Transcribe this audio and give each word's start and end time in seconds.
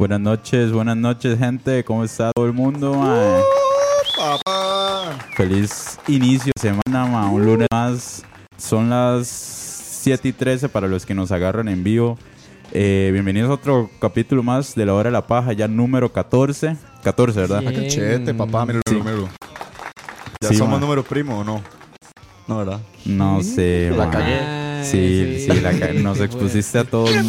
Buenas 0.00 0.20
noches, 0.20 0.72
buenas 0.72 0.96
noches, 0.96 1.38
gente. 1.38 1.84
¿Cómo 1.84 2.04
está 2.04 2.30
todo 2.34 2.46
el 2.46 2.54
mundo? 2.54 2.94
mae? 2.94 3.42
Feliz 5.36 5.98
inicio 6.08 6.50
de 6.56 6.60
semana, 6.70 7.04
ma. 7.04 7.28
un 7.30 7.44
lunes 7.44 7.68
más. 7.70 8.22
Son 8.56 8.88
las 8.88 9.28
7 9.28 10.28
y 10.28 10.32
13 10.32 10.70
para 10.70 10.88
los 10.88 11.04
que 11.04 11.12
nos 11.14 11.30
agarran 11.32 11.68
en 11.68 11.84
vivo. 11.84 12.16
Eh, 12.72 13.10
bienvenidos 13.12 13.50
a 13.50 13.54
otro 13.54 13.90
capítulo 14.00 14.42
más 14.42 14.74
de 14.74 14.86
la 14.86 14.94
hora 14.94 15.08
de 15.10 15.12
la 15.12 15.26
paja, 15.26 15.52
ya 15.52 15.68
número 15.68 16.10
14. 16.10 16.78
14, 17.04 17.40
¿verdad? 17.40 17.62
Ah, 17.66 17.70
cachete, 17.70 18.32
papá, 18.32 18.64
mira 18.64 18.80
el 18.86 18.94
número. 18.98 19.28
¿Ya 20.42 20.48
Sí, 20.48 20.54
somos 20.54 20.72
man. 20.72 20.80
número 20.80 21.02
primo 21.04 21.40
o 21.40 21.44
no? 21.44 21.60
No, 22.48 22.56
¿verdad? 22.56 22.80
No 23.04 23.42
sé, 23.42 23.90
La 23.94 24.06
ma. 24.06 24.10
cagué. 24.10 24.60
Sí, 24.82 25.44
sí, 25.46 25.60
la 25.60 25.78
ca- 25.78 25.92
nos 25.92 26.18
expusiste 26.22 26.78
a 26.78 26.84
todos. 26.84 27.10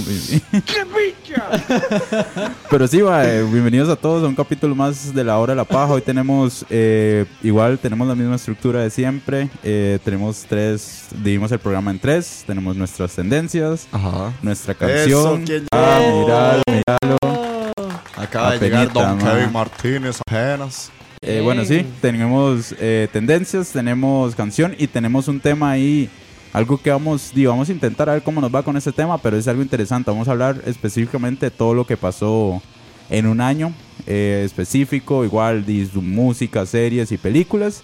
Pero 2.70 2.88
sí, 2.88 3.02
va, 3.02 3.26
eh, 3.28 3.44
bienvenidos 3.44 3.90
a 3.90 3.96
todos 3.96 4.24
a 4.24 4.28
un 4.28 4.36
capítulo 4.36 4.76
más 4.76 5.14
de 5.14 5.24
la 5.24 5.38
hora 5.38 5.54
de 5.54 5.58
la 5.58 5.66
paja. 5.66 5.94
Hoy 5.94 6.02
tenemos, 6.02 6.66
eh, 6.70 7.26
igual 7.44 7.80
tenemos 7.80 8.08
la 8.08 8.16
misma 8.16 8.36
estructura 8.36 8.82
de 8.82 8.90
siempre. 8.90 9.50
Eh, 9.64 10.00
tenemos 10.04 10.46
tres, 10.48 11.08
dividimos 11.12 11.52
el 11.52 11.60
programa 11.60 11.92
en 11.92 12.00
tres. 12.00 12.44
Tenemos 12.46 12.76
nuestras 12.76 13.14
tendencias, 13.16 13.88
Ajá. 13.92 14.34
nuestra 14.42 14.74
canción. 14.74 15.44
¿quién 15.46 15.66
ah, 15.72 16.00
llegó? 16.00 16.20
míralo, 16.22 16.64
míralo. 16.68 17.18
Acaba 18.18 18.52
de 18.52 18.58
Apenita, 18.58 18.80
llegar 18.80 18.94
Don 18.94 19.18
ma. 19.18 19.32
Kevin 19.32 19.52
Martínez 19.52 20.20
apenas. 20.28 20.92
Eh, 21.24 21.40
bueno, 21.44 21.64
sí, 21.66 21.86
tenemos 22.02 22.74
eh, 22.80 23.08
tendencias, 23.14 23.72
tenemos 23.72 24.34
canción 24.34 24.74
y 24.76 24.88
tenemos 24.88 25.28
un 25.28 25.40
tema 25.40 25.70
ahí, 25.70 26.10
algo 26.54 26.78
que 26.78 26.90
vamos, 26.92 27.32
digo, 27.34 27.52
vamos 27.52 27.70
a 27.70 27.72
intentar 27.72 28.10
a 28.10 28.14
ver 28.14 28.24
cómo 28.24 28.42
nos 28.42 28.54
va 28.54 28.64
con 28.64 28.76
ese 28.78 28.92
tema, 28.92 29.18
pero 29.18 29.38
es 29.38 29.48
algo 29.48 29.62
interesante. 29.62 30.12
Vamos 30.12 30.28
a 30.28 30.32
hablar 30.32 30.62
específicamente 30.66 31.46
de 31.48 31.52
todo 31.52 31.74
lo 31.74 31.86
que 31.86 31.98
pasó 31.98 32.62
en 33.10 33.26
un 33.28 33.42
año 33.42 33.74
eh, 34.08 34.44
específico, 34.46 35.24
igual 35.26 35.66
de 35.66 35.86
su 35.86 36.02
música, 36.02 36.66
series 36.66 37.12
y 37.12 37.18
películas, 37.18 37.84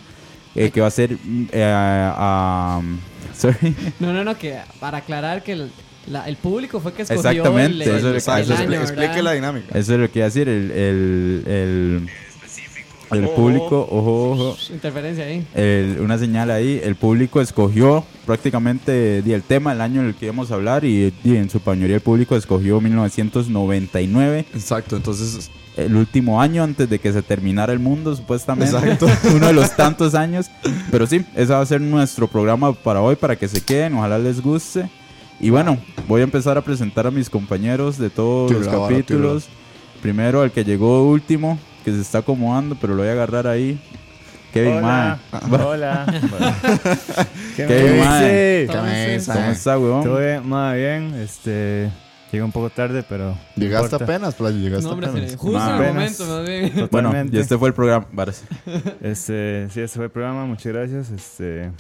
eh, 0.56 0.70
que 0.72 0.82
va 0.82 0.88
a 0.88 0.92
ser... 0.92 1.14
mm, 1.14 1.46
eh, 1.52 1.64
a- 1.76 2.82
sorry. 3.38 3.76
No, 4.00 4.14
no, 4.14 4.24
no, 4.24 4.38
que 4.38 4.58
para 4.80 5.00
aclarar 5.00 5.44
que 5.44 5.52
el, 5.54 5.72
la- 6.08 6.28
el 6.28 6.38
público 6.38 6.80
fue 6.80 6.94
que 6.94 7.04
escogió 7.04 7.30
Exactamente, 7.30 7.84
el, 7.84 7.98
eso 7.98 8.10
el- 8.10 8.16
es- 8.16 8.28
el 8.28 8.42
eso 8.42 8.54
es- 8.54 8.60
año, 8.62 8.82
Explique 8.82 9.22
la 9.22 9.34
dinámica. 9.34 9.78
Eso 9.78 9.94
es 9.94 10.00
lo 10.00 10.10
que 10.12 10.20
iba 10.20 10.26
a 10.26 10.30
decir, 10.30 10.48
el, 10.50 12.10
el, 13.12 13.18
el, 13.20 13.24
el 13.26 13.30
público, 13.32 13.88
ojo, 13.92 14.32
ojo, 14.32 14.58
Interferencia 14.72 15.26
ahí. 15.26 15.46
el- 15.56 16.00
una 16.02 16.18
señal 16.18 16.52
ahí. 16.52 16.80
El 16.84 16.96
público 16.96 17.42
escogió 17.42 18.04
prácticamente 18.26 19.20
el 19.20 19.44
tema 19.44 19.72
del 19.72 19.82
año 19.82 20.02
en 20.02 20.08
el 20.08 20.16
que 20.16 20.26
íbamos 20.26 20.52
a 20.52 20.56
hablar 20.56 20.84
y, 20.86 21.14
di, 21.24 21.36
en 21.38 21.50
su 21.50 21.60
mayoría 21.66 21.96
el 21.96 22.02
público 22.02 22.36
escogió 22.36 22.80
1999, 22.82 24.46
Exacto, 24.54 24.96
entonces 24.96 25.50
el 25.76 25.96
último 25.96 26.42
año 26.42 26.64
antes 26.64 26.90
de 26.90 26.98
que 27.00 27.14
se 27.14 27.22
terminara 27.22 27.72
el 27.72 27.78
mundo, 27.80 28.16
supuestamente. 28.16 28.76
Exacto. 28.76 29.06
Uno 29.36 29.46
de 29.48 29.54
los 29.54 29.76
tantos 29.76 30.16
años. 30.16 30.48
Pero 30.90 31.06
sí, 31.06 31.24
ese 31.36 31.54
va 31.54 31.62
a 31.62 31.66
ser 31.68 31.82
nuestro 31.82 32.28
programa 32.28 32.74
para 32.74 33.00
hoy, 33.02 33.16
para 33.16 33.36
que 33.36 33.48
se 33.48 33.62
queden, 33.62 33.94
ojalá 33.94 34.18
les 34.18 34.42
guste. 34.42 34.90
Y 35.40 35.52
bueno, 35.52 35.78
voy 36.08 36.22
a 36.22 36.24
empezar 36.24 36.58
a 36.58 36.62
presentar 36.64 37.06
a 37.06 37.12
mis 37.12 37.30
compañeros 37.30 38.00
de 38.00 38.10
todos 38.10 38.48
Tira 38.48 38.60
los 38.62 38.68
vara, 38.74 38.90
capítulos. 38.90 39.46
Primero 40.02 40.42
al 40.42 40.52
que 40.52 40.64
llegó 40.64 41.08
último, 41.08 41.60
que 41.88 41.94
se 41.94 42.02
está 42.02 42.18
acomodando, 42.18 42.76
pero 42.82 42.96
lo 42.96 43.00
voy 43.04 43.08
a 43.08 43.14
agarrar 43.14 43.48
ahí. 43.48 43.80
Kevin, 44.52 44.74
Hola. 44.74 45.20
mae. 45.32 45.64
Hola. 45.64 46.06
¿Qué 47.56 47.66
Kevin, 47.66 48.00
mae. 48.00 48.68
¿Cómo 49.26 49.46
está, 49.52 49.80
weón? 49.80 50.04
Todo 50.04 50.20
bien, 50.20 50.46
más 50.50 50.76
bien. 50.76 51.14
Este, 51.16 51.90
llegué 52.30 52.44
un 52.44 52.52
poco 52.52 52.70
tarde, 52.70 53.06
pero. 53.08 53.38
Llegaste 53.56 53.86
importa. 53.96 54.04
apenas, 54.04 54.36
Playo, 54.36 54.58
llegaste 54.58 54.84
No, 54.86 54.92
hombre, 54.92 55.08
apenas. 55.08 55.36
justo 55.38 55.58
en 55.58 55.82
el 55.82 55.94
momento, 55.94 56.26
más 56.26 56.46
bien. 56.46 56.72
Bueno, 56.74 56.88
Totalmente. 57.10 57.38
y 57.38 57.40
este 57.40 57.58
fue 57.58 57.70
el 57.70 57.74
programa. 57.74 58.06
varas. 58.12 58.44
Este, 59.02 59.68
sí, 59.72 59.80
este 59.80 59.96
fue 59.96 60.06
el 60.06 60.12
programa. 60.12 60.46
Muchas 60.46 60.74
gracias. 60.74 61.10
Este, 61.12 61.72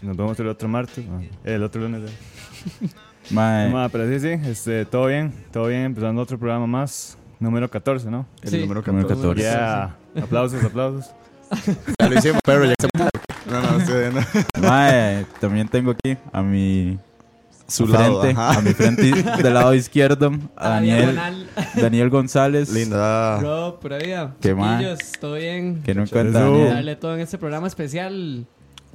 nos 0.00 0.16
vemos 0.16 0.38
el 0.38 0.46
otro 0.46 0.68
martes. 0.68 1.04
no, 1.04 1.20
el 1.42 1.62
otro 1.64 1.80
lunes. 1.82 2.02
eh. 2.08 2.86
Mae, 3.30 3.68
Ma, 3.70 3.88
pero 3.88 4.08
sí, 4.08 4.20
sí. 4.20 4.48
Este, 4.48 4.84
todo 4.84 5.06
bien. 5.06 5.32
Todo 5.52 5.66
bien. 5.66 5.82
Empezando 5.82 6.22
otro 6.22 6.38
programa 6.38 6.68
más. 6.68 7.18
Número 7.40 7.70
14, 7.70 8.10
¿no? 8.10 8.26
El 8.42 8.50
Sí. 8.50 8.58
número 8.60 8.82
Número 8.86 9.08
14. 9.08 9.22
14. 9.28 9.42
Ya. 9.42 9.96
Aplausos, 10.22 10.64
aplausos. 10.64 11.10
Ya 12.00 12.08
lo 12.08 12.18
hicimos, 12.18 12.40
pero 12.44 12.64
ya 12.64 12.74
se... 12.80 12.88
No, 13.50 13.62
no, 13.62 13.78
estoy 13.78 14.00
viendo. 14.00 14.20
mae, 14.60 15.24
también 15.40 15.68
tengo 15.68 15.92
aquí 15.92 16.16
a 16.32 16.42
mi 16.42 16.98
Su 17.66 17.86
frente, 17.86 18.02
lado, 18.02 18.22
ajá. 18.22 18.58
a 18.58 18.60
mi 18.60 18.74
frente 18.74 19.02
del 19.42 19.54
lado 19.54 19.72
izquierdo, 19.74 20.32
a 20.56 20.68
Daniel. 20.70 21.18
Daniel 21.74 22.10
González, 22.10 22.70
Linda. 22.70 23.38
Bro, 23.38 23.78
por 23.80 23.92
ahí. 23.94 24.12
Qué 24.40 24.54
mal. 24.54 24.78
Chiquillos, 24.80 25.12
todo 25.20 25.34
bien. 25.36 25.82
que 25.82 25.94
no 25.94 26.02
encuentra. 26.02 26.40
Darle 26.50 26.96
todo 26.96 27.14
en 27.14 27.20
este 27.20 27.38
programa 27.38 27.66
especial 27.68 28.46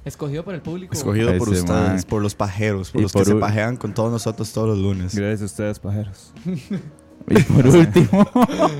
escogido 0.06 0.44
por 0.44 0.54
el 0.54 0.62
público. 0.62 0.94
Escogido 0.94 1.36
por 1.38 1.48
Ese 1.50 1.62
ustedes, 1.62 1.68
man. 1.90 2.04
por 2.08 2.22
los 2.22 2.36
pajeros, 2.36 2.92
por 2.92 3.00
Y 3.00 3.04
los 3.04 3.14
por 3.14 3.24
que 3.24 3.30
se 3.30 3.36
u- 3.36 3.40
pajean 3.40 3.78
con 3.78 3.94
todos 3.94 4.12
nosotros 4.12 4.52
todos 4.54 4.68
los 4.70 4.78
lunes. 4.78 5.16
Gracias 5.16 5.42
a 5.42 5.46
ustedes, 5.46 5.80
pajeros. 5.80 6.34
Y 7.30 7.42
por 7.42 7.68
último, 7.76 8.28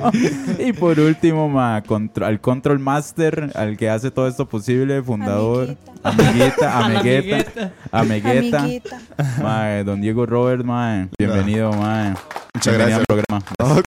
y 0.60 0.74
por 0.74 1.00
último, 1.00 1.48
ma, 1.50 1.82
contro- 1.82 2.26
al 2.26 2.42
Control 2.42 2.78
Master, 2.80 3.52
al 3.56 3.78
que 3.78 3.90
hace 3.90 4.12
todo 4.12 4.28
esto 4.28 4.48
posible, 4.48 5.02
fundador, 5.02 5.76
amiguita, 6.04 6.78
amigueta, 6.86 7.72
amigueta, 7.92 8.60
Amiguita. 8.60 9.02
ma, 9.42 9.84
don 9.84 10.02
Diego 10.02 10.26
Robert, 10.26 10.64
ma, 10.64 11.08
bienvenido, 11.18 11.72
ma. 11.72 12.16
Muchas 12.54 12.78
Bienvenido 12.78 13.00
gracias. 13.00 13.00
al 13.00 13.06
programa. 13.58 13.84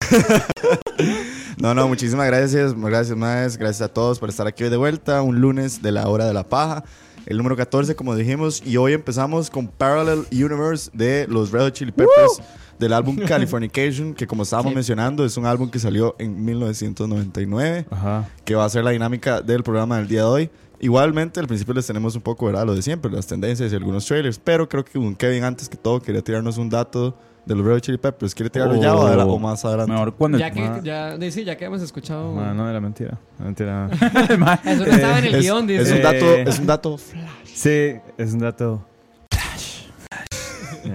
No, 1.57 1.73
no, 1.73 1.87
muchísimas 1.87 2.25
gracias. 2.27 2.73
Gracias, 2.75 3.15
más. 3.17 3.57
Gracias 3.57 3.81
a 3.81 3.93
todos 3.93 4.19
por 4.19 4.29
estar 4.29 4.47
aquí 4.47 4.63
hoy 4.63 4.69
de 4.69 4.77
vuelta. 4.77 5.21
Un 5.21 5.39
lunes 5.39 5.81
de 5.81 5.91
la 5.91 6.07
hora 6.09 6.25
de 6.25 6.33
la 6.33 6.43
paja. 6.43 6.83
El 7.27 7.37
número 7.37 7.55
14, 7.55 7.95
como 7.95 8.15
dijimos. 8.15 8.61
Y 8.65 8.77
hoy 8.77 8.93
empezamos 8.93 9.49
con 9.49 9.67
Parallel 9.67 10.25
Universe 10.31 10.89
de 10.93 11.27
los 11.29 11.51
Red 11.51 11.61
Hot 11.61 11.73
Chili 11.73 11.91
Peppers. 11.91 12.41
Del 12.79 12.91
álbum 12.93 13.15
Californication, 13.27 14.13
que 14.13 14.27
como 14.27 14.43
estábamos 14.43 14.71
Sí. 14.71 14.75
mencionando, 14.75 15.23
es 15.25 15.37
un 15.37 15.45
álbum 15.45 15.69
que 15.69 15.79
salió 15.79 16.15
en 16.19 16.43
1999, 16.43 17.85
Ajá. 17.89 18.27
que 18.43 18.55
va 18.55 18.65
a 18.65 18.69
ser 18.69 18.83
la 18.83 18.91
dinámica 18.91 19.41
del 19.41 19.63
programa 19.63 19.97
del 19.97 20.07
día 20.07 20.21
de 20.21 20.25
hoy. 20.27 20.49
Igualmente, 20.79 21.39
al 21.39 21.47
principio 21.47 21.73
les 21.73 21.87
tenemos 21.87 22.15
un 22.15 22.21
poco, 22.21 22.47
¿verdad? 22.47 22.65
Lo 22.65 22.75
de 22.75 22.81
siempre, 22.81 23.09
las 23.11 23.25
tendencias 23.27 23.71
y 23.71 23.75
algunos 23.75 24.05
trailers, 24.05 24.37
pero 24.39 24.67
creo 24.67 24.83
que 24.83 24.97
un 24.99 25.15
Kevin, 25.15 25.43
antes 25.45 25.69
que 25.69 25.77
todo, 25.77 26.01
quería 26.01 26.21
tirarnos 26.21 26.57
un 26.57 26.69
dato 26.69 27.17
de 27.45 27.55
los 27.55 27.65
Red 27.65 27.79
Chili 27.79 27.97
Peppers. 27.97 28.35
¿Quiere 28.35 28.49
tirarlo 28.49 28.75
ya 28.81 28.93
o, 28.95 29.07
adela- 29.07 29.25
o 29.25 29.39
más 29.39 29.63
adelante? 29.63 29.91
Mejor 29.93 30.13
cuando 30.15 30.37
Ya 30.37 30.51
que, 30.51 30.59
Ma. 30.61 30.81
ya, 30.83 31.17
sí, 31.31 31.43
ya 31.45 31.55
que 31.55 31.65
hemos 31.65 31.81
escuchado. 31.81 32.33
Ma, 32.33 32.53
no 32.53 32.69
era 32.69 32.81
mentira. 32.81 33.17
No, 33.39 33.45
mentira. 33.45 33.89
Ma, 34.37 34.55
Eso 34.65 34.85
no 34.85 34.91
estaba 34.91 35.19
en 35.19 35.25
el 35.25 35.35
es, 35.35 35.41
guion, 35.43 35.65
dice. 35.67 35.81
es 35.83 35.91
un 35.91 35.97
Eh, 35.97 36.01
dato, 36.01 36.25
es 36.51 36.59
un 36.59 36.65
dato 36.65 36.97
Sí, 37.45 37.93
es 38.17 38.33
un 38.33 38.39
dato. 38.39 38.85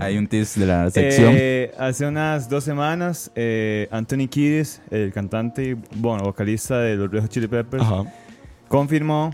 Hay 0.00 0.18
un 0.18 0.26
tease 0.26 0.60
de 0.60 0.66
la 0.66 0.90
sección. 0.90 1.34
Eh, 1.36 1.72
hace 1.78 2.06
unas 2.06 2.48
dos 2.48 2.64
semanas, 2.64 3.30
eh, 3.34 3.88
Anthony 3.90 4.28
Kiedis, 4.28 4.80
el 4.90 5.12
cantante 5.12 5.64
y 5.70 5.74
bueno, 5.96 6.24
vocalista 6.24 6.78
de 6.78 6.96
los 6.96 7.10
Red 7.10 7.26
Chili 7.28 7.46
Peppers, 7.48 7.82
Ajá. 7.82 8.04
confirmó 8.68 9.32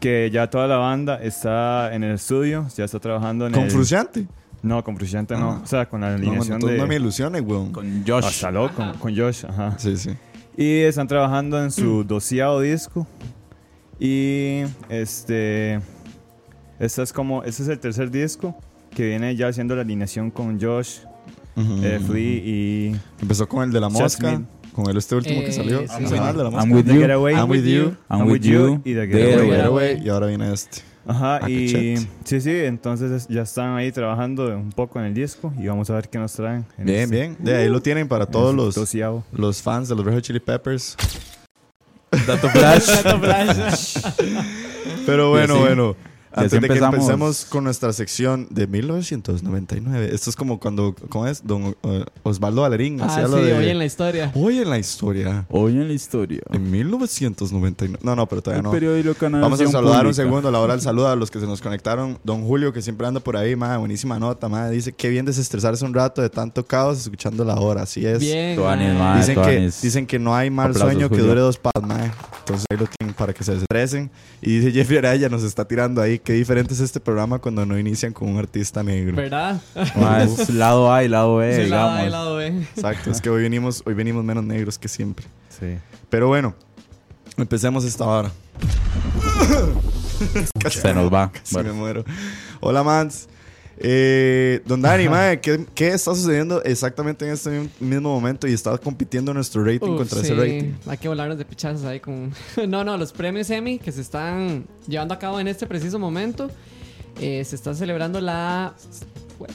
que 0.00 0.30
ya 0.32 0.50
toda 0.50 0.66
la 0.68 0.76
banda 0.76 1.16
está 1.22 1.94
en 1.94 2.04
el 2.04 2.16
estudio, 2.16 2.66
ya 2.76 2.84
está 2.84 2.98
trabajando 3.00 3.46
en 3.46 3.52
Con 3.54 3.64
el... 3.64 3.70
Frusciante. 3.70 4.26
No, 4.62 4.82
con 4.82 4.96
Frusciante 4.96 5.34
no. 5.36 5.52
Ah. 5.52 5.60
O 5.62 5.66
sea, 5.66 5.88
con 5.88 6.00
la 6.00 6.10
No, 6.10 6.16
alineación 6.16 6.58
no, 6.58 6.66
de... 6.68 6.78
no 6.78 6.86
me 6.86 6.96
ilusiones, 6.96 7.42
weón. 7.42 7.70
con 7.72 8.04
Josh. 8.06 8.24
Hasta 8.24 8.50
loco, 8.50 8.74
con, 8.76 8.92
con 8.94 9.16
Josh, 9.16 9.44
ajá. 9.46 9.78
Sí, 9.78 9.96
sí. 9.96 10.10
Y 10.56 10.80
están 10.80 11.06
trabajando 11.08 11.62
en 11.62 11.70
su 11.70 12.04
doceavo 12.06 12.60
disco. 12.60 13.06
Y 13.98 14.62
este. 14.88 15.80
Este 16.78 17.02
es 17.02 17.12
como. 17.12 17.42
Este 17.44 17.62
es 17.62 17.68
el 17.68 17.78
tercer 17.78 18.10
disco. 18.10 18.56
Que 18.94 19.04
viene 19.06 19.34
ya 19.36 19.48
haciendo 19.48 19.74
la 19.74 19.82
alineación 19.82 20.30
con 20.30 20.60
Josh, 20.60 20.98
Ujú. 21.56 21.80
eh, 21.84 22.00
Flea 22.06 22.20
y. 22.20 22.96
Empezó 23.20 23.48
con 23.48 23.64
el 23.64 23.72
de 23.72 23.80
la 23.80 23.88
mosca. 23.88 24.34
Smith. 24.36 24.46
Con 24.72 24.88
el 24.90 24.96
este 24.96 25.14
último 25.14 25.40
que 25.40 25.48
Eh, 25.48 25.52
salió. 25.52 25.80
sí. 25.82 25.86
¿Cómo 25.94 26.08
se 26.08 26.14
llama 26.16 26.30
el 26.30 26.36
de 26.36 26.42
la 26.44 26.50
mosca? 26.50 26.64
I'm 26.66 26.72
with 26.76 26.84
The 26.84 26.94
you. 26.94 27.00
Getaway. 27.00 27.34
I'm 27.36 27.48
with 27.50 27.64
you. 27.64 27.94
I'm 28.10 28.26
with 28.28 28.40
you. 28.42 28.80
Y 28.84 28.94
The 28.94 29.00
The 29.02 29.06
Getaway. 29.06 29.30
Getaway. 29.32 29.56
Getaway, 29.56 30.02
Y 30.04 30.08
ahora 30.08 30.26
viene 30.26 30.52
este. 30.52 30.82
Ajá, 31.06 31.38
Ah, 31.42 31.50
y. 31.50 31.96
Sí, 32.24 32.40
sí, 32.40 32.50
entonces 32.50 33.10
es- 33.12 33.28
ya 33.28 33.42
están 33.42 33.76
ahí 33.76 33.92
trabajando 33.92 34.48
un 34.56 34.72
poco 34.72 34.98
en 34.98 35.04
el 35.06 35.14
disco. 35.14 35.52
Y 35.58 35.66
vamos 35.66 35.90
a 35.90 35.94
ver 35.94 36.08
qué 36.08 36.18
nos 36.18 36.32
traen. 36.32 36.64
en 36.78 36.86
Bien, 36.86 37.00
este- 37.02 37.14
bien. 37.16 37.36
De 37.38 37.56
ahí 37.56 37.68
lo 37.68 37.80
tienen 37.82 38.08
para 38.08 38.26
todos 38.26 38.54
los, 38.54 38.76
los 39.32 39.62
fans 39.62 39.88
de 39.88 39.94
los 39.96 40.04
Red 40.04 40.14
Hot 40.14 40.22
Chili 40.22 40.40
Peppers. 40.40 40.96
Dato 42.26 42.48
flash. 42.48 42.88
Pero 45.06 45.30
bueno, 45.30 45.54
así- 45.54 45.62
bueno. 45.62 45.96
Antes 46.36 46.50
de 46.52 46.60
que 46.60 46.66
empezamos. 46.66 46.94
empecemos 46.96 47.44
con 47.46 47.64
nuestra 47.64 47.92
sección 47.92 48.46
de 48.50 48.66
1999. 48.66 50.10
Esto 50.12 50.30
es 50.30 50.36
como 50.36 50.58
cuando, 50.58 50.94
¿cómo 51.08 51.26
es? 51.26 51.46
Don 51.46 51.76
eh, 51.82 52.04
Osvaldo 52.22 52.62
Valerín 52.62 53.00
Ah, 53.00 53.06
hacía 53.06 53.26
sí, 53.26 53.30
lo 53.30 53.36
de... 53.38 53.52
hoy 53.54 53.68
en 53.68 53.78
la 53.78 53.84
historia. 53.84 54.32
Hoy 54.34 54.58
en 54.58 54.70
la 54.70 54.78
historia. 54.78 55.46
Hoy 55.48 55.72
en 55.72 55.88
la 55.88 55.94
historia. 55.94 56.40
En 56.50 56.70
1999. 56.70 57.98
No, 58.04 58.16
no, 58.16 58.26
pero 58.28 58.42
todavía 58.42 58.58
El 58.60 58.64
no. 58.64 58.70
periódico 58.70 59.14
Canal 59.14 59.40
Vamos 59.42 59.60
a 59.60 59.66
saludar 59.68 59.98
un 60.06 60.12
Pública. 60.12 60.14
segundo, 60.22 60.50
la 60.50 60.60
hora 60.60 60.74
del 60.74 60.82
saludo 60.82 61.08
a 61.08 61.16
los 61.16 61.30
que 61.30 61.40
se 61.40 61.46
nos 61.46 61.60
conectaron. 61.60 62.18
Don 62.24 62.44
Julio, 62.44 62.72
que 62.72 62.82
siempre 62.82 63.06
anda 63.06 63.20
por 63.20 63.36
ahí, 63.36 63.54
madre, 63.56 63.78
buenísima 63.78 64.18
nota, 64.18 64.48
madre. 64.48 64.74
Dice, 64.74 64.92
qué 64.92 65.08
bien 65.08 65.24
desestresarse 65.24 65.84
un 65.84 65.94
rato 65.94 66.20
de 66.22 66.30
tanto 66.30 66.64
caos 66.66 66.98
escuchando 67.00 67.44
la 67.44 67.54
hora. 67.56 67.82
Así 67.82 68.04
es. 68.06 68.18
Bien. 68.20 68.56
Tuanis, 68.56 68.88
mae. 68.88 68.98
mae. 68.98 69.18
Dicen 69.20 69.42
que, 69.42 69.60
dicen 69.82 70.06
que 70.06 70.18
no 70.18 70.34
hay 70.34 70.50
mal 70.50 70.70
Aplausos, 70.70 70.92
sueño 70.92 71.08
que 71.08 71.16
Julio. 71.16 71.28
dure 71.30 71.40
dos 71.40 71.58
paz, 71.58 71.72
mae. 71.82 72.10
Entonces 72.40 72.66
ahí 72.70 72.76
lo 72.76 72.86
tienen 72.98 73.14
para 73.14 73.32
que 73.32 73.42
se 73.44 73.52
desestresen. 73.52 74.10
Y 74.42 74.58
dice 74.58 74.72
Jeffrey 74.72 74.98
Araya, 74.98 75.28
nos 75.28 75.42
está 75.42 75.66
tirando 75.66 76.00
ahí. 76.02 76.18
Qué 76.24 76.32
diferente 76.32 76.72
es 76.72 76.80
este 76.80 77.00
programa 77.00 77.38
cuando 77.38 77.66
no 77.66 77.78
inician 77.78 78.14
con 78.14 78.30
un 78.30 78.38
artista 78.38 78.82
negro. 78.82 79.14
¿Verdad? 79.14 79.60
Ma, 79.94 80.22
es 80.22 80.48
lado 80.54 80.90
A 80.92 81.04
y 81.04 81.08
lado 81.08 81.36
B, 81.36 81.64
Sí, 81.64 81.70
lado 81.70 81.90
A 81.90 82.04
y 82.06 82.10
lado 82.10 82.36
B. 82.36 82.46
Exacto, 82.74 83.10
es 83.10 83.20
que 83.20 83.28
hoy 83.28 83.42
venimos, 83.42 83.82
hoy 83.84 83.92
venimos 83.92 84.24
menos 84.24 84.42
negros 84.42 84.78
que 84.78 84.88
siempre. 84.88 85.26
Sí. 85.50 85.76
Pero 86.08 86.28
bueno, 86.28 86.54
empecemos 87.36 87.84
esta 87.84 88.06
hora. 88.06 88.30
Se 90.70 90.94
nos 90.94 91.12
va. 91.12 91.30
Casi 91.32 91.54
Bueno. 91.54 91.74
me 91.74 91.78
muero. 91.78 92.04
Hola, 92.60 92.82
Mans. 92.82 93.28
Eh, 93.78 94.60
don 94.66 94.80
Dani, 94.80 95.08
mae, 95.08 95.40
¿qué, 95.40 95.64
qué 95.74 95.88
está 95.88 96.14
sucediendo 96.14 96.62
exactamente 96.62 97.26
en 97.26 97.32
este 97.32 97.68
mismo 97.80 98.14
momento? 98.14 98.46
Y 98.46 98.52
está 98.52 98.76
compitiendo 98.78 99.34
nuestro 99.34 99.64
rating 99.64 99.90
Uf, 99.90 99.96
contra 99.98 100.20
sí, 100.20 100.26
ese 100.26 100.34
rating. 100.34 100.72
Hay 100.86 100.98
que 100.98 101.08
volarnos 101.08 101.38
de 101.38 101.44
pichazos 101.44 101.84
ahí 101.84 101.98
con. 102.00 102.32
no, 102.68 102.84
no, 102.84 102.96
los 102.96 103.12
premios 103.12 103.50
Emmy 103.50 103.78
que 103.78 103.90
se 103.92 104.00
están 104.00 104.66
llevando 104.86 105.14
a 105.14 105.18
cabo 105.18 105.40
en 105.40 105.48
este 105.48 105.66
preciso 105.66 105.98
momento. 105.98 106.50
eh, 107.20 107.44
se 107.44 107.56
está 107.56 107.74
celebrando 107.74 108.20
la. 108.20 108.74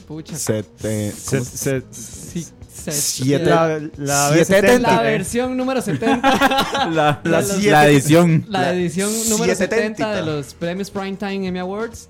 Pucha. 0.06 0.36
Sete- 0.36 1.10
Se- 1.12 1.36
¿cómo 1.38 1.44
se- 1.50 1.82
Sí, 1.90 2.46
Siete- 2.92 3.44
La, 3.50 3.80
la 3.96 4.30
Siete- 4.32 4.62
B70. 4.78 4.80
La 4.80 5.02
versión 5.02 5.56
número 5.56 5.82
70. 5.82 6.20
La, 6.92 7.20
la- 7.24 7.42
siete- 7.42 7.70
la 7.70 7.88
edición. 7.88 8.44
la 8.48 8.60
La 8.62 8.74
edición 8.74 9.10
número 9.28 9.54
70 9.54 9.66
sietentita. 9.76 10.14
de 10.14 10.22
los 10.22 10.54
premios 10.54 10.90
Primetime 10.90 11.46
Emmy 11.48 11.58
Awards. 11.58 12.08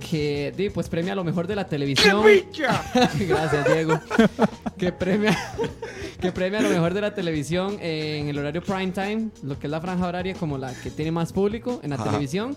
Que 0.00 0.52
di, 0.56 0.70
pues 0.70 0.88
premia 0.88 1.14
lo 1.14 1.22
mejor 1.24 1.46
de 1.46 1.54
la 1.54 1.66
televisión. 1.66 2.24
Gracias, 2.54 3.66
Diego. 3.72 4.00
que 4.78 4.90
premia 4.92 5.36
que 6.20 6.32
premia 6.32 6.60
lo 6.60 6.68
mejor 6.68 6.92
de 6.94 7.00
la 7.00 7.14
televisión 7.14 7.78
en 7.80 8.28
el 8.28 8.38
horario 8.38 8.62
primetime, 8.62 9.28
lo 9.42 9.58
que 9.58 9.66
es 9.66 9.70
la 9.70 9.80
franja 9.80 10.06
horaria 10.06 10.34
como 10.34 10.58
la 10.58 10.72
que 10.74 10.90
tiene 10.90 11.12
más 11.12 11.32
público 11.32 11.80
en 11.82 11.90
la 11.90 11.96
Ajá. 11.96 12.04
televisión. 12.04 12.56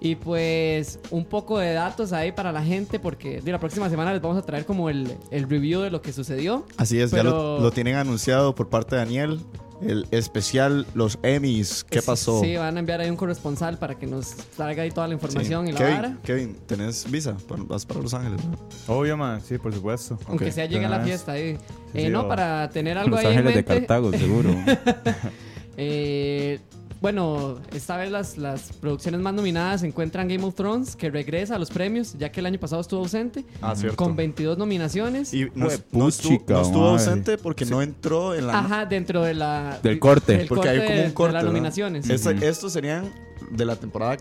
Y 0.00 0.14
pues 0.14 0.98
un 1.10 1.26
poco 1.26 1.58
de 1.58 1.72
datos 1.74 2.12
ahí 2.14 2.32
para 2.32 2.52
la 2.52 2.64
gente 2.64 2.98
porque 2.98 3.40
di, 3.42 3.50
la 3.50 3.60
próxima 3.60 3.90
semana 3.90 4.12
les 4.12 4.22
vamos 4.22 4.38
a 4.38 4.42
traer 4.42 4.64
como 4.64 4.88
el, 4.88 5.14
el 5.30 5.48
review 5.48 5.82
de 5.82 5.90
lo 5.90 6.00
que 6.00 6.12
sucedió. 6.12 6.64
Así 6.78 6.98
es, 7.00 7.10
ya 7.10 7.22
lo 7.22 7.70
tienen 7.70 7.96
anunciado 7.96 8.54
por 8.54 8.70
parte 8.70 8.96
de 8.96 9.02
Daniel. 9.04 9.40
El 9.82 10.06
especial, 10.10 10.86
los 10.94 11.18
Emmys. 11.22 11.84
¿Qué 11.88 12.02
pasó? 12.02 12.40
Sí, 12.42 12.54
van 12.56 12.76
a 12.76 12.80
enviar 12.80 13.00
ahí 13.00 13.08
un 13.08 13.16
corresponsal 13.16 13.78
para 13.78 13.94
que 13.98 14.06
nos 14.06 14.34
traiga 14.56 14.82
ahí 14.82 14.90
toda 14.90 15.06
la 15.08 15.12
Sí. 15.12 15.14
información 15.14 15.68
y 15.68 15.72
la 15.72 15.78
Kevin, 15.78 15.94
vara. 15.96 16.16
Kevin, 16.22 16.56
¿tenés 16.66 17.10
visa? 17.10 17.36
Vas 17.66 17.86
para 17.86 18.00
Los 18.00 18.12
Ángeles. 18.14 18.40
¿no? 18.44 18.94
Obvio, 18.94 19.16
man. 19.16 19.40
Sí, 19.40 19.56
por 19.58 19.72
supuesto. 19.72 20.18
Aunque 20.26 20.52
sea 20.52 20.66
llegue 20.66 20.84
a 20.84 20.88
la 20.90 21.00
fiesta 21.00 21.32
ahí. 21.32 21.56
Sí, 21.92 21.98
Eh, 21.98 22.04
sí, 22.06 22.08
no, 22.10 22.22
o- 22.22 22.28
para 22.28 22.68
tener 22.70 22.98
algo 22.98 23.16
Los 23.16 23.20
ahí 23.20 23.32
en 23.32 23.38
Ángeles 23.38 23.54
de 23.54 23.62
mente. 23.72 23.86
Cartago, 23.86 24.12
seguro. 24.12 24.50
Eh, 25.76 26.58
bueno, 27.00 27.58
esta 27.72 27.96
vez 27.96 28.10
las, 28.10 28.36
las 28.36 28.72
producciones 28.74 29.20
más 29.20 29.32
nominadas 29.34 29.80
se 29.80 29.86
encuentran 29.86 30.28
Game 30.28 30.44
of 30.44 30.54
Thrones, 30.54 30.96
que 30.96 31.10
regresa 31.10 31.56
a 31.56 31.58
los 31.58 31.70
premios, 31.70 32.14
ya 32.18 32.30
que 32.30 32.40
el 32.40 32.46
año 32.46 32.60
pasado 32.60 32.80
estuvo 32.82 33.00
ausente, 33.00 33.44
Ah, 33.62 33.74
cierto. 33.74 33.96
con 33.96 34.16
22 34.16 34.58
nominaciones. 34.58 35.32
Y 35.32 35.44
no, 35.54 35.68
no 35.92 36.08
estuvo, 36.08 36.32
puchica, 36.34 36.54
no 36.54 36.62
estuvo 36.62 36.92
madre. 36.92 37.04
ausente 37.04 37.38
porque 37.38 37.64
no 37.64 37.80
entró 37.82 38.34
en 38.34 38.46
la... 38.46 38.58
Ajá, 38.58 38.86
dentro 38.86 39.22
de 39.22 39.34
la... 39.34 39.78
Del 39.82 39.98
corte. 39.98 40.36
del 40.38 40.46
Porque 40.48 40.68
hay 40.68 40.86
como 40.86 41.04
un 41.04 41.12
corte, 41.12 41.28
De 41.36 41.42
las 41.42 41.44
nominaciones. 41.44 42.08
Esta-. 42.08 42.32
Estos 42.32 42.72
serían 42.72 43.10
de 43.50 43.64
la 43.64 43.76
temporada 43.76 44.18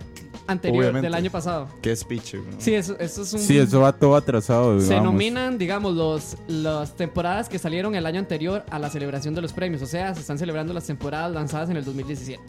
Anterior, 0.49 0.83
Obviamente. 0.83 1.05
del 1.05 1.13
año 1.13 1.29
pasado. 1.29 1.67
Pitcher. 1.81 2.39
¿no? 2.39 2.59
Sí, 2.59 2.73
eso, 2.73 2.97
eso 2.99 3.21
es 3.21 3.33
un... 3.33 3.39
Sí, 3.39 3.57
eso 3.57 3.81
va 3.81 3.93
todo 3.93 4.15
atrasado. 4.15 4.79
Se 4.79 4.99
nominan, 4.99 5.57
digamos, 5.57 5.93
los, 5.93 6.37
las 6.47 6.95
temporadas 6.95 7.49
que 7.49 7.59
salieron 7.59 7.93
el 7.95 8.05
año 8.05 8.19
anterior 8.19 8.65
a 8.69 8.79
la 8.79 8.89
celebración 8.89 9.35
de 9.35 9.41
los 9.41 9.53
premios. 9.53 9.81
O 9.81 9.87
sea, 9.87 10.13
se 10.15 10.21
están 10.21 10.37
celebrando 10.37 10.73
las 10.73 10.85
temporadas 10.85 11.31
lanzadas 11.31 11.69
en 11.69 11.77
el 11.77 11.85
2017. 11.85 12.41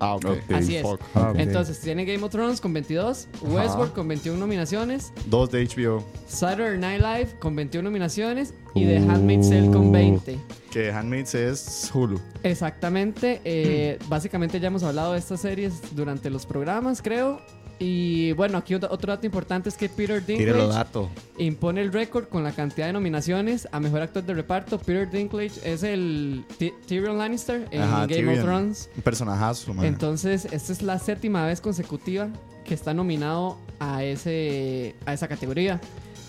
Ah, 0.00 0.14
ok. 0.14 0.26
Así 0.54 0.76
es. 0.76 0.82
Fuck. 0.82 1.00
Ah. 1.14 1.32
Entonces, 1.36 1.80
tiene 1.80 2.04
Game 2.04 2.22
of 2.24 2.30
Thrones 2.30 2.60
con 2.60 2.72
22, 2.72 3.28
Westworld 3.42 3.92
con 3.94 4.06
21 4.08 4.38
nominaciones, 4.38 5.12
Dos 5.26 5.50
de 5.50 5.66
HBO. 5.66 6.04
Saturday 6.28 6.78
Night 6.78 7.00
Live 7.02 7.38
con 7.40 7.56
21 7.56 7.82
nominaciones 7.88 8.54
y 8.74 8.84
The 8.84 9.00
Uh. 9.00 9.10
Handmaid's 9.10 9.48
Tale 9.50 9.70
con 9.70 9.90
20. 9.90 10.38
Que 10.70 10.92
Handmaid's 10.92 11.34
es 11.34 11.90
Hulu. 11.92 12.20
Exactamente. 12.42 13.40
eh, 13.44 13.98
básicamente 14.08 14.60
ya 14.60 14.68
hemos 14.68 14.82
hablado 14.82 15.14
de 15.14 15.18
estas 15.18 15.40
series 15.40 15.94
durante 15.96 16.30
los 16.30 16.46
programas, 16.46 17.02
creo. 17.02 17.40
Y 17.80 18.32
bueno, 18.32 18.58
aquí 18.58 18.74
otro 18.74 18.88
dato 18.96 19.24
importante 19.24 19.68
es 19.68 19.76
que 19.76 19.88
Peter 19.88 20.24
Dinklage 20.24 20.66
dato. 20.66 21.08
impone 21.38 21.80
el 21.80 21.92
récord 21.92 22.26
con 22.28 22.42
la 22.42 22.50
cantidad 22.52 22.88
de 22.88 22.92
nominaciones 22.92 23.68
a 23.70 23.78
mejor 23.78 24.02
actor 24.02 24.24
de 24.24 24.34
reparto. 24.34 24.78
Peter 24.78 25.08
Dinklage 25.08 25.52
es 25.64 25.84
el 25.84 26.44
Ty- 26.58 26.72
Tyrion 26.86 27.18
Lannister 27.18 27.68
en 27.70 27.82
Ajá, 27.82 28.00
Game 28.00 28.14
Tyrion. 28.16 28.34
of 28.38 28.44
Thrones. 28.44 28.90
Un 28.96 29.02
personajazo, 29.02 29.74
man. 29.74 29.86
Entonces, 29.86 30.46
esta 30.50 30.72
es 30.72 30.82
la 30.82 30.98
séptima 30.98 31.46
vez 31.46 31.60
consecutiva 31.60 32.28
que 32.64 32.74
está 32.74 32.92
nominado 32.94 33.58
a, 33.78 34.02
ese, 34.02 34.96
a 35.06 35.12
esa 35.14 35.28
categoría. 35.28 35.80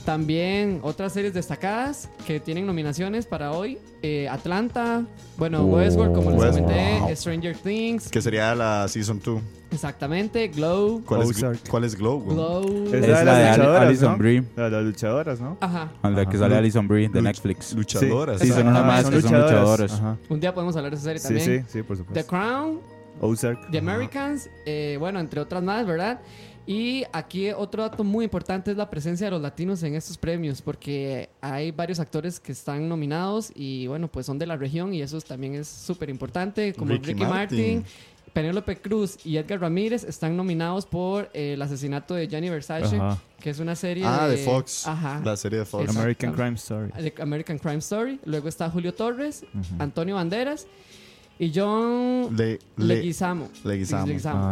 También 0.05 0.79
otras 0.81 1.13
series 1.13 1.33
destacadas 1.33 2.09
que 2.25 2.39
tienen 2.39 2.65
nominaciones 2.65 3.25
para 3.25 3.51
hoy. 3.51 3.77
eh, 4.01 4.29
Atlanta, 4.29 5.03
bueno, 5.37 5.61
Oh, 5.63 5.75
Westworld, 5.75 6.15
como 6.15 6.31
les 6.31 6.39
Westworld. 6.39 6.63
comenté, 6.67 6.99
Wow. 7.01 7.15
Stranger 7.17 7.57
Things, 7.57 8.07
que 8.09 8.21
sería 8.21 8.55
la 8.55 8.87
Season 8.87 9.19
2. 9.21 9.41
exactamente, 9.71 10.47
Glow, 10.47 11.03
¿Cuál, 11.05 11.23
es, 11.23 11.29
Ozark. 11.31 11.59
¿Cuál 11.69 11.83
es 11.83 11.95
Glow? 11.97 12.21
güey? 12.21 12.33
Glow, 12.33 12.85
Es 12.87 12.93
Es 12.93 13.01
la 13.01 13.07
de 13.07 13.09
la 13.09 13.19
de 13.19 13.25
las 13.25 13.35
Ali- 13.35 13.57
luchadoras, 13.57 13.81
Alison 13.89 14.11
¿no? 14.13 14.17
Brie. 14.17 14.43
La 14.55 14.63
de 14.63 14.69
las 14.71 14.83
luchadoras, 14.85 15.41
¿no? 15.41 15.57
ajá. 15.59 15.91
A 16.01 16.09
la 16.11 16.23
que 16.23 16.29
Ajá. 16.37 16.39
sale 16.39 16.55
Alison 16.55 16.87
Brie 16.87 17.09
de 17.09 17.19
Luch- 17.19 17.23
Netflix. 17.23 17.73
Luchadoras. 17.73 18.39
Sí, 18.39 18.47
son 18.47 18.67
unas 18.67 18.77
Ajá, 18.77 18.87
más 18.87 19.09
que 19.09 19.21
son 19.21 19.33
luchadoras. 19.33 19.91
Ajá. 19.91 20.17
Un 20.29 20.39
día 20.39 20.53
podemos 20.53 20.75
hablar 20.77 20.91
de 20.91 20.95
esa 20.97 21.03
serie 21.03 21.19
Sí, 21.19 21.27
también. 21.27 21.65
sí, 21.67 21.71
sí, 21.73 21.83
por 21.83 21.97
The 21.97 22.03
supuesto. 22.03 22.29
Crown, 22.29 22.79
Ozark. 23.19 23.69
The. 23.69 23.79
Americans, 23.79 24.49
eh, 24.65 24.95
bueno, 24.97 25.19
entre 25.19 25.41
otras 25.41 25.61
más, 25.61 25.85
¿verdad? 25.85 26.21
Y 26.71 27.03
aquí 27.13 27.49
otro 27.49 27.81
dato 27.81 28.03
muy 28.03 28.25
importante 28.25 28.69
es 28.69 28.77
la 28.77 28.87
presencia 28.91 29.25
de 29.25 29.31
los 29.31 29.41
latinos 29.41 29.81
en 29.81 29.95
estos 29.95 30.19
premios, 30.19 30.61
porque 30.61 31.27
hay 31.41 31.71
varios 31.71 31.99
actores 31.99 32.39
que 32.39 32.51
están 32.51 32.87
nominados 32.87 33.51
y 33.55 33.87
bueno, 33.87 34.07
pues 34.07 34.27
son 34.27 34.37
de 34.37 34.45
la 34.45 34.55
región 34.55 34.93
y 34.93 35.01
eso 35.01 35.19
también 35.21 35.55
es 35.55 35.67
súper 35.67 36.11
importante, 36.11 36.75
como 36.75 36.91
Ricky 36.91 37.07
Ricky, 37.13 37.25
Martin. 37.25 37.75
Martin. 37.77 37.85
Penélope 38.33 38.77
Cruz 38.79 39.17
y 39.25 39.37
Edgar 39.37 39.61
Ramírez 39.61 40.03
están 40.03 40.37
nominados 40.37 40.85
por 40.85 41.31
eh, 41.33 41.53
el 41.53 41.61
asesinato 41.63 42.13
de 42.13 42.27
Gianni 42.27 42.49
Versace, 42.51 42.97
Ajá. 42.97 43.17
que 43.41 43.49
es 43.49 43.57
una 43.57 43.75
serie 43.75 44.03
Ah, 44.05 44.27
de 44.27 44.37
Fox. 44.37 44.85
Ajá. 44.85 45.19
La 45.25 45.35
serie 45.37 45.57
de 45.57 45.65
Fox. 45.65 45.89
American 45.97 46.33
Crime 46.33 46.53
Story. 46.53 46.91
American 47.19 47.57
Crime 47.57 47.79
Story. 47.79 48.19
Luego 48.25 48.47
está 48.47 48.69
Julio 48.69 48.93
Torres, 48.93 49.43
Antonio 49.79 50.13
Banderas 50.13 50.67
y 51.39 51.51
John 51.55 52.35
Le, 52.35 52.59
le, 52.77 52.95
Leguizamo. 52.95 53.47
Leguizamo. 53.63 54.11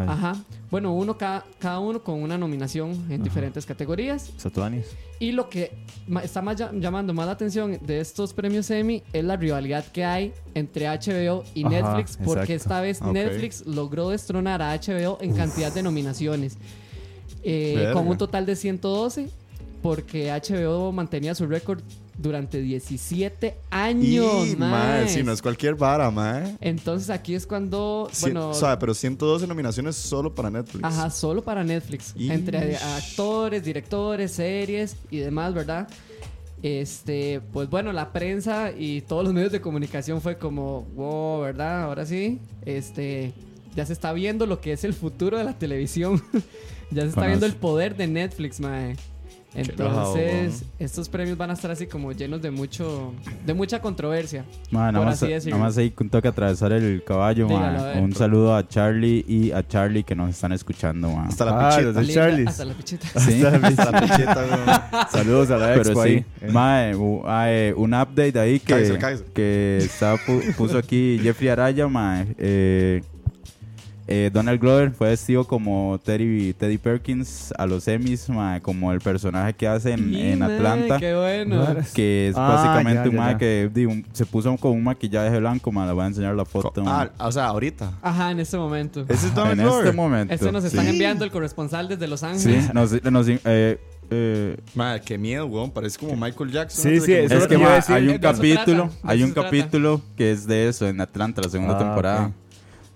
Ajá. 0.09 0.35
Bueno, 0.71 0.93
uno 0.93 1.17
cada, 1.17 1.43
cada 1.59 1.79
uno 1.79 2.01
con 2.01 2.21
una 2.23 2.37
nominación 2.37 3.05
en 3.09 3.21
diferentes 3.23 3.65
categorías. 3.65 4.31
Satuanis. 4.37 4.85
Y 5.19 5.31
lo 5.33 5.49
que 5.49 5.71
está 6.23 6.41
más 6.41 6.57
lla- 6.57 6.71
llamando 6.79 7.13
más 7.13 7.25
la 7.25 7.33
atención 7.33 7.77
de 7.85 7.99
estos 7.99 8.33
premios 8.33 8.69
Emmy 8.71 9.03
es 9.11 9.23
la 9.23 9.35
rivalidad 9.35 9.85
que 9.91 10.05
hay 10.05 10.33
entre 10.53 10.85
HBO 10.87 11.43
y 11.53 11.65
Ajá, 11.65 11.69
Netflix, 11.97 12.17
porque 12.23 12.53
exacto. 12.53 12.53
esta 12.53 12.81
vez. 12.81 13.01
Netflix 13.01 13.65
logró 13.65 14.09
destronar 14.09 14.61
a 14.61 14.73
HBO 14.75 15.17
en 15.21 15.33
cantidad 15.35 15.73
de 15.73 15.83
nominaciones. 15.83 16.57
Eh, 17.43 17.89
con 17.93 18.07
un 18.07 18.17
total 18.17 18.45
de 18.45 18.55
112, 18.55 19.29
porque 19.81 20.31
HBO 20.31 20.91
mantenía 20.91 21.33
su 21.35 21.45
récord 21.47 21.81
durante 22.17 22.61
17 22.61 23.57
años. 23.69 24.47
Y, 24.47 24.55
mae. 24.55 24.69
mae, 24.71 25.09
si 25.09 25.23
no 25.23 25.31
es 25.31 25.41
cualquier 25.41 25.75
vara, 25.75 26.09
mae. 26.11 26.57
Entonces 26.59 27.09
aquí 27.09 27.35
es 27.35 27.45
cuando, 27.45 28.09
Cien- 28.11 28.21
bueno, 28.21 28.49
o 28.49 28.53
sea, 28.53 28.79
pero 28.79 28.93
112 28.93 29.45
nominaciones 29.47 29.95
solo 29.95 30.33
para 30.33 30.49
Netflix. 30.49 30.83
Ajá, 30.83 31.09
solo 31.09 31.43
para 31.43 31.63
Netflix. 31.63 32.13
Ish. 32.15 32.31
Entre 32.31 32.77
actores, 32.77 33.63
directores, 33.63 34.31
series 34.31 34.95
y 35.11 35.17
demás, 35.17 35.53
¿verdad? 35.53 35.87
Este, 36.63 37.39
pues 37.53 37.69
bueno, 37.69 37.93
la 37.93 38.11
prensa 38.11 38.71
y 38.71 39.01
todos 39.01 39.23
los 39.23 39.33
medios 39.33 39.51
de 39.51 39.61
comunicación 39.61 40.21
fue 40.21 40.37
como, 40.37 40.83
wow, 40.95 41.41
¿verdad? 41.41 41.83
Ahora 41.83 42.05
sí, 42.05 42.39
este, 42.65 43.31
ya 43.75 43.85
se 43.85 43.93
está 43.93 44.11
viendo 44.11 44.47
lo 44.47 44.59
que 44.59 44.73
es 44.73 44.83
el 44.83 44.93
futuro 44.93 45.37
de 45.37 45.43
la 45.43 45.53
televisión. 45.57 46.23
ya 46.91 47.03
se 47.03 47.09
está 47.09 47.27
viendo 47.27 47.45
el 47.45 47.53
poder 47.53 47.95
de 47.95 48.07
Netflix, 48.07 48.59
mae. 48.59 48.95
Entonces, 49.55 50.63
estos 50.77 51.09
premios 51.09 51.37
van 51.37 51.49
a 51.49 51.53
estar 51.53 51.71
así 51.71 51.87
como 51.87 52.11
llenos 52.11 52.41
de 52.41 52.51
mucho, 52.51 53.13
de 53.45 53.53
mucha 53.53 53.81
controversia. 53.81 54.45
Ma, 54.71 54.91
nada, 54.91 54.97
por 54.99 55.05
más, 55.07 55.23
así 55.23 55.31
decirlo. 55.31 55.57
nada 55.57 55.69
más 55.69 55.77
ahí 55.77 55.89
toca 55.89 56.29
atravesar 56.29 56.73
el 56.73 57.03
caballo. 57.03 57.47
Dígalo. 57.47 58.01
Un 58.03 58.13
saludo 58.13 58.55
a 58.55 58.67
Charlie 58.67 59.25
y 59.27 59.51
a 59.51 59.65
Charlie 59.67 60.03
que 60.03 60.15
nos 60.15 60.29
están 60.29 60.51
escuchando. 60.51 61.09
Hasta 61.19 61.45
la 61.45 61.51
Ah, 61.67 61.69
picheta. 61.71 61.87
los 62.01 62.07
de. 62.07 62.47
Hasta 62.47 62.65
la 62.65 62.73
pichita. 62.73 63.07
Sí. 63.19 63.43
Hasta 63.43 63.91
la 63.91 64.01
picheta. 64.01 65.07
Saludos 65.11 65.49
a 65.51 65.57
la 65.57 65.67
Pero 65.69 65.81
expo 65.81 66.03
sí, 66.03 66.09
ahí. 66.09 66.25
Eh, 66.41 66.51
ah, 67.25 67.45
eh, 67.49 67.73
un 67.75 67.93
update 67.93 68.39
ahí 68.39 68.59
que, 68.59 68.73
Kaiser, 68.73 68.99
Kaiser. 68.99 69.25
que 69.27 69.77
está, 69.81 70.15
pu- 70.17 70.55
puso 70.55 70.77
aquí 70.77 71.19
Jeffrey 71.23 71.49
Araya, 71.49 71.87
mae. 71.87 72.27
Eh, 72.37 73.01
eh, 74.07 74.29
Donald 74.33 74.59
Glover 74.61 74.91
fue 74.91 75.09
vestido 75.09 75.43
como 75.45 75.99
Teddy, 76.03 76.53
Teddy 76.53 76.77
Perkins 76.77 77.53
a 77.57 77.65
los 77.65 77.87
Emmys, 77.87 78.27
como 78.61 78.91
el 78.93 79.01
personaje 79.01 79.53
que 79.53 79.67
hace 79.67 79.91
en, 79.91 80.09
Sí, 80.13 80.41
Atlanta. 80.41 80.97
Qué 80.97 81.13
bueno. 81.15 81.65
Que 81.93 82.29
es 82.29 82.35
Ah, 82.37 82.47
básicamente 82.53 83.03
ya, 83.03 83.09
un 83.09 83.15
ya, 83.15 83.17
mae 83.21 83.33
ya. 83.33 83.37
que 83.37 83.69
di, 83.73 83.85
un- 83.85 84.05
se 84.13 84.25
puso 84.25 84.55
con 84.57 84.71
un 84.71 84.83
maquillaje 84.83 85.37
blanco, 85.39 85.71
mae. 85.71 85.87
Le 85.87 85.93
voy 85.93 86.03
a 86.03 86.07
enseñar 86.07 86.35
la 86.35 86.45
foto. 86.45 86.83
Ah, 86.85 87.09
o 87.19 87.31
sea, 87.31 87.47
ahorita. 87.47 87.91
Ajá, 88.01 88.31
en 88.31 88.39
este 88.39 88.57
momento. 88.57 89.01
Ese 89.09 89.27
es 89.27 89.35
Donald 89.35 89.59
en 89.59 89.65
Glover. 89.65 89.85
este 89.85 89.95
momento. 89.97 90.33
Este 90.33 90.51
nos 90.51 90.63
están 90.63 90.85
Sí. 90.85 90.91
enviando 90.91 91.25
el 91.25 91.31
corresponsal 91.31 91.87
desde 91.89 92.07
Los 92.07 92.21
Sí, 92.21 92.25
Ángeles. 92.25 92.73
nos, 92.73 93.03
nos, 93.03 93.27
eh, 93.27 93.79
eh, 94.09 94.57
Madre, 94.73 95.01
qué 95.05 95.17
miedo, 95.17 95.45
weón. 95.47 95.69
Parece 95.71 95.99
como 95.99 96.15
Michael 96.15 96.51
Jackson. 96.51 96.81
Sí, 96.83 97.01
sí, 97.01 97.11
Es 97.13 97.45
que 97.47 97.57
ma, 97.57 97.79
hay 97.89 98.07
un 98.07 98.17
capítulo, 98.19 98.89
hay 99.03 99.23
un 99.23 99.31
capítulo 99.31 100.01
que 100.15 100.31
es 100.31 100.47
de 100.47 100.69
eso 100.69 100.87
en 100.87 101.01
Atlanta, 101.01 101.41
la 101.41 101.49
segunda 101.49 101.75
Ah, 101.75 101.79
temporada. 101.79 102.31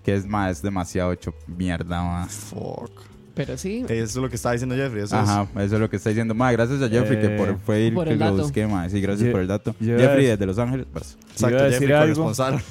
Que 0.03 0.15
es 0.15 0.25
más, 0.25 0.51
es 0.57 0.61
demasiado 0.61 1.11
hecho 1.13 1.33
mierda, 1.47 2.01
más. 2.03 2.31
Fuck. 2.33 2.91
Pero 3.33 3.57
sí. 3.57 3.85
Eso 3.87 4.03
es 4.03 4.15
lo 4.17 4.29
que 4.29 4.35
estaba 4.35 4.53
diciendo 4.53 4.75
Jeffrey. 4.75 5.03
Eso 5.03 5.15
Ajá, 5.15 5.47
eso 5.55 5.75
es 5.75 5.79
lo 5.81 5.89
que 5.89 5.95
está 5.95 6.09
diciendo. 6.09 6.33
Ma, 6.35 6.51
gracias 6.51 6.81
a 6.81 6.89
Jeffrey 6.89 7.19
que 7.19 7.27
Eh, 7.35 7.37
por, 7.37 7.57
fue 7.59 7.87
el 7.87 7.93
por 7.93 8.05
que 8.05 8.13
el 8.13 8.19
lo 8.19 8.25
dato. 8.25 8.37
busqué, 8.43 8.67
ma. 8.67 8.89
Sí, 8.89 8.99
gracias 8.99 9.25
Yo- 9.27 9.31
por 9.31 9.41
el 9.41 9.47
dato. 9.47 9.73
yo- 9.79 9.97
Jeffrey 9.97 10.25
desde 10.25 10.45
Los 10.45 10.59
Ángeles. 10.59 10.85
pues. 10.91 11.05
es. 11.05 11.17
Yo 11.39 11.47
Exacto, 11.47 11.57
a 11.57 11.63
decir 11.63 11.79
Jeffrey, 11.87 11.93
algo. 11.93 12.23
corresponsal. 12.23 12.61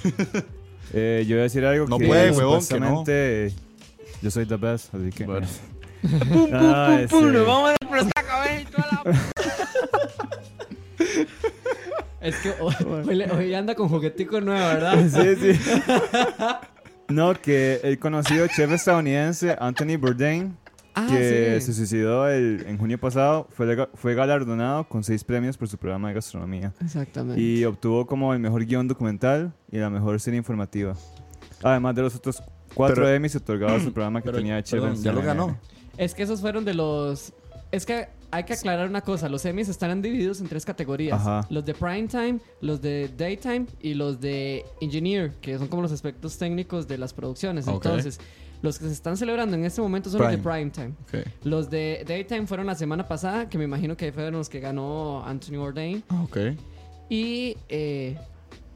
Eh, 0.93 1.25
yo 1.29 1.37
voy 1.37 1.41
a 1.41 1.43
decir 1.45 1.65
algo 1.65 1.87
No 1.87 1.99
que 1.99 2.07
puede, 2.09 2.33
huevón, 2.33 2.61
que 3.05 3.47
eh, 3.47 3.53
yo 4.23 4.31
soy 4.33 4.45
the 4.45 4.57
best, 4.57 4.93
así 4.93 5.11
que... 5.11 5.25
Bueno. 5.25 5.47
Ah, 6.53 6.99
este, 7.03 7.15
Es 12.21 12.37
que 12.37 12.53
hoy, 12.61 12.75
hoy 13.35 13.55
anda 13.55 13.75
con 13.75 13.89
juguetico 13.89 14.41
nuevo, 14.41 14.67
¿verdad? 14.67 14.99
Sí, 15.09 15.55
sí. 15.55 15.61
No, 17.11 17.35
que 17.35 17.81
el 17.83 17.99
conocido 17.99 18.47
chef 18.49 18.71
estadounidense 18.73 19.57
Anthony 19.61 19.97
Bourdain, 19.99 20.57
Ah, 20.95 21.07
que 21.09 21.59
sí. 21.61 21.67
se 21.67 21.73
suicidó 21.75 22.29
el- 22.29 22.65
en 22.67 22.77
junio 22.77 22.99
pasado, 22.99 23.47
fue, 23.53 23.89
fue 23.95 24.15
galardonado 24.15 24.85
con 24.89 25.05
seis 25.05 25.23
premios 25.23 25.57
por 25.57 25.69
su 25.69 25.79
programa 25.79 26.09
de 26.09 26.15
gastronomía. 26.15 26.73
Exactamente. 26.83 27.41
Y 27.41 27.65
obtuvo 27.65 28.07
como 28.07 28.35
el 28.35 28.41
mejor 28.41 28.65
guion 28.65 28.89
documental 28.89 29.53
y 29.71 29.79
la 29.79 29.89
mejor 29.89 30.19
serie 30.21 30.39
informativa. 30.39 30.95
Además 31.63 31.95
de 31.95 32.03
los 32.03 32.15
otros 32.17 32.43
cuatro 32.75 32.97
Pero- 33.05 33.09
Emmys 33.15 33.37
otorgados 33.37 33.83
a 33.83 33.85
su 33.85 33.93
programa 33.93 34.21
que 34.21 34.27
Pero, 34.27 34.39
tenía 34.39 34.63
chef 34.63 34.81
perdón, 34.81 35.01
ya 35.03 35.13
lo 35.13 35.23
ganó. 35.23 35.57
Es 35.97 36.15
que 36.15 36.23
esos 36.25 36.41
fueron 36.41 36.65
de 36.65 36.75
los. 36.75 37.33
Es 37.73 37.87
que 37.87 38.09
hay 38.33 38.45
que 38.45 38.53
aclarar 38.55 38.89
una 38.89 39.01
cosa: 39.01 39.29
los 39.29 39.45
Emmys 39.45 39.69
están 39.69 40.03
divididos 40.03 40.41
en 40.41 40.49
tres 40.49 40.65
categorías: 40.65 41.21
Ajá. 41.21 41.47
los 41.51 41.65
de 41.65 41.75
Primetime, 41.75 42.39
los 42.61 42.81
de 42.81 43.11
Daytime 43.17 43.67
y 43.81 43.95
los 43.95 44.21
de 44.21 44.65
Engineer, 44.81 45.33
que 45.41 45.57
son 45.59 45.69
como 45.69 45.83
los 45.83 45.93
aspectos 45.93 46.37
técnicos 46.39 46.87
de 46.89 46.99
las 46.99 47.13
producciones. 47.13 47.67
Entonces, 47.69 48.19
los 48.63 48.79
que 48.79 48.87
se 48.87 48.93
están 48.93 49.17
celebrando 49.17 49.57
en 49.57 49.65
este 49.65 49.81
momento 49.81 50.11
son 50.11 50.21
los 50.23 50.31
de 50.31 50.39
Primetime. 50.39 50.93
Ok. 51.03 51.27
Los 51.45 51.71
de 51.71 52.05
Daytime 52.07 52.47
fueron 52.47 52.67
la 52.67 52.75
semana 52.75 53.07
pasada, 53.07 53.49
que 53.49 53.57
me 53.57 53.65
imagino 53.65 53.97
que 53.97 54.13
fueron 54.13 54.33
los 54.35 54.49
que 54.49 54.61
ganó 54.61 55.25
Anthony 55.25 55.57
Bourdain. 55.59 56.03
Ah, 56.09 56.23
Ok. 56.25 56.39
Y. 57.09 57.57
Eh, 57.69 58.17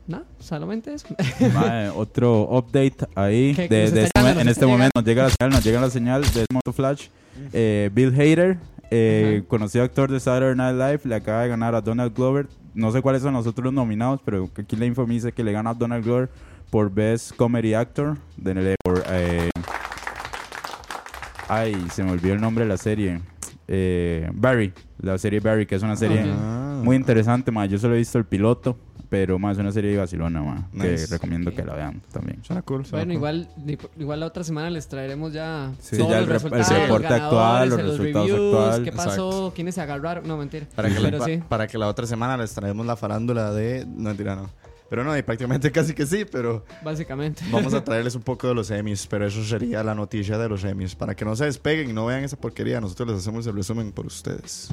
Nada, 0.07 0.25
solamente 0.39 0.93
eso. 0.93 1.07
Otro 1.97 2.43
update 2.59 3.07
ahí. 3.15 3.55
¿Qué- 3.55 3.69
de- 3.69 3.91
de 3.91 4.03
este 4.05 4.21
en 4.41 4.49
este 4.49 4.67
momento 4.67 4.91
nos 4.95 5.05
llega 5.07 5.23
la 5.25 5.31
señal, 5.31 5.51
nos 5.51 5.65
llega 5.65 5.81
la 5.81 5.89
señal 5.91 6.23
del 6.35 6.45
Moto 6.53 6.73
Flash. 6.75 7.07
Eh, 7.55 7.89
Bill 7.93 8.13
Hader, 8.15 8.59
eh, 8.97 9.43
conocido 9.49 9.85
actor 9.85 10.11
de 10.11 10.21
Saturday 10.21 10.55
Night 10.57 10.77
Live, 10.77 11.01
le 11.09 11.15
acaba 11.17 11.43
de 11.43 11.49
ganar 11.49 11.75
a 11.75 11.81
Donald 11.81 12.15
Glover. 12.15 12.47
No 12.75 12.91
sé 12.93 13.03
cuáles 13.03 13.23
son 13.23 13.35
los 13.35 13.47
otros 13.47 13.73
nominados, 13.73 14.21
pero 14.25 14.49
aquí 14.57 14.77
la 14.77 14.87
info 14.87 15.07
me 15.07 15.15
dice 15.15 15.33
que 15.33 15.43
le 15.45 15.53
gana 15.53 15.71
a 15.71 15.75
Donald 15.75 16.05
Glover 16.05 16.29
por 16.71 16.93
Best 16.93 17.35
Comedy 17.37 17.75
Actor. 17.75 18.17
de- 18.37 18.75
por, 18.85 19.03
eh, 19.09 19.51
Ay, 21.49 21.75
se 21.93 22.03
me 22.03 22.13
olvidó 22.13 22.35
el 22.35 22.41
nombre 22.41 22.65
de 22.65 22.69
la 22.69 22.77
serie. 22.77 23.21
Eh, 23.69 24.31
Barry, 24.35 24.73
la 25.01 25.19
serie 25.19 25.41
Barry, 25.41 25.67
que 25.67 25.75
es 25.75 25.83
una 25.83 25.97
serie 25.97 26.25
muy 26.83 26.97
interesante, 26.97 27.51
ma. 27.51 27.67
Yo 27.67 27.79
solo 27.79 27.95
he 27.95 27.99
visto 27.99 28.19
el 28.19 28.25
piloto, 28.25 28.77
pero 29.15 29.39
más 29.39 29.57
es 29.57 29.61
una 29.61 29.71
serie 29.71 29.93
de 29.93 29.99
Barcelona, 29.99 30.43
ma, 30.43 30.69
que 30.73 30.91
Nice. 30.91 31.07
recomiendo 31.07 31.51
Ok. 31.51 31.57
que 31.57 31.65
la 31.65 31.75
vean 31.75 32.03
también. 32.13 32.43
Suena 32.43 32.63
cool. 32.63 32.85
suena 32.85 33.05
Bueno, 33.05 33.21
cool. 33.21 33.47
igual, 33.65 33.79
igual 33.97 34.21
la 34.21 34.27
otra 34.27 34.43
semana 34.43 34.71
les 34.71 34.89
traeremos 34.89 35.33
ya 35.33 35.71
Sí, 35.79 35.97
todos 35.99 36.11
ya 36.11 36.17
los 36.21 36.25
el 36.25 36.25
el 36.25 36.31
resultados, 36.31 36.69
reporte 36.69 37.09
los 37.09 37.13
actual, 37.13 37.69
los 37.69 37.77
ganadores, 37.79 37.99
resultados 38.01 38.31
reviews, 38.31 38.55
actual. 38.65 38.83
qué 38.85 38.93
pasó, 38.93 39.11
Exacto. 39.29 39.53
quiénes 39.55 39.75
se 39.77 39.81
agarraron. 39.83 40.27
No, 40.27 40.37
mentira. 40.37 40.67
Para 40.75 40.89
que, 40.89 40.99
la, 40.99 41.11
Pero 41.13 41.25
sí. 41.25 41.41
para 41.49 41.67
que 41.69 41.79
la 41.79 41.87
otra 41.87 42.07
semana 42.09 42.37
les 42.37 42.53
traemos 42.55 42.85
la 42.85 42.97
farándula 42.97 43.53
de. 43.53 43.87
No, 43.87 44.09
mentira, 44.09 44.35
no. 44.35 44.51
Pero 44.91 45.03
no, 45.05 45.17
y 45.17 45.23
prácticamente 45.23 45.71
casi 45.73 45.95
que 45.95 46.07
sí, 46.07 46.25
pero 46.31 46.65
Básicamente. 46.85 47.43
vamos 47.51 47.73
a 47.73 47.83
traerles 47.85 48.15
un 48.17 48.23
poco 48.23 48.49
de 48.49 48.55
los 48.55 48.71
Emmys. 48.71 49.07
Pero 49.07 49.27
eso 49.27 49.43
sería 49.45 49.83
la 49.85 49.95
noticia 49.95 50.39
de 50.39 50.49
los 50.49 50.63
Emmys. 50.65 50.95
Para 50.97 51.15
que 51.15 51.25
no 51.25 51.37
se 51.37 51.45
despeguen 51.45 51.89
y 51.91 51.93
no 51.93 52.05
vean 52.07 52.25
esa 52.25 52.37
porquería, 52.37 52.81
nosotros 52.81 53.09
les 53.11 53.19
hacemos 53.19 53.47
el 53.47 53.55
resumen 53.55 53.93
por 53.93 54.07
ustedes. 54.07 54.71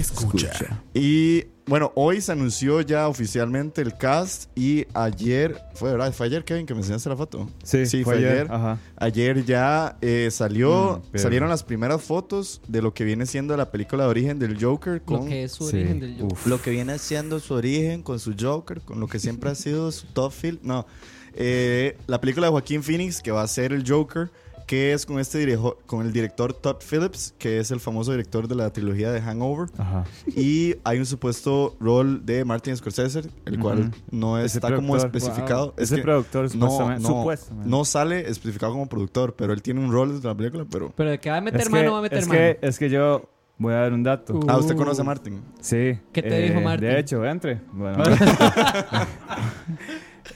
Escucha. 0.00 0.82
Y 0.94 1.44
bueno, 1.66 1.92
hoy 1.94 2.20
se 2.20 2.32
anunció 2.32 2.80
ya 2.80 3.06
oficialmente 3.06 3.80
el 3.82 3.96
cast. 3.96 4.50
Y 4.58 4.86
ayer, 4.94 5.60
fue 5.74 5.92
verdad, 5.92 6.12
fue 6.12 6.26
ayer, 6.26 6.44
Kevin, 6.44 6.66
que 6.66 6.74
me 6.74 6.80
enseñaste 6.80 7.08
la 7.08 7.16
foto. 7.16 7.48
Sí, 7.62 7.86
sí, 7.86 8.02
fue 8.02 8.14
fue 8.14 8.16
ayer. 8.18 8.32
ayer. 8.40 8.52
Ajá. 8.52 8.78
Ayer 8.96 9.44
ya 9.44 9.96
eh, 10.00 10.28
salió, 10.32 11.02
Mm, 11.12 11.18
salieron 11.18 11.48
las 11.48 11.62
primeras 11.62 12.02
fotos 12.02 12.60
de 12.66 12.82
lo 12.82 12.92
que 12.92 13.04
viene 13.04 13.26
siendo 13.26 13.56
la 13.56 13.70
película 13.70 14.04
de 14.04 14.10
origen 14.10 14.38
del 14.38 14.62
Joker 14.62 15.02
con 15.02 15.20
Lo 15.20 15.26
que 15.26 15.44
es 15.44 15.52
su 15.52 15.68
Sí. 15.68 15.76
origen 15.76 16.00
del 16.00 16.12
Joker. 16.18 16.32
Uf. 16.32 16.46
lo 16.46 16.60
que 16.60 16.70
viene 16.70 16.98
siendo 16.98 17.38
su 17.38 17.54
origen 17.54 18.02
con 18.02 18.18
su 18.18 18.34
Joker, 18.38 18.80
con 18.80 18.98
lo 18.98 19.06
que 19.06 19.18
siempre 19.20 19.50
ha 19.50 19.54
sido 19.54 19.92
su 19.92 20.06
top 20.08 20.32
film. 20.32 20.58
No, 20.62 20.86
eh, 21.34 21.96
la 22.08 22.20
película 22.20 22.48
de 22.48 22.50
Joaquín 22.50 22.82
Phoenix 22.82 23.20
que 23.22 23.30
va 23.30 23.42
a 23.42 23.46
ser 23.48 23.72
el 23.72 23.84
Joker, 23.88 24.30
que 24.70 24.92
es 24.92 25.04
con 25.04 25.18
este 25.18 25.40
direjo- 25.44 25.78
con 25.84 26.06
el 26.06 26.12
director 26.12 26.52
Todd 26.52 26.76
Phillips, 26.88 27.34
que 27.38 27.58
es 27.58 27.72
el 27.72 27.80
famoso 27.80 28.12
director 28.12 28.46
de 28.46 28.54
la 28.54 28.70
trilogía 28.72 29.10
de 29.10 29.20
Hangover. 29.20 29.68
Ajá. 29.76 30.04
Y 30.28 30.76
hay 30.84 31.00
un 31.00 31.06
supuesto 31.06 31.74
rol 31.80 32.24
de 32.24 32.44
Martin 32.44 32.76
Scorsese, 32.76 33.22
el 33.46 33.58
cual 33.58 33.80
Ujú. 33.80 33.90
no 34.12 34.38
Ese 34.38 34.58
está 34.58 34.72
como 34.72 34.96
especificado. 34.96 35.72
Wow. 35.72 35.74
Es 35.76 35.90
Ese 35.90 36.02
productor 36.02 36.44
no, 36.44 36.50
supuestamente. 36.70 37.02
no, 37.02 37.08
supuestamente. 37.08 37.68
no 37.68 37.84
sale 37.84 38.30
especificado 38.30 38.70
como 38.72 38.88
productor, 38.88 39.34
pero 39.34 39.52
él 39.52 39.60
tiene 39.60 39.80
un 39.84 39.90
rol 39.90 40.14
desde 40.14 40.28
la 40.28 40.36
película, 40.36 40.64
pero... 40.70 40.92
Pero 40.96 41.10
de 41.10 41.18
que 41.18 41.30
va 41.30 41.38
a 41.38 41.40
meter 41.40 41.62
es 41.62 41.68
mano, 41.70 41.82
que, 41.82 41.90
va 41.90 41.98
a 41.98 42.02
meter 42.02 42.18
es 42.18 42.28
mano. 42.28 42.38
que, 42.38 42.58
es 42.62 42.78
que 42.78 42.90
yo 42.90 43.28
voy 43.58 43.72
a 43.74 43.78
dar 43.78 43.92
un 43.92 44.04
dato. 44.04 44.34
Uh. 44.36 44.40
Ah, 44.46 44.56
¿usted 44.56 44.76
conoce 44.76 45.00
a 45.00 45.04
Martin? 45.04 45.42
Sí. 45.60 45.76
eh, 45.76 46.00
¿Qué 46.12 46.22
te 46.22 46.42
dijo 46.42 46.60
Martin? 46.60 46.86
De 46.90 47.00
hecho, 47.00 47.24
entre. 47.24 47.60
Bueno. 47.72 48.04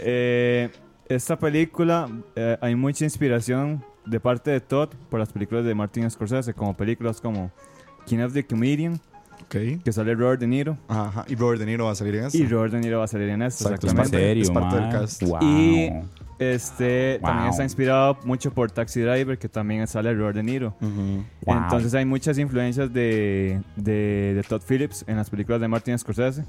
Eh, 0.01 0.71
esta 1.09 1.39
película, 1.39 2.09
eh, 2.35 2.59
hay 2.61 2.75
mucha 2.75 3.05
inspiración 3.05 3.85
de 4.07 4.21
parte 4.21 4.51
de 4.51 4.61
Todd 4.61 4.91
por 5.11 5.21
las 5.21 5.33
películas 5.33 5.65
de 5.65 5.75
Martin 5.75 6.11
Scorsese, 6.11 6.55
como 6.55 6.75
películas 6.77 7.21
como 7.21 7.51
King 8.07 8.19
of 8.21 8.33
the 8.33 8.45
Comedian, 8.45 9.01
Ok. 9.45 9.83
que 9.85 9.93
sale 9.93 10.15
Robert 10.15 10.41
De 10.41 10.47
Niro, 10.47 10.77
Ajá, 10.89 11.25
y 11.29 11.35
Robert 11.35 11.61
De 11.61 11.67
Niro 11.67 11.87
va 11.87 11.93
a 11.93 11.95
salir 11.95 12.17
en 12.17 12.25
eso. 12.27 12.37
y 12.39 12.47
Robert 12.47 12.73
De 12.73 12.81
Niro 12.81 12.99
va 12.99 13.05
a 13.05 13.09
salir 13.09 13.29
en 13.29 13.43
esto, 13.43 13.65
Exacto, 13.65 13.87
exactamente. 13.87 14.19
serio, 14.19 14.43
es 14.43 14.51
parte 14.51 14.77
del 14.77 14.91
cast. 14.91 15.23
Wow. 15.23 15.39
Y- 15.43 15.91
Este 16.37 17.19
Wow. 17.21 17.31
también 17.31 17.51
está 17.51 17.63
inspirado 17.63 18.19
mucho 18.25 18.53
por 18.53 18.69
Taxi 18.69 19.01
Driver, 19.01 19.39
que 19.39 19.49
también 19.49 19.87
sale 19.87 20.13
Robert 20.15 20.35
De 20.37 20.43
Niro. 20.43 20.75
Ujú. 20.81 21.23
Wow. 21.47 21.57
Entonces 21.63 21.95
hay 21.95 22.05
muchas 22.05 22.39
influencias 22.39 22.93
de, 22.93 23.61
de, 23.77 24.33
de 24.35 24.43
Todd 24.43 24.61
Phillips 24.69 25.05
en 25.07 25.17
las 25.17 25.31
películas 25.31 25.61
de 25.61 25.69
Martin 25.69 25.97
Scorsese. 25.97 26.45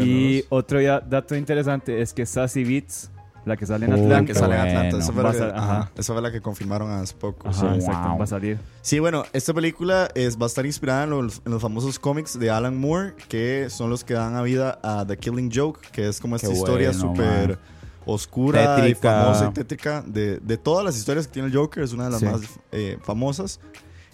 Y 0.00 0.44
otro 0.48 0.80
ya- 0.80 1.00
dato 1.00 1.36
interesante 1.36 2.00
es 2.00 2.14
que 2.14 2.24
Sassy 2.24 2.64
Beats, 2.64 3.10
la 3.48 3.56
que 3.56 3.66
sale 3.66 3.86
en 3.86 3.92
Oh, 3.92 3.96
La 3.96 4.02
Atlanta, 4.02 4.26
que 4.32 4.38
sale 4.38 4.54
en 4.54 4.60
Atlanta, 4.60 4.80
bueno. 4.90 4.98
esa 4.98 5.12
fue 5.12 5.22
la 5.22 5.32
que, 5.32 5.58
ajá, 5.58 5.90
esa 5.96 6.12
fue 6.12 6.22
la 6.22 6.30
que 6.32 6.40
confirmaron 6.40 6.90
hace 6.90 7.14
poco. 7.14 7.48
Ajá, 7.48 7.58
Sí. 7.60 7.66
exacto, 7.80 8.08
Wow. 8.10 8.18
va 8.18 8.24
a 8.24 8.26
salir. 8.26 8.58
Sí, 8.82 8.98
bueno, 9.00 9.24
esta 9.32 9.52
película 9.54 10.08
es, 10.14 10.36
va 10.38 10.44
a 10.44 10.46
estar 10.46 10.64
inspirada 10.66 11.04
en 11.04 11.10
los, 11.10 11.42
en 11.44 11.52
los 11.52 11.60
famosos 11.62 11.98
cómics 11.98 12.38
de 12.38 12.50
Alan 12.50 12.76
Moore, 12.78 13.14
que 13.28 13.68
son 13.70 13.90
los 13.90 14.04
que 14.04 14.14
dan 14.14 14.36
a 14.36 14.42
vida 14.42 14.78
a 14.82 15.04
The 15.06 15.16
Killing 15.16 15.50
Joke, 15.52 15.80
que 15.92 16.08
es 16.08 16.20
como 16.20 16.36
esta 16.36 16.48
Qué 16.48 16.54
historia 16.54 16.90
bueno, 16.92 17.00
súper 17.00 17.58
oscura 18.06 18.76
Tétrica. 18.76 18.88
y 18.88 18.94
famosa 19.24 19.46
y 19.50 19.52
tétrica. 19.52 20.02
De, 20.06 20.38
de 20.38 20.56
todas 20.56 20.84
las 20.84 20.96
historias 20.96 21.26
que 21.26 21.32
tiene 21.34 21.48
el 21.48 21.54
Joker, 21.54 21.82
es 21.82 21.92
una 21.92 22.04
de 22.04 22.10
las 22.10 22.20
Sí. 22.20 22.26
más 22.26 22.40
eh, 22.72 22.98
famosas. 23.02 23.60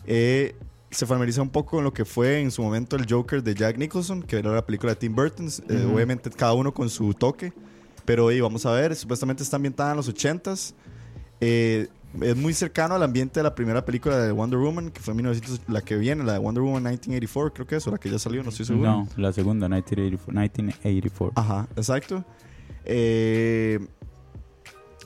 Eh, 0.07 0.57
se 0.91 1.07
familiariza 1.07 1.43
un 1.43 1.49
poco 1.51 1.73
con 1.77 1.85
lo 1.85 1.93
que 1.93 2.05
fue 2.05 2.41
en 2.41 2.51
su 2.53 2.63
momento 2.63 2.95
el 2.97 3.07
Joker 3.09 3.43
de 3.43 3.55
Jack 3.55 3.79
Nicholson, 3.79 4.23
que 4.23 4.39
era 4.39 4.53
la 4.53 4.65
película 4.65 4.93
de 4.93 4.97
Tim 4.97 5.15
Burton. 5.15 5.49
Eh, 5.69 5.91
obviamente 5.93 6.31
cada 6.31 6.53
uno 6.55 6.73
con 6.73 6.89
su 6.89 7.15
toque. 7.15 7.53
Pero 8.05 8.31
y 8.31 8.41
vamos 8.41 8.67
a 8.67 8.73
ver, 8.73 8.95
supuestamente 8.95 9.43
está 9.43 9.57
ambientada 9.57 9.93
en 9.93 9.97
los 9.97 10.13
80s. 10.13 10.75
Eh, 11.41 11.89
es 12.21 12.37
muy 12.37 12.55
cercano 12.55 12.95
al 12.95 13.03
ambiente 13.03 13.41
de 13.41 13.45
la 13.45 13.55
primera 13.55 13.85
película 13.85 14.19
de 14.19 14.31
Wonder 14.31 14.59
Woman, 14.59 14.91
que 14.91 15.01
fue 15.01 15.13
en 15.13 15.17
1900, 15.17 15.61
la 15.69 15.81
que 15.81 15.97
viene, 15.97 16.23
la 16.23 16.35
de 16.35 16.39
Wonder 16.39 16.63
Woman 16.63 16.83
1984, 16.83 17.55
creo 17.55 17.67
que 17.67 17.77
es, 17.77 17.87
o 17.87 17.91
la 17.91 17.99
que 17.99 18.11
ya 18.11 18.19
salió, 18.19 18.43
no 18.43 18.51
estoy 18.51 18.67
seguro. 18.67 18.91
No, 18.91 19.09
la 19.17 19.33
segunda, 19.33 19.69
1984. 19.69 20.33
1984. 20.33 21.33
Ajá, 21.35 21.69
exacto. 21.77 22.25
Eh, 22.85 23.81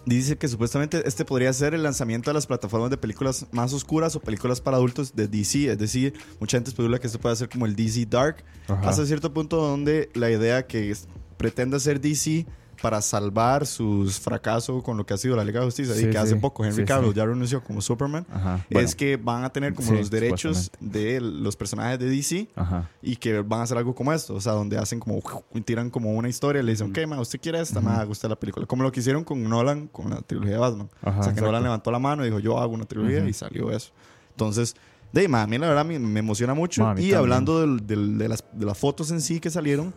dice 0.05 0.37
que 0.37 0.49
supuestamente 0.49 1.07
este 1.07 1.25
podría 1.25 1.53
ser 1.53 1.75
el 1.75 1.83
lanzamiento 1.83 2.31
de 2.31 2.35
las 2.35 2.47
plataformas 2.47 2.91
de 2.91 2.97
películas 2.97 3.47
más 3.53 3.73
oscuras 3.73 4.15
o 4.17 4.21
películas 4.21 4.61
para 4.61 4.77
adultos 4.77 5.15
de 5.15 5.29
DC. 5.29 5.71
Es 5.71 5.79
decir, 5.79 6.15
mucha 6.41 6.59
gente 6.59 6.71
especula 6.71 6.99
que 6.99 7.07
esto 7.07 7.19
puede 7.19 7.37
ser 7.37 7.49
como 7.49 7.67
el 7.67 7.75
DC 7.75 8.07
Dark. 8.07 8.45
Ajá. 8.69 8.89
Hasta 8.89 9.07
cierto 9.07 9.33
punto 9.33 9.57
donde 9.57 10.11
la 10.15 10.31
idea 10.31 10.67
que 10.67 10.95
pretende 11.37 11.77
hacer 11.77 12.01
DC 12.01 12.47
para 12.81 13.01
salvar 13.03 13.67
sus 13.67 14.21
fracasos 14.21 14.83
con 14.83 14.97
lo 14.97 15.05
que 15.05 15.15
ha 15.15 15.17
sido 15.17 15.35
la 15.37 15.45
Liga 15.45 15.61
de 15.61 15.67
Justicia 15.67 15.95
y 15.97 15.99
Sí, 16.05 16.11
que 16.11 16.19
hace 16.19 16.35
sí. 16.35 16.39
poco 16.41 16.65
Henry 16.65 16.83
Sí, 16.83 16.85
Cavill 16.85 17.13
ya 17.13 17.25
renunció 17.27 17.63
como 17.63 17.81
Superman. 17.81 18.27
Ajá. 18.33 18.65
es 18.71 18.95
que 18.95 19.17
van 19.17 19.45
a 19.45 19.51
tener 19.51 19.75
como 19.75 19.93
los 19.93 20.11
derechos 20.11 20.71
de 20.81 21.21
los 21.21 21.57
personajes 21.57 21.99
de 21.99 22.09
DC 22.09 22.49
Ajá. 22.55 22.89
y 23.03 23.17
que 23.17 23.41
van 23.41 23.61
a 23.61 23.63
hacer 23.65 23.79
algo 23.79 23.95
como 23.95 24.13
esto, 24.13 24.35
o 24.35 24.41
sea, 24.41 24.53
donde 24.53 24.79
hacen 24.79 25.01
como, 25.01 25.21
tiran 25.65 25.91
como 25.91 26.13
una 26.13 26.29
historia 26.29 26.63
y 26.63 26.65
le 26.65 26.73
dicen, 26.73 26.91
ok, 26.91 27.07
ma, 27.09 27.21
usted 27.21 27.41
quiere 27.41 27.61
esta, 27.61 27.81
haga 27.81 28.07
usted 28.07 28.29
la 28.29 28.37
película. 28.37 28.67
Como 28.67 28.83
lo 28.83 28.93
que 28.93 29.01
hicieron 29.01 29.25
con 29.25 29.43
Nolan, 29.49 29.89
con 29.89 30.11
la 30.11 30.21
trilogía 30.23 30.53
de 30.55 30.59
Batman. 30.59 30.89
Ajá, 31.03 31.11
o 31.11 31.13
sea, 31.13 31.33
que 31.33 31.41
exacto. 31.41 31.45
Nolan 31.47 31.63
levantó 31.65 31.91
la 31.91 31.99
mano 31.99 32.23
y 32.23 32.27
dijo, 32.29 32.39
yo 32.39 32.59
hago 32.59 32.73
una 32.75 32.85
trilogía 32.85 33.27
y 33.29 33.33
salió 33.33 33.71
eso. 33.71 33.91
Entonces, 34.31 34.77
de 35.13 35.23
ahí, 35.23 35.29
ma, 35.29 35.43
a 35.43 35.47
mí 35.47 35.57
la 35.59 35.69
verdad 35.69 35.85
me, 35.87 35.99
me 35.99 36.21
emociona 36.21 36.55
mucho. 36.55 36.83
Ma, 36.83 36.93
y 36.93 36.95
también. 36.95 37.15
hablando 37.17 37.61
del- 37.61 37.87
del- 37.87 38.19
de, 38.19 38.29
las, 38.29 38.45
de 38.53 38.67
las 38.67 38.77
fotos 38.79 39.11
en 39.11 39.21
sí 39.21 39.41
que 39.41 39.51
salieron, 39.51 39.93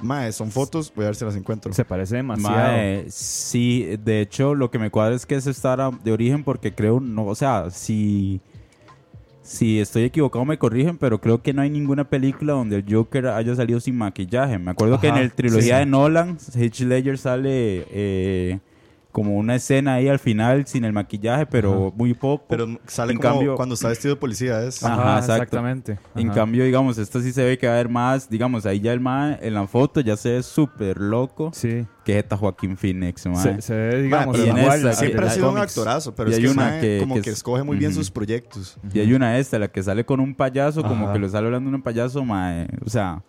ma, 0.00 0.30
son 0.32 0.50
fotos, 0.50 0.92
voy 0.94 1.04
a 1.04 1.08
ver 1.08 1.16
si 1.16 1.24
las 1.24 1.36
encuentro. 1.36 1.72
Se 1.72 1.84
parece 1.84 2.16
demasiado. 2.16 2.56
Mae, 2.56 3.06
sí, 3.08 3.96
de 4.02 4.20
hecho, 4.20 4.54
lo 4.54 4.70
que 4.70 4.78
me 4.78 4.90
cuadra 4.90 5.14
es 5.14 5.26
que 5.26 5.34
es 5.34 5.46
estar 5.46 5.78
de 6.02 6.12
origen 6.12 6.44
porque 6.44 6.74
creo, 6.74 7.00
no, 7.00 7.26
o 7.26 7.34
sea, 7.34 7.70
si, 7.70 8.40
si 9.42 9.80
estoy 9.80 10.04
equivocado 10.04 10.44
me 10.44 10.58
corrigen, 10.58 10.98
pero 10.98 11.20
creo 11.20 11.42
que 11.42 11.52
no 11.52 11.62
hay 11.62 11.70
ninguna 11.70 12.04
película 12.04 12.52
donde 12.52 12.76
el 12.76 12.84
Joker 12.88 13.28
haya 13.28 13.54
salido 13.54 13.80
sin 13.80 13.96
maquillaje. 13.96 14.58
Me 14.58 14.70
acuerdo 14.70 15.00
que 15.00 15.08
en 15.08 15.16
el 15.16 15.32
trilogía 15.32 15.74
sí. 15.74 15.80
de 15.80 15.86
Nolan, 15.86 16.38
Heath 16.54 16.80
Ledger 16.80 17.18
sale 17.18 17.86
eh, 17.90 18.58
como 19.12 19.36
una 19.36 19.54
escena 19.56 19.94
ahí 19.94 20.06
al 20.08 20.18
final 20.18 20.66
sin 20.66 20.84
el 20.84 20.92
maquillaje, 20.92 21.46
pero 21.46 21.92
muy 21.96 22.14
poco. 22.14 22.44
Pero 22.48 22.66
sale 22.86 23.12
En 23.12 23.18
como 23.18 23.34
cambio- 23.36 23.56
cuando 23.56 23.74
está 23.74 23.88
vestido 23.88 24.14
de 24.14 24.20
policía, 24.20 24.62
es... 24.62 24.84
Ajá, 24.84 25.14
exacto. 25.18 25.32
exactamente. 25.34 25.98
En 26.14 26.28
cambio, 26.30 26.64
digamos, 26.64 26.98
esto 26.98 27.20
sí 27.20 27.32
se 27.32 27.42
ve 27.44 27.58
que 27.58 27.66
va 27.66 27.72
a 27.72 27.76
haber 27.76 27.88
más, 27.88 28.28
digamos, 28.28 28.66
ahí 28.66 28.80
ya 28.80 28.92
el 28.92 29.00
mae 29.00 29.38
en 29.40 29.54
la 29.54 29.66
foto 29.66 30.00
ya 30.00 30.16
se 30.16 30.32
ve 30.32 30.42
súper 30.42 30.98
loco. 31.00 31.50
Sí. 31.54 31.86
Que 32.04 32.18
está 32.18 32.36
Joaquín 32.36 32.76
Phoenix, 32.76 33.26
mae. 33.26 33.36
Se, 33.42 33.62
se 33.62 33.74
ve, 33.74 34.02
digamos, 34.02 34.38
en 34.38 34.56
igual 34.58 34.76
esta- 34.78 34.92
Siempre 34.92 35.26
ha 35.26 35.30
sido 35.30 35.50
un 35.50 35.58
actorazo, 35.58 36.14
pero 36.14 36.30
Y 36.30 36.32
es 36.32 36.38
hay 36.38 36.44
que, 36.44 36.50
una 36.50 36.80
que- 36.80 36.98
como 37.00 37.14
que 37.16 37.22
que, 37.22 37.30
es- 37.30 37.36
escoge 37.36 37.62
muy 37.64 37.76
bien 37.76 37.92
sus 37.94 38.10
proyectos. 38.10 38.78
Y 38.92 39.00
hay 39.00 39.12
una 39.14 39.38
esta, 39.38 39.58
la 39.58 39.68
que 39.68 39.82
sale 39.82 40.04
con 40.04 40.20
un 40.20 40.34
payaso, 40.34 40.82
como 40.82 41.12
que 41.12 41.18
lo 41.18 41.28
sale 41.28 41.46
hablando 41.46 41.70
de 41.70 41.76
un 41.76 41.82
payaso, 41.82 42.24
mae. 42.24 42.68
O 42.84 42.90
sea, 42.90 43.22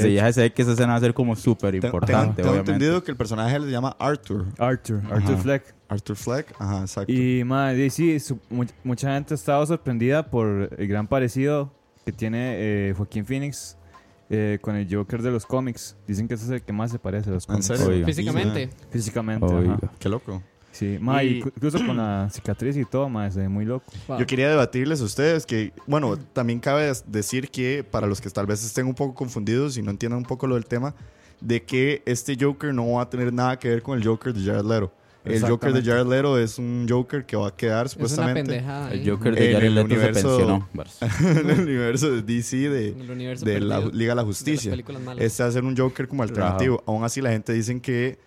Hecho. 0.00 0.08
ya 0.36 0.42
ve 0.42 0.52
que 0.52 0.62
esa 0.62 0.72
escena 0.72 0.88
va 0.92 0.96
a 0.96 1.00
ser 1.00 1.14
como 1.14 1.34
súper 1.36 1.74
importante, 1.74 2.36
tengo 2.36 2.50
obviamente. 2.50 2.72
entendido 2.72 3.02
que 3.02 3.10
el 3.10 3.16
personaje 3.16 3.58
se 3.60 3.70
llama 3.70 3.96
Arthur. 3.98 4.46
Arthur, 4.58 5.02
Arthur 5.10 5.32
Ajá. 5.34 5.36
Fleck. 5.42 5.74
Arthur 5.88 6.16
Fleck. 6.16 6.54
Ajá, 6.58 6.80
exacto. 6.80 7.12
Y 7.12 7.44
madre, 7.44 7.90
sí, 7.90 8.18
su- 8.20 8.38
mu- 8.50 8.64
mucha 8.84 9.12
gente 9.14 9.34
ha 9.34 9.36
estado 9.36 9.64
sorprendida 9.66 10.28
por 10.30 10.70
el 10.76 10.88
gran 10.88 11.06
parecido 11.06 11.72
que 12.04 12.12
tiene 12.12 12.54
eh, 12.56 12.94
Joaquín 12.96 13.24
Phoenix 13.24 13.76
eh, 14.30 14.58
con 14.60 14.74
el 14.76 14.92
Joker 14.92 15.22
de 15.22 15.30
los 15.30 15.46
cómics. 15.46 15.96
Dicen 16.08 16.26
que 16.26 16.34
ese 16.34 16.44
es 16.46 16.50
el 16.50 16.62
que 16.62 16.72
más 16.72 16.90
se 16.90 16.98
parece 16.98 17.30
a 17.30 17.34
los 17.34 17.44
¿En 17.44 17.54
cómics. 17.54 17.66
serio? 17.66 17.86
Oiga. 17.86 18.06
Físicamente. 18.06 18.70
Físicamente. 18.90 19.46
Oiga. 19.46 19.74
ajá. 19.74 19.92
Qué 19.98 20.08
loco. 20.08 20.42
Sí, 20.76 20.98
ma, 21.00 21.24
y 21.24 21.38
incluso 21.38 21.78
con 21.86 21.96
la 21.96 22.28
cicatriz 22.32 22.76
y 22.76 22.84
todo, 22.84 23.08
ma, 23.08 23.28
ve 23.28 23.48
muy 23.48 23.64
loco. 23.64 23.86
Wow. 24.08 24.18
Yo 24.18 24.26
quería 24.26 24.50
debatirles 24.50 25.00
a 25.00 25.04
ustedes 25.04 25.46
que, 25.46 25.72
bueno, 25.86 26.18
también 26.18 26.60
cabe 26.60 26.92
decir 27.06 27.48
que 27.48 27.82
para 27.82 28.06
los 28.06 28.20
que 28.20 28.28
tal 28.28 28.44
vez 28.46 28.62
estén 28.62 28.86
un 28.86 28.94
poco 28.94 29.14
confundidos 29.14 29.78
y 29.78 29.82
no 29.82 29.90
entiendan 29.90 30.18
un 30.18 30.24
poco 30.26 30.46
lo 30.46 30.54
del 30.56 30.66
tema, 30.66 30.94
de 31.40 31.62
que 31.62 32.02
este 32.04 32.36
Joker 32.38 32.74
no 32.74 32.92
va 32.92 33.02
a 33.02 33.10
tener 33.10 33.32
nada 33.32 33.58
que 33.58 33.68
ver 33.70 33.82
con 33.82 33.98
el 33.98 34.04
Joker 34.06 34.34
de 34.34 34.44
Jared 34.44 34.64
Leto. 34.64 34.92
El 35.24 35.42
Joker 35.42 35.72
de. 35.72 35.82
Jared 35.82 36.06
Leto 36.06 36.38
es 36.38 36.58
un 36.58 36.86
Joker 36.88 37.24
que 37.26 37.36
va 37.36 37.48
a 37.48 37.56
quedar 37.56 37.86
Es 37.86 37.96
una 37.96 38.08
supuestamente 38.08 38.42
pendejada. 38.52 38.92
El 38.92 39.00
ahí. 39.00 39.08
Joker 39.08 39.34
de 39.34 39.52
Jared 39.54 39.70
Leto 39.70 39.86
universo- 39.86 40.38
se 40.38 40.44
pensionó. 40.44 40.68
En 41.40 41.50
el 41.50 41.60
universo 41.60 42.10
de 42.12 42.22
DC 42.22 42.56
de, 42.68 42.92
de 42.92 43.60
la 43.60 43.80
Liga 43.80 44.12
de 44.12 44.14
la 44.14 44.22
de 44.22 44.26
Justicia. 44.26 44.76
malas. 45.04 45.24
Este 45.24 45.42
va 45.42 45.48
a 45.48 45.52
ser 45.52 45.64
un 45.64 45.76
Joker 45.76 46.06
como 46.06 46.22
alternativo. 46.22 46.82
Aún 46.86 47.02
así 47.02 47.20
la 47.20 47.30
gente 47.30 47.52
dicen 47.52 47.80
que 47.80 48.18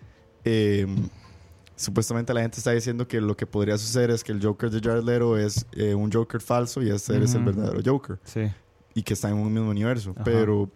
eh, 0.44 0.86
supuestamente 1.80 2.34
la 2.34 2.42
gente 2.42 2.58
está 2.58 2.72
diciendo 2.72 3.08
que 3.08 3.20
lo 3.20 3.34
que 3.36 3.46
podría 3.46 3.78
suceder 3.78 4.10
es 4.10 4.22
que 4.22 4.32
el 4.32 4.44
Joker 4.44 4.70
de 4.70 4.80
Jared 4.80 5.02
Leto 5.02 5.38
es 5.38 5.64
eh, 5.72 5.94
un 5.94 6.12
Joker 6.12 6.40
falso 6.40 6.82
y 6.82 6.90
este 6.90 7.22
es 7.22 7.34
el 7.34 7.42
verdadero 7.42 7.80
Joker. 7.84 8.18
Sí, 8.24 8.50
Y 8.94 9.02
que 9.02 9.14
está 9.14 9.30
en 9.30 9.36
un 9.36 9.52
mismo 9.52 9.70
universo. 9.70 10.10
Ajá. 10.10 10.24
Pero, 10.24 10.70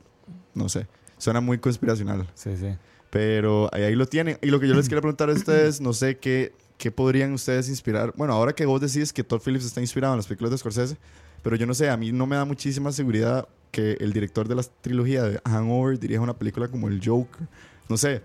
no 0.54 0.68
sé. 0.68 0.86
Suena 1.18 1.40
muy 1.40 1.58
conspiracional. 1.58 2.26
sí, 2.34 2.56
sí. 2.56 2.74
Pero 3.10 3.68
ahí, 3.72 3.84
ahí 3.84 3.94
lo 3.94 4.06
tienen. 4.06 4.38
Y 4.42 4.46
lo 4.46 4.58
que 4.58 4.66
yo 4.66 4.74
les 4.74 4.88
quiero 4.88 5.00
preguntar 5.02 5.28
a 5.28 5.32
ustedes, 5.34 5.80
no 5.80 5.92
sé 5.92 6.16
qué, 6.16 6.52
qué 6.78 6.90
podrían 6.90 7.32
ustedes 7.34 7.68
inspirar. 7.68 8.12
Bueno, 8.16 8.32
ahora 8.32 8.54
que 8.54 8.64
vos 8.64 8.80
decís 8.80 9.12
que 9.12 9.22
Todd 9.22 9.40
Phillips 9.44 9.66
está 9.66 9.80
inspirado 9.80 10.14
en 10.14 10.18
las 10.18 10.26
películas 10.26 10.50
de 10.52 10.58
Scorsese, 10.58 10.96
pero 11.42 11.54
yo 11.56 11.66
no 11.66 11.74
sé, 11.74 11.90
a 11.90 11.96
mí 11.96 12.10
no 12.12 12.26
me 12.26 12.36
da 12.36 12.44
muchísima 12.44 12.90
seguridad 12.90 13.46
que 13.70 13.98
el 14.00 14.12
director 14.12 14.48
de 14.48 14.54
la 14.54 14.62
trilogía 14.80 15.22
de 15.24 15.40
Hangover 15.44 15.98
dirija 15.98 16.20
una 16.20 16.36
película 16.36 16.68
como 16.68 16.88
el 16.88 17.00
Joker. 17.04 17.46
No 17.88 17.96
sé. 17.96 18.22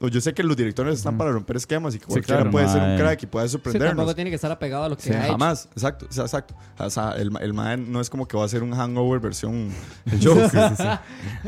O 0.00 0.06
Yo 0.08 0.20
sé 0.20 0.32
que 0.32 0.42
los 0.44 0.56
directores 0.56 0.96
están 0.98 1.18
para 1.18 1.32
romper 1.32 1.56
esquemas 1.56 1.94
y 1.94 1.98
que 1.98 2.04
Sí, 2.04 2.10
cualquiera 2.12 2.38
claro, 2.42 2.50
puede 2.52 2.68
ser 2.68 2.82
un 2.82 2.96
crack 2.96 3.22
y 3.22 3.26
puede 3.26 3.48
Sí, 3.48 3.52
sorprendernos. 3.52 3.96
tampoco 3.96 4.14
tiene 4.14 4.30
que 4.30 4.36
estar 4.36 4.50
apegado 4.52 4.84
a 4.84 4.88
lo 4.88 4.96
que 4.96 5.02
Sí, 5.02 5.10
ha 5.10 5.22
hecho. 5.24 5.32
Jamás, 5.32 5.68
exacto, 5.72 6.06
o 6.08 6.12
sea, 6.12 6.24
exacto. 6.24 6.54
O 6.78 6.90
sea, 6.90 7.12
el, 7.16 7.30
el 7.40 7.52
man 7.52 7.90
no 7.90 8.00
es 8.00 8.08
como 8.08 8.28
que 8.28 8.36
va 8.36 8.44
a 8.44 8.48
ser 8.48 8.62
un 8.62 8.72
hangover 8.74 9.18
versión 9.20 9.70
el 10.06 10.24
Joker. 10.24 10.72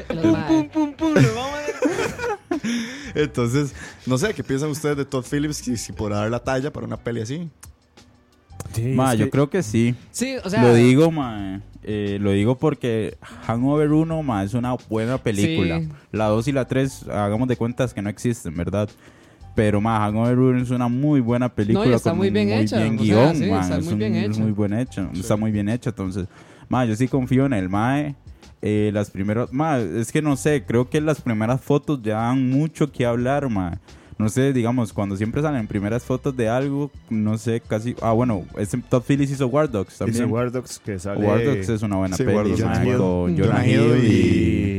Los 0.09 0.33
mae. 0.33 0.71
Entonces, 3.15 3.73
no 4.07 4.19
sé, 4.19 4.35
¿qué 4.35 4.43
piensan 4.45 4.71
ustedes 4.71 4.97
de 4.97 5.05
Todd 5.05 5.25
Phillips 5.31 5.57
si, 5.59 5.77
si 5.77 5.93
podrá 5.93 6.17
dar 6.19 6.31
la 6.31 6.41
talla 6.43 6.73
para 6.73 6.87
una 6.87 6.97
peli 6.97 7.21
así? 7.21 7.49
Sí, 8.73 8.83
Ma, 8.95 9.13
es 9.13 9.19
yo 9.19 9.25
que- 9.27 9.31
creo 9.31 9.51
que 9.51 9.63
sí. 9.63 9.95
Sí, 10.11 10.35
o 10.45 10.49
sea. 10.51 10.63
lo 10.63 10.75
digo, 10.75 11.11
ma, 11.11 11.61
eh, 11.83 12.19
lo 12.21 12.31
digo 12.33 12.57
porque 12.59 13.17
Hangover 13.47 13.91
1, 13.93 14.23
ma, 14.23 14.45
es 14.45 14.55
una 14.55 14.75
buena 14.89 15.19
película. 15.19 15.81
Sí. 15.81 15.89
La 16.13 16.27
2 16.27 16.47
y 16.49 16.53
la 16.53 16.67
3, 16.67 17.07
hagamos 17.09 17.49
de 17.49 17.57
cuentas 17.57 17.93
que 17.95 18.03
no 18.03 18.09
existen, 18.11 18.55
¿verdad? 18.55 18.89
Pero, 19.57 19.81
ma, 19.81 19.99
Hangover 19.99 20.39
1 20.39 20.63
es 20.63 20.71
una 20.71 20.89
muy 20.89 21.21
buena 21.21 21.49
película. 21.49 21.85
No, 21.85 21.91
y 21.91 21.95
está 21.95 22.11
con 22.11 22.19
muy 22.19 22.31
bien 22.31 22.49
hecha, 22.51 22.79
Bien 22.79 22.95
o 22.95 23.05
sea, 23.05 23.05
guion, 23.25 23.37
sí, 23.37 23.51
ma, 23.51 23.61
está 23.61 23.79
es 23.79 23.85
muy 23.85 23.93
un- 23.95 23.99
bien 23.99 24.15
es 24.17 24.31
hecha. 24.31 24.41
muy 24.41 24.53
buen 24.53 24.73
hecho, 24.75 25.11
está 25.13 25.37
muy 25.37 25.51
bien 25.51 25.69
hecha. 25.69 25.91
Entonces, 25.91 26.27
ma, 26.69 26.85
yo 26.85 26.95
sí 26.97 27.09
confío 27.09 27.47
en 27.47 27.53
el 27.55 27.69
mae. 27.69 28.15
Eh, 28.63 28.91
las 28.93 29.11
primeras, 29.11 29.53
ma, 29.53 29.79
es 29.79 30.13
que 30.13 30.21
no 30.21 30.37
sé, 30.37 30.63
creo 30.67 30.89
que 30.91 31.01
las 31.01 31.21
primeras 31.23 31.63
fotos 31.63 32.01
ya 32.03 32.17
dan 32.17 32.51
mucho 32.51 32.93
que 32.93 33.07
hablar, 33.07 33.49
ma. 33.49 33.81
No 34.21 34.29
sé, 34.29 34.53
digamos, 34.53 34.93
cuando 34.93 35.17
siempre 35.17 35.43
salen 35.43 35.67
primeras 35.67 36.03
fotos 36.05 36.37
de 36.37 36.49
algo, 36.49 36.91
no 37.09 37.39
sé, 37.39 37.61
casi. 37.61 37.95
Ah, 38.03 38.13
bueno, 38.13 38.45
ese 38.59 38.79
Todd 38.79 39.03
Phillips 39.07 39.33
hizo 39.33 39.47
War 39.49 39.71
Dogs 39.71 39.99
también. 39.99 40.31
War 40.31 40.51
Dogs 40.53 40.79
que 40.79 40.99
sale... 40.99 41.25
War 41.27 41.45
Dogs 41.45 41.69
es 41.69 41.83
una 41.83 41.97
buena 41.97 42.17
Sí, 42.17 42.25
War 42.25 42.45
peli, 42.45 42.51
Dogs 42.51 42.65
ma, 42.65 42.73
es 42.73 42.79
con 42.79 42.87
muy 43.31 43.37
Jonah 43.37 43.47
Jonah 43.47 43.67
Hill 43.67 43.81
Hill 43.81 44.05
y, 44.05 44.11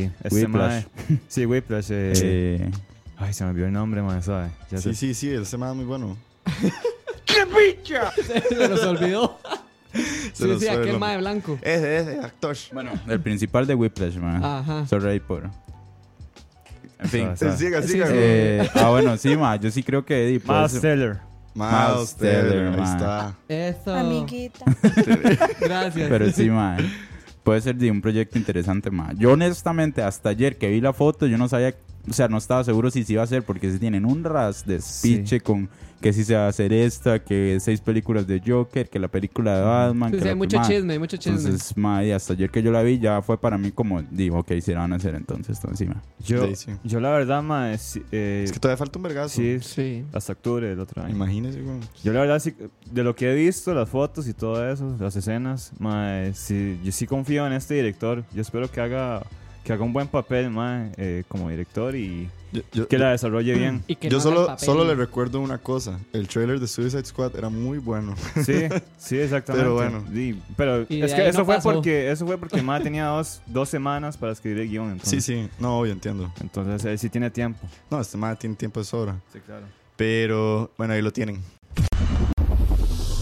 y... 0.04 0.12
Este 0.24 0.36
Whiplash. 0.46 0.84
Sí, 1.28 1.46
Whiplash. 1.46 1.88
eh, 1.92 2.14
Eh, 2.22 2.72
Ay, 3.18 3.34
se 3.34 3.44
me 3.44 3.52
olvidó 3.52 3.68
el 3.68 3.74
nombre, 3.74 4.02
man, 4.02 4.22
¿sabes? 4.24 4.52
Ya 4.72 4.78
Sí, 4.78 4.90
sé. 4.90 4.96
sí, 4.96 5.14
sí, 5.14 5.30
ese 5.30 5.58
man 5.58 5.72
es 5.72 5.76
muy 5.76 5.86
bueno. 5.86 6.18
Se 8.50 8.68
nos 8.70 8.84
olvidó. 8.84 9.40
Se 9.94 10.02
sí, 10.34 10.46
nos 10.48 10.60
sí, 10.62 10.68
el 10.68 10.82
aquel 10.82 11.00
mae 11.00 11.18
blanco. 11.18 11.58
Ese, 11.62 11.98
ese, 11.98 12.20
actor. 12.20 12.56
bueno, 12.74 12.92
el 13.08 13.20
principal 13.20 13.68
de 13.68 13.76
Whiplash, 13.76 14.16
man. 14.18 14.44
Ajá. 14.44 14.86
Sorry 14.88 15.20
por. 15.20 15.50
En 17.02 17.10
fin. 17.10 17.30
Siga, 17.58 17.82
siga. 17.82 18.08
sí. 18.08 18.14
Eh, 18.16 18.70
ah, 18.76 18.90
bueno, 18.90 19.18
sí, 19.18 19.36
ma, 19.36 19.56
yo 19.56 19.72
sí 19.72 19.84
creo 19.84 20.06
que. 20.06 20.26
di, 20.28 20.40
puede 20.40 20.60
Miles 20.60 20.72
ser- 20.74 20.82
Teller. 20.82 21.18
Miles 21.54 21.72
Miles 21.94 22.16
Teller, 22.16 22.50
Teller, 22.50 22.80
ahí 22.80 22.84
está. 22.84 23.36
Eso. 23.50 23.94
Amiguita. 23.96 24.66
Gracias. 25.60 26.10
Pero 26.10 26.32
sí, 26.32 26.50
ma. 26.50 26.78
Puede 27.44 27.60
ser 27.62 27.76
de 27.76 27.90
un 27.92 28.02
proyecto 28.02 28.38
interesante, 28.38 28.90
ma. 28.92 29.12
Yo 29.18 29.32
honestamente, 29.34 30.02
hasta 30.04 30.30
ayer 30.30 30.58
que 30.58 30.70
vi 30.70 30.80
la 30.80 30.94
foto, 30.94 31.26
yo 31.28 31.38
no 31.38 31.48
sabía, 31.50 31.74
o 32.10 32.14
sea, 32.14 32.28
no 32.28 32.38
estaba 32.38 32.64
seguro 32.64 32.90
si 32.92 33.04
se 33.04 33.14
iba 33.14 33.22
a 33.22 33.26
hacer, 33.26 33.44
porque 33.44 33.72
si 33.72 33.80
tienen 33.80 34.06
un 34.06 34.24
ras 34.24 34.66
de 34.66 34.82
speech 34.82 35.42
con 35.42 35.70
que 36.02 36.14
si 36.14 36.24
se 36.24 36.34
va 36.34 36.46
a 36.46 36.48
hacer 36.48 36.74
esta, 36.74 37.24
que 37.24 37.60
seis 37.62 37.80
películas 37.80 38.26
de 38.26 38.42
Joker, 38.44 38.90
que 38.90 38.98
la 38.98 39.08
película 39.08 39.56
de 39.56 39.62
Batman. 39.64 40.10
Sí, 40.10 40.18
que 40.18 40.24
sí, 40.24 40.30
hay 40.30 40.36
mucho 40.36 40.58
chisme, 40.64 40.94
hay 40.94 41.00
mucho 41.00 41.16
chisme. 41.18 41.38
Entonces, 41.38 41.78
ma, 41.78 42.04
y 42.04 42.10
hasta 42.10 42.34
ayer 42.34 42.50
que 42.50 42.64
yo 42.64 42.72
la 42.72 42.82
vi, 42.82 42.98
ya 42.98 43.22
fue 43.22 43.40
para 43.40 43.56
mí 43.60 43.72
como, 43.72 44.02
digo, 44.10 44.40
ok, 44.40 44.54
si 44.64 44.74
la 44.74 44.80
van 44.80 44.94
a 44.94 44.96
hacer 44.96 45.14
entonces, 45.14 45.58
esto 45.58 45.70
encima. 45.70 46.02
Yo, 46.26 46.48
Sí, 46.48 46.56
sí. 46.56 46.72
yo 46.84 47.00
la 47.00 47.12
verdad, 47.12 47.44
ma, 47.44 47.72
es, 47.72 48.00
eh, 48.12 48.42
Es 48.44 48.52
que 48.52 48.60
todavía 48.60 48.78
falta 48.78 48.98
un 48.98 49.04
vergazo. 49.04 49.36
sí, 49.36 49.60
sí. 49.62 50.04
hasta 50.12 50.34
octubre 50.34 50.68
del 50.70 50.80
otro 50.80 51.04
año. 51.04 51.14
Imagínese, 51.14 51.62
güey. 51.62 51.78
Yo 52.04 52.14
la 52.14 52.22
verdad, 52.22 52.40
sí, 52.40 52.56
de 52.90 53.04
lo 53.04 53.16
que 53.16 53.32
he 53.32 53.36
visto, 53.36 53.72
las 53.76 53.88
fotos 53.88 54.28
y 54.28 54.34
todo 54.34 54.68
eso, 54.72 54.96
las 55.00 55.16
escenas, 55.16 55.72
ma, 55.78 56.24
eh, 56.24 56.32
sí, 56.34 56.80
yo 56.84 56.92
sí 56.92 57.06
confío 57.06 57.46
en 57.46 57.54
este 57.54 57.76
director. 57.76 58.24
Yo 58.34 58.42
espero 58.42 58.72
que 58.72 58.82
haga, 58.82 59.22
que 59.64 59.74
haga 59.74 59.84
un 59.84 59.94
buen 59.94 60.08
papel, 60.08 60.50
ma, 60.50 60.90
eh, 60.98 61.24
como 61.28 61.50
director 61.50 61.96
y 61.96 62.30
Yo, 62.52 62.62
yo- 62.74 62.88
que 62.88 62.98
la 62.98 63.12
desarrolle 63.12 63.54
bien. 63.54 63.84
Y 63.88 63.96
que 63.96 64.10
yo 64.10 64.18
no 64.18 64.24
solo, 64.24 64.58
solo 64.58 64.84
le 64.86 64.96
recuerdo 64.96 65.40
una 65.40 65.60
cosa. 65.60 66.00
El 66.14 66.28
trailer 66.28 66.60
de 66.60 66.68
Suicide 66.68 67.06
Squad 67.06 67.36
era 67.38 67.50
muy 67.50 67.78
bueno. 67.78 68.16
Sí, 68.44 68.54
sí, 68.98 69.18
exactamente. 69.20 69.64
Pero 69.64 69.76
bueno. 69.76 70.04
Sí, 70.12 70.42
pero 70.58 70.86
Y 70.90 71.02
es 71.04 71.14
que 71.14 71.28
eso 71.30 71.40
no 71.40 71.46
fue 71.46 71.56
pasó. 71.56 71.74
porque 71.74 72.12
eso 72.12 72.26
fue 72.26 72.38
porque 72.38 72.62
ma 72.62 72.82
tenía 72.82 73.06
dos, 73.06 73.42
dos 73.46 73.70
semanas 73.70 74.18
para 74.18 74.32
escribir 74.34 74.60
el 74.64 74.70
guion. 74.70 74.92
Entonces, 74.94 75.24
Sí, 75.24 75.34
sí. 75.44 75.50
No, 75.60 75.80
obvio, 75.80 75.92
entiendo. 75.94 76.32
Entonces 76.42 76.84
él 76.86 76.98
sí 77.00 77.10
tiene 77.10 77.30
tiempo. 77.30 77.60
No, 77.90 78.02
este 78.02 78.18
man 78.18 78.36
tiene 78.38 78.56
tiempo 78.56 78.80
de 78.80 78.86
sobra. 78.86 79.16
Sí, 79.32 79.40
claro. 79.46 79.66
Pero, 79.96 80.72
bueno, 80.78 80.94
ahí 80.94 81.02
lo 81.04 81.14
tienen. 81.14 81.42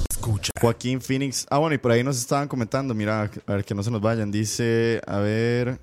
Escucha. 0.09 0.51
Joaquín 0.59 1.01
Phoenix. 1.01 1.45
Ah, 1.49 1.57
bueno, 1.57 1.75
y 1.75 1.77
por 1.77 1.91
ahí 1.91 2.03
nos 2.03 2.17
estaban 2.17 2.47
comentando. 2.47 2.93
Mira, 2.93 3.29
a 3.45 3.53
ver 3.53 3.65
que 3.65 3.73
no 3.75 3.83
se 3.83 3.91
nos 3.91 4.01
vayan. 4.01 4.31
Dice, 4.31 5.01
a 5.05 5.17
ver. 5.19 5.79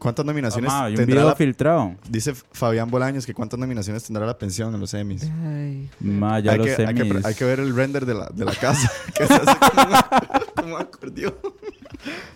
¿Cuántas 0.00 0.24
nominaciones 0.26 0.70
Ah, 0.74 0.86
un 0.88 0.94
tendrá 0.96 1.14
video 1.14 1.28
la- 1.28 1.36
filtrado. 1.36 1.94
Dice 2.08 2.34
Fabián 2.52 2.90
Bolaños 2.90 3.26
que 3.26 3.34
cuántas 3.34 3.60
nominaciones 3.60 4.02
tendrá 4.02 4.26
la 4.26 4.36
pensión 4.38 4.74
en 4.74 4.80
los 4.80 4.92
Emmys. 4.94 5.22
Ay. 5.44 5.88
Ma, 6.00 6.40
ya 6.40 6.52
hay, 6.52 6.58
los 6.58 6.66
que, 6.66 6.72
hay, 6.86 6.94
que, 6.94 7.02
semis. 7.04 7.24
hay 7.24 7.34
que 7.34 7.44
ver 7.44 7.60
el 7.60 7.76
render 7.76 8.06
de 8.06 8.14
la, 8.14 8.28
de 8.34 8.44
la 8.44 8.54
casa. 8.56 8.90
que 9.14 9.26
se 9.26 9.34
hace 9.34 9.44
como, 9.44 9.82
un- 9.86 10.44
como 10.56 10.74
un 10.76 10.80
acordeón. 10.80 11.34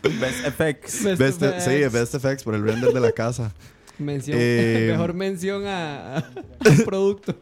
Best 0.02 0.46
Effects. 0.46 1.04
Best 1.04 1.18
Best, 1.18 1.42
Effects. 1.42 1.64
sí, 1.64 1.70
Best 1.98 2.14
Effects 2.14 2.44
por 2.44 2.54
el 2.54 2.62
render 2.62 2.92
de 2.92 3.00
la 3.00 3.12
casa. 3.12 3.52
Mención, 3.98 4.36
Eh, 4.40 4.88
mejor 4.92 5.14
mención 5.14 5.66
a, 5.66 6.18
a- 6.18 6.24
al 6.66 6.84
producto. 6.84 7.34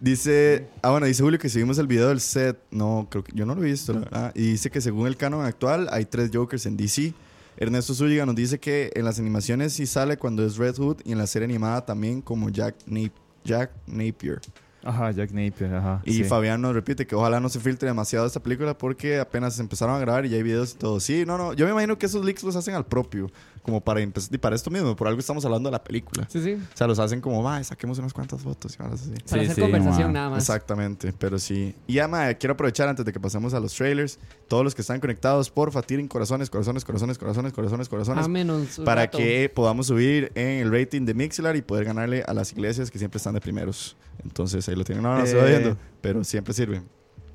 Dice, 0.00 0.66
ah 0.82 0.90
bueno, 0.90 1.06
dice 1.06 1.22
Julio 1.22 1.38
que 1.38 1.48
si 1.48 1.58
vimos 1.58 1.76
el 1.78 1.86
video 1.88 2.08
del 2.08 2.20
set, 2.20 2.56
no, 2.70 3.08
creo 3.10 3.24
que 3.24 3.32
yo 3.34 3.44
no 3.46 3.54
lo 3.54 3.62
he 3.62 3.66
visto, 3.66 3.92
la 3.92 4.00
verdad. 4.00 4.32
Y 4.34 4.42
dice 4.52 4.70
que 4.70 4.80
según 4.80 5.06
el 5.08 5.16
canon 5.16 5.44
actual 5.44 5.88
hay 5.90 6.04
tres 6.04 6.30
Jokers 6.32 6.66
en 6.66 6.76
DC. 6.76 7.12
Ernesto 7.58 7.92
Zúñiga 7.94 8.24
nos 8.24 8.36
dice 8.36 8.58
que 8.58 8.90
en 8.94 9.04
las 9.04 9.18
animaciones 9.18 9.72
sí 9.72 9.84
sale 9.86 10.16
cuando 10.16 10.46
es 10.46 10.56
Red 10.56 10.76
Hood 10.76 10.98
y 11.04 11.12
en 11.12 11.18
la 11.18 11.26
serie 11.26 11.44
animada 11.44 11.84
también 11.84 12.22
como 12.22 12.48
Jack, 12.50 12.76
Nap- 12.86 13.10
Jack 13.44 13.72
Napier. 13.86 14.40
Ajá, 14.84 15.10
Jack 15.10 15.32
Napier, 15.32 15.74
ajá. 15.74 16.00
Y 16.04 16.12
sí. 16.14 16.24
Fabián 16.24 16.60
nos 16.62 16.72
repite 16.72 17.04
que 17.06 17.16
ojalá 17.16 17.40
no 17.40 17.48
se 17.48 17.58
filtre 17.58 17.88
demasiado 17.88 18.26
esta 18.26 18.40
película 18.40 18.78
porque 18.78 19.18
apenas 19.18 19.58
empezaron 19.58 19.96
a 19.96 19.98
grabar 19.98 20.24
y 20.24 20.28
ya 20.28 20.36
hay 20.36 20.42
videos 20.44 20.72
y 20.74 20.78
todo. 20.78 21.00
Sí, 21.00 21.24
no, 21.26 21.36
no, 21.36 21.52
yo 21.52 21.66
me 21.66 21.72
imagino 21.72 21.98
que 21.98 22.06
esos 22.06 22.24
leaks 22.24 22.44
los 22.44 22.54
hacen 22.54 22.74
al 22.76 22.86
propio, 22.86 23.28
como 23.68 23.82
para 23.82 24.00
empezar, 24.00 24.34
y 24.34 24.38
para 24.38 24.56
esto 24.56 24.70
mismo, 24.70 24.96
por 24.96 25.06
algo 25.08 25.20
estamos 25.20 25.44
hablando 25.44 25.68
de 25.68 25.72
la 25.72 25.84
película. 25.84 26.26
Sí, 26.30 26.42
sí. 26.42 26.54
O 26.54 26.76
sea, 26.76 26.86
los 26.86 26.98
hacen 26.98 27.20
como, 27.20 27.42
va, 27.42 27.62
saquemos 27.62 27.98
unas 27.98 28.14
cuantas 28.14 28.40
fotos 28.40 28.78
y 28.80 28.82
así. 28.82 29.10
Para 29.10 29.22
Sí, 29.26 29.38
hacer 29.40 29.54
sí, 29.56 29.60
conversación 29.60 30.06
ma. 30.08 30.12
nada 30.14 30.30
más. 30.30 30.38
Exactamente, 30.42 31.12
pero 31.18 31.38
sí. 31.38 31.74
Y 31.86 31.94
ya, 31.94 32.08
ma, 32.08 32.32
quiero 32.34 32.54
aprovechar 32.54 32.88
antes 32.88 33.04
de 33.04 33.12
que 33.12 33.20
pasemos 33.20 33.52
a 33.52 33.60
los 33.60 33.74
trailers. 33.74 34.18
Todos 34.48 34.64
los 34.64 34.74
que 34.74 34.80
están 34.80 34.98
conectados, 35.00 35.50
porfa, 35.50 35.82
tiren 35.82 36.08
corazones, 36.08 36.48
corazones, 36.48 36.82
corazones, 36.86 37.18
corazones, 37.18 37.52
corazones, 37.52 37.88
corazones. 37.90 38.24
A 38.24 38.28
menos 38.28 38.78
un 38.78 38.84
para 38.86 39.02
rato. 39.02 39.18
que 39.18 39.50
podamos 39.54 39.88
subir 39.88 40.32
en 40.34 40.60
el 40.66 40.72
rating 40.72 41.04
de 41.04 41.12
Mixlar 41.12 41.56
y 41.56 41.60
poder 41.62 41.84
ganarle 41.84 42.22
a 42.26 42.32
las 42.32 42.52
iglesias 42.52 42.90
que 42.90 42.98
siempre 42.98 43.18
están 43.18 43.34
de 43.34 43.40
primeros. 43.42 43.96
Entonces 44.24 44.66
ahí 44.68 44.74
lo 44.76 44.84
tienen. 44.84 45.02
No, 45.04 45.18
no, 45.18 45.26
se 45.26 45.34
va 45.36 45.46
Eh. 45.46 45.58
viendo, 45.58 45.76
pero 46.00 46.24
siempre 46.24 46.54
sirve. 46.54 46.82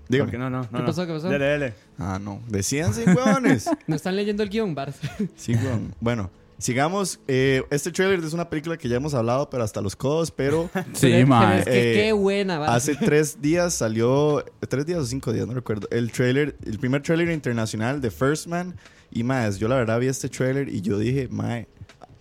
Dígame. 0.09 0.27
Porque 0.31 0.37
no, 0.37 0.49
no, 0.49 0.61
no. 0.63 0.69
¿Qué 0.69 0.77
no. 0.79 0.85
pasó, 0.85 1.07
qué 1.07 1.13
pasó? 1.13 1.29
Dele, 1.29 1.45
dele. 1.45 1.73
Ah, 1.97 2.19
no. 2.21 2.41
Decíanse, 2.47 3.05
huevones. 3.05 3.69
No 3.87 3.95
están 3.95 4.15
leyendo 4.15 4.43
el 4.43 4.49
guion, 4.49 4.75
Bars. 4.75 4.97
sí, 5.35 5.55
huevón. 5.55 5.93
Bueno, 5.99 6.29
sigamos. 6.57 7.19
Eh, 7.27 7.63
este 7.71 7.91
trailer 7.91 8.19
es 8.23 8.33
una 8.33 8.49
película 8.49 8.77
que 8.77 8.87
ya 8.89 8.97
hemos 8.97 9.13
hablado, 9.13 9.49
pero 9.49 9.63
hasta 9.63 9.81
los 9.81 9.95
codos, 9.95 10.31
pero 10.31 10.69
Sí, 10.93 11.23
ma. 11.25 11.57
es 11.59 11.65
que 11.65 11.91
eh, 11.91 11.95
qué 11.95 12.13
buena, 12.13 12.59
Bars. 12.59 12.73
Hace 12.73 12.95
tres 12.95 13.41
días 13.41 13.73
salió, 13.73 14.43
tres 14.69 14.85
días 14.85 14.99
o 14.99 15.05
cinco 15.05 15.31
días, 15.33 15.47
no 15.47 15.53
recuerdo, 15.53 15.87
el 15.91 16.11
trailer, 16.11 16.55
el 16.65 16.79
primer 16.79 17.01
trailer 17.01 17.29
internacional 17.31 18.01
de 18.01 18.11
First 18.11 18.47
Man. 18.47 18.75
Y 19.11 19.23
más, 19.23 19.59
yo 19.59 19.67
la 19.67 19.75
verdad 19.75 19.99
vi 19.99 20.07
este 20.07 20.27
trailer 20.27 20.69
y 20.69 20.81
yo 20.81 20.97
dije, 20.97 21.27
mae, 21.29 21.67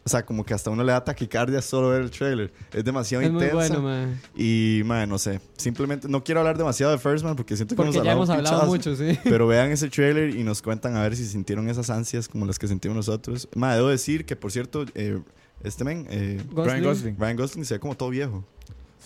o 0.04 0.08
sea, 0.08 0.24
como 0.26 0.44
que 0.44 0.52
hasta 0.54 0.68
uno 0.70 0.82
le 0.82 0.90
da 0.92 1.04
taquicardia 1.04 1.62
solo 1.62 1.90
ver 1.90 2.02
el 2.02 2.10
trailer. 2.10 2.52
Es 2.72 2.84
demasiado 2.84 3.22
Es 3.24 3.30
muy 3.30 3.42
intensa. 3.44 3.78
bueno, 3.78 3.82
man. 3.82 4.20
Y, 4.36 4.82
mae, 4.84 5.06
no 5.06 5.16
sé, 5.18 5.40
simplemente 5.56 6.08
no 6.08 6.24
quiero 6.24 6.40
hablar 6.40 6.58
demasiado 6.58 6.90
de 6.92 6.98
First 6.98 7.24
Man 7.24 7.36
porque 7.36 7.54
siento 7.56 7.74
que 7.74 7.76
Porque 7.76 7.92
hemos 7.96 8.04
ya 8.04 8.12
hemos 8.12 8.28
hablado 8.30 8.56
pichazo. 8.56 8.66
mucho, 8.66 8.96
sí. 8.96 9.18
Pero 9.24 9.46
vean 9.46 9.70
ese 9.70 9.88
trailer 9.90 10.34
y 10.34 10.42
nos 10.42 10.60
cuentan 10.62 10.96
a 10.96 11.02
ver 11.02 11.14
si 11.16 11.24
sintieron 11.26 11.68
esas 11.68 11.88
ansias 11.90 12.28
como 12.28 12.46
las 12.46 12.58
que 12.58 12.66
sentimos 12.66 12.96
nosotros. 12.96 13.48
Mae, 13.54 13.76
debo 13.76 13.88
decir 13.88 14.24
que, 14.24 14.34
por 14.34 14.50
cierto, 14.50 14.84
eh, 14.94 15.20
este 15.62 15.84
men, 15.84 16.06
eh, 16.10 16.42
Ryan 16.54 16.82
Gosling. 16.82 17.16
Ryan 17.18 17.36
Gosling 17.36 17.64
se 17.64 17.74
ve 17.74 17.80
como 17.80 17.96
todo 17.96 18.10
viejo. 18.10 18.44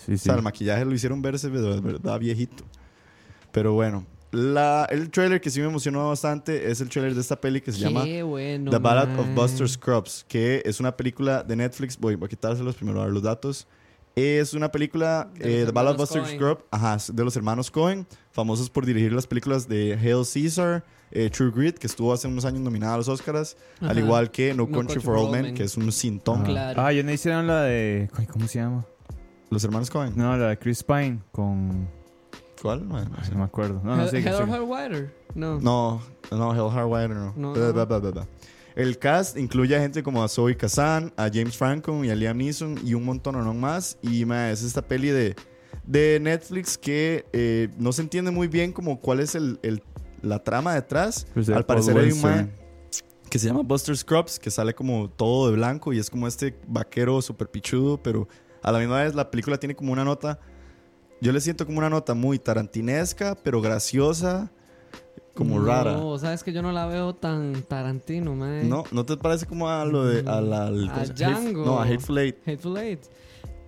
Sí, 0.05 0.13
O 0.13 0.17
sí. 0.17 0.23
sea, 0.23 0.35
el 0.35 0.41
maquillaje 0.41 0.83
lo 0.85 0.93
hicieron 0.93 1.21
verse 1.21 1.49
de 1.49 1.79
verdad 1.81 2.19
viejito. 2.19 2.63
Pero 3.51 3.73
bueno, 3.73 4.05
la, 4.31 4.85
el 4.91 5.09
trailer 5.09 5.39
que 5.41 5.49
sí 5.49 5.59
me 5.59 5.67
emocionó 5.67 6.07
bastante 6.09 6.69
es 6.69 6.81
el 6.81 6.89
trailer 6.89 7.15
de 7.15 7.21
esta 7.21 7.39
peli 7.39 7.61
que 7.61 7.71
se 7.71 7.79
llama 7.79 8.03
Qué 8.03 8.23
bueno, 8.23 8.71
The 8.71 8.77
Ballad 8.77 9.11
of 9.19 9.25
man. 9.27 9.35
Buster 9.35 9.69
Scruggs, 9.69 10.25
que 10.27 10.61
es 10.65 10.79
una 10.79 10.95
película 10.95 11.43
de 11.43 11.55
Netflix. 11.55 11.97
Voy, 11.97 12.15
voy 12.15 12.25
a 12.25 12.29
quitárselos 12.29 12.75
primero 12.75 12.99
a 12.99 13.03
dar 13.05 13.11
los 13.13 13.23
datos. 13.23 13.67
Es 14.15 14.53
una 14.55 14.71
película, 14.71 15.29
De 15.35 15.61
eh, 15.61 15.65
The 15.65 15.71
Ballad 15.71 15.91
of 15.93 15.97
Buster. 15.99 16.25
Scruggs, 16.25 16.63
ajá, 16.71 16.97
de 17.13 17.23
los 17.23 17.35
hermanos 17.35 17.69
Cohen, 17.69 18.07
famosos 18.31 18.69
por 18.69 18.85
dirigir 18.85 19.13
las 19.13 19.27
películas 19.27 19.67
de 19.67 19.93
Hail 19.93 20.23
Caesar, 20.25 20.83
eh, 21.11 21.29
True 21.29 21.51
Grit, 21.55 21.77
que 21.77 21.85
estuvo 21.87 22.11
hace 22.11 22.27
unos 22.27 22.43
años 22.43 22.61
nominada 22.61 22.95
a 22.95 22.97
los 22.97 23.07
Oscars, 23.07 23.55
al 23.79 23.91
Ajá. 23.91 23.99
igual 23.99 24.31
que 24.31 24.53
No, 24.55 24.67
Country, 24.69 24.99
for 24.99 25.17
Old 25.17 25.31
Men, 25.31 25.53
que 25.53 25.63
es 25.63 25.77
un 25.77 25.91
sintón. 25.91 26.43
Claro. 26.43 26.81
Ah, 26.81 26.91
ya 26.91 27.03
no 27.03 27.11
hicieron 27.11 27.45
la 27.47 27.61
de. 27.61 28.09
¿Cómo 28.31 28.47
se 28.47 28.59
llama? 28.59 28.85
Los 29.51 29.63
hermanos 29.63 29.89
Cohen. 29.89 30.13
No, 30.15 30.35
la 30.35 30.49
de 30.49 30.57
Chris 30.57 30.83
Pine 30.83 31.19
con. 31.31 31.87
¿Cuál? 32.61 32.79
Bueno, 32.85 33.11
ay, 33.17 33.29
no 33.31 33.37
me 33.39 33.43
acuerdo. 33.43 33.81
No, 33.83 33.95
no 33.95 34.03
Heather 34.03 34.23
sé. 34.23 34.29
Heather 34.29 34.47
Hellwire. 34.49 35.11
No. 35.35 35.59
No, 35.59 36.01
no, 36.31 36.53
Hell 36.53 36.71
Hardwire 36.73 37.09
no. 37.13 37.33
No, 37.35 37.53
Blah, 37.53 37.67
no. 37.67 37.73
blah, 37.73 37.85
blah, 37.85 37.99
blah, 37.99 38.11
blah. 38.11 38.27
El 38.75 38.97
cast 38.99 39.37
incluye 39.37 39.75
a 39.75 39.79
gente 39.79 40.03
como 40.03 40.23
a 40.23 40.27
Zoe 40.27 40.55
Kazan, 40.55 41.11
a 41.17 41.29
James 41.33 41.57
Franco 41.57 42.03
y 42.03 42.09
a 42.11 42.15
Liam 42.15 42.37
Neeson 42.37 42.79
y 42.85 42.93
un 42.93 43.05
montón 43.05 43.35
o 43.35 43.41
no 43.43 43.53
más. 43.53 43.97
Y 44.01 44.23
ma, 44.25 44.51
es 44.51 44.63
esta 44.63 44.81
peli 44.83 45.09
de, 45.09 45.35
de 45.85 46.19
Netflix 46.21 46.77
que 46.77 47.25
eh, 47.33 47.69
no 47.77 47.91
se 47.91 48.01
entiende 48.03 48.29
muy 48.31 48.47
bien 48.47 48.71
como 48.71 48.99
cuál 48.99 49.19
es 49.19 49.35
el, 49.35 49.59
el- 49.63 49.81
la 50.21 50.43
trama 50.43 50.73
detrás. 50.73 51.27
Pues 51.33 51.49
Al 51.49 51.65
parecer 51.65 51.95
hay 51.97 52.05
un 52.11 52.11
Wilson. 52.13 52.31
ma 52.31 52.47
que 53.29 53.39
se 53.39 53.47
llama 53.47 53.61
Buster 53.63 53.95
Scrubs, 53.97 54.39
que 54.39 54.49
sale 54.49 54.73
como 54.73 55.09
todo 55.09 55.49
de 55.49 55.55
blanco 55.57 55.91
y 55.91 55.99
es 55.99 56.09
como 56.09 56.27
este 56.27 56.57
vaquero 56.67 57.21
súper 57.21 57.49
pichudo, 57.51 58.01
pero 58.01 58.27
a 58.63 58.71
la 58.71 58.79
misma 58.79 59.03
vez 59.03 59.13
la 59.15 59.29
película 59.29 59.57
tiene 59.59 59.75
como 59.75 59.91
una 59.91 60.05
nota, 60.05 60.39
yo 61.21 61.31
le 61.31 61.41
siento 61.41 61.65
como 61.65 61.79
una 61.79 61.89
nota 61.89 62.13
muy 62.13 62.39
tarantinesca, 62.39 63.35
pero 63.43 63.61
graciosa, 63.61 64.51
como 65.33 65.59
no, 65.59 65.65
rara. 65.65 65.99
sabes 66.19 66.43
que 66.43 66.51
yo 66.51 66.61
no 66.61 66.71
la 66.71 66.87
veo 66.87 67.13
tan 67.15 67.61
Tarantino, 67.63 68.33
man. 68.35 68.67
¿No? 68.67 68.83
¿No 68.91 69.05
te 69.05 69.17
parece 69.17 69.45
como 69.45 69.69
a 69.69 69.85
lo 69.85 70.05
de... 70.05 70.19
A, 70.29 70.41
la, 70.41 70.67
al- 70.67 70.89
A. 70.89 71.05
Django. 71.05 71.65
no, 71.65 71.79
a 71.79 71.83
Hateful 71.83 72.17
Eight. 72.17 72.37
Hateful 72.47 72.77
Eight. 72.77 73.01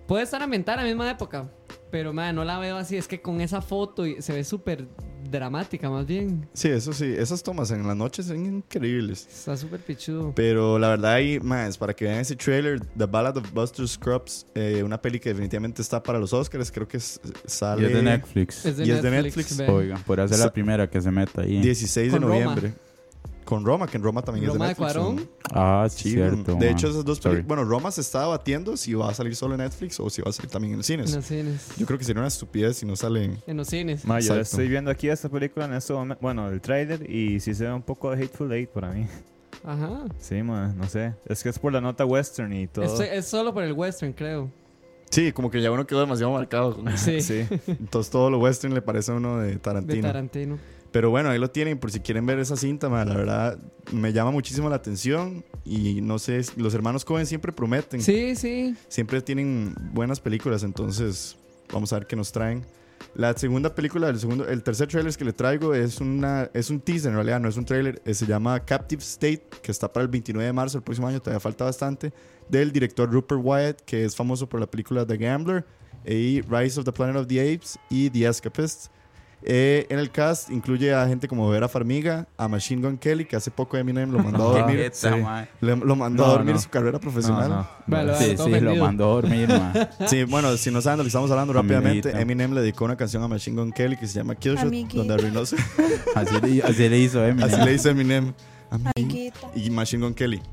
Puede 0.06 0.24
estar 0.24 0.42
ambientada 0.42 0.78
en 0.80 0.84
la 0.86 0.90
misma 0.92 1.08
época, 1.10 1.48
pero 1.90 2.12
man, 2.12 2.34
no 2.34 2.44
la 2.44 2.58
veo 2.58 2.76
así. 2.76 2.96
Es 2.96 3.06
que 3.06 3.20
con 3.22 3.40
esa 3.40 3.60
foto 3.62 4.02
se 4.18 4.32
ve 4.32 4.42
súper 4.42 4.88
dramática, 5.30 5.88
más 5.88 6.06
bien. 6.06 6.48
Sí, 6.52 6.68
eso 6.68 6.92
sí. 6.92 7.06
Esas 7.16 7.42
tomas 7.42 7.70
en 7.70 7.86
la 7.86 7.94
noche 7.94 8.22
son 8.22 8.44
increíbles. 8.44 9.26
Está 9.30 9.56
súper 9.56 9.80
pichudo. 9.80 10.32
Pero 10.34 10.78
la 10.78 10.88
verdad 10.88 11.12
ahí, 11.14 11.38
más 11.40 11.78
para 11.78 11.94
que 11.94 12.04
vean 12.04 12.18
ese 12.18 12.36
trailer, 12.36 12.80
The 12.96 13.06
Ballad 13.06 13.36
of 13.36 13.52
Buster 13.52 13.86
Scrubs, 13.88 14.46
eh, 14.54 14.82
una 14.84 15.00
peli 15.00 15.20
que 15.20 15.30
definitivamente 15.30 15.82
está 15.82 16.02
para 16.02 16.18
los 16.18 16.32
Oscars, 16.32 16.70
creo 16.70 16.86
que 16.88 16.96
es- 16.98 17.20
sale... 17.46 17.82
Y 17.82 17.86
es 17.86 17.92
de 17.94 18.02
Netflix. 18.02 18.66
Es 18.66 18.76
de 18.76 18.86
y 18.86 18.90
es 18.90 19.02
de 19.02 19.10
Netflix, 19.10 19.50
Netflix. 19.58 19.68
Oigan, 19.70 20.02
podría 20.02 20.28
ser 20.28 20.38
la 20.38 20.52
primera 20.52 20.88
que 20.90 21.00
se 21.00 21.10
meta 21.10 21.42
ahí. 21.42 21.60
16 21.60 22.12
de 22.12 22.18
Con 22.18 22.28
Roma. 22.28 22.56
Con 23.50 23.64
Roma, 23.66 23.86
que 23.86 23.98
en 23.98 24.02
Roma 24.02 24.22
también 24.22 24.46
Roma 24.46 24.70
es 24.70 24.78
de 24.78 24.84
de 24.84 24.88
Netflix. 24.90 25.02
Cuarón. 25.02 25.16
¿no? 25.16 25.22
Ah, 25.52 25.86
sí, 25.90 26.04
Sí, 26.04 26.10
cierto. 26.12 26.54
de 26.54 26.70
hecho 26.70 26.88
esas 26.88 27.04
dos 27.04 27.20
películas... 27.20 27.46
Bueno, 27.48 27.64
Roma 27.64 27.90
se 27.90 28.00
está 28.00 28.20
debatiendo 28.22 28.76
si 28.78 28.94
va 28.94 29.10
a 29.10 29.14
salir 29.14 29.36
solo 29.36 29.54
en 29.54 29.60
Netflix 29.60 30.00
o 30.00 30.08
si 30.08 30.22
va 30.22 30.30
a 30.30 30.32
salir 30.32 30.50
también 30.50 30.72
en 30.74 30.78
En 30.80 30.84
cines. 30.84 31.14
los 31.14 31.24
cines. 31.26 31.66
Yo 31.76 31.84
creo 31.84 31.98
que 31.98 32.04
sería 32.04 32.20
una 32.20 32.28
estupidez 32.28 32.78
si 32.78 32.86
no 32.86 32.96
sale 32.96 33.24
en... 33.24 33.38
En 33.46 33.56
los 33.58 33.66
cines. 33.68 34.04
Ma, 34.06 34.20
yo 34.20 34.36
estoy 34.36 34.68
viendo 34.68 34.90
aquí 34.90 35.08
esta 35.08 35.28
película 35.28 35.66
en 35.66 35.74
este 35.74 35.92
momento. 35.92 36.18
Bueno, 36.22 36.48
el 36.48 36.60
trailer 36.62 37.10
y 37.10 37.40
sí 37.40 37.52
se 37.54 37.64
ve 37.64 37.72
un 37.74 37.82
poco 37.82 38.10
de 38.14 38.22
Hateful 38.24 38.50
Eight 38.52 38.70
para 38.70 38.92
mí. 38.92 39.06
Ajá. 39.64 40.04
Sí, 40.18 40.42
ma, 40.42 40.68
no 40.68 40.88
sé. 40.88 41.14
Es 41.26 41.42
que 41.42 41.48
es 41.48 41.58
por 41.58 41.72
la 41.72 41.80
nota 41.80 42.06
western 42.06 42.52
y 42.52 42.66
todo. 42.68 43.02
Es 43.02 43.26
solo 43.26 43.52
por 43.52 43.64
el 43.64 43.72
western, 43.72 44.12
creo. 44.12 44.48
Sí, 45.10 45.32
como 45.32 45.50
que 45.50 45.60
ya 45.60 45.72
uno 45.72 45.84
quedó 45.88 45.98
demasiado 46.00 46.32
marcado. 46.32 46.78
Sí. 46.96 47.20
Sí. 47.20 47.44
Entonces 47.66 48.10
todo 48.12 48.30
lo 48.30 48.38
western 48.38 48.72
le 48.74 48.80
parece 48.80 49.10
a 49.10 49.16
uno 49.16 49.38
de 49.40 49.48
De 49.52 49.56
Tarantino. 49.58 50.56
Pero 50.92 51.10
bueno, 51.10 51.30
ahí 51.30 51.38
lo 51.38 51.50
tienen 51.50 51.78
por 51.78 51.90
si 51.92 52.00
quieren 52.00 52.26
ver 52.26 52.38
esa 52.40 52.56
cinta, 52.56 52.88
ma, 52.88 53.04
la 53.04 53.14
verdad 53.16 53.58
me 53.92 54.12
llama 54.12 54.30
muchísimo 54.32 54.68
la 54.68 54.76
atención 54.76 55.44
y 55.64 56.00
no 56.00 56.18
sé, 56.18 56.40
los 56.56 56.74
hermanos 56.74 57.04
Cohen 57.04 57.26
siempre 57.26 57.52
prometen, 57.52 58.00
Sí, 58.02 58.34
sí. 58.34 58.74
siempre 58.88 59.22
tienen 59.22 59.74
buenas 59.92 60.18
películas, 60.20 60.62
entonces 60.64 61.36
vamos 61.72 61.92
a 61.92 61.98
ver 61.98 62.06
qué 62.08 62.16
nos 62.16 62.32
traen. 62.32 62.64
La 63.14 63.36
segunda 63.36 63.74
película, 63.74 64.08
el 64.08 64.18
segundo, 64.20 64.46
el 64.46 64.62
tercer 64.62 64.88
trailer 64.88 65.16
que 65.16 65.24
le 65.24 65.32
traigo 65.32 65.74
es 65.74 66.00
una 66.00 66.50
es 66.54 66.70
un 66.70 66.80
teaser 66.80 67.10
en 67.10 67.16
realidad, 67.16 67.40
no 67.40 67.48
es 67.48 67.56
un 67.56 67.64
trailer, 67.64 68.02
eh, 68.04 68.12
se 68.14 68.26
llama 68.26 68.60
Captive 68.64 69.02
State, 69.02 69.42
que 69.62 69.72
está 69.72 69.92
para 69.92 70.02
el 70.02 70.08
29 70.10 70.44
de 70.44 70.52
marzo 70.52 70.78
del 70.78 70.84
próximo 70.84 71.06
año, 71.08 71.20
todavía 71.20 71.40
falta 71.40 71.64
bastante, 71.64 72.12
del 72.48 72.72
director 72.72 73.10
Rupert 73.10 73.40
Wyatt, 73.42 73.80
que 73.82 74.04
es 74.04 74.14
famoso 74.14 74.48
por 74.48 74.60
la 74.60 74.66
película 74.70 75.06
The 75.06 75.16
Gambler 75.16 75.64
y 76.04 76.40
Rise 76.42 76.78
of 76.80 76.84
the 76.84 76.92
Planet 76.92 77.16
of 77.16 77.26
the 77.26 77.40
Apes 77.40 77.78
y 77.88 78.10
The 78.10 78.26
Escapist. 78.28 78.88
Eh, 79.42 79.86
en 79.88 79.98
el 79.98 80.10
cast 80.10 80.50
incluye 80.50 80.92
a 80.94 81.06
gente 81.08 81.26
como 81.26 81.48
Vera 81.48 81.66
Farmiga, 81.68 82.26
a 82.36 82.46
Machine 82.48 82.82
Gun 82.82 82.98
Kelly, 82.98 83.24
que 83.24 83.36
hace 83.36 83.50
poco 83.50 83.76
Eminem 83.78 84.10
lo 84.12 84.18
mandó 84.18 84.50
a 84.54 84.58
dormir. 84.60 84.90
sí. 84.92 85.08
Le- 85.60 85.76
lo 85.76 85.96
mandó 85.96 86.24
No, 86.24 86.30
a 86.30 86.32
dormir 86.34 86.54
no. 86.56 86.60
su 86.60 86.68
carrera 86.68 86.98
profesional. 86.98 87.48
No, 87.48 87.56
no. 87.56 87.68
Vale, 87.86 88.14
Sí, 88.18 88.36
sí, 88.36 88.60
lo 88.60 88.76
mandó 88.76 89.04
a 89.04 89.14
dormir. 89.14 89.48
Sí, 90.06 90.24
bueno, 90.24 90.56
si 90.56 90.70
no 90.70 90.80
saben 90.82 90.98
de 90.98 91.02
lo 91.02 91.04
que 91.04 91.08
estamos 91.08 91.30
hablando 91.30 91.52
rápidamente. 91.54 92.10
Eminem 92.20 92.52
le 92.52 92.60
dedicó 92.60 92.84
una 92.84 92.96
canción 92.96 93.22
a 93.22 93.28
Machine 93.28 93.56
Gun 93.60 93.72
Kelly 93.72 93.96
que 93.96 94.06
se 94.06 94.14
llama 94.18 94.34
Killshot, 94.34 94.70
donde 94.94 95.14
arruinó 95.14 95.46
su- 95.46 95.56
Así 96.14 96.34
le, 96.42 96.62
así 96.62 96.88
le 96.88 96.98
hizo 96.98 97.24
Eminem. 97.24 97.48
Así 97.48 97.60
le 97.64 97.74
hizo 97.74 97.88
Eminem. 97.90 98.32
Y 99.54 99.70
Machine 99.70 100.04
Gun 100.04 100.14
Kelly. 100.14 100.40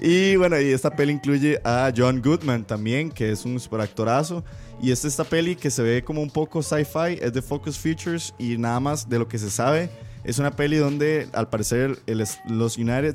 y 0.00 0.36
bueno, 0.36 0.58
y 0.60 0.72
esta 0.72 0.90
peli 0.90 1.12
incluye 1.12 1.60
a 1.64 1.92
John 1.96 2.20
Goodman 2.22 2.64
también, 2.64 3.10
que 3.10 3.30
es 3.32 3.44
un 3.44 3.58
superactorazo. 3.60 4.42
Y 4.82 4.90
esta 4.92 5.08
esta 5.08 5.24
peli 5.24 5.56
que 5.56 5.70
se 5.70 5.82
ve 5.82 6.02
como 6.02 6.22
un 6.22 6.30
poco 6.30 6.62
sci-fi, 6.62 7.18
es 7.20 7.32
de 7.34 7.42
Focus 7.42 7.78
Features 7.78 8.34
y 8.38 8.56
nada 8.56 8.80
más 8.80 9.08
de 9.08 9.18
lo 9.18 9.28
que 9.28 9.38
se 9.38 9.50
sabe. 9.50 9.90
Es 10.24 10.38
una 10.38 10.50
peli 10.52 10.76
donde 10.78 11.28
al 11.32 11.48
parecer 11.50 11.98
el 12.06 12.20
es- 12.22 12.38
los 12.48 12.78
United, 12.78 13.14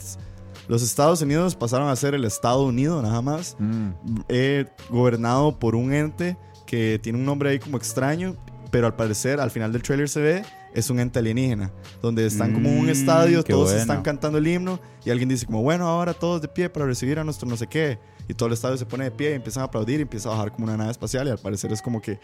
los 0.68 0.84
Estados 0.84 1.22
Unidos 1.22 1.56
pasaron 1.56 1.90
a 1.90 1.96
ser 1.96 2.14
el 2.14 2.24
Estado 2.26 2.64
Unido 2.64 3.02
nada 3.02 3.22
más. 3.22 3.56
Mm. 3.60 3.90
eh, 4.30 4.66
gobernado 4.90 5.58
por 5.60 5.76
un 5.76 5.92
ente 5.94 6.38
que 6.68 7.00
tiene 7.02 7.18
un 7.20 7.26
nombre 7.26 7.50
ahí 7.50 7.60
como 7.60 7.78
extraño, 7.78 8.36
pero 8.72 8.88
al 8.88 8.96
parecer 8.96 9.40
al 9.40 9.50
final 9.52 9.72
del 9.72 9.82
trailer 9.84 10.10
se 10.10 10.22
ve 10.22 10.44
es 10.76 10.90
un 10.90 11.00
ente 11.00 11.20
alienígena, 11.20 11.72
donde 12.02 12.26
están 12.26 12.54
como 12.54 12.70
en 12.70 12.78
un 12.80 12.86
Mm, 12.88 12.90
estadio, 12.90 13.44
qué 13.44 13.54
todos 13.54 13.66
bueno. 13.70 13.82
están 13.82 14.02
cantando 14.04 14.38
el 14.38 14.46
himno 14.48 14.80
y 15.06 15.10
alguien 15.10 15.30
dice 15.30 15.46
como, 15.46 15.62
bueno, 15.64 15.88
ahora 15.88 16.14
todos 16.14 16.42
de 16.42 16.48
pie 16.48 16.70
para 16.70 16.86
recibir 16.86 17.18
a 17.18 17.24
nuestro 17.24 17.48
no 17.50 17.58
sé 17.58 17.68
qué, 17.68 17.98
y 18.28 18.34
todo 18.34 18.48
el 18.48 18.54
estadio 18.54 18.78
se 18.78 18.86
pone 18.86 19.06
de 19.06 19.12
pie 19.12 19.32
y 19.32 19.34
empiezan 19.34 19.62
a 19.62 19.66
aplaudir 19.66 20.00
y 20.00 20.04
empieza 20.04 20.30
a 20.30 20.34
bajar 20.34 20.52
como 20.52 20.66
una 20.66 20.78
nave 20.78 20.92
espacial 20.92 21.28
y 21.28 21.32
al 21.32 21.38
parecer 21.40 21.72
es 21.74 21.82
como 21.82 22.02
que, 22.02 22.20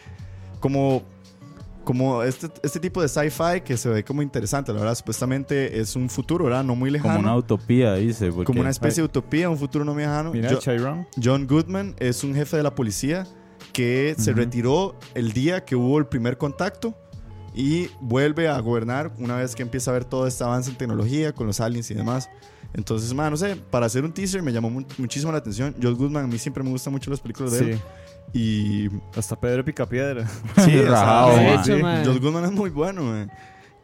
como... 0.59 1.03
Como 1.83 2.21
este, 2.21 2.47
este 2.61 2.79
tipo 2.79 3.01
de 3.01 3.07
sci-fi 3.09 3.61
que 3.65 3.75
se 3.75 3.89
ve 3.89 4.03
como 4.03 4.21
interesante, 4.21 4.71
la 4.71 4.77
verdad, 4.81 4.93
supuestamente 4.93 5.79
es 5.79 5.95
un 5.95 6.11
futuro, 6.11 6.45
¿verdad? 6.45 6.63
No 6.63 6.75
muy 6.75 6.91
lejano. 6.91 7.15
Como 7.15 7.27
una 7.27 7.35
utopía, 7.35 7.95
dice. 7.95 8.31
porque- 8.31 8.45
como 8.45 8.61
una 8.61 8.69
especie 8.69 9.01
de 9.01 9.05
utopía, 9.05 9.49
un 9.49 9.57
futuro 9.57 9.83
no 9.83 9.95
muy 9.95 10.03
lejano. 10.03 10.31
Mira, 10.31 10.59
Chiron. 10.59 11.07
John 11.21 11.47
Goodman 11.47 11.95
es 11.97 12.23
un 12.23 12.35
jefe 12.35 12.55
de 12.57 12.61
la 12.61 12.75
policía 12.75 13.25
que 13.73 14.13
se 14.15 14.31
retiró 14.33 14.95
el 15.15 15.33
día 15.33 15.65
que 15.65 15.75
hubo 15.75 15.97
el 15.97 16.05
primer 16.05 16.37
contacto 16.37 16.93
y 17.53 17.89
vuelve 17.99 18.47
a 18.47 18.59
gobernar 18.59 19.11
una 19.19 19.35
vez 19.37 19.55
que 19.55 19.61
empieza 19.61 19.91
a 19.91 19.93
ver 19.93 20.05
todo 20.05 20.25
este 20.27 20.43
avance 20.43 20.69
en 20.69 20.77
tecnología 20.77 21.33
con 21.33 21.47
los 21.47 21.59
aliens 21.59 21.91
y 21.91 21.93
demás. 21.93 22.29
Entonces, 22.73 23.13
man, 23.13 23.31
no 23.31 23.37
sé, 23.37 23.57
para 23.57 23.85
hacer 23.87 24.05
un 24.05 24.13
teaser 24.13 24.41
me 24.41 24.53
llamó 24.53 24.69
mu- 24.69 24.85
muchísimo 24.97 25.31
la 25.31 25.39
atención. 25.39 25.75
John 25.81 25.95
Goodman, 25.95 26.23
a 26.23 26.27
mí 26.27 26.37
siempre 26.37 26.63
me 26.63 26.69
gustan 26.69 26.93
mucho 26.93 27.11
las 27.11 27.19
películas 27.19 27.51
de 27.53 27.59
Sí. 27.59 27.65
él. 27.71 27.79
Y 28.33 28.89
Hasta 29.17 29.37
Pedro 29.37 29.65
Picapiedra. 29.65 30.25
sí, 30.63 30.81
Rajado, 30.83 31.63
sí. 31.65 31.73
John 32.05 32.19
Goodman 32.19 32.45
es 32.45 32.51
muy 32.51 32.69
bueno, 32.69 33.03
man. 33.03 33.29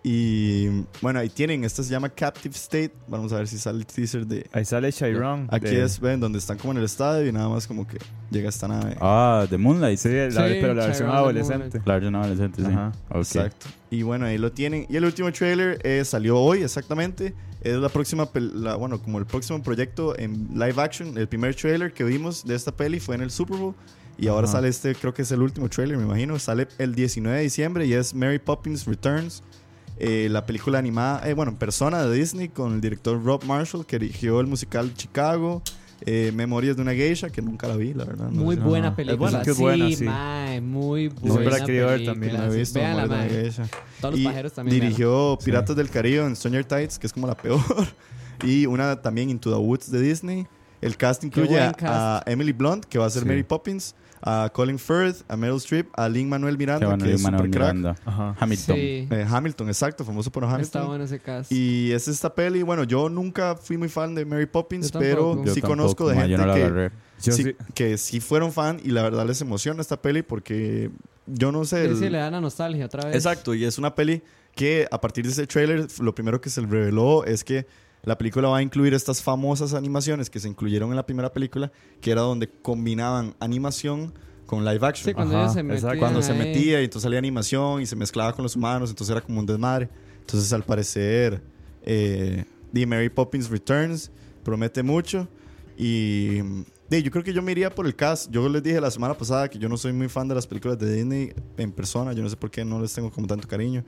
Y 0.10 0.70
bueno, 1.02 1.20
ahí 1.20 1.28
tienen, 1.28 1.66
esta 1.66 1.84
se 1.84 1.90
llama 1.92 2.08
Captive 2.08 2.56
State. 2.56 2.94
Vamos 3.10 3.34
a 3.34 3.40
ver 3.40 3.48
si 3.50 3.58
sale 3.58 3.80
el 3.80 3.86
teaser 3.86 4.26
de... 4.26 4.48
Ahí 4.54 4.64
sale 4.64 4.94
Chiron. 4.94 5.50
Aquí 5.52 5.66
de- 5.66 5.84
es, 5.84 6.00
ven, 6.00 6.22
donde 6.22 6.40
están 6.40 6.58
como 6.58 6.72
en 6.72 6.78
el 6.78 6.86
estadio 6.86 7.28
y 7.28 7.34
nada 7.34 7.50
más 7.50 7.68
como 7.68 7.86
que 7.86 7.98
llega 8.32 8.48
esta 8.48 8.70
nave. 8.70 8.96
Ah, 9.02 9.46
de 9.50 9.58
Moonlight. 9.58 10.00
Sí, 10.00 10.08
la- 10.08 10.32
Sí, 10.32 10.38
pero 10.62 10.74
la 10.74 10.86
versión 10.86 11.10
Chiron 11.10 11.12
adolescente. 11.16 11.82
La 11.84 11.94
versión 11.96 12.16
adolescente, 12.16 12.62
sí. 12.62 12.68
Ajá. 12.72 12.94
Exacto. 13.16 13.66
Y 13.90 14.04
bueno, 14.04 14.26
ahí 14.28 14.38
lo 14.38 14.50
tienen. 14.54 14.86
Y 14.88 14.96
el 14.96 15.04
último 15.04 15.30
trailer 15.34 15.78
eh, 15.84 16.06
salió 16.06 16.38
hoy 16.40 16.64
exactamente. 16.64 17.34
Es 17.60 17.76
la 17.76 17.90
próxima, 17.90 18.30
la- 18.34 18.76
bueno, 18.76 19.02
como 19.02 19.18
el 19.20 19.26
próximo 19.26 19.62
proyecto 19.62 20.18
en 20.18 20.48
live 20.54 20.76
action. 20.82 21.18
El 21.18 21.28
primer 21.28 21.54
trailer 21.54 21.92
que 21.92 22.06
vimos 22.06 22.46
de 22.46 22.56
esta 22.56 22.72
peli 22.72 23.02
fue 23.02 23.16
en 23.16 23.24
el 23.24 23.30
Super 23.30 23.58
Bowl. 23.58 23.76
Y 24.18 24.30
ahora 24.30 24.46
Ajá. 24.46 24.54
sale 24.54 24.70
este, 24.70 24.96
creo 24.96 25.14
que 25.14 25.24
es 25.24 25.32
el 25.34 25.42
último 25.42 25.68
trailer, 25.68 25.98
me 25.98 26.04
imagino. 26.06 26.40
Sale 26.40 26.70
el 26.78 26.96
19 26.96 27.36
de 27.38 27.44
diciembre 27.44 27.86
y 27.86 27.92
es 27.94 28.14
Mary 28.16 28.40
Poppins 28.40 28.86
Returns. 28.86 29.44
Eh, 30.00 30.28
la 30.30 30.46
película 30.46 30.78
animada, 30.80 31.28
eh, 31.28 31.34
bueno, 31.34 31.52
en 31.52 31.58
persona 31.58 32.04
de 32.06 32.16
Disney 32.16 32.50
con 32.50 32.74
el 32.74 32.82
director 32.82 33.24
Rob 33.24 33.44
Marshall 33.46 33.86
que 33.86 34.00
dirigió 34.00 34.40
el 34.40 34.48
musical 34.48 34.94
Chicago. 34.96 35.62
eh, 36.06 36.32
Memorias 36.36 36.76
de 36.76 36.84
una 36.84 36.94
geisha, 36.94 37.32
que 37.32 37.42
nunca 37.42 37.68
la 37.68 37.76
vi, 37.76 37.92
la 37.96 38.06
verdad. 38.06 38.30
no 38.30 38.44
Muy 38.44 38.56
sé. 38.56 38.62
buena 38.62 38.88
Ajá. 38.90 38.96
película. 38.98 39.14
Es 39.16 39.20
buena, 39.20 39.42
es 39.42 39.56
sí, 39.58 39.62
buena, 39.64 39.92
sí. 39.96 40.04
mae, 40.04 40.62
muy 40.62 41.10
siempre 41.10 41.32
buena 41.32 41.50
la 41.50 41.58
he 41.58 41.66
querido 41.66 41.88
ver 41.88 42.06
también, 42.06 42.34
No 42.38 42.46
he 42.46 42.52
sí. 42.52 42.58
visto 42.60 42.80
Memorias 42.80 43.10
de 43.10 43.16
una 43.16 43.26
geisha. 43.28 43.64
Todos 44.00 44.12
los 44.14 44.22
Y 44.22 44.24
pajeros 44.26 44.54
también. 44.54 44.80
Dirigió 44.80 45.38
Sí. 45.40 45.46
Piratas 45.46 45.76
del 45.76 45.90
Caribe 45.90 46.24
en 46.24 46.36
Stranger 46.36 46.66
Tides, 46.66 47.00
que 47.00 47.08
es 47.08 47.14
como 47.14 47.26
la 47.26 47.36
peor. 47.36 47.60
y 48.46 48.68
una 48.68 49.02
también 49.02 49.32
Into 49.32 49.50
the 49.50 49.58
Woods 49.58 49.90
de 49.92 50.00
Disney. 50.00 50.46
El 50.82 50.96
cast 50.98 51.24
incluye 51.24 51.58
cast. 51.58 51.82
a 51.84 52.24
Emily 52.28 52.52
Blunt, 52.54 52.86
que 52.86 53.00
va 53.00 53.08
a 53.08 53.10
ser 53.10 53.24
Sí. 53.24 53.28
Mary 53.28 53.42
Poppins. 53.42 53.96
A 54.22 54.50
Colin 54.54 54.80
Firth, 54.80 55.24
a 55.28 55.36
Meryl 55.38 55.58
Streep, 55.58 55.88
a 55.96 56.08
Lin 56.10 56.28
Manuel 56.30 56.58
Miranda, 56.58 56.80
Que 56.82 56.86
bueno, 56.86 57.04
que 57.06 57.12
es 57.14 57.18
Lin-Manuel 57.22 57.46
super 57.46 57.60
crack. 57.62 57.76
Miranda. 57.76 58.02
Ajá. 58.06 58.36
Hamilton. 58.40 58.76
Sí. 58.76 59.08
Eh, 59.12 59.26
Hamilton, 59.30 59.68
exacto, 59.68 60.04
famoso 60.06 60.32
por 60.32 60.44
Hamilton. 60.46 60.62
Está 60.64 60.84
bueno 60.84 61.04
ese 61.04 61.20
cast. 61.20 61.52
Y 61.52 61.92
es 61.92 62.08
esta 62.08 62.34
peli, 62.34 62.64
bueno, 62.64 62.84
yo 62.84 63.10
nunca 63.10 63.56
fui 63.56 63.78
muy 63.78 63.90
fan 63.90 64.16
de 64.16 64.26
Mary 64.26 64.46
Poppins, 64.46 64.92
Yo 64.92 65.00
pero. 65.00 65.36
Yo 65.46 65.54
sí 65.54 65.62
tampoco, 65.62 65.68
conozco 65.82 66.10
de 66.10 66.16
ma, 66.16 66.22
gente 66.22 66.32
yo 66.34 66.38
no 66.40 66.46
la 66.48 66.54
que, 66.56 66.92
sí, 67.18 67.32
sí. 67.32 67.56
que 67.74 67.98
sí 67.98 68.20
fueron 68.20 68.52
fan 68.52 68.80
y 68.84 68.90
la 68.92 69.02
verdad 69.04 69.26
les 69.26 69.42
emociona 69.42 69.82
esta 69.82 70.02
peli 70.02 70.22
porque 70.24 70.90
yo 71.26 71.52
no 71.52 71.66
sé. 71.66 71.84
Sí, 71.86 71.90
el- 71.92 71.98
sí, 71.98 72.10
le 72.10 72.18
dan 72.18 72.34
la 72.34 72.42
nostalgia 72.42 72.86
otra 72.86 73.06
vez. 73.06 73.16
Exacto, 73.16 73.54
y 73.54 73.66
es 73.66 73.78
una 73.78 73.94
peli 73.96 74.22
que 74.56 74.88
a 74.90 75.00
partir 75.00 75.24
de 75.26 75.32
ese 75.32 75.46
trailer 75.46 75.88
lo 76.00 76.16
primero 76.16 76.42
que 76.42 76.50
se 76.50 76.62
reveló 76.62 77.24
es 77.26 77.44
que 77.44 77.68
la 78.08 78.18
película 78.18 78.48
va 78.48 78.60
a 78.60 78.62
incluir 78.62 78.94
estas 78.94 79.22
famosas 79.22 79.74
animaciones 79.74 80.30
que 80.30 80.40
se 80.40 80.48
incluyeron 80.48 80.92
en 80.92 80.96
la 80.96 81.06
primera 81.06 81.34
película, 81.34 81.74
que 82.00 82.10
era 82.10 82.22
donde 82.22 82.48
combinaban 82.48 83.36
animación 83.42 84.14
con 84.46 84.64
live 84.64 84.88
action. 84.88 85.08
Sí, 85.08 85.14
cuando 85.14 85.38
Ajá, 85.38 85.50
se 85.50 85.62
metían 85.62 86.00
cuando 86.00 86.22
se 86.22 86.34
metía 86.34 86.80
y 86.80 86.86
entonces 86.86 87.04
salía 87.04 87.20
animación 87.20 87.82
y 87.82 87.86
se 87.86 87.98
mezclaba 87.98 88.32
con 88.32 88.44
los 88.44 88.56
humanos, 88.56 88.92
entonces 88.92 89.12
era 89.12 89.20
como 89.20 89.42
un 89.42 89.46
desmadre. 89.46 89.90
Entonces 90.22 90.54
al 90.54 90.64
parecer 90.64 91.42
eh, 91.84 92.46
The 92.72 92.86
Mary 92.86 93.10
Poppins 93.10 93.50
Returns 93.50 94.10
promete 94.42 94.84
mucho 94.84 95.28
y 95.78 96.38
de, 96.90 97.04
yo 97.04 97.12
creo 97.12 97.26
que 97.26 97.34
yo 97.34 97.42
me 97.42 97.52
iría 97.52 97.76
por 97.76 97.86
el 97.88 97.94
cast. 97.94 98.32
Yo 98.32 98.48
les 98.48 98.64
dije 98.64 98.80
la 98.80 98.90
semana 98.90 99.16
pasada 99.16 99.50
que 99.50 99.60
yo 99.60 99.68
no 99.68 99.76
soy 99.76 99.92
muy 99.92 100.08
fan 100.08 100.30
de 100.30 100.36
las 100.36 100.48
películas 100.48 100.80
de 100.80 100.94
Disney 100.94 101.34
en 101.58 101.74
persona, 101.74 102.14
yo 102.14 102.24
no 102.24 102.30
sé 102.30 102.38
por 102.38 102.52
qué 102.52 102.64
no 102.64 102.80
les 102.80 102.94
tengo 102.94 103.12
como 103.12 103.28
tanto 103.28 103.50
cariño. 103.50 103.84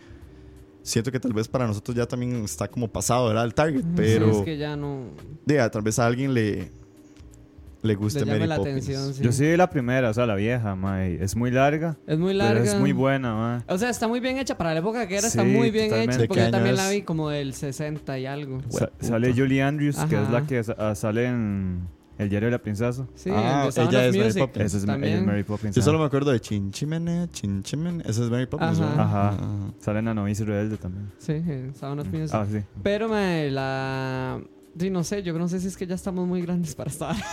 Siento 0.82 1.12
que 1.12 1.20
tal 1.20 1.34
vez 1.34 1.48
para 1.48 1.68
nosotros 1.68 1.96
ya 1.96 2.06
también 2.08 2.44
está 2.44 2.68
como 2.68 2.88
pasado, 2.88 3.28
¿verdad? 3.28 3.46
El 3.46 3.54
target, 3.54 3.82
Sí, 3.82 3.88
pero 3.96 4.32
es 4.32 4.38
que 4.44 4.58
ya 4.58 4.76
no 4.76 5.04
de, 5.46 5.60
a- 5.60 5.70
tal 5.70 5.82
vez 5.82 6.00
a 6.00 6.06
alguien 6.06 6.34
le, 6.34 6.72
le 7.82 7.96
guste 7.96 8.26
Mary 8.26 8.48
la 8.48 8.56
Poppins. 8.58 8.76
atención. 8.86 9.14
sí. 9.14 9.24
Yo 9.24 9.32
sí 9.32 9.46
vi 9.46 9.56
la 9.58 9.70
primera, 9.70 10.10
o 10.10 10.14
sea, 10.14 10.26
la 10.26 10.36
vieja, 10.36 10.76
mae. 10.76 11.24
Es 11.24 11.36
muy 11.36 11.52
larga, 11.52 11.98
Es 12.08 12.18
muy 12.18 12.34
pero 12.34 12.46
larga. 12.46 12.64
es 12.64 12.76
muy 12.80 12.92
buena, 12.94 13.34
mae. 13.36 13.62
O 13.68 13.78
sea, 13.78 13.90
está 13.90 14.08
muy 14.08 14.20
bien 14.20 14.38
hecha. 14.38 14.58
Para 14.58 14.74
la 14.74 14.80
época 14.80 15.08
que 15.08 15.18
era, 15.18 15.28
está 15.28 15.44
Sí, 15.44 15.48
muy 15.50 15.70
bien 15.70 15.90
totalmente. 15.90 16.14
hecha. 16.16 16.22
¿De 16.24 16.28
Porque 16.28 16.44
yo 16.46 16.52
también 16.52 16.76
la 16.76 16.90
vi 16.90 17.02
como 17.04 17.30
del 17.30 17.54
60 17.54 18.18
y 18.20 18.26
algo. 18.26 18.60
Sa- 18.70 18.92
sale 19.00 19.34
Julie 19.34 19.62
Andrews, 19.62 19.98
que 20.10 20.16
es 20.22 20.30
la 20.30 20.46
que 20.48 20.62
ah, 20.78 20.96
sale 20.96 21.26
en 21.26 21.88
El 22.20 22.30
diario 22.30 22.48
de 22.48 22.52
la 22.52 22.62
princesa. 22.62 23.08
Sí, 23.16 23.32
Ah, 23.34 23.62
el 23.62 23.66
de 23.68 23.72
Sound 23.72 23.90
ella 23.94 24.06
es 24.08 24.16
Mary. 24.18 24.34
Poppins. 24.40 24.66
Esa 24.66 24.78
es, 24.78 24.86
Ma- 24.86 24.94
ella 24.94 25.02
también. 25.02 25.18
es 25.20 25.26
Mary 25.26 25.44
Poppins. 25.44 25.76
Yo 25.76 25.82
solo 25.82 25.98
me 26.00 26.06
acuerdo 26.06 26.32
de 26.32 26.40
Chinchimene, 26.40 27.28
Chinchimene. 27.32 28.04
Esa 28.06 28.24
es 28.24 28.30
Mary 28.30 28.46
Poppins, 28.46 28.80
Ajá. 28.80 29.02
Ajá. 29.04 29.30
Ajá. 29.30 29.38
Sale 29.80 30.00
en 30.00 30.06
La 30.06 30.14
novicia 30.14 30.46
rebelde 30.46 30.78
también. 30.78 31.12
Sí, 31.18 31.32
en 31.32 31.74
Sound 31.74 32.02
of 32.02 32.08
Music. 32.10 32.30
Ah, 32.34 32.46
sí. 32.52 32.60
Pero, 32.84 33.10
mae, 33.10 33.50
la... 33.50 34.40
Sí, 34.78 34.90
no 34.92 35.04
sé, 35.04 35.24
yo 35.24 35.34
no 35.38 35.48
sé 35.48 35.60
si 35.60 35.68
es 35.68 35.76
que 35.76 35.88
ya 35.88 35.96
estamos 35.96 36.28
muy 36.28 36.42
grandes 36.44 36.76
para 36.76 36.90
estar. 36.92 37.16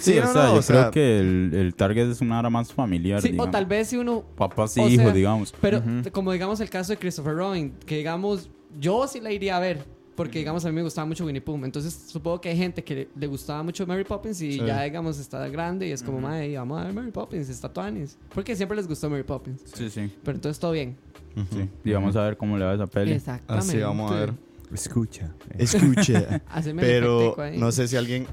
Sí, 0.00 0.12
Sí, 0.14 0.18
o 0.18 0.24
no, 0.24 0.32
sea, 0.32 0.42
no, 0.44 0.52
yo 0.54 0.58
o 0.58 0.62
sea- 0.62 0.76
creo 0.76 0.90
que 0.90 1.18
el, 1.20 1.50
el 1.54 1.74
target 1.74 2.10
es 2.10 2.20
una 2.22 2.38
hora 2.38 2.48
más 2.48 2.72
familiar. 2.72 3.20
Sí, 3.20 3.36
o 3.38 3.50
tal 3.50 3.66
vez 3.66 3.88
si 3.88 3.98
uno... 3.98 4.22
Papás 4.36 4.76
y 4.78 4.80
hijos, 4.82 5.12
digamos. 5.12 5.52
Pero 5.60 5.82
como 6.12 6.32
digamos 6.32 6.60
el 6.60 6.70
caso 6.70 6.92
de 6.92 6.98
Christopher 6.98 7.34
Robin, 7.34 7.74
que 7.84 7.98
digamos, 7.98 8.48
yo 8.80 9.06
sí 9.06 9.20
la 9.20 9.30
iría 9.32 9.58
a 9.58 9.60
ver. 9.60 9.84
Porque, 10.14 10.38
digamos, 10.40 10.64
a 10.64 10.68
mí 10.68 10.74
me 10.74 10.82
gustaba 10.82 11.06
mucho 11.06 11.24
Winnie 11.24 11.40
Pooh. 11.40 11.64
Entonces, 11.64 11.92
supongo 12.08 12.40
que 12.40 12.50
hay 12.50 12.56
gente 12.56 12.84
que 12.84 12.94
le, 12.94 13.08
le 13.16 13.26
gustaba 13.26 13.62
mucho 13.62 13.86
Mary 13.86 14.04
Poppins 14.04 14.40
y 14.42 14.52
Sí. 14.52 14.58
ya, 14.66 14.82
digamos, 14.82 15.18
está 15.18 15.48
grande 15.48 15.88
y 15.88 15.92
es 15.92 16.02
como, 16.02 16.20
madre, 16.20 16.54
vamos 16.56 16.80
a 16.80 16.84
ver 16.84 16.92
Mary 16.92 17.10
Poppins, 17.10 17.48
está 17.48 17.72
Tuanis. 17.72 18.18
Porque 18.34 18.54
siempre 18.54 18.76
les 18.76 18.86
gustó 18.86 19.08
Mary 19.08 19.22
Poppins. 19.22 19.62
Sí, 19.74 19.88
sí. 19.88 20.12
Pero 20.22 20.36
entonces 20.36 20.58
todo 20.60 20.72
bien. 20.72 20.96
sí. 21.50 21.68
Y 21.84 21.92
vamos 21.92 22.14
a 22.16 22.24
ver 22.24 22.36
cómo 22.36 22.58
le 22.58 22.64
va 22.64 22.72
a 22.72 22.74
esa 22.74 22.86
peli. 22.86 23.12
Exactamente. 23.12 23.68
Así 23.70 23.78
vamos 23.80 24.10
a 24.10 24.14
ver. 24.16 24.34
Escucha. 24.72 25.34
El 25.58 26.76
Pero 26.76 27.36
no 27.56 27.72
sé 27.72 27.88
si 27.88 27.96
alguien. 27.96 28.26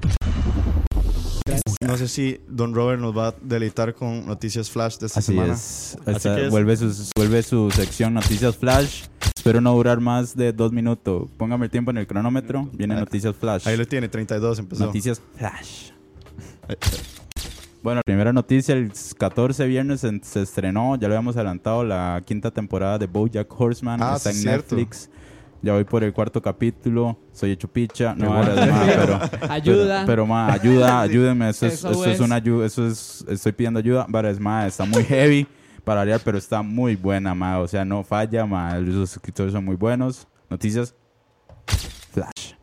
No 1.86 1.96
sé 1.96 2.08
si 2.08 2.40
Don 2.48 2.74
Robert 2.74 3.00
nos 3.00 3.16
va 3.16 3.28
a 3.28 3.34
deleitar 3.42 3.94
con 3.94 4.26
noticias 4.26 4.70
flash 4.70 4.98
de 4.98 5.06
esta 5.06 5.20
Así 5.20 5.32
semana. 5.32 5.54
es. 5.54 5.96
Así 6.02 6.10
Esta- 6.16 6.36
que 6.36 6.44
es- 6.46 6.50
Vuelve, 6.50 6.76
su, 6.76 7.10
vuelve 7.16 7.42
su 7.42 7.70
sección 7.70 8.14
Noticias 8.14 8.56
Flash. 8.56 9.04
Espero 9.34 9.60
no 9.60 9.74
durar 9.74 9.98
más 10.00 10.36
de 10.36 10.52
dos 10.52 10.70
minutos. 10.72 11.28
Póngame 11.36 11.64
el 11.66 11.70
tiempo 11.70 11.90
en 11.90 11.98
el 11.98 12.06
cronómetro. 12.06 12.68
Viene 12.72 12.94
Noticias 12.94 13.34
Flash. 13.34 13.66
Ahí 13.66 13.76
lo 13.76 13.86
tiene, 13.86 14.08
32 14.08 14.58
empezó. 14.58 14.84
Noticias 14.86 15.20
Flash. 15.36 15.90
Bueno, 17.82 18.02
primera 18.04 18.32
noticia, 18.32 18.74
el 18.74 18.92
14 19.16 19.66
viernes 19.66 20.00
se, 20.02 20.20
se 20.22 20.42
estrenó, 20.42 20.96
ya 20.96 21.08
lo 21.08 21.14
habíamos 21.14 21.36
adelantado, 21.36 21.82
la 21.82 22.22
quinta 22.26 22.50
temporada 22.50 22.98
de 22.98 23.06
BoJack 23.06 23.58
Horseman. 23.58 24.02
Ah, 24.02 24.16
está 24.16 24.30
sí, 24.32 24.36
en 24.36 24.42
cierto. 24.42 24.76
Netflix. 24.76 25.08
Ya 25.62 25.74
voy 25.74 25.84
por 25.84 26.02
el 26.04 26.12
cuarto 26.12 26.40
capítulo. 26.40 27.18
Soy 27.32 27.50
hecho 27.52 27.68
picha. 27.68 28.14
No, 28.14 28.26
Qué 28.26 28.32
ahora 28.32 28.54
bueno. 28.54 28.62
es 28.62 28.70
más, 28.72 28.96
pero... 28.96 29.52
Ayuda. 29.52 29.94
Pero, 30.00 30.06
pero 30.06 30.26
ma, 30.26 30.52
ayuda, 30.52 31.00
ayúdenme. 31.02 31.50
Eso 31.50 31.66
es, 31.66 31.74
Eso 31.74 31.90
eso 31.90 32.04
es 32.06 32.14
es. 32.14 32.20
una 32.20 32.36
ayuda. 32.36 32.66
Eso 32.66 32.86
es, 32.86 33.24
estoy 33.28 33.52
pidiendo 33.52 33.78
ayuda. 33.78 34.06
Pero 34.10 34.28
es 34.28 34.40
más, 34.40 34.66
está 34.68 34.84
muy 34.84 35.04
heavy 35.04 35.46
para 35.84 36.00
variar, 36.00 36.20
pero 36.24 36.38
está 36.38 36.62
muy 36.62 36.96
buena, 36.96 37.34
ma. 37.34 37.58
O 37.58 37.68
sea, 37.68 37.84
no 37.84 38.02
falla, 38.02 38.46
ma. 38.46 38.78
Los 38.78 39.12
escritores 39.12 39.52
son 39.52 39.64
muy 39.64 39.76
buenos. 39.76 40.26
Noticias. 40.48 40.94
Flash. 42.12 42.54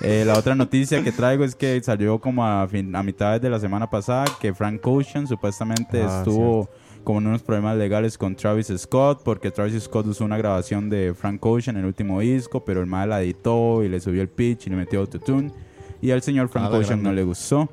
Eh, 0.00 0.24
la 0.26 0.38
otra 0.38 0.54
noticia 0.54 1.02
que 1.02 1.12
traigo 1.12 1.44
es 1.44 1.54
que 1.54 1.80
salió 1.82 2.18
como 2.20 2.46
a, 2.46 2.66
fin, 2.66 2.94
a 2.96 3.02
mitad 3.02 3.38
de 3.40 3.50
la 3.50 3.58
semana 3.60 3.90
pasada 3.90 4.24
que 4.40 4.54
Frank 4.54 4.80
Ocean 4.86 5.26
supuestamente 5.26 6.02
Ah, 6.02 6.18
estuvo 6.18 6.70
como 7.06 7.20
en 7.20 7.28
unos 7.28 7.44
problemas 7.44 7.76
legales 7.76 8.18
con 8.18 8.34
Travis 8.34 8.66
Scott 8.76 9.22
porque 9.22 9.52
Travis 9.52 9.80
Scott 9.80 10.08
usó 10.08 10.24
una 10.24 10.36
grabación 10.36 10.90
de 10.90 11.14
Frank 11.14 11.38
Ocean 11.46 11.76
en 11.76 11.82
el 11.82 11.86
último 11.86 12.18
disco, 12.18 12.64
pero 12.64 12.80
el 12.80 12.86
mal 12.88 13.10
la 13.10 13.22
editó 13.22 13.84
y 13.84 13.88
le 13.88 14.00
subió 14.00 14.22
el 14.22 14.28
pitch 14.28 14.66
y 14.66 14.70
le 14.70 14.76
metió 14.76 14.98
autotune 14.98 15.52
y 16.02 16.10
al 16.10 16.20
señor 16.20 16.48
Frank 16.48 16.68
Ah, 16.72 16.76
Ocean 16.76 17.00
no 17.00 17.12
le 17.12 17.22
gustó. 17.22 17.68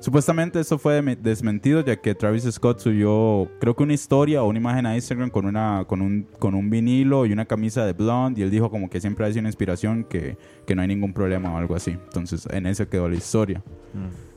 Supuestamente 0.00 0.60
esto 0.60 0.76
fue 0.78 1.00
desmentido 1.16 1.82
ya 1.82 1.96
que 1.96 2.14
Travis 2.14 2.44
Scott 2.44 2.80
subió 2.80 3.48
creo 3.58 3.74
que 3.74 3.82
una 3.84 3.94
historia 3.94 4.42
o 4.42 4.48
una 4.48 4.58
imagen 4.58 4.84
a 4.84 4.94
Instagram 4.94 5.30
con 5.30 5.46
una 5.46 5.86
con 5.86 6.02
un 6.02 6.26
con 6.38 6.54
un 6.54 6.68
vinilo 6.68 7.24
y 7.24 7.32
una 7.32 7.46
camisa 7.46 7.86
de 7.86 7.94
Blonde 7.94 8.42
y 8.42 8.44
él 8.44 8.50
dijo 8.50 8.70
como 8.70 8.90
que 8.90 9.00
siempre 9.00 9.24
ha 9.24 9.30
sido 9.30 9.40
una 9.40 9.48
inspiración 9.48 10.04
que, 10.04 10.36
que 10.66 10.74
no 10.74 10.82
hay 10.82 10.88
ningún 10.88 11.14
problema 11.14 11.54
o 11.54 11.56
algo 11.56 11.74
así. 11.74 11.92
Entonces 11.92 12.46
en 12.50 12.66
eso 12.66 12.86
quedó 12.86 13.08
la 13.08 13.16
historia. 13.16 13.62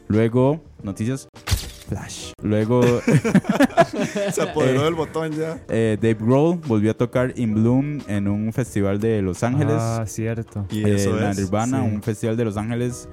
Luego 0.07 0.61
noticias 0.83 1.27
Flash. 1.87 2.31
Luego 2.41 2.81
Se 4.31 4.41
apoderó 4.41 4.81
Eh. 4.81 4.85
del 4.85 4.95
botón 4.95 5.31
ya. 5.31 5.59
eh, 5.69 5.97
Dave 6.01 6.15
Grohl 6.19 6.57
volvió 6.67 6.91
a 6.91 6.93
tocar 6.93 7.33
In 7.37 7.53
Bloom 7.53 7.99
en 8.07 8.27
un 8.27 8.51
festival 8.53 8.99
de 8.99 9.21
Los 9.21 9.43
Ángeles. 9.43 9.75
Ah, 9.79 10.03
cierto. 10.05 10.65
Y 10.69 10.83
eh, 10.85 10.95
eso 10.95 11.15
la 11.15 11.31
es. 11.31 11.37
Nirvana, 11.39 11.81
sí. 11.81 11.89
un 11.95 12.01
festival 12.03 12.37
de 12.37 12.45
Los 12.45 12.57
Ángeles. 12.57 13.07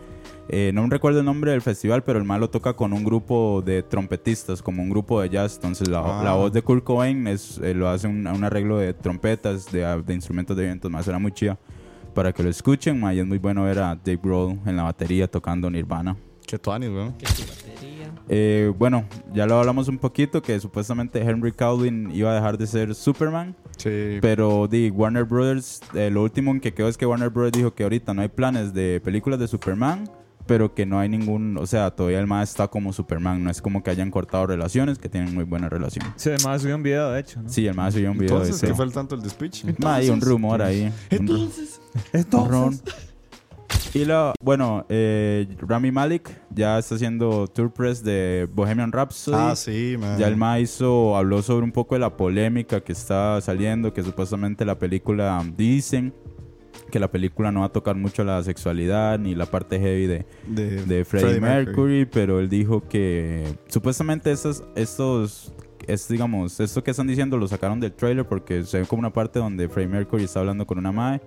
Eh, 0.48 0.72
no 0.74 0.86
recuerdo 0.90 1.20
el 1.20 1.24
nombre 1.24 1.52
del 1.52 1.62
festival, 1.62 2.04
pero 2.04 2.18
el 2.18 2.24
malo 2.24 2.50
toca 2.50 2.74
con 2.74 2.92
un 2.92 3.02
grupo 3.02 3.62
de 3.64 3.82
trompetistas, 3.82 4.60
como 4.60 4.82
un 4.82 4.90
grupo 4.90 5.20
de 5.22 5.30
jazz. 5.30 5.54
Entonces 5.56 5.88
la, 5.88 6.00
Ah. 6.20 6.22
la 6.24 6.32
voz 6.34 6.52
de 6.52 6.60
Kurt 6.60 6.84
Cobain 6.84 7.26
es, 7.26 7.58
eh, 7.62 7.72
lo 7.74 7.88
hace 7.88 8.06
un, 8.08 8.26
un 8.26 8.44
arreglo 8.44 8.76
de 8.78 8.92
trompetas, 8.92 9.70
de, 9.72 10.02
de 10.04 10.14
instrumentos 10.14 10.54
de 10.56 10.64
vientos, 10.64 10.90
más 10.90 11.08
era 11.08 11.18
muy 11.18 11.32
chida. 11.32 11.58
Para 12.14 12.32
que 12.32 12.42
lo 12.42 12.50
escuchen, 12.50 13.00
ma, 13.00 13.12
y 13.14 13.18
es 13.20 13.26
muy 13.26 13.38
bueno 13.38 13.64
ver 13.64 13.78
a 13.78 13.94
Dave 13.96 14.20
Grohl 14.22 14.58
en 14.66 14.76
la 14.76 14.82
batería 14.84 15.26
tocando 15.28 15.68
Nirvana. 15.70 16.16
Qué 16.46 16.58
tuanis, 16.58 16.90
weón. 16.90 17.14
Su 17.24 17.42
batería. 17.46 18.03
Eh, 18.28 18.72
bueno, 18.78 19.04
ya 19.32 19.46
lo 19.46 19.58
hablamos 19.58 19.88
un 19.88 19.98
poquito, 19.98 20.42
que 20.42 20.58
supuestamente 20.60 21.20
Henry 21.20 21.52
Cavill 21.52 22.10
iba 22.14 22.30
a 22.30 22.34
dejar 22.34 22.58
de 22.58 22.66
ser 22.66 22.94
Superman. 22.94 23.54
Sí. 23.76 24.18
Pero 24.20 24.68
di 24.68 24.90
Warner 24.90 25.24
Brothers, 25.24 25.80
eh, 25.94 26.10
lo 26.10 26.22
último 26.22 26.50
en 26.52 26.60
que 26.60 26.72
quedó 26.74 26.88
es 26.88 26.96
que 26.96 27.06
Warner 27.06 27.30
Brothers 27.30 27.56
dijo 27.58 27.74
que 27.74 27.82
ahorita 27.82 28.14
no 28.14 28.22
hay 28.22 28.28
planes 28.28 28.72
de 28.72 29.00
películas 29.02 29.38
de 29.40 29.48
Superman, 29.48 30.08
pero 30.46 30.74
que 30.74 30.84
no 30.84 30.98
hay 30.98 31.08
ningún, 31.08 31.56
o 31.56 31.66
sea, 31.66 31.90
todavía 31.90 32.20
el 32.20 32.26
más 32.26 32.50
está 32.50 32.68
como 32.68 32.92
Superman, 32.92 33.42
no 33.42 33.50
es 33.50 33.62
como 33.62 33.82
que 33.82 33.90
hayan 33.90 34.10
cortado 34.10 34.46
relaciones, 34.46 34.98
que 34.98 35.08
tienen 35.08 35.34
muy 35.34 35.44
buena 35.44 35.68
relación. 35.70 36.04
Sí, 36.16 36.28
además 36.28 36.60
subió 36.60 36.76
un 36.76 36.82
video, 36.82 37.10
de 37.12 37.20
hecho, 37.20 37.40
¿no? 37.42 37.48
Sí, 37.48 37.66
el 37.66 37.74
más 37.74 37.94
subió 37.94 38.10
un 38.12 38.18
video 38.18 38.36
Entonces, 38.36 38.60
de 38.60 38.68
¿qué 38.68 38.74
fue 38.74 38.84
el 38.84 38.92
tanto 38.92 39.14
el 39.14 39.22
de 39.22 39.30
speech? 39.30 39.64
Ma, 39.78 39.94
hay 39.96 40.10
un 40.10 40.20
rumor 40.20 40.60
ahí. 40.60 40.92
un 41.12 41.18
ru- 41.28 41.50
Entonces. 41.50 41.80
ron. 42.50 42.80
Y 43.94 44.04
la, 44.04 44.34
bueno, 44.40 44.84
eh, 44.88 45.46
Rami 45.58 45.92
Malek 45.92 46.28
ya 46.50 46.78
está 46.78 46.96
haciendo 46.96 47.46
tour 47.46 47.72
press 47.72 48.02
de 48.02 48.48
Bohemian 48.52 48.90
Rhapsody. 48.90 49.36
Ah, 49.38 49.54
sí, 49.54 49.96
man. 49.98 50.18
Ya 50.18 50.26
el 50.26 50.36
ma 50.36 50.58
hizo, 50.58 51.16
habló 51.16 51.42
sobre 51.42 51.64
un 51.64 51.70
poco 51.70 51.94
de 51.94 52.00
la 52.00 52.16
polémica 52.16 52.80
que 52.80 52.92
está 52.92 53.40
saliendo, 53.40 53.92
que 53.92 54.02
supuestamente 54.02 54.64
la 54.64 54.78
película, 54.78 55.44
dicen 55.56 56.12
que 56.90 56.98
la 56.98 57.10
película 57.10 57.52
no 57.52 57.60
va 57.60 57.66
a 57.66 57.72
tocar 57.72 57.96
mucho 57.96 58.24
la 58.24 58.42
sexualidad 58.42 59.18
ni 59.18 59.34
la 59.34 59.46
parte 59.46 59.78
heavy 59.78 60.06
de, 60.06 60.26
de, 60.46 60.84
de 60.84 61.04
Freddie 61.04 61.40
Mercury, 61.40 62.04
pero 62.04 62.40
él 62.40 62.48
dijo 62.48 62.82
que 62.88 63.44
supuestamente 63.68 64.32
estos, 64.32 64.64
estos 64.74 65.52
es, 65.86 66.08
digamos, 66.08 66.58
esto 66.60 66.82
que 66.82 66.90
están 66.90 67.06
diciendo 67.06 67.36
lo 67.36 67.46
sacaron 67.48 67.80
del 67.80 67.92
trailer 67.92 68.26
porque 68.26 68.64
se 68.64 68.80
ve 68.80 68.86
como 68.86 69.00
una 69.00 69.12
parte 69.12 69.38
donde 69.38 69.68
Freddie 69.68 69.88
Mercury 69.90 70.24
está 70.24 70.40
hablando 70.40 70.66
con 70.66 70.78
una 70.78 70.92
madre. 70.92 71.20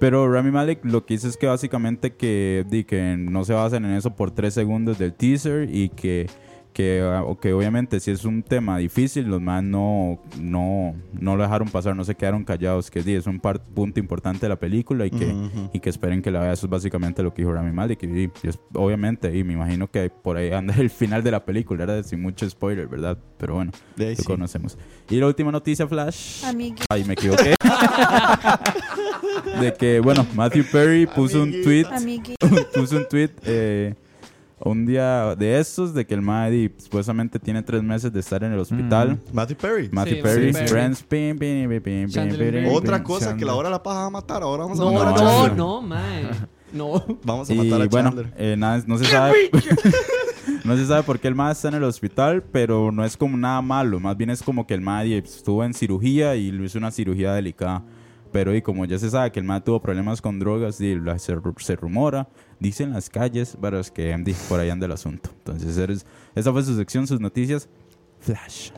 Pero 0.00 0.30
Rami 0.30 0.50
Malek 0.50 0.84
lo 0.84 1.06
que 1.06 1.14
dice 1.14 1.28
es 1.28 1.36
que 1.36 1.46
básicamente 1.46 2.14
que, 2.14 2.64
di, 2.68 2.84
que 2.84 3.16
no 3.18 3.44
se 3.44 3.52
basan 3.54 3.84
en 3.84 3.92
eso 3.92 4.14
por 4.14 4.30
tres 4.32 4.54
segundos 4.54 4.98
del 4.98 5.14
teaser 5.14 5.68
y 5.72 5.88
que, 5.88 6.26
que, 6.74 7.00
ah, 7.02 7.22
que 7.40 7.52
obviamente 7.52 8.00
si 8.00 8.10
es 8.10 8.24
un 8.24 8.42
tema 8.42 8.76
difícil, 8.78 9.26
los 9.28 9.40
más 9.40 9.62
no, 9.62 10.20
no, 10.40 10.94
no 11.12 11.36
lo 11.36 11.42
dejaron 11.44 11.68
pasar, 11.68 11.94
no 11.94 12.04
se 12.04 12.16
quedaron 12.16 12.44
callados, 12.44 12.90
que 12.90 13.02
sí, 13.02 13.14
es 13.14 13.26
un 13.28 13.38
par- 13.38 13.62
punto 13.62 14.00
importante 14.00 14.40
de 14.40 14.48
la 14.48 14.56
película 14.58 15.06
y 15.06 15.10
que, 15.10 15.32
y 15.72 15.78
que 15.78 15.88
esperen 15.90 16.20
que 16.20 16.32
la 16.32 16.40
vea. 16.40 16.52
Eso 16.52 16.66
es 16.66 16.70
básicamente 16.70 17.22
lo 17.22 17.32
que 17.32 17.42
dijo 17.42 17.52
Rami 17.52 17.70
Malek. 17.70 18.02
Y, 18.02 18.24
y 18.24 18.30
es- 18.48 18.58
obviamente, 18.74 19.34
y 19.34 19.44
me 19.44 19.52
imagino 19.52 19.88
que 19.88 20.10
por 20.10 20.36
ahí 20.36 20.50
anda 20.50 20.74
el 20.76 20.90
final 20.90 21.22
de 21.22 21.30
la 21.30 21.44
película, 21.44 21.86
¿verdad? 21.86 22.04
Sin 22.04 22.20
mucho 22.20 22.50
spoiler, 22.50 22.88
¿verdad? 22.88 23.16
Pero 23.38 23.54
bueno, 23.54 23.70
lo 23.96 24.14
sí. 24.16 24.24
conocemos. 24.24 24.76
Y 25.08 25.16
la 25.16 25.28
última 25.28 25.52
noticia, 25.52 25.86
Flash. 25.86 26.44
Amigui. 26.44 26.82
Ay, 26.90 27.04
me 27.04 27.12
equivoqué. 27.14 27.54
De 29.60 29.72
que, 29.74 30.00
bueno, 30.00 30.26
Matthew 30.34 30.64
Perry 30.70 31.06
puso 31.06 31.42
un 31.42 31.50
tweet 31.62 31.84
puso 32.74 32.96
un 32.96 33.08
tweet 33.08 33.30
eh, 33.44 33.94
un 34.60 34.86
día 34.86 35.34
de 35.36 35.58
estos 35.58 35.92
de 35.92 36.06
que 36.06 36.14
el 36.14 36.22
Maddy 36.22 36.70
supuestamente 36.78 37.38
tiene 37.38 37.62
tres 37.62 37.82
meses 37.82 38.12
de 38.12 38.20
estar 38.20 38.42
en 38.44 38.52
el 38.52 38.58
hospital. 38.58 39.18
Matthew 39.32 39.56
Perry. 39.58 39.88
Matthew 39.92 40.16
Sí, 40.16 40.22
Perry, 40.22 40.52
Perry. 40.52 40.68
Friends, 40.68 41.02
pim, 41.02 41.38
pim, 41.38 41.68
pim, 41.68 41.82
pim, 42.10 42.68
Otra 42.72 42.96
pim, 42.96 43.04
cosa 43.04 43.36
que 43.36 43.44
la 43.44 43.54
hora 43.54 43.68
la 43.68 43.82
paja 43.82 44.00
va 44.00 44.06
a 44.06 44.10
matar. 44.10 44.42
Ahora 44.42 44.62
vamos 44.64 44.80
a 44.80 44.84
No, 44.84 44.92
matar 44.92 45.08
a 45.08 45.10
no, 45.10 45.16
Chandler. 45.18 45.56
no, 45.56 45.82
mae. 45.82 46.28
No. 46.72 47.04
Vamos 47.22 47.48
a 47.50 47.54
Y 47.54 47.56
matar 47.58 47.82
a 47.82 47.86
bueno, 47.88 48.08
Chandler. 48.10 48.32
eh, 48.36 48.56
nada, 48.58 48.82
no 48.86 48.98
se 48.98 49.04
sabe. 49.04 49.34
no 50.64 50.76
se 50.76 50.86
sabe 50.86 51.02
por 51.02 51.20
qué 51.20 51.28
el 51.28 51.34
MAD 51.34 51.52
está 51.52 51.68
en 51.68 51.74
el 51.74 51.84
hospital, 51.84 52.42
pero 52.42 52.90
no 52.90 53.04
es 53.04 53.16
como 53.16 53.36
nada 53.36 53.60
malo. 53.62 54.00
Más 54.00 54.16
bien 54.16 54.30
es 54.30 54.42
como 54.42 54.66
que 54.66 54.74
el 54.74 54.80
MAD 54.80 55.06
estuvo 55.06 55.62
en 55.64 55.74
cirugía 55.74 56.34
y 56.36 56.50
lo 56.50 56.64
hizo 56.64 56.78
una 56.78 56.90
cirugía 56.90 57.32
delicada. 57.34 57.82
Pero 58.32 58.52
y 58.54 58.62
como 58.62 58.84
ya 58.84 58.98
se 58.98 59.10
sabe 59.10 59.30
que 59.30 59.38
el 59.38 59.44
MAD 59.46 59.62
tuvo 59.62 59.80
problemas 59.80 60.20
con 60.20 60.40
drogas 60.40 60.80
y 60.80 60.96
la- 60.96 61.18
se, 61.20 61.36
se 61.58 61.76
rumora, 61.76 62.28
dicen 62.58 62.92
las 62.92 63.08
calles, 63.08 63.56
pero 63.60 63.78
es 63.78 63.90
que 63.92 64.16
di, 64.24 64.34
por 64.48 64.58
ahí 64.58 64.70
anda 64.70 64.86
el 64.86 64.92
asunto. 64.92 65.30
Entonces, 65.38 65.76
eres- 65.78 66.04
esa 66.34 66.50
fue 66.52 66.62
su 66.64 66.74
sección, 66.76 67.06
sus 67.06 67.20
noticias. 67.20 67.68
Flash. 68.20 68.70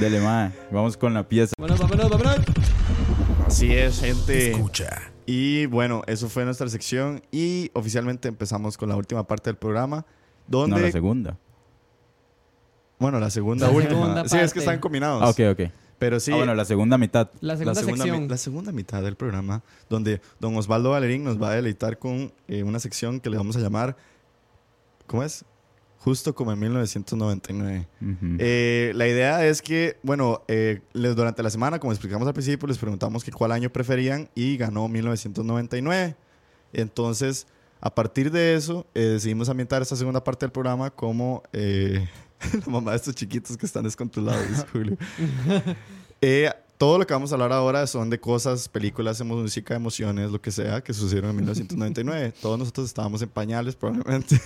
Dele, 0.00 0.20
MAD. 0.20 0.50
Vamos 0.70 0.96
con 0.96 1.14
la 1.14 1.26
pieza. 1.28 1.52
Bueno, 1.58 1.76
vámonos, 1.78 2.10
vámonos. 2.10 2.36
Así 3.46 3.72
es, 3.72 4.00
gente. 4.00 4.50
Escucha. 4.52 5.11
Y 5.26 5.66
bueno, 5.66 6.02
eso 6.06 6.28
fue 6.28 6.44
nuestra 6.44 6.68
sección. 6.68 7.22
Y 7.30 7.70
oficialmente 7.74 8.28
empezamos 8.28 8.76
con 8.76 8.88
la 8.88 8.96
última 8.96 9.26
parte 9.26 9.50
del 9.50 9.56
programa. 9.56 10.04
No, 10.48 10.58
Donde, 10.58 10.80
la 10.82 10.90
segunda. 10.92 11.38
bueno, 12.98 13.18
la 13.20 13.30
segunda 13.30 13.66
La 13.68 13.72
última. 13.72 13.90
segunda 13.94 14.28
sí, 14.28 14.38
es 14.38 14.52
que 14.52 14.58
están 14.60 14.78
combinados. 14.80 15.22
Ah, 15.22 15.30
ok, 15.30 15.58
ok. 15.58 15.70
Pero 15.98 16.18
sí, 16.18 16.32
Ah, 16.32 16.36
bueno, 16.36 16.54
la 16.54 16.64
segunda 16.64 16.98
mitad. 16.98 17.30
La 17.40 17.54
la, 17.54 17.58
segunda, 17.58 17.74
segunda, 17.80 17.96
sección. 18.04 18.22
mi- 18.22 18.28
la 18.28 18.36
segunda 18.36 18.72
mitad 18.72 19.02
del 19.02 19.14
programa, 19.16 19.62
donde 19.88 20.20
don 20.40 20.56
Osvaldo 20.56 20.90
Valerín 20.90 21.22
nos 21.22 21.40
va 21.40 21.50
a 21.50 21.54
deleitar 21.54 21.98
con 21.98 22.32
eh, 22.48 22.64
una 22.64 22.80
sección 22.80 23.20
que 23.20 23.30
le 23.30 23.36
vamos 23.36 23.56
a 23.56 23.60
llamar, 23.60 23.96
¿cómo 25.06 25.22
es? 25.22 25.44
Justo 26.04 26.34
como 26.34 26.52
en 26.52 26.58
1999. 26.58 27.86
Ujú. 28.00 28.16
Eh, 28.40 28.90
la 28.96 29.06
idea 29.06 29.46
es 29.46 29.62
que, 29.62 29.98
bueno, 30.02 30.42
eh, 30.48 30.80
les- 30.92 31.14
durante 31.14 31.42
la 31.44 31.50
semana, 31.50 31.78
como 31.78 31.92
explicamos 31.92 32.26
al 32.26 32.34
principio, 32.34 32.66
les 32.66 32.76
preguntamos 32.78 33.22
que 33.22 33.30
cuál 33.30 33.52
año 33.52 33.70
preferían 33.70 34.28
y 34.34 34.56
ganó 34.56 34.88
1999. 34.88 36.16
Entonces, 36.72 37.46
a 37.80 37.94
partir 37.94 38.30
de 38.32 38.54
eso, 38.54 38.84
eh, 38.94 39.00
decidimos 39.00 39.48
ambientar 39.48 39.80
esta 39.82 39.94
segunda 39.94 40.24
parte 40.24 40.44
del 40.46 40.52
programa 40.52 40.90
como 40.90 41.42
la 41.52 42.66
mamá 42.66 42.90
de 42.92 42.96
estos 42.96 43.14
chiquitos 43.14 43.56
que 43.56 43.66
están 43.66 43.84
descontrolados, 43.84 44.66
Julio. 44.72 44.96
Todo 46.82 46.98
lo 46.98 47.06
que 47.06 47.14
vamos 47.14 47.30
a 47.30 47.36
hablar 47.36 47.52
ahora 47.52 47.86
son 47.86 48.10
de 48.10 48.18
cosas, 48.18 48.68
películas, 48.68 49.22
música, 49.24 49.76
emociones, 49.76 50.32
lo 50.32 50.42
que 50.42 50.50
sea, 50.50 50.80
que 50.82 50.92
sucedieron 50.92 51.30
en 51.30 51.36
1999. 51.36 52.32
Todos 52.42 52.58
nosotros 52.58 52.88
estábamos 52.88 53.22
en 53.22 53.28
pañales, 53.28 53.76
probablemente. 53.76 54.40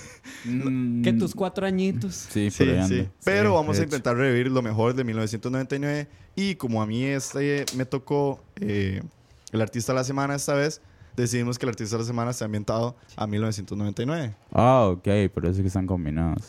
Mm, 0.45 1.01
Que 1.01 1.15
tus 1.15 1.35
cuatro 1.35 1.65
añitos. 1.65 2.27
Sí, 2.29 2.51
Sí, 2.51 2.67
sí. 2.89 3.09
Pero 3.25 3.49
Sí, 3.49 3.55
vamos 3.55 3.79
a 3.81 3.85
intentar 3.85 4.19
revivir 4.19 4.53
lo 4.53 4.61
mejor 4.61 4.93
de 4.93 5.03
1999. 5.05 6.09
Y 6.35 6.57
como 6.57 6.83
a 6.83 6.87
mí 6.87 7.05
este 7.05 7.65
me 7.75 7.87
tocó 7.87 8.45
eh, 8.57 9.01
el 9.51 9.63
artista 9.63 9.95
de 9.95 10.01
la 10.01 10.05
semana 10.05 10.35
esta 10.35 10.53
vez, 10.53 10.83
decidimos 11.17 11.59
que 11.59 11.65
el 11.65 11.71
artista 11.71 11.97
de 11.97 12.03
la 12.03 12.07
semana 12.07 12.33
esté 12.33 12.45
ambientado 12.45 12.97
a 13.17 13.27
1999. 13.27 14.37
Ah, 14.53 14.89
ok, 14.93 15.33
por 15.33 15.47
eso 15.47 15.55
es 15.55 15.61
que 15.63 15.69
están 15.69 15.87
combinados. 15.87 16.43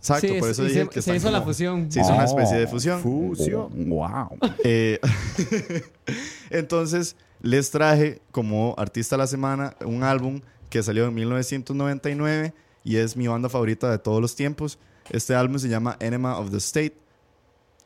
Exacto, 0.00 0.28
Sí, 0.28 0.38
por 0.40 0.48
es- 0.48 0.58
eso 0.58 0.64
dije 0.64 0.80
se, 0.84 0.88
que 0.88 1.02
se 1.02 1.14
hizo 1.14 1.30
la 1.30 1.42
fusión. 1.42 1.92
Se 1.92 2.00
hizo 2.00 2.12
una 2.14 2.24
especie 2.24 2.56
de 2.58 2.66
fusión. 2.66 3.02
Fusión. 3.02 3.68
Wow. 3.90 4.38
Eh, 4.64 4.98
entonces, 6.50 7.16
les 7.42 7.70
traje 7.70 8.20
como 8.30 8.74
artista 8.78 9.16
de 9.16 9.18
la 9.18 9.26
semana 9.26 9.74
un 9.84 10.02
álbum 10.02 10.40
que 10.70 10.82
salió 10.82 11.06
en 11.06 11.14
1999 11.14 12.54
y 12.84 12.96
es 12.96 13.16
mi 13.16 13.26
banda 13.28 13.48
favorita 13.48 13.90
de 13.90 13.98
todos 13.98 14.20
los 14.22 14.34
tiempos. 14.36 14.78
Este 15.10 15.34
álbum 15.34 15.58
se 15.58 15.68
llama 15.68 15.96
Enema 16.00 16.38
of 16.38 16.50
the 16.50 16.58
State. 16.58 16.94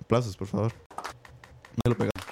Aplausos, 0.01 0.37
por 0.37 0.47
favor. 0.47 0.73
No 0.97 1.81
se 1.85 1.89
lo 1.89 1.97
pegaron. 1.97 2.23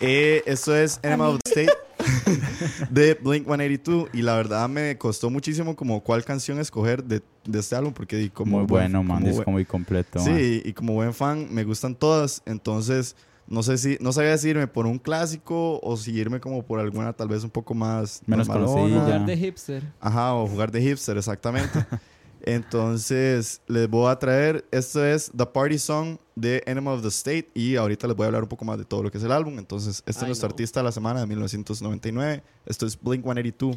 Eh, 0.00 0.42
esto 0.46 0.76
es 0.76 1.00
Enema 1.02 1.28
of 1.28 1.38
the 1.44 1.50
State 1.50 1.72
de 2.90 3.14
Blink 3.14 3.46
182 3.46 4.08
y 4.12 4.22
la 4.22 4.36
verdad 4.36 4.68
me 4.68 4.96
costó 4.98 5.30
muchísimo 5.30 5.74
como 5.76 6.02
cuál 6.02 6.24
canción 6.24 6.58
escoger 6.58 7.04
de, 7.04 7.22
de 7.44 7.58
este 7.60 7.76
álbum 7.76 7.92
porque 7.92 8.16
di, 8.16 8.30
como 8.30 8.58
Muy 8.58 8.66
buen- 8.66 8.92
bueno, 8.92 9.02
man. 9.02 9.18
como 9.18 9.28
Es 9.28 9.34
buen- 9.36 9.44
como 9.44 9.54
muy 9.56 9.64
completo. 9.64 10.18
man. 10.20 10.36
Sí, 10.38 10.62
y 10.64 10.72
como 10.72 10.94
buen 10.94 11.14
fan 11.14 11.48
me 11.50 11.64
gustan 11.64 11.94
todas, 11.94 12.42
entonces 12.46 13.16
no 13.46 13.62
sé 13.62 13.76
si 13.76 13.98
no 14.00 14.10
sabía 14.12 14.38
si 14.38 14.48
irme 14.48 14.66
por 14.66 14.86
un 14.86 14.98
clásico 14.98 15.78
o 15.82 15.96
si 15.98 16.12
irme 16.12 16.40
como 16.40 16.62
por 16.62 16.80
alguna 16.80 17.12
tal 17.12 17.28
vez 17.28 17.44
un 17.44 17.50
poco 17.50 17.74
más 17.74 18.22
Menos 18.26 18.48
conocida. 18.48 19.00
Jugar 19.02 19.26
de 19.26 19.36
hipster. 19.36 19.82
Ajá, 20.00 20.34
o 20.34 20.46
jugar 20.46 20.70
de 20.72 20.80
hipster 20.80 21.16
exactamente. 21.18 21.78
entonces 22.44 23.60
les 23.66 23.88
voy 23.88 24.10
a 24.10 24.18
traer 24.18 24.64
esto 24.70 25.04
es 25.04 25.32
The 25.36 25.46
Party 25.46 25.78
Song 25.78 26.18
de 26.36 26.62
Enema 26.66 26.92
of 26.92 27.02
the 27.02 27.08
State 27.08 27.48
y 27.54 27.76
ahorita 27.76 28.06
les 28.06 28.16
voy 28.16 28.24
a 28.24 28.26
hablar 28.26 28.42
un 28.42 28.48
poco 28.48 28.64
más 28.64 28.78
de 28.78 28.84
todo 28.84 29.02
lo 29.02 29.10
que 29.10 29.18
es 29.18 29.24
el 29.24 29.32
álbum. 29.32 29.58
Entonces, 29.58 30.02
este 30.06 30.22
es 30.22 30.26
nuestro 30.26 30.48
no. 30.48 30.52
artista 30.52 30.80
de 30.80 30.84
la 30.84 30.92
semana 30.92 31.20
de 31.20 31.26
1999. 31.26 32.42
Esto 32.66 32.86
es 32.86 33.00
Blink 33.00 33.24
182. 33.24 33.76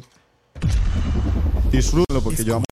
Disfrútenlo 1.70 2.22
porque 2.22 2.44
yo 2.44 2.56
amo 2.56 2.64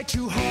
some 0.00 0.08
girls 0.08 0.12
try 0.16 0.28
too 0.28 0.28
hard. 0.28 0.49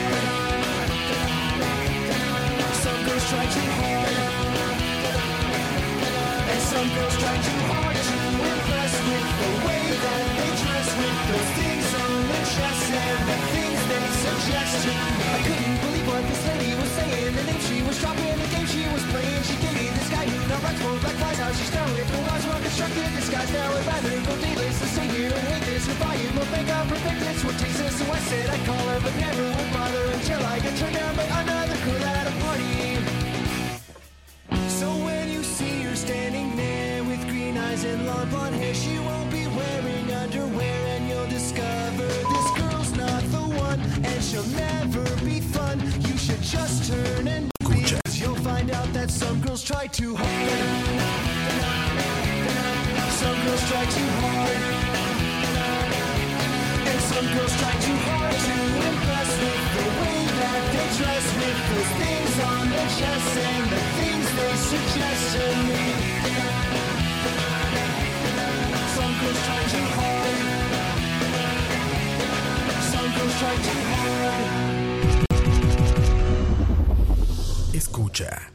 Escucha. 77.73 78.51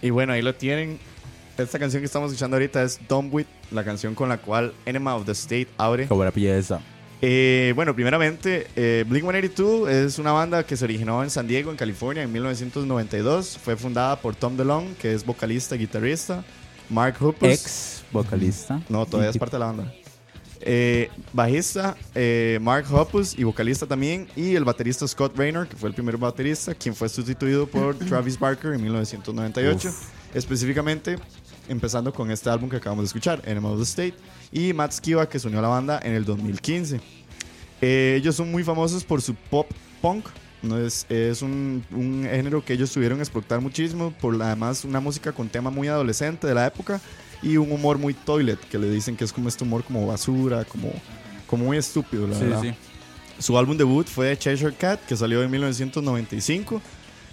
Y 0.00 0.10
bueno, 0.10 0.32
ahí 0.32 0.42
lo 0.42 0.54
tienen. 0.54 1.00
Esta 1.58 1.78
canción 1.78 2.02
que 2.02 2.06
estamos 2.06 2.30
escuchando 2.30 2.56
ahorita 2.56 2.82
es 2.82 3.00
Dumb 3.08 3.34
With, 3.34 3.46
la 3.70 3.84
canción 3.84 4.14
con 4.14 4.28
la 4.28 4.38
cual 4.38 4.72
Enema 4.84 5.14
of 5.16 5.26
the 5.26 5.32
State 5.32 5.68
abre. 5.78 6.06
Qué 6.06 6.14
buena 6.14 6.30
pieza. 6.30 6.80
Eh, 7.22 7.72
bueno, 7.74 7.94
primeramente, 7.94 8.66
eh, 8.76 9.04
Blink 9.08 9.24
182 9.24 9.88
es 9.88 10.18
una 10.18 10.32
banda 10.32 10.64
que 10.64 10.76
se 10.76 10.84
originó 10.84 11.22
en 11.22 11.30
San 11.30 11.46
Diego, 11.48 11.70
en 11.70 11.76
California, 11.76 12.22
en 12.22 12.32
1992. 12.32 13.58
Fue 13.62 13.76
fundada 13.76 14.20
por 14.20 14.36
Tom 14.36 14.56
DeLonge, 14.56 14.94
que 14.96 15.14
es 15.14 15.24
vocalista 15.24 15.76
y 15.76 15.78
guitarrista. 15.78 16.44
Mark 16.90 17.16
Hoppus. 17.20 17.48
Ex 17.48 18.04
vocalista. 18.12 18.80
No, 18.88 19.06
todavía 19.06 19.30
es 19.30 19.38
parte 19.38 19.56
de 19.56 19.60
la 19.60 19.66
banda. 19.66 19.92
Eh, 20.60 21.10
bajista 21.32 21.96
eh, 22.14 22.58
Mark 22.60 22.86
Hoppus 22.90 23.38
y 23.38 23.44
vocalista 23.44 23.86
también. 23.86 24.28
Y 24.36 24.54
el 24.54 24.64
baterista 24.64 25.06
Scott 25.06 25.36
Raynor, 25.36 25.68
que 25.68 25.76
fue 25.76 25.88
el 25.88 25.94
primer 25.94 26.16
baterista, 26.16 26.74
quien 26.74 26.94
fue 26.94 27.08
sustituido 27.08 27.66
por 27.66 27.94
Travis 28.08 28.38
Barker 28.38 28.72
en 28.72 28.82
1998. 28.82 29.90
Específicamente, 30.34 31.16
empezando 31.68 32.12
con 32.12 32.30
este 32.30 32.48
álbum 32.50 32.68
que 32.68 32.76
acabamos 32.76 33.02
de 33.04 33.06
escuchar, 33.06 33.42
Enema 33.44 33.70
of 33.70 33.78
the 33.78 33.84
State. 33.84 34.14
Y 34.52 34.72
Matt 34.72 34.92
Skiba, 34.92 35.28
que 35.28 35.38
se 35.38 35.46
unió 35.48 35.58
a 35.58 35.62
la 35.62 35.68
banda 35.68 36.00
en 36.02 36.12
el 36.14 36.24
2015. 36.24 37.00
Eh, 37.82 38.16
ellos 38.18 38.34
son 38.36 38.50
muy 38.50 38.64
famosos 38.64 39.04
por 39.04 39.20
su 39.22 39.34
pop 39.34 39.66
punk. 40.00 40.26
No 40.62 40.78
es, 40.78 41.06
es 41.08 41.42
un, 41.42 41.84
un 41.92 42.26
género 42.28 42.64
que 42.64 42.72
ellos 42.72 42.90
tuvieron 42.90 43.18
explotar 43.20 43.60
muchísimo. 43.60 44.12
Por 44.20 44.40
además, 44.42 44.84
una 44.84 45.00
música 45.00 45.32
con 45.32 45.48
tema 45.48 45.70
muy 45.70 45.88
adolescente 45.88 46.46
de 46.46 46.54
la 46.54 46.66
época. 46.66 47.00
Y 47.42 47.58
un 47.58 47.70
humor 47.70 47.98
muy 47.98 48.14
toilet, 48.14 48.58
que 48.58 48.78
le 48.78 48.90
dicen 48.90 49.14
que 49.16 49.24
es 49.24 49.32
como 49.32 49.48
este 49.48 49.62
humor 49.64 49.84
como 49.84 50.06
basura, 50.06 50.64
como, 50.64 50.90
como 51.46 51.66
muy 51.66 51.76
estúpido, 51.76 52.26
la 52.26 52.34
Sí, 52.34 52.44
verdad. 52.44 52.62
sí. 52.62 52.72
Su 53.38 53.58
álbum 53.58 53.76
debut 53.76 54.06
fue 54.06 54.34
Cheshire 54.38 54.72
Cat, 54.74 55.04
que 55.06 55.14
salió 55.14 55.42
en 55.42 55.50
1995, 55.50 56.80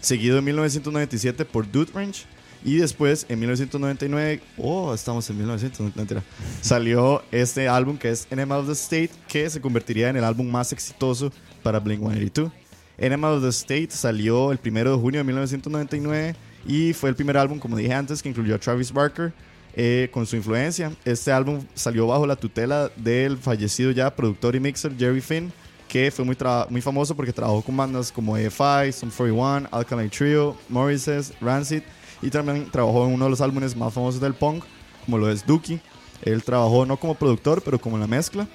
seguido 0.02 0.38
en 0.40 0.44
1997 0.44 1.46
por 1.46 1.72
Dude 1.72 1.92
Range. 1.94 2.26
Y 2.66 2.78
después, 2.78 3.26
en 3.28 3.40
1999, 3.40 4.42
oh, 4.58 4.94
estamos 4.94 5.30
en 5.30 5.38
1900, 5.38 5.96
no, 5.96 6.24
salió 6.62 7.22
este 7.32 7.68
álbum 7.68 7.98
que 7.98 8.10
es 8.10 8.26
Enema 8.32 8.58
of 8.58 8.68
the 8.68 8.74
State, 8.74 9.10
que 9.28 9.50
se 9.50 9.60
convertiría 9.60 10.10
en 10.10 10.16
el 10.16 10.24
álbum 10.24 10.50
más 10.50 10.72
exitoso 10.72 11.32
para 11.62 11.84
Blink-182. 11.84 12.52
Enema 12.98 13.32
of 13.32 13.42
the 13.44 13.50
State 13.50 13.90
salió 13.92 14.52
el 14.52 14.60
1 14.64 14.92
de 14.92 14.98
junio 14.98 15.20
de 15.20 15.24
1999 15.26 16.36
y 16.66 16.94
fue 16.94 17.10
el 17.10 17.16
primer 17.16 17.38
álbum, 17.38 17.60
como 17.60 17.76
dije 17.76 17.94
antes, 17.94 18.22
que 18.22 18.30
incluyó 18.30 18.56
a 18.56 18.60
Travis 18.60 18.94
Barker 18.94 19.34
eh, 19.76 20.10
con 20.14 20.26
su 20.26 20.38
influencia. 20.38 20.94
Este 21.04 21.34
álbum 21.34 21.66
salió 21.74 22.08
bajo 22.08 22.26
la 22.26 22.38
tutela 22.38 22.90
del 22.96 23.38
fallecido 23.38 23.92
ya 23.92 24.16
productor 24.16 24.56
y 24.56 24.62
mixer 24.62 24.96
Jerry 24.98 25.20
Finn, 25.20 25.52
que 25.90 26.12
fue 26.12 26.24
muy, 26.24 26.38
muy 26.70 26.82
famoso 26.82 27.14
porque 27.14 27.34
trabajó 27.34 27.62
con 27.62 27.76
bandas 27.76 28.10
como 28.10 28.38
EFI, 28.38 28.94
Sum 28.94 29.10
41, 29.10 29.68
Alkaline 29.70 30.10
Trio, 30.10 30.56
Morrises, 30.70 31.34
Rancid 31.42 31.82
y 32.24 32.30
también 32.30 32.70
trabajó 32.72 33.06
en 33.06 33.14
uno 33.14 33.26
de 33.26 33.32
los 33.32 33.42
álbumes 33.42 33.76
más 33.76 33.94
famosos 33.94 34.22
del 34.22 34.34
punk, 34.34 34.64
como 35.06 35.18
lo 35.18 35.30
es 35.30 35.46
Dookie. 35.46 35.80
Él 36.22 36.44
trabajó 36.44 36.86
no 36.86 36.98
como 36.98 37.16
productor, 37.16 37.62
pero 37.62 37.80
como 37.80 37.98
en 37.98 38.02
la 38.02 38.08
mezcla. 38.08 38.48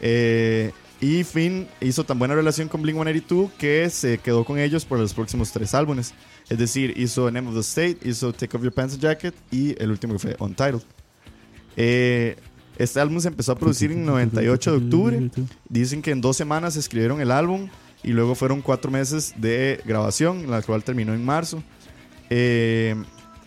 Eh, 0.00 0.72
y 1.00 1.24
Finn 1.24 1.68
hizo 1.80 2.04
tan 2.04 2.18
buena 2.18 2.34
relación 2.34 2.68
con 2.68 2.80
Blink 2.80 2.96
182 2.96 3.50
que 3.58 3.90
se 3.90 4.18
quedó 4.18 4.44
con 4.44 4.58
ellos 4.58 4.84
por 4.86 4.98
los 4.98 5.12
próximos 5.12 5.52
tres 5.52 5.74
álbumes. 5.74 6.14
Es 6.48 6.58
decir, 6.58 6.94
hizo 6.96 7.30
Name 7.30 7.48
of 7.48 7.54
the 7.54 7.60
State, 7.60 7.98
hizo 8.08 8.32
Take 8.32 8.56
Off 8.56 8.62
Your 8.62 8.72
Pants 8.72 8.94
and 8.94 9.02
Jacket 9.02 9.34
y 9.50 9.80
el 9.82 9.90
último 9.90 10.14
que 10.14 10.18
fue 10.18 10.36
Untitled. 10.38 10.82
Eh, 11.76 12.36
este 12.78 13.00
álbum 13.00 13.20
se 13.20 13.28
empezó 13.28 13.52
a 13.52 13.58
producir 13.58 13.92
en 13.92 14.06
98 14.06 14.70
de 14.70 14.76
octubre. 14.76 15.30
Dicen 15.68 16.00
que 16.00 16.12
en 16.12 16.20
dos 16.20 16.36
semanas 16.36 16.76
escribieron 16.76 17.20
el 17.20 17.30
álbum 17.30 17.68
y 18.02 18.12
luego 18.12 18.34
fueron 18.34 18.62
cuatro 18.62 18.90
meses 18.90 19.34
de 19.36 19.80
grabación, 19.84 20.50
la 20.50 20.62
cual 20.62 20.82
terminó 20.82 21.12
en 21.12 21.24
marzo. 21.24 21.62
Eh, 22.30 22.94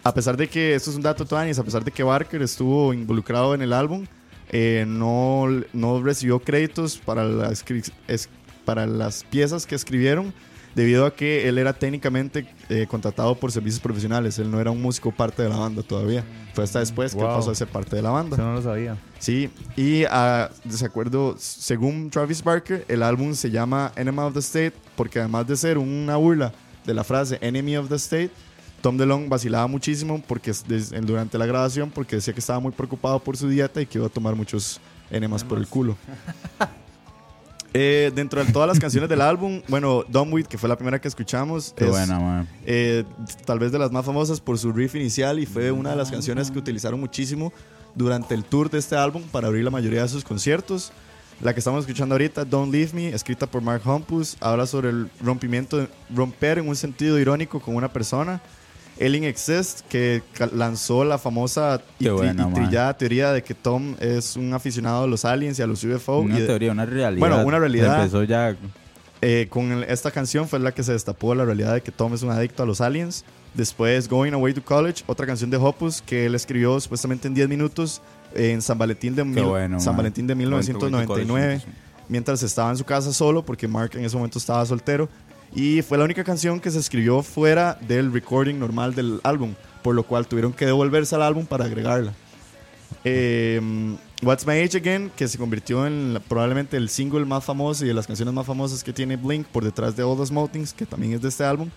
a 0.03 0.13
pesar 0.13 0.37
de 0.37 0.47
que, 0.47 0.75
esto 0.75 0.89
es 0.91 0.95
un 0.95 1.01
dato 1.01 1.25
todavía, 1.25 1.53
a 1.57 1.63
pesar 1.63 1.83
de 1.83 1.91
que 1.91 2.03
Barker 2.03 2.41
estuvo 2.41 2.93
involucrado 2.93 3.53
en 3.53 3.61
el 3.61 3.73
álbum, 3.73 4.05
eh, 4.51 4.85
no, 4.87 5.45
no 5.73 6.01
recibió 6.01 6.39
créditos 6.39 6.97
para 6.97 7.23
las, 7.23 7.63
para 8.65 8.87
las 8.87 9.23
piezas 9.25 9.65
que 9.65 9.75
escribieron 9.75 10.33
debido 10.75 11.05
a 11.05 11.13
que 11.13 11.49
él 11.49 11.57
era 11.57 11.73
técnicamente 11.73 12.47
eh, 12.69 12.85
contratado 12.89 13.35
por 13.35 13.51
servicios 13.51 13.81
profesionales. 13.81 14.39
Él 14.39 14.49
no 14.49 14.61
era 14.61 14.71
un 14.71 14.81
músico 14.81 15.11
parte 15.11 15.43
de 15.43 15.49
la 15.49 15.57
banda 15.57 15.83
todavía. 15.83 16.23
Fue 16.53 16.63
hasta 16.63 16.79
después 16.79 17.13
que 17.13 17.19
él 17.19 17.25
Wow. 17.25 17.35
pasó 17.37 17.51
a 17.51 17.55
ser 17.55 17.67
parte 17.67 17.95
de 17.95 18.01
la 18.01 18.11
banda. 18.11 18.35
Eso 18.37 18.45
no 18.45 18.53
lo 18.53 18.61
sabía. 18.61 18.95
Sí, 19.17 19.49
y 19.75 20.05
a 20.05 20.49
desacuerdo, 20.63 21.35
según 21.37 22.09
Travis 22.09 22.43
Barker, 22.43 22.85
el 22.87 23.03
álbum 23.03 23.33
se 23.33 23.51
llama 23.51 23.91
Enema 23.95 24.25
of 24.27 24.33
the 24.33 24.39
State 24.39 24.73
porque 24.95 25.19
además 25.19 25.47
de 25.47 25.57
ser 25.57 25.77
una 25.77 26.15
burla 26.15 26.53
de 26.85 26.93
la 26.93 27.03
frase 27.03 27.37
Enemy 27.41 27.77
of 27.77 27.89
the 27.89 27.95
State, 27.95 28.31
Tom 28.81 28.97
DeLonge 28.97 29.27
vacilaba 29.29 29.67
muchísimo 29.67 30.21
porque 30.27 30.53
durante 31.01 31.37
la 31.37 31.45
grabación 31.45 31.89
porque 31.91 32.15
decía 32.17 32.33
que 32.33 32.39
estaba 32.39 32.59
muy 32.59 32.71
preocupado 32.71 33.19
por 33.19 33.35
su 33.37 33.47
dieta 33.49 33.81
y 33.81 33.85
que 33.85 33.97
iba 33.97 34.07
a 34.07 34.09
tomar 34.09 34.35
muchos 34.35 34.79
enemas 35.11 35.43
por 35.43 35.57
el 35.57 35.67
culo. 35.67 35.95
Eh, 37.71 38.11
dentro 38.15 38.43
de 38.43 38.51
todas 38.51 38.67
las 38.67 38.79
canciones 38.79 39.07
del 39.09 39.21
álbum, 39.21 39.61
bueno, 39.67 40.03
Dumb 40.09 40.33
With, 40.33 40.47
que 40.47 40.57
fue 40.57 40.67
la 40.67 40.75
primera 40.75 40.99
que 40.99 41.07
escuchamos, 41.07 41.71
Qué 41.77 41.83
es- 41.85 41.91
buena, 41.91 42.47
eh, 42.65 43.03
tal 43.45 43.59
vez 43.59 43.71
de 43.71 43.77
las 43.77 43.91
más 43.91 44.03
famosas 44.03 44.41
por 44.41 44.57
su 44.57 44.71
riff 44.71 44.95
inicial 44.95 45.37
y 45.37 45.45
fue 45.45 45.71
una 45.71 45.91
de 45.91 45.95
las 45.95 46.09
canciones 46.09 46.49
que 46.49 46.57
utilizaron 46.57 46.99
muchísimo 46.99 47.53
durante 47.93 48.33
el 48.33 48.43
tour 48.43 48.71
de 48.71 48.79
este 48.79 48.95
álbum 48.95 49.21
para 49.31 49.49
abrir 49.49 49.63
la 49.63 49.69
mayoría 49.69 50.01
de 50.01 50.07
sus 50.09 50.23
conciertos. 50.23 50.91
La 51.41 51.53
que 51.53 51.59
estamos 51.59 51.81
escuchando 51.81 52.15
ahorita, 52.15 52.43
Don't 52.43 52.73
Leave 52.73 52.91
Me, 52.93 53.09
escrita 53.09 53.45
por 53.45 53.61
Mark 53.61 53.83
Hoppus, 53.85 54.35
habla 54.39 54.65
sobre 54.65 54.89
el 54.89 55.07
rompimiento, 55.21 55.87
romper 56.13 56.57
en 56.57 56.67
un 56.67 56.75
sentido 56.75 57.19
irónico 57.19 57.59
con 57.59 57.75
una 57.75 57.93
persona. 57.93 58.41
Alien 58.99 59.23
Exist, 59.23 59.81
que 59.89 60.21
lanzó 60.53 61.03
la 61.05 61.17
famosa 61.17 61.81
y, 61.99 62.05
tri- 62.33 62.35
trillada 62.53 62.97
teoría 62.97 63.31
de 63.31 63.41
que 63.43 63.53
Tom 63.53 63.95
es 63.99 64.35
un 64.35 64.53
aficionado 64.53 65.03
a 65.03 65.07
los 65.07 65.23
aliens 65.25 65.57
y 65.59 65.61
a 65.61 65.67
los 65.67 65.83
UFO. 65.83 66.19
Una 66.19 66.37
y 66.37 66.41
de- 66.41 66.47
teoría, 66.47 66.71
una 66.71 66.85
realidad. 66.85 67.19
Bueno, 67.27 67.45
una 67.45 67.59
realidad. 67.59 67.97
Empezó 67.99 68.23
ya. 68.23 68.55
eh, 69.21 69.47
con 69.49 69.71
el- 69.71 69.83
esta 69.83 70.11
canción 70.11 70.47
fue 70.47 70.59
la 70.59 70.71
que 70.73 70.81
se 70.83 70.93
destapó 70.93 71.35
la 71.35 71.43
realidad 71.45 71.73
de 71.73 71.81
que 71.81 71.91
Tom 71.91 72.13
es 72.13 72.23
un 72.23 72.29
adicto 72.31 72.63
a 72.63 72.65
los 72.65 72.79
aliens. 72.81 73.25
Después, 73.53 74.07
Going 74.07 74.33
Away 74.33 74.53
to 74.53 74.63
College, 74.63 75.03
otra 75.07 75.25
canción 75.25 75.49
de 75.49 75.57
Hoppus 75.57 76.01
que 76.01 76.25
él 76.27 76.35
escribió 76.35 76.79
supuestamente 76.79 77.27
en 77.27 77.33
10 77.33 77.49
minutos 77.49 78.01
en 78.33 78.61
San 78.61 78.77
Valentín 78.77 79.15
de, 79.15 79.23
mil- 79.25 79.43
bueno, 79.43 79.79
San 79.79 79.93
man. 79.93 79.97
Valentín 79.97 80.27
de 80.27 80.35
1999, 80.35 81.61
mientras 82.07 82.43
estaba 82.43 82.69
en 82.71 82.77
su 82.77 82.83
casa 82.85 83.11
solo, 83.11 83.43
porque 83.43 83.67
Mark 83.67 83.91
en 83.95 84.05
ese 84.05 84.15
momento 84.15 84.37
estaba 84.39 84.65
soltero. 84.65 85.09
Y 85.53 85.81
fue 85.81 85.97
la 85.97 86.03
única 86.03 86.23
canción 86.23 86.59
que 86.59 86.71
se 86.71 86.79
escribió 86.79 87.23
fuera 87.23 87.77
del 87.81 88.13
recording 88.13 88.55
normal 88.59 88.93
del 88.93 89.19
álbum, 89.23 89.55
por 89.81 89.95
lo 89.95 90.03
cual 90.03 90.27
tuvieron 90.27 90.53
que 90.53 90.65
devolverse 90.65 91.15
al 91.15 91.23
álbum 91.23 91.45
para 91.45 91.65
agregarla. 91.65 92.13
Eh, 93.03 93.59
What's 94.21 94.45
My 94.45 94.59
Age 94.59 94.77
Again, 94.77 95.11
que 95.15 95.27
se 95.27 95.37
convirtió 95.37 95.87
en 95.87 96.19
probablemente 96.27 96.75
el 96.75 96.89
single 96.89 97.25
más 97.25 97.45
famoso 97.45 97.85
y 97.85 97.87
de 97.87 97.93
las 97.93 98.05
canciones 98.05 98.33
más 98.33 98.45
famosas 98.45 98.83
que 98.83 98.91
tiene 98.91 99.15
Blink 99.15 99.47
por 99.47 99.63
detrás 99.63 99.95
de 99.95 100.03
All 100.03 100.17
the 100.17 100.25
Smokings, 100.25 100.73
que 100.73 100.85
también 100.85 101.13
es 101.13 101.21
de 101.21 101.29
este 101.29 101.43
álbum. 101.43 101.69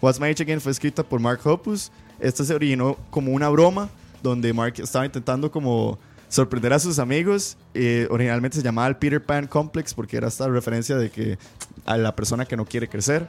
What's 0.00 0.18
My 0.18 0.28
Age 0.28 0.42
Again 0.42 0.60
fue 0.60 0.72
escrita 0.72 1.02
por 1.02 1.20
Mark 1.20 1.40
Hoppus. 1.44 1.92
Esta 2.18 2.42
se 2.44 2.54
originó 2.54 2.96
como 3.10 3.32
una 3.32 3.48
broma 3.50 3.90
donde 4.22 4.52
Mark 4.52 4.74
estaba 4.78 5.04
intentando 5.04 5.50
como 5.50 5.98
sorprender 6.30 6.72
a 6.72 6.78
sus 6.78 6.98
amigos. 6.98 7.58
Eh, 7.74 8.06
originalmente 8.10 8.56
se 8.56 8.62
llamaba 8.62 8.88
el 8.88 8.96
Peter 8.96 9.22
Pan 9.22 9.46
Complex 9.46 9.92
porque 9.92 10.16
era 10.16 10.28
esta 10.28 10.48
referencia 10.48 10.96
de 10.96 11.10
que 11.10 11.36
a 11.84 11.98
la 11.98 12.16
persona 12.16 12.46
que 12.46 12.56
no 12.56 12.64
quiere 12.64 12.88
crecer. 12.88 13.28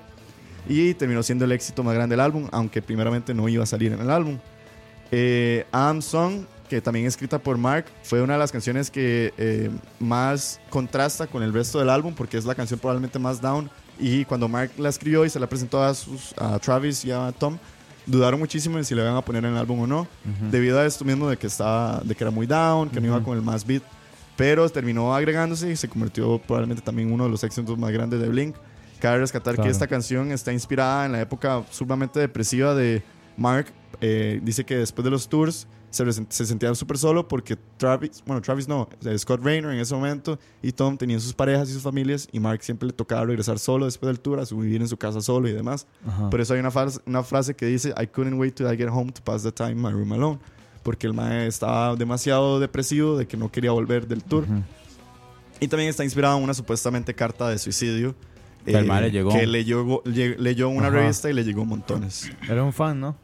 Y 0.70 0.94
terminó 0.94 1.24
siendo 1.24 1.44
el 1.44 1.52
éxito 1.52 1.84
más 1.84 1.96
grande 1.96 2.14
del 2.14 2.22
álbum, 2.22 2.48
aunque 2.52 2.82
primeramente 2.82 3.34
no 3.34 3.50
iba 3.50 3.64
a 3.64 3.66
salir 3.66 3.92
en 3.92 4.00
el 4.00 4.12
álbum. 4.12 4.38
Eh, 5.12 5.66
I'm 5.74 6.02
Song, 6.02 6.46
que 6.70 6.80
también 6.80 7.08
es 7.08 7.16
escrita 7.16 7.40
por 7.40 7.58
Mark, 7.58 7.86
fue 8.04 8.22
una 8.22 8.34
de 8.34 8.40
las 8.40 8.52
canciones 8.52 8.92
que 8.92 9.34
eh, 9.38 9.70
más 10.00 10.62
contrasta 10.70 11.28
con 11.28 11.42
el 11.44 11.52
resto 11.52 11.80
del 11.80 11.90
álbum 11.90 12.14
porque 12.16 12.38
es 12.38 12.46
la 12.46 12.56
canción 12.56 12.80
probablemente 12.80 13.18
más 13.18 13.42
down. 13.42 13.70
Y 14.00 14.24
cuando 14.26 14.48
Mark 14.48 14.72
la 14.78 14.90
escribió 14.90 15.26
y 15.26 15.30
se 15.30 15.40
la 15.40 15.48
presentó 15.48 15.84
a, 15.84 15.94
sus, 15.94 16.34
a 16.38 16.60
Travis 16.60 17.04
y 17.04 17.12
a 17.12 17.34
Tom, 17.38 17.58
dudaron 18.06 18.40
muchísimo 18.40 18.78
en 18.78 18.86
si 18.86 18.96
le 18.96 19.02
iban 19.02 19.16
a 19.16 19.22
poner 19.22 19.46
en 19.46 19.52
el 19.52 19.58
álbum 19.58 19.82
o 19.82 19.88
no, 19.88 20.08
debido 20.50 20.80
a 20.80 20.86
esto 20.86 21.06
mismo 21.06 21.30
de 21.30 21.38
que, 21.38 21.48
estaba, 21.48 22.02
de 22.04 22.16
que 22.16 22.24
era 22.24 22.32
muy 22.32 22.46
down, 22.48 22.90
que 22.90 23.00
no 23.00 23.08
iba 23.08 23.24
con 23.24 23.38
el 23.38 23.44
más 23.44 23.66
beat. 23.66 23.84
Pero 24.38 24.68
terminó 24.70 25.14
agregándose 25.14 25.72
y 25.72 25.76
se 25.76 25.88
convirtió 25.88 26.40
probablemente 26.40 26.82
también 26.82 27.12
uno 27.12 27.26
de 27.26 27.30
los 27.30 27.44
éxitos 27.44 27.78
más 27.78 27.92
grandes 27.92 28.20
de 28.20 28.28
Blink. 28.30 28.56
Cabe 29.00 29.20
rescatar 29.20 29.56
Claro. 29.56 29.68
que 29.68 29.72
esta 29.72 29.88
canción 29.88 30.32
está 30.32 30.52
inspirada 30.54 31.06
en 31.06 31.12
la 31.12 31.22
época 31.22 31.64
sumamente 31.70 32.20
depresiva 32.20 32.74
de 32.74 33.04
Mark. 33.38 33.68
Eh, 34.00 34.40
dice 34.44 34.64
que 34.64 34.78
después 34.78 35.04
de 35.04 35.12
los 35.12 35.28
tours 35.28 35.68
se, 35.92 36.04
se 36.30 36.46
sentía 36.46 36.74
súper 36.74 36.98
solo 36.98 37.28
porque 37.28 37.56
Travis, 37.78 38.24
bueno, 38.26 38.42
Travis 38.42 38.68
no, 38.68 38.90
Scott 39.18 39.42
Raynor 39.44 39.74
en 39.74 39.80
ese 39.80 39.94
momento 39.94 40.40
y 40.64 40.72
Tom 40.72 40.98
tenían 40.98 41.20
sus 41.22 41.34
parejas 41.34 41.70
y 41.70 41.74
sus 41.74 41.84
familias 41.84 42.28
y 42.32 42.40
Mark 42.40 42.64
siempre 42.64 42.88
le 42.88 42.94
tocaba 42.94 43.26
regresar 43.26 43.60
solo 43.60 43.86
después 43.86 44.08
del 44.08 44.20
tour, 44.20 44.40
a 44.40 44.46
su 44.46 44.58
vivir 44.58 44.82
en 44.82 44.88
su 44.88 44.98
casa 44.98 45.22
solo 45.22 45.48
y 45.48 45.52
demás. 45.54 45.86
Ajá. 46.08 46.30
Por 46.30 46.42
eso 46.42 46.54
hay 46.54 46.60
una, 46.62 46.72
frase- 46.72 47.02
una 47.06 47.22
frase 47.24 47.54
que 47.56 47.66
dice, 47.66 47.94
I 48.02 48.08
couldn't 48.08 48.40
wait 48.40 48.56
till 48.56 48.66
I 48.68 48.76
get 48.78 48.90
home 48.90 49.12
to 49.12 49.22
pass 49.22 49.44
the 49.44 49.52
time 49.52 49.72
in 49.72 49.82
my 49.82 49.92
room 49.92 50.12
alone. 50.14 50.40
Porque 50.84 51.06
el 51.06 51.14
mae 51.14 51.46
estaba 51.46 51.96
demasiado 51.96 52.60
depresivo 52.60 53.16
de 53.18 53.28
que 53.28 53.38
no 53.38 53.52
quería 53.52 53.70
volver 53.72 54.08
del 54.08 54.24
tour. 54.24 54.46
Y 55.60 55.68
también 55.68 55.90
está 55.92 56.04
inspirado 56.04 56.38
en 56.38 56.44
una 56.44 56.56
supuestamente 56.56 57.14
carta 57.14 57.48
de 57.50 57.60
suicidio. 57.60 58.16
eh, 58.66 58.82
mae 58.82 59.02
le 59.04 59.12
llegó. 59.12 59.32
Que 59.32 59.46
leyó, 59.46 60.70
una 60.70 60.88
Ajá. 60.88 60.90
revista 60.98 61.30
y 61.30 61.34
le 61.34 61.44
llegó 61.44 61.66
montones. 61.66 62.32
Era 62.50 62.64
un 62.64 62.74
fan, 62.74 63.00
¿no? 63.00 63.16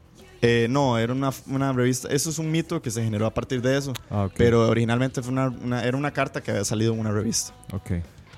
Eh, 0.47 0.67
no, 0.69 0.97
era 0.97 1.13
una, 1.13 1.31
una 1.47 1.73
revista. 1.73 2.07
Eso 2.09 2.29
es 2.29 2.39
un 2.39 2.49
mito 2.51 2.81
que 2.81 2.89
se 2.91 3.03
generó 3.03 3.25
a 3.25 3.33
partir 3.33 3.61
de 3.61 3.77
eso. 3.77 3.93
Ah. 4.09 4.29
Pero 4.37 4.67
originalmente 4.69 5.21
fue 5.21 5.31
una, 5.31 5.47
una- 5.49 5.83
era 5.83 5.97
una 5.97 6.11
carta 6.11 6.41
que 6.41 6.51
había 6.51 6.63
salido 6.65 6.93
en 6.93 6.99
una 6.99 7.11
revista. 7.11 7.53
Ok. 7.73 7.91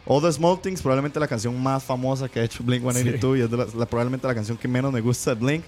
All 0.05 0.22
the 0.24 0.32
Small 0.32 0.60
Things, 0.60 0.82
probablemente 0.82 1.20
la 1.20 1.28
canción 1.28 1.62
más 1.62 1.84
famosa 1.84 2.28
que 2.30 2.39
ha 2.39 2.43
hecho 2.43 2.64
Blink 2.64 2.82
182 2.82 3.38
y 3.38 3.41
es 3.41 3.51
de 3.51 3.57
la- 3.57 3.68
la- 3.78 3.86
probablemente 3.86 4.26
la 4.28 4.34
canción 4.36 4.57
que 4.57 4.68
menos 4.68 4.91
me 4.91 5.01
gusta 5.01 5.36
de 5.36 5.39
Blink. 5.45 5.64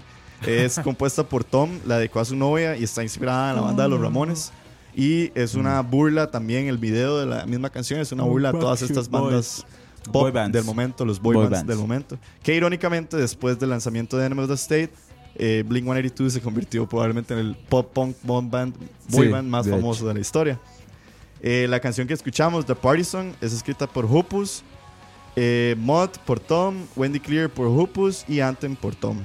Es 0.48 0.80
compuesta 0.84 1.24
por 1.24 1.44
Tom, 1.44 1.70
la 1.86 1.98
dedicó 2.00 2.20
a 2.20 2.26
su 2.26 2.36
novia 2.36 2.76
y 2.76 2.84
está 2.84 3.04
inspirada 3.04 3.52
en 3.52 3.56
la 3.58 3.62
banda 3.62 3.84
de 3.84 3.90
los 3.90 4.02
Ramones. 4.02 4.52
Y 4.96 5.32
es 5.40 5.54
una 5.56 5.80
burla 5.82 6.32
también, 6.32 6.68
el 6.68 6.78
video 6.78 7.20
de 7.20 7.26
la 7.28 7.46
misma 7.46 7.70
canción 7.70 8.00
es 8.00 8.12
una 8.12 8.24
burla 8.24 8.50
a 8.50 8.52
todas 8.54 8.82
estas 8.82 9.10
bandas 9.10 9.66
pop 10.06 10.24
Boy 10.24 10.32
bands. 10.32 10.52
del 10.54 10.64
momento, 10.66 11.06
los 11.06 11.22
boy, 11.22 11.36
Boy 11.36 11.44
bands, 11.46 11.60
bands. 11.60 11.68
del 11.70 11.78
momento. 11.78 12.18
Que 12.42 12.56
irónicamente, 12.56 13.16
después 13.18 13.60
del 13.60 13.70
lanzamiento 13.70 14.18
de 14.18 14.26
Enemy 14.26 14.42
of 14.42 14.48
the 14.50 14.56
State, 14.56 14.90
eh, 15.36 15.64
Blink 15.66 15.86
182 15.86 16.34
se 16.34 16.42
convirtió 16.42 16.88
probablemente 16.88 17.34
en 17.34 17.40
el 17.40 17.56
pop 17.56 17.92
punk 17.94 18.16
band, 18.24 18.76
boy 19.10 19.26
Sí, 19.26 19.32
band 19.32 19.48
más 19.48 19.66
de 19.66 19.72
famoso 19.72 20.08
de 20.08 20.14
la 20.14 20.20
historia. 20.20 20.60
Eh, 21.42 21.66
la 21.70 21.80
canción 21.80 22.08
que 22.08 22.14
escuchamos, 22.14 22.66
The 22.66 22.76
Party 22.76 23.04
Song, 23.04 23.34
es 23.42 23.54
escrita 23.54 23.88
por 23.88 24.06
Hupus, 24.06 24.64
eh, 25.36 25.76
Mod 25.78 26.10
por 26.26 26.40
Tom, 26.40 26.76
Wendy 26.96 27.20
Clear 27.20 27.50
por 27.50 27.68
Hupus 27.68 28.26
y 28.28 28.42
Anthem 28.42 28.76
por 28.76 28.96
Tom. 28.96 29.18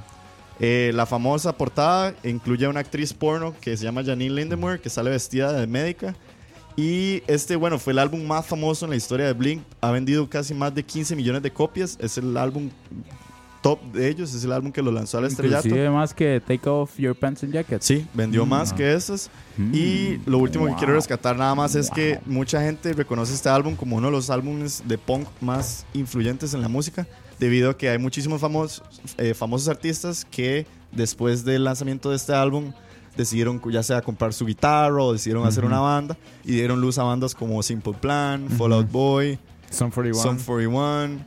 Eh, 0.59 0.90
la 0.94 1.04
famosa 1.04 1.52
portada 1.54 2.14
incluye 2.24 2.64
a 2.64 2.70
una 2.70 2.80
actriz 2.80 3.12
porno 3.12 3.54
que 3.61 3.76
se 3.76 3.84
llama 3.84 4.02
Janine 4.02 4.34
Lindemore, 4.34 4.80
que 4.80 4.88
sale 4.88 5.11
vestida 5.11 5.52
de 5.52 5.66
médica. 5.66 6.14
Y 6.76 7.22
este, 7.26 7.57
bueno, 7.57 7.78
fue 7.78 7.92
el 7.92 7.98
álbum 7.98 8.24
más 8.26 8.46
famoso 8.46 8.84
en 8.84 8.90
la 8.90 8.96
historia 8.96 9.26
de 9.26 9.32
Blink. 9.32 9.62
Ha 9.80 9.90
vendido 9.90 10.28
casi 10.28 10.54
más 10.54 10.74
de 10.74 10.82
15 10.82 11.16
millones 11.16 11.42
de 11.42 11.50
copias. 11.50 11.98
Es 12.00 12.18
el 12.18 12.36
álbum 12.36 12.70
top 13.68 13.82
de 13.92 14.08
ellos. 14.08 14.34
Es 14.34 14.44
el 14.44 14.52
álbum 14.52 14.70
que 14.72 14.82
lo 14.82 14.90
lanzó 14.92 15.18
al 15.18 15.24
estrellato. 15.24 15.66
Inclusive 15.68 15.90
más 15.90 16.14
que 16.14 16.40
Take 16.46 16.68
Off 16.68 16.96
Your 16.98 17.14
Pants 17.16 17.42
and 17.44 17.52
Jacket. 17.52 17.82
Sí, 17.82 18.06
vendió 18.14 18.44
Mm. 18.46 18.48
más 18.48 18.72
que 18.72 18.92
esas. 18.92 19.30
Mm. 19.56 19.74
Y 19.74 20.20
lo 20.26 20.38
último 20.38 20.66
que 20.66 20.74
quiero 20.74 20.94
rescatar 20.94 21.36
nada 21.36 21.54
más 21.54 21.74
es 21.74 21.90
que 21.90 22.20
mucha 22.26 22.60
gente 22.60 22.92
reconoce 22.92 23.34
este 23.34 23.48
álbum 23.48 23.74
como 23.76 23.96
uno 23.96 24.06
de 24.08 24.12
los 24.12 24.30
álbumes 24.30 24.82
de 24.86 24.98
punk 24.98 25.26
más 25.40 25.84
influyentes 25.94 26.54
en 26.54 26.62
la 26.62 26.68
música, 26.68 27.06
debido 27.38 27.70
a 27.70 27.76
que 27.76 27.88
hay 27.88 27.98
muchísimos 27.98 28.40
famosos, 28.40 28.82
eh, 29.18 29.34
famosos 29.34 29.68
artistas 29.68 30.24
que 30.30 30.66
después 30.92 31.44
del 31.44 31.64
lanzamiento 31.64 32.10
de 32.10 32.16
este 32.16 32.32
álbum 32.34 32.72
decidieron 33.16 33.60
ya 33.70 33.82
sea 33.82 34.02
comprar 34.02 34.32
su 34.34 34.44
guitarra 34.46 35.02
o 35.02 35.12
decidieron 35.12 35.46
hacer 35.46 35.64
una 35.64 35.80
banda 35.80 36.16
y 36.44 36.52
dieron 36.52 36.80
luz 36.80 36.98
a 36.98 37.02
bandas 37.02 37.34
como 37.34 37.62
Simple 37.62 37.94
Plan, 37.94 38.48
Fallout 38.50 38.90
Boy, 38.90 39.38
Son 39.70 39.90
41. 39.90 40.22
Sum 40.22 40.38
41, 40.38 41.18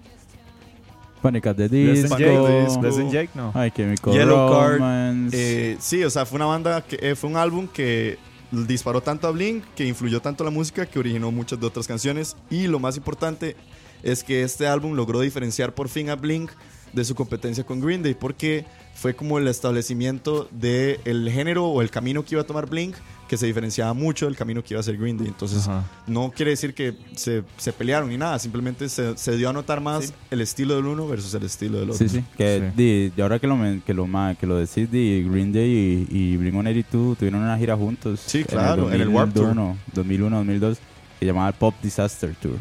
Panic 1.21 1.45
at 1.47 1.55
the 1.55 1.67
Disco. 1.67 2.17
than 2.17 3.11
Jake, 3.11 3.29
no. 3.35 3.51
Ay, 3.53 3.71
Chemical 3.71 4.13
Yellow 4.13 4.51
Card, 4.51 4.73
Romance. 4.75 5.37
Eh, 5.37 5.77
sí, 5.79 6.03
o 6.03 6.09
sea, 6.09 6.25
fue 6.25 6.37
una 6.37 6.45
banda 6.45 6.81
que 6.81 6.97
eh, 7.01 7.15
fue 7.15 7.29
un 7.29 7.37
álbum 7.37 7.67
que 7.67 8.17
disparó 8.51 9.01
tanto 9.01 9.27
a 9.27 9.31
Blink, 9.31 9.63
que 9.75 9.85
influyó 9.85 10.21
tanto 10.21 10.43
la 10.43 10.49
música, 10.49 10.85
que 10.85 10.99
originó 10.99 11.31
muchas 11.31 11.59
de 11.59 11.67
otras 11.67 11.87
canciones. 11.87 12.35
Y 12.49 12.67
lo 12.67 12.79
más 12.79 12.97
importante 12.97 13.55
es 14.03 14.23
que 14.23 14.43
este 14.43 14.67
álbum 14.67 14.93
logró 14.93 15.19
diferenciar 15.19 15.73
por 15.73 15.89
fin 15.89 16.09
a 16.09 16.15
Blink 16.15 16.51
de 16.93 17.05
su 17.05 17.15
competencia 17.15 17.63
con 17.63 17.79
Green 17.81 18.01
Day, 18.03 18.13
porque 18.13 18.65
fue 18.95 19.15
como 19.15 19.37
el 19.37 19.47
establecimiento 19.47 20.47
del 20.51 21.29
género 21.31 21.65
o 21.67 21.81
el 21.81 21.89
camino 21.89 22.23
que 22.25 22.35
iba 22.35 22.41
a 22.41 22.45
tomar 22.45 22.67
Blink, 22.67 22.95
que 23.29 23.37
se 23.37 23.45
diferenciaba 23.45 23.93
mucho 23.93 24.25
del 24.25 24.35
camino 24.35 24.63
que 24.63 24.73
iba 24.73 24.79
a 24.79 24.81
hacer 24.81 24.97
Green 24.97 25.17
Day. 25.17 25.27
Entonces, 25.27 25.67
Ajá. 25.67 25.83
no 26.07 26.31
quiere 26.35 26.51
decir 26.51 26.73
que 26.73 26.95
se, 27.15 27.43
se 27.57 27.71
pelearon 27.71 28.09
ni 28.09 28.17
nada, 28.17 28.39
simplemente 28.39 28.89
se, 28.89 29.15
se 29.17 29.37
dio 29.37 29.49
a 29.49 29.53
notar 29.53 29.81
más 29.81 30.13
el 30.31 30.41
estilo 30.41 30.75
del 30.75 30.85
uno 30.85 31.07
versus 31.07 31.33
el 31.35 31.43
estilo 31.43 31.79
del 31.79 31.91
otro. 31.91 32.07
Sí, 32.07 32.09
sí. 32.17 32.23
Que, 32.37 32.71
Sí. 32.75 32.75
di- 32.75 33.13
y 33.15 33.21
ahora 33.21 33.37
que 33.39 33.45
lo, 33.47 33.55
que 33.85 33.93
lo, 33.93 34.07
que 34.39 34.47
lo 34.47 34.57
decís, 34.57 34.91
di, 34.91 35.23
Green 35.29 35.53
Day 35.53 36.07
y, 36.09 36.33
y 36.33 36.37
Blink-182 36.37 37.17
tuvieron 37.17 37.41
una 37.41 37.57
gira 37.57 37.77
juntos. 37.77 38.19
Sí, 38.25 38.43
claro, 38.43 38.91
en 38.91 38.99
el 38.99 39.07
Warped 39.09 39.33
Tour. 39.35 39.75
2001, 39.93 40.37
2002, 40.39 40.77
que 41.19 41.25
llamaba 41.25 41.49
el 41.49 41.53
Pop 41.53 41.75
Disaster 41.83 42.33
Tour. 42.41 42.57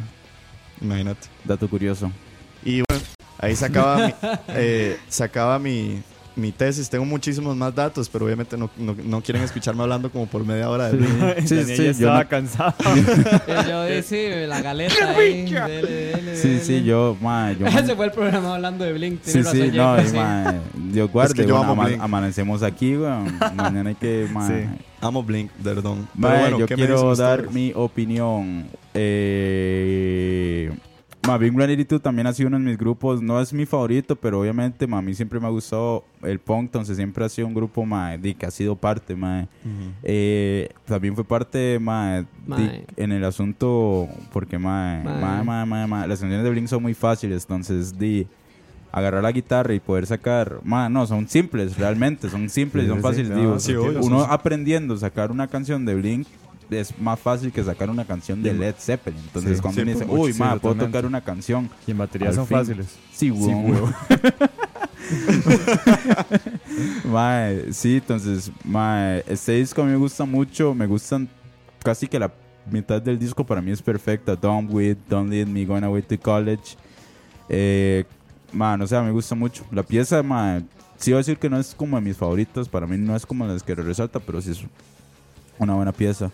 Imagínate. 0.82 1.26
Dato 1.44 1.68
curioso. 1.68 2.12
Y 2.68 2.82
bueno, 2.88 3.02
ahí 3.38 3.56
se 3.56 3.64
acaba, 3.64 3.96
mi, 4.06 4.14
eh, 4.48 4.98
se 5.08 5.24
acaba 5.24 5.58
mi, 5.58 6.02
mi 6.36 6.52
tesis. 6.52 6.90
Tengo 6.90 7.06
muchísimos 7.06 7.56
más 7.56 7.74
datos, 7.74 8.06
pero 8.10 8.26
obviamente 8.26 8.58
no, 8.58 8.68
no, 8.76 8.94
no 9.02 9.22
quieren 9.22 9.42
escucharme 9.42 9.82
hablando 9.82 10.10
como 10.10 10.26
por 10.26 10.44
media 10.44 10.68
hora 10.68 10.90
de 10.90 10.98
Blink. 10.98 11.46
Sí, 11.46 11.64
sí, 11.64 11.76
yo 11.84 11.90
estaba 11.90 12.24
no- 12.24 12.28
cansado. 12.28 12.74
Yo 13.68 13.84
dije, 13.86 14.46
la 14.46 14.60
galeta 14.60 15.10
ahí. 15.16 15.44
Dele, 15.50 15.80
dele, 15.80 16.36
Sí, 16.36 16.48
dele. 16.48 16.60
sí, 16.64 16.84
yo, 16.84 17.16
ma, 17.22 17.52
yo 17.52 17.66
Ese 17.68 17.96
fue 17.96 18.04
el 18.06 18.12
programa 18.12 18.54
hablando 18.56 18.84
de 18.84 18.92
Blink. 18.92 19.20
Sí, 19.22 19.38
razón, 19.40 19.52
sí, 19.70 19.70
no, 19.76 19.98
y, 20.02 20.06
sí. 20.06 20.16
ma, 20.16 20.54
Dios 20.74 21.10
guarde, 21.10 21.32
Es 21.32 21.40
que 21.40 21.46
yo 21.46 21.56
bueno, 21.56 21.72
ama- 21.72 22.04
amanecemos 22.04 22.62
aquí, 22.62 22.96
weón. 22.98 23.38
Mañana 23.54 23.88
hay 23.88 23.96
que, 23.96 24.28
ma, 24.30 24.46
Sí. 24.46 24.54
Amo 25.00 25.22
Blink, 25.22 25.50
perdón. 25.64 26.06
Ma, 26.14 26.28
Pero 26.28 26.40
bueno, 26.40 26.58
yo 26.58 26.66
¿qué 26.66 26.76
me 26.76 26.82
dicen 26.82 26.96
quiero 26.96 27.10
ustedes? 27.12 27.18
dar 27.30 27.50
mi 27.50 27.72
opinión. 27.74 28.66
Eh, 28.92 30.70
ma, 31.28 31.36
Blink 31.38 31.54
182 31.54 32.02
también 32.02 32.26
ha 32.26 32.32
sido 32.32 32.48
uno 32.48 32.58
de 32.58 32.64
mis 32.64 32.78
grupos. 32.78 33.22
No 33.22 33.40
es 33.40 33.52
mi 33.52 33.66
favorito, 33.66 34.16
pero 34.16 34.40
obviamente 34.40 34.86
ma, 34.86 34.98
a 34.98 35.02
mí 35.02 35.14
siempre 35.14 35.38
me 35.38 35.46
ha 35.46 35.50
gustado 35.50 36.04
el 36.22 36.38
punk. 36.38 36.64
Entonces 36.66 36.96
siempre 36.96 37.24
ha 37.24 37.28
sido 37.28 37.46
un 37.46 37.54
grupo 37.54 37.84
ma, 37.84 38.16
di, 38.16 38.34
que 38.34 38.46
ha 38.46 38.50
sido 38.50 38.74
parte. 38.76 39.14
Ma. 39.14 39.42
Ujú. 39.64 39.90
Eh, 40.02 40.68
también 40.86 41.14
fue 41.14 41.24
parte 41.24 41.78
ma, 41.80 42.24
Mae. 42.46 42.84
en 42.96 43.12
el 43.12 43.24
asunto 43.24 44.08
porque 44.32 44.58
ma, 44.58 45.00
Mae. 45.04 45.20
ma, 45.20 45.44
ma, 45.44 45.66
ma, 45.66 45.86
ma, 45.86 46.06
las 46.06 46.20
canciones 46.20 46.44
de 46.44 46.50
Blink 46.50 46.66
son 46.68 46.82
muy 46.82 46.94
fáciles. 46.94 47.42
Entonces 47.44 47.98
di 47.98 48.26
agarrar 48.90 49.22
la 49.22 49.32
guitarra 49.32 49.74
y 49.74 49.80
poder 49.80 50.06
sacar, 50.06 50.60
ma, 50.64 50.88
no, 50.88 51.06
son 51.06 51.28
simples, 51.28 51.76
realmente, 51.76 52.30
son 52.30 52.48
simples, 52.48 52.84
Sí, 52.84 52.88
son 52.88 52.96
sí, 52.98 53.02
fáciles. 53.02 53.30
no, 53.30 53.36
digo, 53.36 53.60
sí, 53.60 53.74
obvio, 53.74 54.00
uno 54.02 54.22
aprendiendo 54.22 54.94
a 54.94 54.96
sacar 54.96 55.30
una 55.30 55.46
canción 55.46 55.84
de 55.84 55.94
Blink 55.94 56.26
es 56.70 56.98
más 56.98 57.18
fácil 57.18 57.52
que 57.52 57.62
sacar 57.64 57.90
una 57.90 58.04
canción 58.04 58.42
de 58.42 58.52
Led 58.52 58.74
Zeppelin. 58.78 59.20
Entonces, 59.20 59.56
Sí, 59.56 59.62
cuando 59.62 59.76
sí, 59.80 59.82
uno 59.82 59.92
dice, 59.92 60.06
mucho, 60.06 60.20
uy, 60.22 60.32
sí, 60.32 60.38
ma, 60.38 60.46
puedo 60.50 60.74
totalmente. 60.74 60.86
tocar 60.86 61.06
una 61.06 61.20
canción. 61.20 61.70
Y 61.86 61.90
en 61.92 62.34
son 62.34 62.46
fin. 62.46 62.56
fáciles. 62.58 62.96
Sí, 63.12 63.30
huevo. 63.30 63.92
Mae, 67.04 67.72
sí, 67.72 67.96
entonces, 67.96 68.50
mae, 68.64 69.24
este 69.26 69.52
disco 69.52 69.82
a 69.82 69.84
mí 69.84 69.92
me 69.92 69.96
gusta 69.96 70.24
mucho. 70.24 70.74
Me 70.74 70.86
gustan 70.86 71.28
casi 71.82 72.06
que 72.06 72.18
la 72.18 72.32
mitad 72.70 73.00
del 73.00 73.18
disco 73.18 73.44
para 73.44 73.60
mí 73.62 73.70
es 73.70 73.80
perfecta. 73.82 74.36
Don't 74.36 74.70
With, 74.72 74.96
Don't 75.08 75.30
Lead 75.30 75.46
Me, 75.46 75.64
Going 75.64 75.84
Away 75.84 76.02
to 76.02 76.18
College. 76.20 76.76
Eh, 77.48 78.04
no 78.52 78.86
sé, 78.86 79.00
me 79.00 79.10
gusta 79.10 79.34
mucho. 79.34 79.64
La 79.70 79.82
pieza, 79.82 80.22
mae, 80.22 80.62
sí 80.98 81.10
voy 81.10 81.16
a 81.16 81.18
decir 81.18 81.38
que 81.38 81.48
no 81.48 81.58
es 81.58 81.74
como 81.74 81.96
de 81.96 82.02
mis 82.02 82.16
favoritas. 82.16 82.68
Para 82.68 82.86
mí 82.86 82.98
no 82.98 83.16
es 83.16 83.24
como 83.24 83.46
las 83.46 83.62
que 83.62 83.74
resalta, 83.74 84.20
pero 84.20 84.40
sí 84.42 84.50
es 84.50 84.60
una 85.58 85.74
buena 85.74 85.92
pieza. 85.92 86.30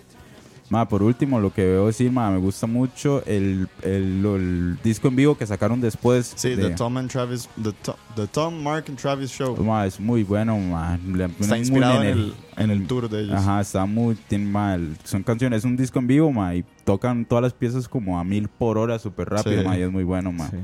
Ma, 0.71 0.89
por 0.89 1.03
último, 1.03 1.41
lo 1.41 1.53
que 1.53 1.63
veo 1.63 1.87
decir, 1.89 2.11
ma, 2.11 2.31
me 2.31 2.39
gusta 2.39 2.67
mucho 2.67 3.23
el, 3.27 3.69
el, 3.83 4.25
el 4.25 4.79
disco 4.83 5.09
en 5.09 5.17
vivo 5.17 5.37
que 5.37 5.47
sacaron 5.47 5.79
después. 5.81 6.33
Sí, 6.37 6.55
de- 6.55 6.71
The 6.71 6.75
Tom 6.75 6.97
and 6.97 7.11
Travis, 7.11 7.49
the, 7.63 7.73
To- 7.73 7.97
the 8.17 8.27
Tom, 8.27 8.63
Mark 8.63 8.87
and 8.89 8.99
Travis 8.99 9.31
Show. 9.31 9.57
Ma, 9.63 9.85
es 9.87 10.01
muy 10.01 10.23
bueno, 10.25 10.59
ma. 10.59 10.99
Está 11.39 11.55
muy 11.55 11.59
inspirado 11.59 12.03
en 12.03 12.09
el, 12.09 12.35
en 12.57 12.71
el 12.71 12.87
tour 12.87 13.11
de 13.11 13.21
ellos. 13.25 13.35
Ajá, 13.35 13.61
está 13.61 13.85
muy, 13.85 14.15
tiene 14.15 14.47
mal. 14.47 14.97
Son 15.05 15.23
canciones, 15.23 15.59
es 15.59 15.65
un 15.67 15.77
disco 15.77 15.99
en 15.99 16.07
vivo, 16.07 16.33
ma, 16.33 16.55
y 16.55 16.65
tocan 16.85 17.27
todas 17.27 17.43
las 17.43 17.53
piezas 17.53 17.87
como 17.87 18.19
a 18.19 18.25
mil 18.25 18.49
por 18.49 18.79
hora, 18.79 18.99
súper 18.99 19.29
rápido, 19.29 19.61
Sí. 19.61 19.69
ma, 19.69 19.77
y 19.79 19.83
es 19.83 19.93
muy 19.93 20.05
bueno, 20.05 20.33
ma. 20.33 20.49
Sí. 20.49 20.57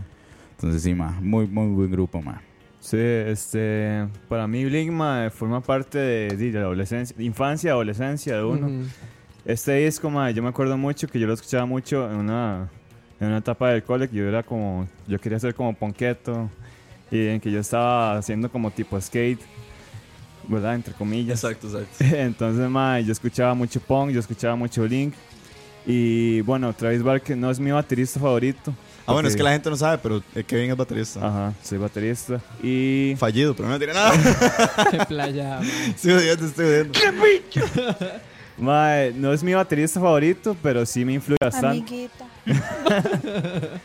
Entonces 0.52 0.82
sí, 0.82 0.94
ma, 0.94 1.10
muy, 1.20 1.46
muy 1.46 1.66
buen 1.74 1.90
grupo, 1.90 2.22
ma. 2.22 2.40
Sí, 2.80 2.96
este, 2.98 4.08
para 4.30 4.46
mí 4.46 4.64
Blink 4.64 4.90
ma, 4.90 5.28
forma 5.30 5.60
parte 5.60 5.98
de, 5.98 6.36
de 6.36 6.52
la 6.52 6.60
adolescencia, 6.60 7.14
infancia, 7.22 7.72
adolescencia 7.72 8.36
de 8.36 8.44
uno. 8.44 8.66
Ujú. 8.66 8.84
Este 9.44 9.72
disco, 9.84 10.10
ma, 10.10 10.30
yo 10.30 10.42
me 10.42 10.50
acuerdo 10.50 10.76
mucho 10.76 11.08
que 11.08 11.18
yo 11.18 11.26
lo 11.26 11.34
escuchaba 11.34 11.64
mucho 11.64 12.10
en 12.10 12.16
una, 12.16 12.68
en 13.18 13.28
una 13.28 13.38
etapa 13.38 13.70
del 13.70 13.82
cole 13.82 14.08
que 14.08 14.16
yo 14.16 14.28
era 14.28 14.42
como, 14.42 14.86
yo 15.06 15.18
quería 15.18 15.38
ser 15.38 15.54
como 15.54 15.74
ponqueto 15.74 16.50
y 17.10 17.26
en 17.26 17.40
que 17.40 17.50
yo 17.50 17.60
estaba 17.60 18.18
haciendo 18.18 18.50
como 18.50 18.70
tipo 18.70 19.00
skate, 19.00 19.40
¿verdad? 20.46 20.74
Entre 20.74 20.92
comillas. 20.94 21.42
Exacto, 21.42 21.68
exacto. 21.68 22.04
Entonces, 22.16 22.68
ma, 22.68 23.00
yo 23.00 23.12
escuchaba 23.12 23.54
mucho 23.54 23.80
punk, 23.80 24.10
yo 24.10 24.20
escuchaba 24.20 24.56
mucho 24.56 24.82
Blink 24.82 25.14
y 25.86 26.42
bueno, 26.42 26.72
Travis 26.74 27.02
Barker 27.02 27.36
no 27.36 27.50
es 27.50 27.58
mi 27.58 27.70
baterista 27.70 28.20
favorito. 28.20 28.74
Ah, 29.06 29.12
bueno, 29.12 29.28
es 29.28 29.34
que 29.34 29.42
la 29.42 29.52
gente 29.52 29.70
no 29.70 29.76
sabe, 29.76 29.98
pero 29.98 30.22
eh, 30.34 30.44
Kevin 30.44 30.70
es 30.70 30.76
baterista. 30.76 31.26
Ajá, 31.26 31.54
soy 31.64 31.78
baterista. 31.78 32.40
Y. 32.62 33.14
Fallido, 33.18 33.56
pero 33.56 33.68
no 33.68 33.78
tiene 33.78 33.94
nada. 33.94 34.12
Qué 34.90 34.98
playa, 35.06 35.58
mae. 35.60 35.90
estoy 35.90 36.12
odiando, 36.12 36.46
estoy 36.46 36.64
odiando. 36.66 36.98
Mae, 38.60 39.12
no 39.14 39.32
es 39.32 39.42
mi 39.42 39.54
baterista 39.54 39.98
favorito, 40.00 40.56
pero 40.62 40.84
sí 40.86 41.04
me 41.04 41.14
influye 41.14 41.38
bastante. 41.40 41.68
Amiguita. 41.78 42.26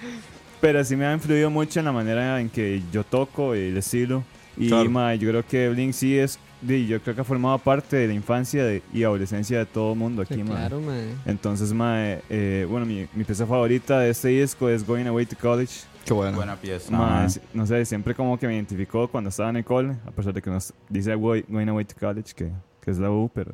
Pero 0.61 0.83
sí 0.83 0.95
me 0.95 1.05
ha 1.05 1.13
influido 1.13 1.49
mucho 1.51 1.79
en 1.79 1.85
la 1.85 1.91
manera 1.91 2.39
en 2.41 2.49
que 2.49 2.81
yo 2.91 3.03
toco 3.03 3.55
y 3.55 3.59
el 3.59 3.77
estilo. 3.77 4.23
Y 4.57 4.69
Claro. 4.69 4.89
mae, 4.89 5.19
yo 5.19 5.29
creo 5.29 5.45
que 5.45 5.69
Blink 5.69 5.93
sí 5.93 6.17
es. 6.17 6.39
Yo 6.61 6.99
creo 7.01 7.13
que 7.13 7.21
ha 7.21 7.25
formado 7.25 7.59
parte 7.59 7.97
de 7.97 8.07
la 8.07 8.13
infancia 8.13 8.63
de- 8.65 8.81
y 8.91 9.03
adolescencia 9.03 9.59
de 9.59 9.65
todo 9.67 9.93
el 9.93 9.99
mundo 9.99 10.23
aquí, 10.23 10.33
Sí, 10.35 10.43
mae. 10.43 10.55
claro, 10.57 10.79
mae. 10.81 11.09
Entonces, 11.27 11.71
mae, 11.73 12.21
eh, 12.29 12.65
bueno, 12.67 12.85
mi, 12.87 13.05
mi 13.13 13.23
pieza 13.23 13.45
favorita 13.45 13.99
de 13.99 14.09
este 14.09 14.29
disco 14.29 14.67
es 14.69 14.83
Going 14.87 15.05
Away 15.05 15.25
to 15.27 15.35
College. 15.39 15.73
Qué 16.05 16.13
bueno. 16.13 16.37
Buena 16.37 16.55
pieza. 16.55 16.89
Mae, 16.91 17.19
Ajá. 17.19 17.29
si- 17.29 17.41
no 17.53 17.67
sé, 17.67 17.85
siempre 17.85 18.15
como 18.15 18.39
que 18.39 18.47
me 18.47 18.55
identificó 18.55 19.07
cuando 19.07 19.29
estaba 19.29 19.49
en 19.49 19.57
el 19.57 19.65
cole, 19.65 19.95
a 20.07 20.11
pesar 20.11 20.33
de 20.33 20.41
que 20.41 20.49
nos 20.49 20.73
dice 20.89 21.13
Going 21.13 21.43
Going 21.47 21.67
Away 21.69 21.85
to 21.85 21.95
College, 21.99 22.33
que, 22.33 22.49
que 22.81 22.89
es 22.91 22.97
la 22.97 23.11
U, 23.11 23.29
pero, 23.31 23.51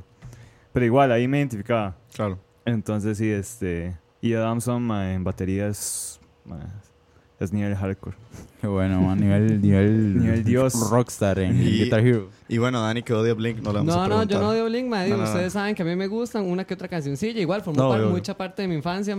pero 0.74 0.86
igual, 0.86 1.12
ahí 1.12 1.28
me 1.28 1.40
identificaba. 1.40 1.96
Claro. 2.14 2.40
Entonces, 2.66 3.18
sí, 3.18 3.30
este. 3.30 3.96
Y 4.22 4.34
Adamson 4.34 4.90
en 4.92 5.24
baterías 5.24 6.20
mae, 6.46 6.60
es 7.40 7.52
nivel 7.52 7.76
hardcore. 7.76 8.16
Qué 8.62 8.68
bueno, 8.68 9.02
man. 9.02 9.20
Nivel, 9.20 9.60
nivel, 9.64 10.18
Nivel 10.20 10.44
Dios. 10.44 10.74
Rockstar 10.92 11.40
en 11.40 11.60
Y- 11.60 11.84
Guitar 11.84 12.06
Hero. 12.06 12.30
Y 12.48 12.60
bueno, 12.60 12.82
Dani 12.82 13.02
que 13.02 13.14
odia 13.14 13.34
Blink, 13.34 13.58
no 13.62 13.72
le 13.72 13.80
vamos 13.80 13.96
a 13.96 13.98
No, 13.98 14.08
no, 14.08 14.24
yo 14.24 14.40
no 14.40 14.50
odio 14.50 14.66
Blink. 14.66 14.86
Digo, 14.94 15.18
No, 15.18 15.18
no, 15.18 15.24
no. 15.24 15.24
ustedes 15.24 15.54
saben 15.54 15.74
que 15.74 15.82
a 15.82 15.86
mí 15.86 15.96
me 15.96 16.06
gustan 16.08 16.44
una 16.46 16.64
que 16.66 16.76
otra 16.76 16.88
cancioncilla. 16.88 17.40
Igual, 17.42 17.62
formó 17.64 17.82
No, 17.82 17.90
par- 17.90 17.98
obvio, 17.98 18.08
obvio. 18.10 18.18
mucha 18.18 18.38
parte 18.38 18.62
de 18.62 18.68
mi 18.68 18.76
infancia. 18.76 19.16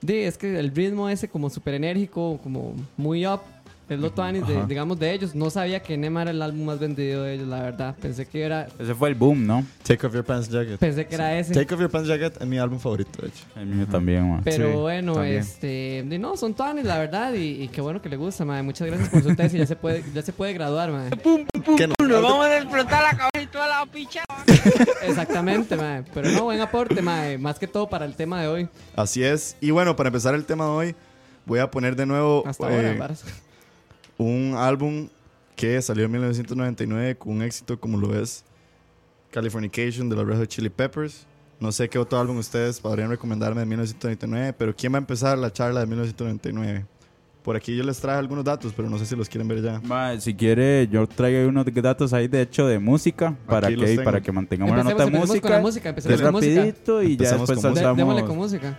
Di, 0.00 0.14
es 0.18 0.38
que 0.38 0.56
el 0.58 0.72
ritmo 0.72 1.08
ese 1.08 1.26
como 1.28 1.50
súper 1.50 1.74
enérgico, 1.74 2.38
como 2.42 2.74
muy 2.96 3.26
up, 3.26 3.40
es 3.88 3.98
lo 3.98 4.10
tuanis 4.10 4.46
de, 4.46 4.66
digamos, 4.66 4.98
de 4.98 5.12
ellos. 5.12 5.34
No 5.34 5.50
sabía 5.50 5.80
que 5.82 5.96
Nema 5.96 6.22
era 6.22 6.30
el 6.30 6.42
álbum 6.42 6.64
más 6.66 6.78
vendido 6.78 7.22
de 7.22 7.34
ellos, 7.34 7.48
la 7.48 7.62
verdad. 7.62 7.96
Pensé 8.00 8.26
que 8.26 8.42
era, 8.42 8.66
Ese 8.78 8.94
fue 8.94 9.08
el 9.08 9.14
boom, 9.14 9.46
¿no? 9.46 9.64
Take 9.82 10.06
off 10.06 10.12
your 10.14 10.24
pants 10.24 10.48
jacket. 10.48 10.78
pensé 10.78 11.06
que 11.06 11.14
era 11.14 11.38
ese. 11.38 11.54
Take 11.54 11.74
off 11.74 11.80
your 11.80 11.90
pants 11.90 12.08
jacket 12.08 12.40
es 12.40 12.46
mi 12.46 12.58
álbum 12.58 12.78
favorito, 12.78 13.22
de 13.22 13.28
hecho. 13.28 13.44
El 13.56 13.66
mío 13.66 13.86
también, 13.86 14.28
man. 14.30 14.40
Pero 14.44 14.70
Sí, 14.70 14.76
bueno, 14.76 15.14
también. 15.14 15.38
este, 15.38 16.04
di, 16.06 16.18
no, 16.18 16.36
son 16.36 16.54
tuanis, 16.54 16.84
la 16.84 16.98
verdad, 16.98 17.32
y, 17.34 17.62
y 17.62 17.68
qué 17.68 17.80
bueno 17.80 18.02
que 18.02 18.08
le 18.08 18.16
gusta, 18.16 18.44
mae. 18.44 18.62
Muchas 18.62 18.86
gracias 18.88 19.08
por 19.08 19.22
su 19.22 19.34
tesis, 19.34 19.58
ya 19.60 19.66
se 19.66 19.76
puede, 19.76 20.04
ya 20.14 20.22
se 20.22 20.32
puede 20.32 20.52
graduar, 20.52 20.90
mae. 20.90 21.10
¿Qué 21.76 21.86
no? 21.86 21.94
Exactamente, 25.02 25.76
mae. 25.76 26.04
Pero 26.14 26.30
no, 26.30 26.44
buen 26.44 26.60
aporte, 26.60 27.00
mae. 27.02 27.38
Más 27.38 27.58
que 27.58 27.66
todo 27.66 27.88
para 27.88 28.04
el 28.04 28.14
tema 28.14 28.40
de 28.42 28.48
hoy. 28.48 28.68
Así 28.96 29.22
es. 29.22 29.56
Y 29.60 29.70
bueno, 29.70 29.96
para 29.96 30.08
empezar 30.08 30.34
el 30.34 30.44
tema 30.44 30.64
de 30.64 30.70
hoy, 30.70 30.94
voy 31.46 31.58
a 31.60 31.70
poner 31.70 31.96
de 31.96 32.06
nuevo 32.06 32.44
Hasta 32.46 32.70
eh, 32.70 32.76
ahora, 32.76 32.94
varas. 32.98 33.24
Un 34.18 34.54
álbum 34.56 35.08
que 35.56 35.80
salió 35.82 36.04
en 36.04 36.12
1999 36.12 37.16
con 37.16 37.32
un 37.32 37.42
éxito 37.42 37.80
como 37.80 37.98
lo 37.98 38.20
es 38.20 38.44
Californication 39.30 40.08
de 40.08 40.16
los 40.16 40.26
Red 40.26 40.38
Hot 40.38 40.48
Chili 40.48 40.68
Peppers. 40.68 41.26
No 41.60 41.72
sé 41.72 41.88
qué 41.88 41.98
otro 41.98 42.18
álbum 42.20 42.36
ustedes 42.38 42.80
podrían 42.80 43.10
recomendarme 43.10 43.60
de 43.60 43.66
1999, 43.66 44.54
pero 44.56 44.74
¿quién 44.76 44.92
va 44.92 44.98
a 44.98 45.00
empezar 45.00 45.36
la 45.38 45.52
charla 45.52 45.80
de 45.80 45.86
1999? 45.86 46.86
Por 47.42 47.56
aquí 47.56 47.74
yo 47.76 47.82
les 47.82 47.98
traje 47.98 48.18
algunos 48.18 48.44
datos, 48.44 48.72
pero 48.76 48.88
no 48.90 48.98
sé 48.98 49.06
si 49.06 49.16
los 49.16 49.28
quieren 49.28 49.48
ver 49.48 49.62
ya. 49.62 49.80
Ma, 49.80 50.20
si 50.20 50.34
quiere, 50.34 50.86
yo 50.88 51.06
traigo 51.06 51.48
unos 51.48 51.64
datos 51.74 52.12
ahí, 52.12 52.28
de 52.28 52.42
hecho, 52.42 52.66
de 52.66 52.78
música, 52.78 53.34
para 53.46 53.68
que, 53.68 54.00
para 54.04 54.20
que 54.20 54.30
mantengamos 54.30 54.76
la 54.76 54.84
nota 54.84 54.96
de 55.06 55.16
empecemos 55.16 55.40
con 55.40 55.50
la 55.50 55.60
música, 55.60 55.60
música. 55.60 55.88
empecemos 55.88 56.14
Es 56.20 56.22
con 56.22 56.32
música. 56.32 56.54
rapidito 56.56 57.02
y 57.02 57.16
ya 57.16 57.36
después 57.36 57.60
con 57.60 57.70
música. 57.70 57.94
Démosle 57.94 58.24
con 58.24 58.36
música. 58.36 58.78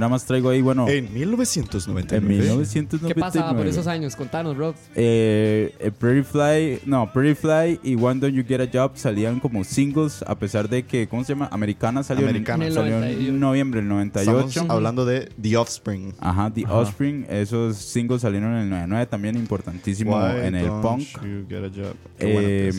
Nada 0.00 0.08
más 0.10 0.24
traigo 0.24 0.50
ahí, 0.50 0.60
bueno, 0.62 0.88
En 0.88 1.06
en 1.06 1.14
1999. 1.14 2.26
1999. 2.28 3.14
¿Qué 3.14 3.20
pasaba 3.20 3.56
por 3.56 3.66
esos 3.66 3.86
años? 3.86 4.16
Contanos, 4.16 4.56
Rob. 4.56 4.74
Eh, 4.94 5.74
eh, 5.78 5.90
Pretty 5.90 6.22
Fly, 6.22 6.80
no, 6.86 7.12
Pretty 7.12 7.34
Fly 7.34 7.80
y 7.82 7.94
Why 7.96 8.18
Don't 8.18 8.34
You 8.34 8.44
Get 8.46 8.60
a 8.60 8.68
Job 8.72 8.92
salían 8.96 9.40
como 9.40 9.64
singles, 9.64 10.22
a 10.26 10.38
pesar 10.38 10.68
de 10.68 10.84
que, 10.84 11.06
¿cómo 11.08 11.24
se 11.24 11.32
llama? 11.34 11.48
Americana 11.52 12.02
salió, 12.02 12.28
Americana. 12.28 12.64
En, 12.64 12.68
En 12.68 12.74
salió 12.74 12.92
98. 13.00 13.28
en 13.28 13.40
noviembre 13.40 13.80
del 13.80 13.88
98. 13.88 14.48
Estamos 14.48 14.70
hablando 14.70 15.04
de 15.04 15.28
The 15.40 15.56
Offspring. 15.56 16.14
Ajá, 16.20 16.50
The 16.52 16.64
Ajá. 16.64 16.74
Offspring, 16.78 17.26
esos 17.28 17.76
singles 17.76 18.22
salieron 18.22 18.52
en 18.54 18.62
el 18.64 18.70
99, 18.70 19.06
también 19.06 19.36
importantísimo 19.36 20.16
Why 20.16 20.46
en 20.46 20.54
el 20.54 20.66
don't 20.66 20.82
punk. 20.82 21.00
you 21.24 21.46
get 21.48 21.58
a 21.64 21.68
job? 21.68 21.94
Qué 22.18 22.32
buena 22.32 22.48
Eh, 22.48 22.72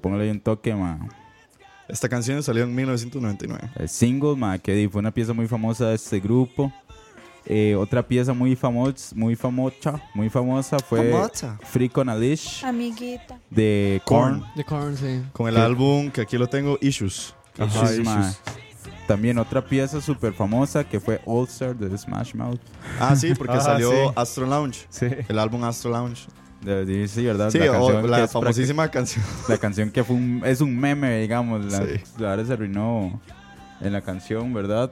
póngale 0.00 0.24
ahí 0.24 0.30
un 0.30 0.40
toque, 0.40 0.74
ma. 0.74 0.98
Esta 1.88 2.08
canción 2.08 2.42
salió 2.42 2.64
en 2.64 2.74
1999. 2.74 3.70
El 3.76 3.88
single, 3.88 4.36
ma, 4.36 4.58
que 4.58 4.74
di- 4.74 4.88
fue 4.88 4.98
una 5.00 5.10
pieza 5.12 5.32
muy 5.32 5.46
famosa 5.48 5.88
de 5.88 5.94
este 5.94 6.20
grupo. 6.20 6.72
Eh, 7.46 7.74
otra 7.76 8.06
pieza 8.06 8.34
muy 8.34 8.54
famosa, 8.56 9.14
muy 9.16 9.34
famosa, 9.34 10.02
muy 10.14 10.28
famosa 10.28 10.78
fue 10.80 11.10
Famosa. 11.10 11.58
Freak 11.62 11.96
on 11.96 12.10
a 12.10 12.14
Leash 12.14 12.62
Amiguita. 12.62 13.38
de 13.48 14.02
Korn. 14.04 14.44
Corn, 14.66 14.96
sí. 14.98 15.22
Con 15.32 15.48
el 15.48 15.54
¿Qué? 15.54 15.60
álbum 15.62 16.10
que 16.10 16.20
aquí 16.20 16.36
lo 16.36 16.46
tengo, 16.46 16.76
Issues. 16.82 17.34
Ajá, 17.58 17.84
Issues, 17.84 18.04
ma. 18.04 18.34
También 19.06 19.38
otra 19.38 19.64
pieza 19.64 20.02
súper 20.02 20.34
famosa 20.34 20.84
que 20.84 21.00
fue 21.00 21.22
All 21.24 21.46
Star 21.48 21.74
de 21.74 21.96
Smash 21.96 22.34
Mouth. 22.34 22.60
Ah, 23.00 23.16
sí, 23.16 23.32
porque 23.34 23.54
Ah, 23.56 23.60
salió 23.62 23.90
sí. 23.90 24.12
Astro 24.14 24.44
Lounge. 24.46 24.86
Sí. 24.90 25.06
El 25.26 25.38
álbum 25.38 25.64
Astro 25.64 25.90
Lounge. 25.90 26.26
De, 26.62 27.06
sí, 27.08 27.24
¿verdad? 27.24 27.50
Sí, 27.50 27.58
la 27.58 27.66
canción 27.72 28.10
la 28.10 28.28
famosísima 28.28 28.88
canción. 28.90 29.24
La 29.48 29.58
canción 29.58 29.90
que 29.90 30.02
fue 30.02 30.16
un, 30.16 30.42
es 30.44 30.60
un 30.60 30.76
meme, 30.78 31.20
digamos. 31.20 31.64
La, 31.72 31.78
Sí. 31.78 32.00
la 32.18 32.30
verdad 32.30 32.46
se 32.46 32.52
arruinó 32.54 33.20
en 33.80 33.92
la 33.92 34.00
canción, 34.00 34.52
¿verdad? 34.52 34.90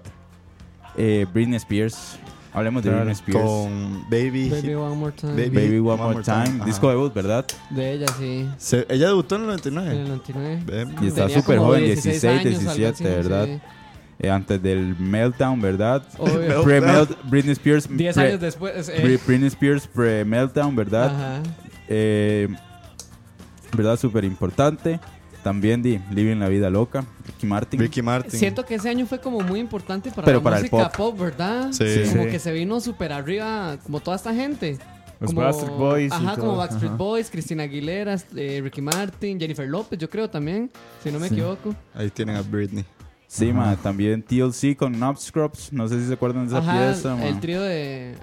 Eh, 0.96 1.26
Britney 1.32 1.56
Spears. 1.56 2.18
Hablemos 2.52 2.82
de. 2.84 2.90
Britney 2.90 3.12
Spears. 3.12 3.40
Con 3.40 4.04
Baby. 4.08 4.48
Baby 4.48 4.74
One 4.74 4.96
More 4.96 5.12
Time. 5.12 5.32
Baby. 5.34 5.48
Baby 5.50 5.78
One, 5.78 5.90
One 5.90 5.96
More 6.02 6.12
More 6.14 6.22
Time. 6.24 6.44
Time. 6.46 6.64
Disco 6.64 6.88
debut, 6.88 7.12
¿verdad? 7.12 7.44
De 7.70 7.92
ella, 7.92 8.06
sí. 8.18 8.48
Se- 8.58 8.86
ella 8.88 9.08
debutó 9.08 9.34
en 9.36 9.42
el 9.42 9.50
En 9.50 9.56
99. 9.74 9.92
el 10.02 10.08
99. 10.08 10.62
Ven. 10.64 10.94
Y 11.02 11.08
está 11.08 11.28
súper 11.28 11.58
joven, 11.58 11.84
16 11.84 12.22
16, 12.22 12.46
años, 12.46 12.60
algo 12.60 12.74
17, 12.74 12.88
así, 12.88 13.04
¿verdad? 13.04 13.44
sí. 13.46 13.60
Eh, 14.18 14.30
antes 14.30 14.62
del 14.62 14.96
Meltdown, 14.98 15.60
¿verdad? 15.60 16.02
Pre-melt, 16.64 17.10
Britney 17.24 17.52
Spears. 17.52 17.86
10 17.88 18.14
pre- 18.16 18.28
años 18.28 18.40
después. 18.40 18.88
eh, 18.88 19.02
Bri- 19.04 19.20
Britney 19.26 19.48
Spears 19.48 19.86
pre-Meltdown, 19.86 20.74
¿verdad? 20.74 21.06
Ajá. 21.14 21.42
Eh, 21.88 22.48
¿Verdad? 23.76 23.98
Súper 23.98 24.24
importante. 24.24 24.98
También 25.42 25.80
di 25.82 26.00
Living 26.10 26.36
la 26.40 26.48
Vida 26.48 26.70
Loca, 26.70 27.04
Ricky 27.24 27.46
Martin. 27.46 27.78
Ricky 27.78 28.02
Martin. 28.02 28.32
Siento 28.38 28.64
que 28.64 28.74
ese 28.76 28.88
año 28.88 29.06
fue 29.06 29.20
como 29.20 29.40
muy 29.40 29.60
importante 29.60 30.10
para 30.10 30.24
Pero 30.24 30.38
la 30.38 30.42
para 30.44 30.56
el 30.56 30.62
música 30.62 30.88
pop. 30.90 31.12
pop. 31.14 31.18
¿verdad? 31.20 31.68
Sí. 31.72 31.84
Como 32.10 32.24
que 32.24 32.38
se 32.40 32.52
vino 32.52 32.80
súper 32.80 33.12
arriba, 33.12 33.76
como 33.84 34.00
toda 34.00 34.16
esta 34.16 34.34
gente. 34.34 34.78
Los 35.20 35.30
como, 35.30 35.42
Backstreet 35.42 35.72
Boys 35.78 36.12
y 36.12 36.14
Ajá, 36.14 36.34
todo, 36.34 36.44
como 36.46 36.56
Backstreet 36.58 36.88
ajá. 36.92 36.96
Boys, 36.96 37.30
Cristina 37.30 37.62
Aguilera, 37.62 38.16
eh, 38.34 38.60
Ricky 38.62 38.82
Martin, 38.82 39.38
Jennifer 39.38 39.66
López, 39.68 39.98
yo 39.98 40.10
creo 40.10 40.28
también, 40.28 40.70
si 41.02 41.10
no 41.12 41.18
me 41.20 41.28
equivoco. 41.28 41.74
Ahí 41.94 42.10
tienen 42.10 42.36
a 42.36 42.42
Britney. 42.42 42.84
Sí, 43.28 43.52
ma, 43.52 43.76
también 43.76 44.22
TLC 44.22 44.76
con 44.76 44.92
Knob 44.94 45.16
Scrubs. 45.18 45.72
No 45.72 45.88
sé 45.88 46.00
si 46.00 46.06
se 46.06 46.14
acuerdan 46.14 46.46
de 46.48 46.56
esa 46.56 46.58
Ajá, 46.58 46.78
pieza. 46.92 47.16
ma. 47.16 47.26
el 47.26 47.40
trío 47.40 47.60
de, 47.62 48.14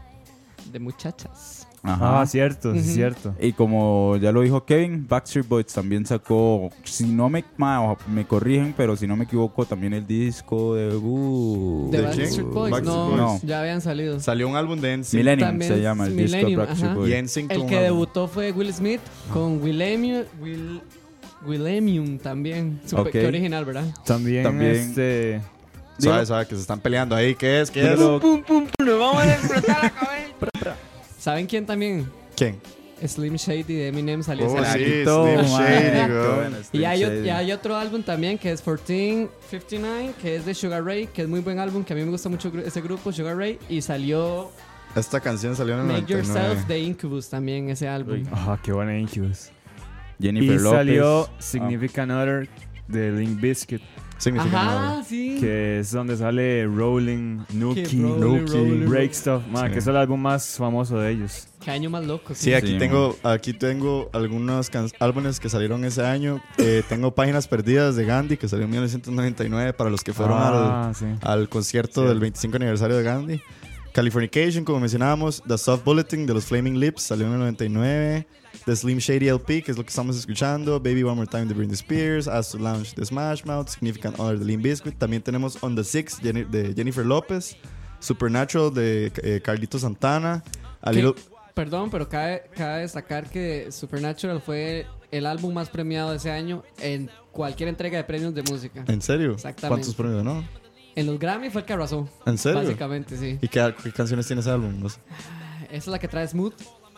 de 0.71 0.79
muchachas. 0.79 1.67
Ajá. 1.85 2.21
Ah, 2.21 2.25
cierto, 2.25 2.71
sí, 2.73 2.79
Ujú. 2.79 2.87
cierto. 2.89 3.35
Y 3.41 3.51
como 3.51 4.15
ya 4.15 4.31
lo 4.31 4.39
dijo 4.39 4.63
Kevin, 4.63 5.05
Backstreet 5.05 5.45
Boys 5.45 5.65
también 5.67 6.05
sacó, 6.05 6.69
si 6.85 7.03
no 7.07 7.27
me, 7.27 7.43
ma, 7.57 7.97
me 8.07 8.25
corrigen, 8.25 8.73
pero 8.77 8.95
si 8.95 9.05
no 9.05 9.17
me 9.17 9.25
equivoco, 9.25 9.65
también 9.65 9.93
el 9.93 10.07
disco 10.07 10.75
de... 10.75 10.95
Uh, 10.95 11.89
De 11.91 11.97
¿De 11.97 12.03
Backstreet 12.05 12.29
quién? 12.35 12.51
Boys, 12.53 12.71
Backstreet 12.71 12.95
no, 12.97 13.07
Boys. 13.09 13.17
No. 13.17 13.39
ya 13.43 13.59
habían 13.59 13.81
salido. 13.81 14.17
Salió 14.21 14.47
un 14.47 14.55
álbum 14.55 14.79
de 14.79 14.95
NSYNC. 14.95 15.13
Millennium 15.19 15.49
También 15.49 15.73
se 15.73 15.81
llama 15.81 16.05
el 16.05 16.13
Millennium, 16.13 16.45
disco 16.47 16.49
de 16.49 16.55
Backstreet 16.55 16.91
ajá. 16.91 16.99
Boys. 16.99 17.11
Y 17.13 17.21
NSYNC 17.21 17.51
El 17.51 17.65
que 17.65 17.79
debutó 17.81 18.27
fue 18.29 18.51
Will 18.53 18.73
Smith 18.73 19.01
con 19.33 19.61
Willemium, 19.61 20.23
Will, 20.41 20.81
Willemium 21.45 22.17
también. 22.19 22.79
Super, 22.85 23.05
Ok. 23.07 23.11
Qué 23.11 23.27
original, 23.27 23.65
¿verdad? 23.65 23.85
También, 24.05 24.43
También- 24.43 24.71
este... 24.75 25.41
Sabe, 25.99 26.25
sabe 26.25 26.47
que 26.47 26.55
se 26.55 26.61
están 26.61 26.79
peleando 26.79 27.15
ahí. 27.15 27.35
¿Qué 27.35 27.61
es? 27.61 27.69
¿Qué 27.69 27.81
es? 27.81 27.99
Pero- 27.99 28.19
¿Saben 31.19 31.45
quién 31.47 31.65
también? 31.65 32.09
¿Quién? 32.35 32.59
Slim 33.05 33.35
Shady 33.35 33.63
de 33.63 33.87
Eminem 33.89 34.23
salió 34.23 34.47
Oh, 34.47 34.57
ese 34.59 34.73
sí, 34.73 35.03
Slim 35.03 35.51
ma. 35.51 35.59
Shady, 35.59 36.11
bueno, 36.11 36.57
Y 36.71 36.83
hay, 36.85 37.03
o- 37.03 37.23
y 37.25 37.29
hay 37.29 37.51
otro 37.51 37.75
álbum 37.75 38.01
también 38.01 38.37
que 38.37 38.51
es 38.51 38.65
1459, 38.65 40.13
que 40.21 40.35
es 40.37 40.45
de 40.45 40.53
Sugar 40.53 40.83
Ray, 40.85 41.07
que 41.07 41.21
es 41.23 41.27
muy 41.27 41.41
buen 41.41 41.59
álbum, 41.59 41.83
que 41.83 41.93
a 41.93 41.95
mí 41.95 42.03
me 42.03 42.11
gusta 42.11 42.29
mucho 42.29 42.51
ese 42.65 42.81
grupo, 42.81 43.11
Sugar 43.11 43.35
Ray. 43.37 43.59
Y 43.69 43.81
salió 43.81 44.51
Esta 44.95 45.19
canción 45.19 45.55
salió 45.55 45.73
en 45.75 45.81
el 45.81 45.85
Make 45.87 46.01
99. 46.13 46.27
Yourself 46.49 46.67
de 46.67 46.79
Incubus 46.79 47.29
también, 47.29 47.69
ese 47.69 47.87
álbum. 47.87 48.13
Uy. 48.15 48.27
Ajá, 48.31 48.59
qué 48.63 48.71
buena 48.71 48.97
Incubus. 48.97 49.49
Jennifer 50.21 50.55
Y 50.55 50.59
Lopez. 50.59 50.71
salió 50.71 51.23
Ah. 51.25 51.29
Significant 51.39 52.11
Other 52.11 52.49
de 52.87 53.11
Link 53.11 53.39
Biscuit, 53.39 53.81
Significa 54.17 54.51
nada. 54.63 54.91
Ajá, 54.99 55.03
sí. 55.03 55.37
que 55.39 55.79
es 55.79 55.91
donde 55.91 56.15
sale 56.15 56.65
Rolling, 56.65 57.39
Nuki, 57.53 57.83
rolling, 58.01 58.85
Break 58.87 59.13
Stuff, 59.13 59.41
man, 59.51 59.67
Sí. 59.67 59.73
que 59.73 59.79
es 59.79 59.87
el 59.87 59.97
álbum 59.97 60.21
más 60.21 60.55
famoso 60.57 60.97
de 60.97 61.11
ellos. 61.11 61.47
Qué 61.59 61.71
año 61.71 61.89
más 61.89 62.05
loco. 62.05 62.33
Sí, 62.35 62.53
aquí 62.53 62.73
Sí, 62.73 62.77
tengo, 62.77 63.17
aquí 63.23 63.53
tengo 63.53 64.09
algunos 64.13 64.69
álbumes 64.99 65.39
que 65.39 65.49
salieron 65.49 65.83
ese 65.85 66.05
año. 66.05 66.41
Eh, 66.57 66.83
tengo 66.87 67.13
Páginas 67.15 67.47
Perdidas 67.47 67.95
de 67.95 68.05
Gandhi, 68.05 68.37
que 68.37 68.47
salió 68.47 68.65
en 68.65 68.71
1999 68.71 69.73
para 69.73 69.89
los 69.89 70.01
que 70.03 70.13
fueron 70.13 70.37
ah, 70.39 70.91
sí. 70.95 71.05
al, 71.21 71.39
al 71.41 71.49
concierto 71.49 72.03
Sí. 72.03 72.07
del 72.09 72.19
25 72.19 72.55
aniversario 72.57 72.95
de 72.97 73.03
Gandhi. 73.03 73.41
Californication, 73.93 74.63
como 74.65 74.79
mencionábamos. 74.79 75.43
The 75.47 75.57
Soft 75.57 75.83
Bulletin 75.83 76.25
de 76.25 76.33
los 76.33 76.45
Flaming 76.45 76.79
Lips 76.79 77.03
salió 77.03 77.27
en 77.27 77.33
el 77.33 77.39
99. 77.39 78.27
The 78.65 78.75
Slim 78.75 78.97
Shady 78.99 79.27
LP, 79.27 79.61
que 79.61 79.71
es 79.71 79.77
lo 79.77 79.83
que 79.83 79.89
estamos 79.89 80.17
escuchando. 80.17 80.79
Baby 80.79 81.03
One 81.03 81.15
More 81.15 81.27
Time 81.27 81.45
de 81.45 81.53
Britney 81.53 81.73
Spears. 81.75 82.27
Astro 82.27 82.59
Lounge 82.61 82.93
de 82.95 83.05
Smash 83.05 83.43
Mouth. 83.43 83.67
Significant 83.67 84.17
Other 84.19 84.39
de 84.39 84.45
Limp 84.45 84.63
Bizkit. 84.63 84.97
También 84.97 85.21
tenemos 85.21 85.61
On 85.61 85.75
the 85.75 85.83
Six 85.83 86.21
de 86.21 86.73
Jennifer 86.75 87.05
Lopez. 87.05 87.57
Supernatural 87.99 88.73
de 88.73 89.11
eh, 89.23 89.41
Carlito 89.43 89.77
Santana. 89.79 90.43
A 90.81 90.91
Little- 90.91 91.15
Perdón, 91.53 91.91
pero 91.91 92.09
cabe, 92.09 92.43
cabe 92.55 92.81
destacar 92.81 93.29
que 93.29 93.71
Supernatural 93.71 94.41
fue 94.41 94.87
el 95.11 95.25
álbum 95.27 95.53
más 95.53 95.69
premiado 95.69 96.09
de 96.09 96.17
ese 96.17 96.31
año 96.31 96.63
en 96.79 97.11
cualquier 97.31 97.69
entrega 97.69 97.97
de 97.97 98.03
premios 98.05 98.33
de 98.33 98.41
música. 98.43 98.83
¿En 98.87 99.01
serio? 99.03 99.33
Exactamente. 99.33 99.67
¿Cuántos 99.67 99.93
premios, 99.93 100.23
no? 100.23 100.43
En 100.95 101.05
los 101.05 101.19
Grammy 101.19 101.49
fue 101.51 101.61
el 101.61 101.67
que 101.67 101.73
arrasó. 101.73 102.09
¿En 102.25 102.37
serio? 102.39 102.59
Básicamente, 102.61 103.17
sí. 103.17 103.37
¿Y 103.41 103.47
qué, 103.47 103.73
qué 103.83 103.91
canciones 103.91 104.25
tiene 104.25 104.39
ese 104.41 104.49
álbum? 104.49 104.79
No 104.79 104.89
sé. 104.89 104.99
Esa 105.67 105.75
es 105.77 105.87
la 105.87 105.99
que 105.99 106.07
trae 106.07 106.27
Smooth. 106.27 106.53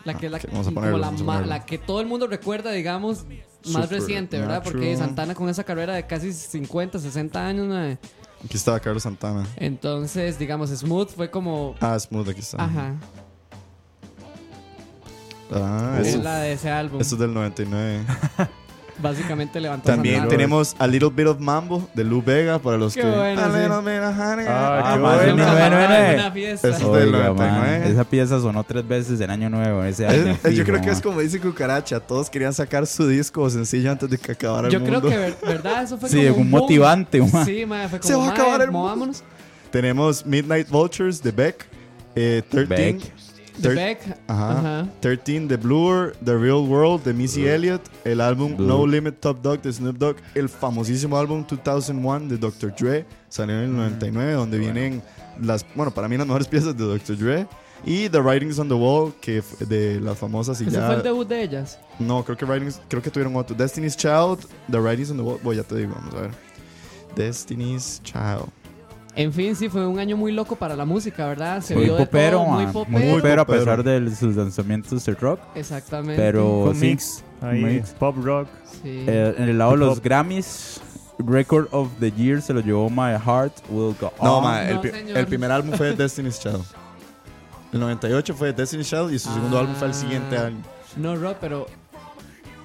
La 0.06 0.14
que 0.14 0.28
es 0.28 0.32
la, 0.32 0.38
ok, 0.38 0.46
vamos 0.52 0.68
a 0.68 0.70
como 0.74 0.82
la, 0.86 0.92
vamos 1.08 1.22
a 1.22 1.24
ma- 1.24 1.34
ponerlo. 1.34 1.50
la 1.50 1.66
que 1.66 1.78
todo 1.78 2.00
el 2.00 2.08
mundo 2.08 2.28
recuerda, 2.28 2.72
digamos, 2.72 3.26
más 3.74 3.90
reciente, 3.90 4.40
¿verdad? 4.40 4.62
Porque. 4.64 4.96
Santana 4.96 5.36
con 5.36 5.50
esa 5.50 5.64
carrera 5.64 5.94
de 5.96 6.06
casi 6.08 6.32
50, 6.32 7.00
60 7.00 7.46
años. 7.48 7.98
Aquí 8.44 8.56
estaba 8.58 8.80
Carlos 8.80 9.04
Santana. 9.04 9.44
Entonces, 9.58 10.38
digamos, 10.40 10.70
Smooth 10.70 11.10
fue 11.10 11.30
como. 11.32 11.76
Ah, 11.82 12.00
Smooth, 12.00 12.30
aquí 12.30 12.40
está. 12.42 12.64
Ajá. 12.64 12.94
Ah, 15.52 16.00
Es 16.02 16.16
la 16.18 16.40
de 16.40 16.54
ese 16.54 16.70
álbum. 16.70 17.02
eso 17.02 17.16
es 17.16 17.20
del 17.22 17.34
99. 17.34 18.04
Básicamente 18.98 19.60
levantó 19.60 19.88
También 19.88 20.16
Santana. 20.16 20.30
tenemos 20.38 20.76
A 20.80 20.88
Little 20.88 21.10
Bit 21.10 21.28
of 21.28 21.40
Mambo 21.40 21.90
de 21.94 22.04
Lou 22.06 22.22
Vega 22.24 22.60
para 22.60 22.78
los 22.78 22.94
Qué 22.94 23.02
que. 23.02 23.08
bueno, 23.08 23.42
A 23.42 23.52
sí. 23.52 23.58
little 23.58 23.78
bit 23.80 24.02
of 24.02 24.18
honey. 24.18 24.46
Ah, 24.48 24.82
Ah, 24.86 24.94
qué 24.94 25.00
bueno. 25.02 25.36
99. 25.46 26.14
Una 26.16 26.32
fiesta. 26.32 26.68
Eso- 26.70 26.96
del 26.96 27.14
Oiga, 27.14 27.28
99. 27.28 27.80
man, 27.80 27.92
esa 27.92 28.04
pieza 28.06 28.40
sonó 28.40 28.64
tres 28.64 28.88
veces 28.88 29.20
en 29.20 29.30
Año 29.32 29.50
Nuevo. 29.50 29.84
Ese 29.84 30.06
Es- 30.08 30.12
año 30.14 30.32
es- 30.32 30.44
yo 30.44 30.50
fijo, 30.50 30.64
creo 30.64 30.82
que 30.82 30.90
es 30.92 30.96
man. 30.96 31.02
como 31.04 31.20
dice 31.20 31.40
Cucaracha. 31.42 32.00
Todos 32.00 32.30
querían 32.30 32.54
sacar 32.54 32.88
su 32.88 33.06
disco 33.08 33.42
o 33.42 33.50
sencillo 33.50 33.92
antes 33.92 34.10
de 34.10 34.18
que 34.18 34.32
acabara 34.32 34.68
el 34.68 34.74
Yo 34.74 34.80
mundo. 34.80 35.00
creo 35.02 35.12
que, 35.12 35.18
ver- 35.18 35.38
¿verdad? 35.46 35.84
Eso 35.84 35.98
fue 35.98 36.08
Sí, 36.10 36.18
como 36.30 36.42
un 36.42 36.52
boom. 36.52 36.62
motivante, 36.62 37.20
man. 37.20 37.46
Sí, 37.46 37.66
fue 37.68 38.00
como, 38.00 38.04
Se 38.04 38.16
va 38.16 38.28
a 38.28 38.32
acabar 38.32 38.62
el 38.62 38.72
mundo. 38.72 38.80
movámonos. 38.88 39.24
Tenemos 39.72 40.26
Midnight 40.26 40.70
Vultures 40.70 41.22
de 41.22 41.32
Beck. 41.32 41.66
Eh, 42.16 42.44
13. 42.50 42.66
Beck. 42.68 43.02
The 43.62 43.70
Beck. 43.70 44.00
Ajá. 44.28 44.60
Ajá. 44.60 44.88
13 45.02 45.42
de 45.48 45.58
Blur, 45.58 46.16
The 46.24 46.38
Real 46.38 46.68
World 46.68 47.04
de 47.04 47.14
Missy 47.14 47.48
Elliott, 47.48 47.82
el 48.04 48.22
álbum. 48.22 48.56
No 48.58 48.86
Limit 48.86 49.20
Top 49.20 49.42
Dog 49.42 49.62
de 49.62 49.72
Snoop 49.72 49.98
Dogg, 49.98 50.18
el 50.34 50.50
famosísimo 50.50 51.18
álbum 51.18 51.46
2001 51.48 52.28
de 52.28 52.38
Dr. 52.38 52.74
Dre, 52.78 53.06
salió 53.30 53.56
en 53.56 53.62
el 53.66 53.76
99, 53.76 54.34
donde 54.34 54.60
vienen 54.60 55.02
las, 55.42 55.66
bueno, 55.76 55.92
para 55.94 56.08
mí 56.08 56.18
las 56.18 56.28
mejores 56.28 56.48
piezas 56.50 56.76
de 56.78 56.84
Dr. 56.84 57.18
Dre. 57.18 57.48
Y 57.88 58.10
The 58.10 58.20
Writings 58.20 58.58
on 58.58 58.68
the 58.68 58.74
Wall, 58.74 59.14
que 59.22 59.44
de 59.60 60.00
las 60.00 60.18
famosas 60.18 60.60
y 60.60 60.64
Ese 60.64 60.78
ya. 60.78 60.88
fue 60.88 60.96
el 60.96 61.04
debut 61.04 61.28
de 61.28 61.44
ellas. 61.44 61.78
No, 62.00 62.24
creo 62.24 62.36
que 62.36 62.46
Writings, 62.46 62.82
creo 62.88 63.02
que 63.02 63.12
tuvieron 63.12 63.36
otro. 63.36 63.56
Destiny's 63.56 63.96
Child, 63.96 64.40
The 64.72 64.80
Writings 64.80 65.12
on 65.12 65.18
the 65.18 65.24
Wall. 65.24 65.40
Voy, 65.44 65.58
ya 65.58 65.64
te 65.64 65.76
digo, 65.76 65.94
vamos 65.94 66.14
a 66.16 66.22
ver. 66.22 66.32
Destiny's 67.16 68.02
Child. 68.04 68.50
En 69.16 69.32
fin, 69.32 69.56
sí, 69.56 69.70
fue 69.70 69.88
un 69.88 69.98
año 69.98 70.18
muy 70.18 70.32
loco 70.34 70.56
para 70.58 70.76
la 70.76 70.84
música, 70.84 71.26
¿verdad? 71.26 71.62
Se 71.62 71.74
Muy 71.74 71.86
vio 71.86 71.96
de 71.96 72.06
popero, 72.06 72.40
todo, 72.40 72.48
muy 72.52 72.66
popero. 72.68 73.00
muy 73.00 73.14
popero 73.16 73.42
a 73.44 73.46
pesar 73.46 73.82
de 73.84 74.14
sus 74.16 74.36
lanzamientos 74.36 75.06
de 75.06 75.14
rock. 75.14 75.40
Exactamente. 75.56 76.22
Pero 76.22 76.74
sí, 76.76 76.88
mix. 76.90 77.24
Ahí, 77.42 77.64
mix. 77.64 77.92
pop 77.92 78.16
rock. 78.22 78.48
Sí. 78.84 79.06
Eh, 79.08 79.34
en 79.38 79.50
el 79.50 79.58
lado 79.58 79.72
de 79.72 79.78
los. 79.78 80.02
Grammys, 80.02 80.82
Record 81.20 81.68
of 81.72 81.88
the 82.02 82.12
Year 82.12 82.42
se 82.42 82.54
lo 82.54 82.60
llevó 82.60 82.90
My 82.90 83.14
Heart 83.14 83.54
Will 83.70 83.96
Go 84.02 84.12
No, 84.22 84.38
On. 84.40 84.44
ma, 84.44 84.68
el, 84.68 84.76
no, 84.76 84.82
pi- 84.82 84.90
señor. 84.92 85.18
el 85.18 85.28
primer 85.28 85.50
álbum 85.52 85.72
fue 85.78 85.94
Destiny's 85.96 86.38
Child. 86.40 86.64
El 87.72 87.80
98 87.80 88.34
fue 88.36 88.52
Destiny's 88.52 88.90
Child 88.90 89.14
y 89.14 89.20
su 89.20 89.32
segundo 89.34 89.58
Ah. 89.58 89.62
álbum 89.62 89.76
fue 89.76 89.88
el 89.88 89.94
siguiente 89.94 90.38
año. 90.38 90.58
No, 90.98 91.16
Rob, 91.16 91.38
pero 91.40 91.68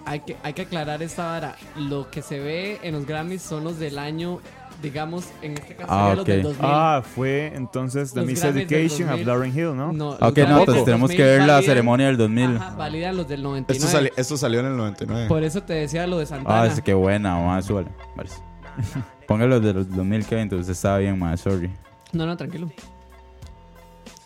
hay 0.04 0.20
que, 0.20 0.36
hay 0.42 0.52
que 0.52 0.62
aclarar 0.62 1.00
esta 1.02 1.26
vara. 1.26 1.56
Lo 1.76 2.10
que 2.10 2.22
se 2.22 2.40
ve 2.40 2.80
en 2.82 2.94
los 2.94 3.06
Grammys 3.06 3.42
son 3.42 3.62
los 3.62 3.78
del 3.78 3.98
año, 3.98 4.40
digamos, 4.82 5.26
en 5.42 5.52
este 5.52 5.74
caso 5.76 5.88
Ah, 5.92 5.98
sería 6.08 6.14
los 6.16 6.24
del 6.26 6.38
ok. 6.40 6.44
2000. 6.44 6.64
Ah, 6.72 7.02
fue 7.14 7.52
entonces 7.54 8.12
The 8.12 8.22
Miss 8.22 8.42
Education 8.44 9.08
of 9.08 9.18
2000. 9.18 9.26
Lauren 9.26 9.50
Hill, 9.58 9.76
¿no? 9.76 9.92
No, 9.92 10.10
Ok, 10.10 10.20
no, 10.20 10.28
entonces 10.60 10.74
del 10.76 10.84
tenemos 10.84 11.10
que 11.10 11.16
2000 11.16 11.26
ver 11.26 11.38
la 11.40 11.46
validan- 11.46 11.64
ceremonia 11.64 12.06
del 12.06 12.16
2000. 12.16 12.56
Ajá, 12.56 12.76
validan 12.76 13.16
los 13.16 13.28
del 13.28 13.42
99. 13.42 13.76
Esto, 13.86 13.98
sali- 13.98 14.10
esto 14.16 14.36
salió 14.36 14.60
en 14.60 14.66
el 14.66 14.76
99. 14.76 15.28
Por 15.28 15.42
eso 15.42 15.62
te 15.62 15.74
decía 15.74 16.06
lo 16.06 16.18
de 16.18 16.26
Santana. 16.26 16.62
Ah, 16.62 16.66
es 16.66 16.80
que 16.80 16.94
buena, 16.94 17.36
más 17.38 17.64
súbale. 17.64 17.88
Vale. 18.16 18.30
Póngalo 19.26 19.60
de 19.60 19.72
los 19.74 19.90
2000 19.94 20.24
que 20.26 20.40
entonces 20.40 20.76
estaba 20.76 20.98
bien, 20.98 21.18
más 21.18 21.40
sorry. 21.40 21.70
No, 22.12 22.26
no, 22.26 22.36
tranquilo. 22.36 22.70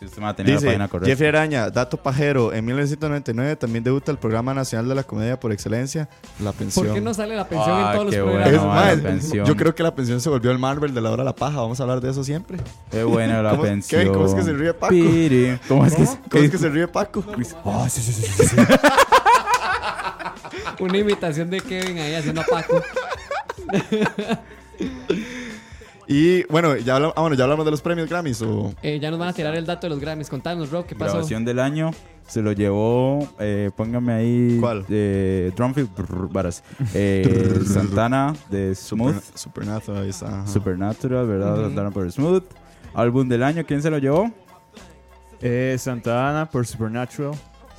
Si 0.05 0.09
usted 0.09 0.19
me 0.19 0.25
va 0.25 0.29
a 0.29 0.35
tener 0.35 0.51
la 0.53 0.59
Dice 0.59 0.67
página 0.67 0.87
correcta. 0.87 1.09
Jeffrey 1.09 1.29
Araña, 1.29 1.69
dato 1.71 1.97
pajero, 1.97 2.53
en 2.53 2.63
1999 2.63 3.55
también 3.55 3.83
debuta 3.83 4.11
el 4.11 4.19
Programa 4.19 4.53
Nacional 4.53 4.87
de 4.87 4.93
la 4.93 5.03
Comedia 5.03 5.39
por 5.39 5.51
Excelencia, 5.51 6.07
La 6.39 6.51
Pensión. 6.51 6.85
¿Por 6.85 6.93
qué 6.95 7.01
no 7.01 7.11
sale 7.13 7.35
la 7.35 7.47
pensión 7.47 7.75
Ah, 7.75 7.87
en 7.87 7.93
todos 7.97 8.05
los 8.05 8.15
programas? 8.15 8.53
Es 8.53 8.61
más, 8.63 8.97
la 8.97 9.03
pensión. 9.09 9.45
Yo 9.47 9.55
creo 9.55 9.73
que 9.73 9.81
la 9.83 9.95
pensión 9.95 10.21
se 10.21 10.29
volvió 10.29 10.51
el 10.51 10.59
Marvel 10.59 10.93
de 10.93 11.01
la 11.01 11.09
hora 11.11 11.23
de 11.23 11.25
la 11.25 11.35
paja. 11.35 11.57
Vamos 11.57 11.79
a 11.79 11.83
hablar 11.83 12.01
de 12.01 12.11
eso 12.11 12.23
siempre. 12.23 12.59
Qué 12.91 13.03
buena 13.03 13.41
la 13.41 13.49
¿Cómo- 13.51 13.63
pensión. 13.63 14.03
qué? 14.03 14.11
¿Cómo 14.11 14.25
es 14.27 14.33
que 14.35 14.43
se 14.43 14.53
ríe 14.53 14.73
Paco? 14.75 14.91
Piri. 14.91 15.57
¿Cómo 15.67 15.85
es 15.85 15.95
que, 15.95 16.03
¿Cómo, 16.05 16.19
¿Cómo 16.29 16.43
es 16.43 16.51
que 16.51 16.57
se 16.59 16.69
ríe 16.69 16.87
Paco? 16.87 17.25
Ah, 17.65 17.87
sí, 17.89 18.01
sí, 18.01 18.13
sí, 18.13 18.31
sí, 18.31 18.47
sí. 18.47 18.55
Una 20.79 20.97
imitación 20.97 21.49
de 21.49 21.61
Kevin 21.61 21.97
ahí 21.97 22.13
haciendo 22.13 22.41
a 22.41 22.45
Paco. 22.45 22.81
Y 26.07 26.43
bueno, 26.51 26.75
ya 26.77 26.95
hablamos, 26.97 27.13
ah, 27.17 27.21
bueno, 27.21 27.35
ya 27.35 27.43
hablamos 27.45 27.65
de 27.65 27.71
los 27.71 27.81
premios 27.81 28.07
Grammys. 28.09 28.41
O... 28.41 28.73
Eh, 28.83 28.99
ya 28.99 29.09
nos 29.09 29.19
van 29.19 29.29
a 29.29 29.33
tirar 29.33 29.55
el 29.55 29.65
dato 29.65 29.87
de 29.87 29.89
los 29.89 29.99
Grammys. 29.99 30.29
Contanos, 30.29 30.69
Rob, 30.69 30.85
¿qué 30.85 30.95
pasó? 30.95 31.13
Grabación 31.13 31.43
del 31.45 31.59
año 31.59 31.91
se 32.27 32.41
lo 32.41 32.51
llevó, 32.51 33.27
eh, 33.39 33.71
póngame 33.75 34.13
ahí. 34.13 34.57
¿Cuál? 34.59 34.85
Eh, 34.89 35.51
Drumfield, 35.55 35.89
brr, 35.95 36.29
varas. 36.31 36.63
Eh, 36.93 37.59
Santana 37.65 38.33
de 38.49 38.73
Smooth. 38.75 39.15
Super- 39.15 39.37
Supernatural, 39.39 40.03
ahí 40.03 40.09
está. 40.09 40.27
ajá. 40.27 40.47
Supernatural, 40.47 41.27
¿verdad? 41.27 41.53
Ujú. 41.55 41.63
Santana 41.65 41.91
por 41.91 42.11
Smooth. 42.11 42.43
Álbum 42.93 43.27
del 43.27 43.43
año, 43.43 43.63
¿quién 43.65 43.81
se 43.81 43.89
lo 43.89 43.97
llevó? 43.97 44.31
Eh, 45.41 45.75
Santa 45.79 46.29
Ana 46.29 46.49
por 46.49 46.65
Supernatural. 46.65 47.33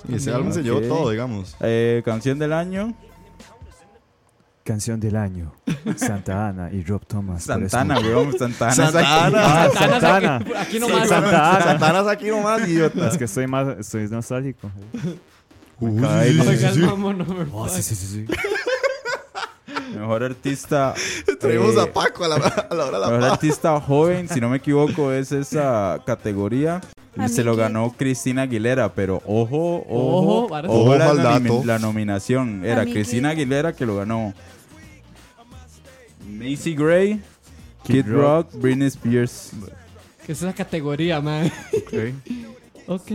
Y 0.08 0.14
ese 0.16 0.30
álbum 0.32 0.52
se 0.52 0.62
llevó 0.62 0.80
todo, 0.82 1.10
digamos. 1.10 1.56
Eh, 1.60 2.02
canción 2.04 2.38
del 2.38 2.52
año. 2.52 2.94
Canción 4.66 4.98
del 4.98 5.14
año. 5.14 5.52
Santa 5.96 6.48
Ana 6.48 6.72
y 6.72 6.82
Rob 6.82 7.06
Thomas. 7.06 7.44
Santana, 7.44 8.00
weón. 8.00 8.36
Santana. 8.36 8.72
Santana. 8.74 9.38
Ah, 9.44 9.70
Santana, 9.72 10.36
aquí, 10.36 10.52
aquí 10.56 10.78
nomás. 10.80 11.08
Santa 11.08 11.54
Ana. 11.54 11.64
Santana 11.64 12.00
es 12.00 12.06
aquí 12.08 12.26
nomás, 12.26 12.60
idiota. 12.68 13.08
Es 13.08 13.16
que 13.16 13.24
estoy 13.24 13.46
más, 13.46 13.78
estoy 13.78 14.08
nostálgico. 14.08 14.68
Uy, 15.78 16.02
sí, 17.70 17.94
sí, 17.94 18.26
Oh. 19.88 19.96
Mejor 20.00 20.24
artista. 20.24 20.94
Traemos 21.38 21.76
eh, 21.76 21.82
a 21.82 21.92
Paco 21.92 22.24
a 22.24 22.28
la, 22.28 22.36
a 22.36 22.74
la 22.74 22.86
hora 22.86 22.98
de 22.98 23.06
la 23.06 23.10
Mejor 23.12 23.30
artista 23.30 23.80
joven, 23.80 24.28
si 24.28 24.40
no 24.40 24.48
me 24.48 24.56
equivoco, 24.56 25.12
es 25.12 25.30
esa 25.30 26.00
categoría. 26.04 26.80
Se 27.28 27.42
lo 27.42 27.56
ganó 27.56 27.94
Cristina 27.96 28.42
Aguilera, 28.42 28.92
pero 28.92 29.22
ojo, 29.26 29.84
ojo, 29.88 30.48
Ojo, 30.68 30.96
la, 31.64 31.78
nominación. 31.78 32.64
Era. 32.64 32.84
Cristina 32.84 33.30
Aguilera 33.30 33.72
que 33.72 33.86
lo 33.86 33.96
ganó. 33.96 34.34
Macy 36.36 36.74
Gray, 36.74 37.20
Kid, 37.84 38.04
Kid 38.04 38.06
Rock, 38.08 38.52
Britney 38.54 38.88
Spears. 38.88 39.52
¿Qué 40.24 40.32
es 40.32 40.42
esa 40.42 40.52
categoría, 40.52 41.20
man? 41.20 41.50
Ok. 41.72 41.94
ok. 42.86 43.12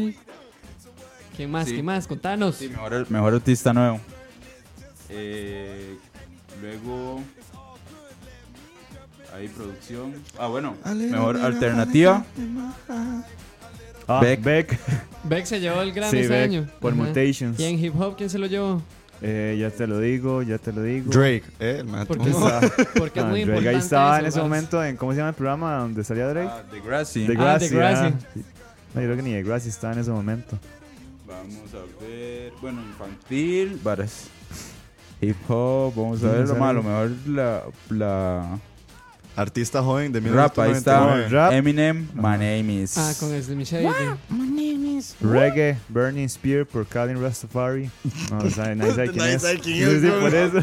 ¿Quién 1.36 1.51
más? 1.51 1.67
Sí. 1.67 1.74
¿Quién 1.74 1.86
más? 1.86 2.07
Contanos. 2.07 2.55
Sí, 2.55 2.69
mejor, 2.69 3.09
mejor 3.09 3.34
artista 3.36 3.74
nuevo. 3.74 3.99
Eh, 5.09 5.97
luego. 6.61 7.22
Ahí 9.34 9.47
producción. 9.47 10.13
Ah, 10.38 10.47
bueno. 10.47 10.76
Mejor 10.86 11.38
alternativa. 11.38 12.26
Ah, 14.07 14.19
Beck. 14.22 14.41
Beck. 14.41 14.80
Beck 15.24 15.45
se 15.45 15.59
llevó 15.59 15.82
el 15.82 15.93
Grammy 15.93 16.11
Sí, 16.11 16.17
ese 16.19 16.30
Beck. 16.30 16.43
año. 16.43 16.67
Por 16.82 16.93
Ajá. 16.93 17.03
Mutations. 17.03 17.59
¿Y 17.59 17.63
en 17.63 17.80
hip 17.84 17.99
hop 17.99 18.15
quién 18.17 18.30
se 18.30 18.38
lo 18.39 18.47
llevó? 18.47 18.82
Eh, 19.24 19.55
ya 19.59 19.69
te 19.69 19.86
lo 19.86 19.99
digo, 19.99 20.41
ya 20.41 20.57
te 20.57 20.74
lo 20.74 20.82
digo. 20.82 21.11
Drake, 21.11 21.43
eh, 21.59 21.84
el. 21.86 22.07
Porque, 22.07 22.32
Ah, 22.38 22.61
porque 22.97 23.19
es 23.19 23.26
muy 23.26 23.43
Drake 23.43 23.59
importante. 23.59 23.69
ahí 23.69 23.76
estaba 23.76 24.19
en 24.19 24.26
eso, 24.26 24.28
ese 24.30 24.39
varas. 24.39 24.49
momento 24.49 24.84
en, 24.84 24.97
¿cómo 24.97 25.11
se 25.11 25.17
llama 25.17 25.30
el 25.30 25.36
programa 25.36 25.76
donde 25.78 26.03
salía 26.03 26.28
Drake? 26.28 26.49
Ah, 26.51 26.63
Degrassi. 26.72 27.26
The 27.28 27.34
Ah, 27.34 27.36
Grassy. 27.41 27.67
Degrassi. 27.69 28.05
ah. 28.05 28.41
No, 28.93 29.01
yo 29.01 29.07
creo 29.07 29.15
que 29.17 29.22
ni 29.24 29.32
The 29.34 29.43
Grassy 29.43 29.69
estaba 29.69 29.93
en 29.93 29.99
ese 29.99 30.09
momento. 30.11 30.57
Vamos 31.28 31.74
a 31.74 32.03
ver. 32.03 32.51
Bueno, 32.61 32.82
infantil. 32.82 33.80
Varas. 33.84 34.26
Hip 35.22 35.38
hop. 35.47 35.93
Vamos 35.95 36.24
a 36.24 36.28
ver. 36.32 36.47
Lo 36.47 36.55
malo. 36.55 36.82
Mejor 36.84 37.11
la. 37.28 37.63
la 37.89 38.59
Artista 39.34 39.82
joven 39.82 40.11
de 40.11 40.19
rap. 40.19 40.57
Ahí 40.59 40.72
está. 40.72 40.99
1999. 40.99 41.30
Rap. 41.30 41.53
Eminem. 41.53 42.07
My 42.15 42.32
name 42.38 42.82
is. 42.84 42.97
Ah, 42.97 43.13
con 43.19 43.32
el 43.34 43.41
Slim 43.41 43.61
Reggae, 45.22 45.78
Burning 45.89 46.28
Spear 46.30 46.66
por 46.66 46.86
Colin 46.88 47.22
Rastafari. 47.22 47.89
No, 48.32 48.38
o 48.39 48.49
sea, 48.49 48.74
nadie 48.76 48.91
sabe 48.93 49.08
quién 49.12 49.18
Nadie 49.18 49.36
es. 49.36 49.41
sabe 49.41 49.60
quién 49.60 50.02
Sí, 50.02 50.08
es, 50.08 50.14
por 50.14 50.36
eso. 50.36 50.60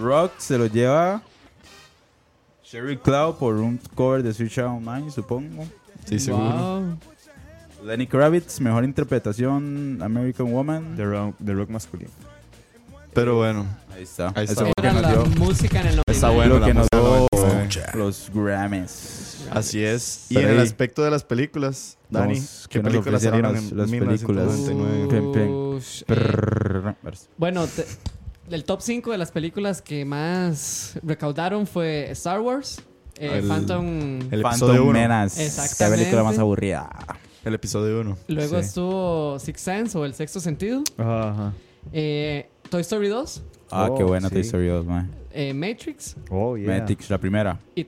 Rock 0.00 0.32
se 0.38 0.58
lo 0.58 0.66
lleva. 0.66 1.22
Sherry 2.64 2.96
Cloud 2.96 3.36
por 3.36 3.54
un 3.56 3.78
cover 3.94 4.22
de 4.22 4.34
Switch 4.34 4.58
Out 4.58 4.82
Online, 4.86 5.10
supongo. 5.10 5.64
Sí, 6.04 6.18
seguro. 6.18 6.44
Wow. 6.50 6.98
Lenny 7.84 8.06
Kravitz, 8.06 8.60
mejor 8.60 8.82
interpretación, 8.84 9.98
American 10.02 10.50
Woman. 10.52 10.96
The 10.96 11.04
rock, 11.04 11.36
the 11.44 11.52
rock 11.54 11.70
masculino. 11.70 12.10
Pero 13.14 13.36
bueno, 13.36 13.66
Ahí 13.94 14.02
está. 14.02 14.32
Ahí 14.34 14.44
Eso 14.44 14.52
está. 14.52 14.64
fue 14.64 14.72
lo 14.76 14.82
que 14.82 14.92
nos 14.92 15.10
dio, 15.10 15.26
música 15.46 15.80
en 15.80 15.86
el 15.86 15.96
99. 15.96 16.12
está 16.12 16.30
bueno 16.30 16.58
lo 16.58 16.66
que 16.66 16.74
nos 16.74 16.86
dio 16.92 17.28
99. 17.32 17.86
los 17.94 18.30
Grammys. 18.34 19.25
Así 19.50 19.82
es. 19.84 20.26
Y 20.30 20.34
Pero 20.34 20.48
en 20.48 20.54
el 20.54 20.60
aspecto 20.60 21.02
de 21.02 21.10
las 21.10 21.24
películas, 21.24 21.98
Dani, 22.10 22.34
¿qué 22.40 22.46
¿qué 22.68 22.80
películas 22.80 23.22
salieron 23.22 23.52
las- 23.54 23.70
en 23.70 23.76
las 23.78 23.90
películas? 23.90 24.58
1999? 24.58 25.08
Pim, 25.08 25.32
pim. 25.32 25.54
Ush, 25.76 26.02
eh, 26.08 26.92
bueno, 27.36 27.66
te- 27.66 27.86
el 28.54 28.64
top 28.64 28.80
5 28.80 29.10
de 29.12 29.18
las 29.18 29.30
películas 29.32 29.82
que 29.82 30.04
más 30.04 30.98
recaudaron 31.02 31.66
fue 31.66 32.10
Star 32.12 32.40
Wars, 32.40 32.80
eh, 33.18 33.38
El- 33.38 33.48
Phantom. 33.48 33.86
El 34.30 34.40
episodio 34.40 34.42
Phantom 34.42 34.88
1. 34.88 34.92
Menace. 34.92 35.36
Qué 35.40 35.46
Exactamente. 35.46 35.98
película 36.04 36.22
más 36.24 36.38
aburrida. 36.38 36.88
El 37.44 37.54
episodio 37.54 38.00
1. 38.00 38.16
Luego 38.28 38.54
sí. 38.60 38.66
estuvo 38.66 39.38
Sixth 39.38 39.64
Sense 39.64 39.96
o 39.98 40.04
El 40.04 40.14
Sexto 40.14 40.40
Sentido. 40.40 40.82
Ajá, 40.98 41.30
ajá. 41.30 41.52
eh, 41.92 42.48
Toy 42.70 42.80
Story 42.80 43.08
2. 43.08 43.42
Ah, 43.70 43.90
qué 43.96 44.02
Oh, 44.02 44.08
buena 44.08 44.28
sí. 44.28 44.34
Toy 44.34 44.42
Story 44.42 44.66
2, 44.68 44.84
man. 44.86 45.10
eh, 45.32 45.52
Matrix 45.54 46.16
Oh, 46.30 46.56
yeah. 46.56 46.78
Matrix, 46.78 47.10
la 47.10 47.18
primera. 47.18 47.58
y 47.74 47.84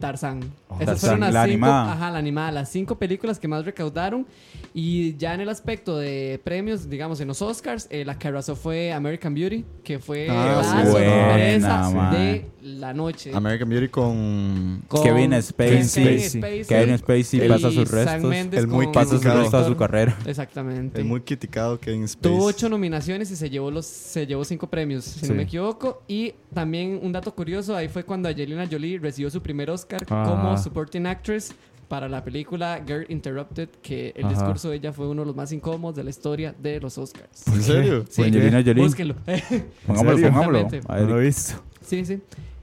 Esas 0.81 1.01
fueron 1.01 1.21
las 1.21 1.33
la 1.33 1.43
cinco, 1.45 1.53
animada. 1.55 1.93
Ajá, 1.93 2.11
la 2.11 2.19
animada. 2.19 2.53
Las 2.53 2.69
cinco 2.69 2.99
películas 2.99 3.39
que 3.39 3.49
más 3.49 3.65
recaudaron. 3.65 4.27
Y 4.75 5.17
ya 5.17 5.35
en 5.35 5.41
el 5.41 5.49
aspecto 5.49 5.97
de 5.97 6.41
premios, 6.45 6.89
digamos, 6.89 7.21
en 7.21 7.29
los 7.29 7.41
Oscars, 7.43 7.87
eh, 7.91 8.05
la 8.05 8.19
que 8.19 8.29
arrasó 8.29 8.55
fue 8.55 8.93
American 8.93 9.35
Beauty, 9.35 9.65
que 9.83 9.99
fue 9.99 10.29
Ah, 10.31 10.63
la 10.63 10.65
sí. 10.85 10.93
sorpresa 10.93 11.89
Buena, 11.91 12.11
de 12.13 12.47
la 12.63 12.93
noche. 12.95 13.31
American 13.35 13.69
Beauty 13.69 13.89
con... 13.89 14.83
Con 14.89 15.03
Kevin 15.03 15.43
Spacey. 15.43 16.05
Kevin 16.05 16.21
Spacey. 16.31 16.65
Kevin 16.67 16.99
Spacey 16.99 17.45
y 17.45 17.49
pasa 17.49 17.71
sus 17.71 17.91
restos. 17.91 18.33
El 18.53 18.67
muy 18.69 18.87
Pasa 18.89 19.11
sus 19.13 19.25
restos 19.25 19.55
a 19.55 19.67
su 19.67 19.77
carrera. 19.77 20.17
Exactamente. 20.27 21.01
El 21.01 21.07
muy 21.07 21.21
criticado 21.23 21.81
Kevin 21.81 22.07
Spacey. 22.07 22.31
Tuvo 22.37 22.45
ocho 22.47 22.69
nominaciones 22.69 23.31
y 23.31 23.37
se 23.37 23.49
llevó 23.51 23.71
los 23.71 23.87
se 23.87 24.27
llevó 24.27 24.45
cinco 24.45 24.67
premios, 24.69 25.05
si 25.05 25.21
no 25.23 25.27
Sí. 25.29 25.33
me 25.35 25.43
equivoco. 25.43 26.03
Y 26.09 26.35
también 26.55 27.01
un 27.03 27.13
dato 27.13 27.35
curioso, 27.35 27.75
ahí 27.77 27.89
fue 27.89 28.05
cuando 28.05 28.29
Angelina 28.29 28.67
Jolie 28.71 28.99
recibió 28.99 29.31
su 29.31 29.41
primer 29.43 29.71
Oscar 29.71 30.01
Ah. 30.11 30.25
como 30.29 30.58
Supporting 30.63 31.07
Actress 31.07 31.55
para 31.89 32.09
la 32.09 32.23
película 32.23 32.83
Girl 32.87 33.07
Interrupted, 33.09 33.69
que 33.83 34.13
el 34.15 34.27
Ajá. 34.27 34.35
discurso 34.35 34.71
de 34.71 34.77
ella 34.77 34.93
fue 34.93 35.09
uno 35.09 35.23
de 35.23 35.27
los 35.27 35.37
más 35.37 35.51
incómodos 35.53 35.97
de 35.97 36.05
la 36.05 36.11
historia 36.11 36.55
de 36.59 36.81
los 36.81 36.99
Oscars. 36.99 37.47
¿En 37.49 37.63
serio? 37.63 38.05
Sí, 38.11 38.23
Angelina 38.23 38.63
Jolie. 38.63 38.83
búsquenlo. 38.83 39.15
Pongámoslo, 39.87 40.29
pongámoslo. 40.29 40.69
No 40.89 41.01
lo 41.07 41.21
he 41.21 41.25
visto. 41.27 41.63
sí, 41.81 42.05
sí. 42.05 42.21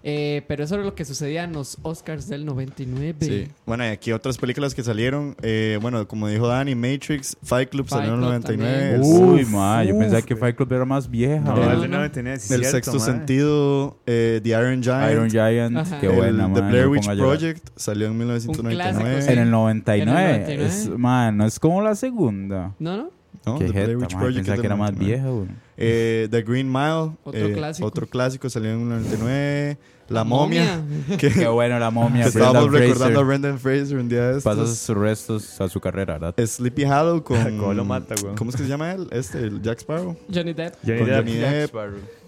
Eh, 0.07 0.43
pero 0.47 0.63
eso 0.63 0.75
era 0.75 0.83
lo 0.83 0.93
que 0.93 1.03
sucedía 1.03 1.45
en 1.45 1.53
los 1.53 1.79
Oscars 1.81 2.27
del 2.29 2.45
99. 2.45 3.15
Sí. 3.21 3.47
Bueno, 3.65 3.85
y 3.85 3.87
aquí 3.87 4.11
otras 4.11 4.37
películas 4.37 4.75
que 4.75 4.83
salieron. 4.83 5.35
eh, 5.41 5.79
bueno, 5.81 6.07
como 6.07 6.27
dijo 6.27 6.47
Dani, 6.47 6.75
Matrix, 6.75 7.35
Fight 7.41 7.69
Club 7.69 7.87
Fight 7.87 8.03
salió 8.05 8.13
en 8.13 8.19
el 8.33 8.43
Club 8.43 8.57
99. 8.59 8.93
El, 8.95 9.01
también. 9.01 9.23
Uy, 9.31 9.41
Uf, 9.43 9.49
ma, 9.49 9.83
yo 9.83 9.95
uf. 9.95 9.99
pensaba 10.01 10.21
que 10.21 10.35
Fight 10.35 10.55
Club 10.55 10.71
era 10.73 10.85
más 10.85 11.09
vieja. 11.09 11.39
No, 11.39 11.55
No, 11.55 11.71
el 11.71 11.89
no. 11.89 11.97
99 11.97 12.39
sí, 12.39 12.53
el 12.53 12.59
cierto, 12.61 12.77
sexto 12.77 12.99
sentido, 12.99 13.97
eh, 14.05 14.39
The 14.43 14.49
Iron 14.49 14.83
Giant. 14.83 15.11
Iron 15.11 15.29
Giant, 15.31 15.77
Ajá. 15.77 15.99
qué 15.99 16.05
el 16.05 16.15
buena, 16.15 16.53
The 16.53 16.61
ma, 16.61 16.69
Blair 16.69 16.87
Witch. 16.87 17.05
Project 17.07 17.69
salió 17.75 18.05
en 18.05 18.11
Un 18.11 18.17
1999. 18.19 18.93
clásico, 19.15 19.31
En 19.33 19.39
el 19.39 19.49
99. 19.49 20.35
En 20.35 20.41
el 20.41 20.45
99. 20.51 20.65
Es, 20.67 20.89
man, 20.99 21.37
no 21.37 21.45
es 21.47 21.59
como 21.59 21.81
la 21.81 21.95
segunda. 21.95 22.75
¿No, 22.77 22.95
no? 22.97 23.14
¿No? 23.45 23.59
Qué 23.59 23.65
The 23.65 23.71
Blair 23.71 23.97
Witch 23.97 24.15
Project 24.15 24.35
pensaba 24.37 24.61
que 24.61 24.65
era 24.67 24.75
más 24.75 24.91
99. 24.93 25.05
vieja, 25.05 25.29
güey. 25.29 25.47
Eh, 25.77 26.27
The 26.31 26.41
Green 26.43 26.71
Mile. 26.71 27.11
Otro 27.23 27.47
eh, 27.47 27.53
clásico. 27.53 27.87
Otro 27.87 28.07
clásico 28.07 28.49
salió 28.49 28.71
en 28.71 28.81
el 28.81 28.89
99. 28.89 29.77
La, 30.09 30.23
momia. 30.23 30.81
Que, 31.17 31.29
Qué 31.31 31.47
bueno 31.47 31.79
la 31.79 31.89
momia. 31.89 32.23
que 32.23 32.29
estábamos 32.29 32.71
recordando 32.71 33.19
a. 33.19 33.23
Brendan 33.23 33.59
Fraser 33.59 33.97
un 33.97 34.07
día 34.07 34.29
de 34.29 34.37
estos. 34.37 34.43
Pasa 34.43 34.67
sus 34.67 34.95
restos 34.95 35.59
a 35.61 35.67
su 35.67 35.79
carrera, 35.79 36.17
¿verdad? 36.19 36.45
Sleepy 36.45 36.85
Hollow 36.85 37.23
con... 37.23 37.37
¿Cómo 37.57 37.73
lo 37.73 37.85
mata, 37.85 38.13
güey? 38.21 38.35
¿Cómo 38.35 38.51
es 38.51 38.55
que 38.55 38.63
se 38.63 38.69
llama 38.69 38.91
él? 38.91 39.07
Este, 39.11 39.39
el 39.39 39.61
Jack 39.61 39.79
Sparrow. 39.79 40.15
Johnny 40.31 40.53
Depp. 40.53 40.75
Johnny 40.85 40.99
Con 40.99 41.07
Depp. 41.07 41.17
Johnny 41.17 41.33
Depp. 41.37 41.75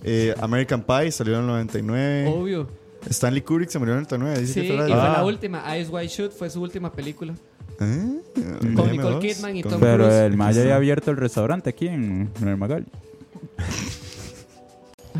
Eh, 0.03 0.33
American 0.39 0.81
Pie 0.81 1.11
salió 1.11 1.35
en 1.35 1.41
el 1.41 1.47
99. 1.47 2.27
Obvio. 2.27 2.67
Stanley 3.09 3.41
Kubrick 3.41 3.69
se 3.69 3.77
murió 3.79 3.93
en 3.93 3.99
el 3.99 4.05
99. 4.07 4.39
Dice 4.41 4.53
Sí, 4.53 4.67
que 4.67 4.73
y 4.73 4.77
fue. 4.77 4.93
Ah. 4.93 5.13
la 5.17 5.25
última. 5.25 5.75
Eyes 5.75 5.89
Wide 5.89 6.07
Shut 6.07 6.31
fue 6.31 6.49
su 6.49 6.61
última 6.61 6.91
película. 6.91 7.33
¿Eh? 7.79 8.21
Con 8.75 8.91
Nicole. 8.91 9.19
Kidman 9.19 9.55
y 9.55 9.63
Tom 9.63 9.79
Pero 9.79 10.05
Cruise. 10.05 10.13
el 10.21 10.37
Maya 10.37 10.61
había 10.61 10.75
abierto 10.75 11.11
el 11.11 11.17
restaurante 11.17 11.69
aquí 11.69 11.87
en, 11.87 12.29
en 12.41 12.47
el 12.47 12.57
Magal. 12.57 12.85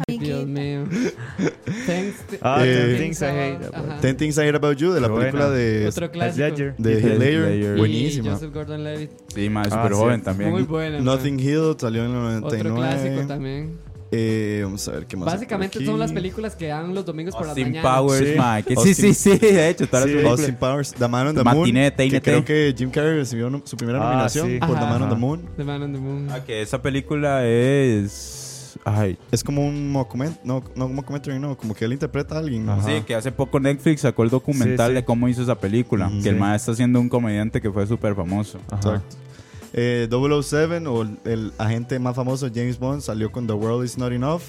Ay, 0.08 0.20
Dios 0.20 0.46
mío. 0.46 0.84
Thanks. 1.88 2.18
to- 2.30 2.38
Ah, 2.42 2.62
Eh, 2.64 2.96
Ten 2.98 2.98
Things 3.00 3.22
I 3.22 3.26
Hate 3.26 3.66
About. 3.74 4.02
Ten 4.02 4.18
Things 4.18 4.38
I 4.38 4.42
Hate 4.42 4.56
About 4.56 4.78
You, 4.78 4.92
de 4.92 5.02
la 5.02 5.08
Qué 5.08 5.14
película 5.16 5.46
buena. 5.48 5.58
de, 5.60 5.88
Otro 5.88 6.06
Heath 6.06 6.12
clásico. 6.14 6.48
Ledger. 6.48 6.76
de 6.78 6.94
Heath 6.94 7.04
Heath 7.04 7.20
Ledger. 7.20 7.42
Ledger. 7.50 7.76
Y 7.76 7.80
Buenísima. 7.80 8.32
Joseph 8.34 8.54
Gordon-Levitt. 8.54 9.10
Sí, 9.34 9.50
más 9.50 9.68
Ah, 9.72 9.76
súper 9.78 9.92
sí. 9.94 9.98
joven 9.98 10.22
también. 10.22 10.52
Muy 10.52 10.64
buena. 10.64 11.00
Nothing 11.00 11.40
Hill 11.40 11.76
salió 11.80 12.06
en 12.06 12.12
el 12.12 12.44
Otro 12.44 12.58
99. 12.60 12.76
clásico 12.80 13.28
también. 13.28 13.72
Eh, 14.12 14.62
vamos 14.64 14.88
a 14.88 14.92
ver 14.92 15.06
qué 15.06 15.18
más. 15.18 15.26
Básicamente 15.26 15.84
son 15.86 16.00
las 16.00 16.12
películas 16.14 16.56
que 16.56 16.68
dan 16.68 16.96
los 16.96 17.06
domingos 17.06 17.36
por 17.36 17.44
la 17.46 17.50
Austin 17.52 17.68
mañana. 17.74 17.98
Powers, 17.98 18.20
Sí. 18.20 18.34
que 18.66 18.76
sí, 18.76 18.90
Austin- 18.90 19.14
sí, 19.14 19.14
sí, 19.14 19.38
de 19.38 19.70
hecho, 19.70 19.88
todas 19.88 20.06
las 20.06 20.10
Sí. 20.12 20.16
películas. 20.16 20.40
Austin 20.40 20.56
Powers, 20.56 20.94
The 20.94 21.08
Man 21.10 21.28
on 21.28 21.36
the 21.36 21.44
Matiné, 21.44 21.82
Moon. 21.82 21.92
Que 21.92 21.92
TNT. 21.92 22.22
creo 22.24 22.46
que 22.46 22.76
Jim 22.78 22.90
Carrey 22.90 23.16
recibió 23.18 23.62
su 23.66 23.76
primera 23.76 24.00
Ah, 24.02 24.12
nominación 24.12 24.48
sí. 24.48 24.60
por 24.60 24.70
The 24.70 24.76
Ajá. 24.76 24.86
Man 24.94 25.02
on 25.04 25.10
the. 25.10 25.16
Moon. 25.16 25.50
The 25.58 25.64
Man 25.66 25.82
on 25.84 25.94
the 25.94 26.00
Moon. 26.00 26.28
Ah, 26.32 26.44
que 26.44 26.62
esa 26.62 26.82
película 26.82 27.46
es... 27.46 28.78
Ay, 28.86 29.18
Es 29.32 29.44
como 29.44 29.66
un 29.66 29.92
document, 29.92 30.38
no, 30.44 30.64
no 30.76 30.88
documentary, 30.88 31.40
no, 31.40 31.58
como 31.58 31.74
que 31.74 31.84
él 31.86 31.94
interpreta 31.94 32.36
a 32.36 32.40
alguien. 32.40 32.70
Ajá. 32.70 32.84
sí, 32.88 33.02
que 33.06 33.16
hace 33.16 33.32
poco 33.32 33.60
Netflix 33.60 34.02
sacó 34.02 34.24
el 34.24 34.30
documental 34.30 34.88
Sí, 34.88 34.92
sí. 34.92 34.96
de 34.96 35.04
cómo 35.06 35.28
hizo 35.28 35.42
esa 35.42 35.56
película. 35.56 36.08
Ujú. 36.08 36.22
que 36.22 36.30
el 36.30 36.36
Sí. 36.36 36.40
maestro 36.40 36.72
está 36.74 36.78
siendo 36.78 37.00
un 37.02 37.10
comediante 37.10 37.60
que 37.60 37.72
fue 37.72 37.88
súper 37.88 38.16
famoso. 38.16 38.60
Ajá. 38.70 38.78
Exacto. 38.78 39.18
Eh, 39.74 40.08
007 40.10 40.88
o 40.88 41.02
el, 41.04 41.18
el 41.26 41.52
agente 41.58 42.00
más 42.00 42.16
famoso 42.16 42.48
James 42.54 42.80
Bond 42.80 43.02
salió 43.02 43.32
con 43.32 43.48
The 43.48 43.54
World 43.54 43.86
Is 43.86 43.98
Not 43.98 44.12
Enough. 44.14 44.42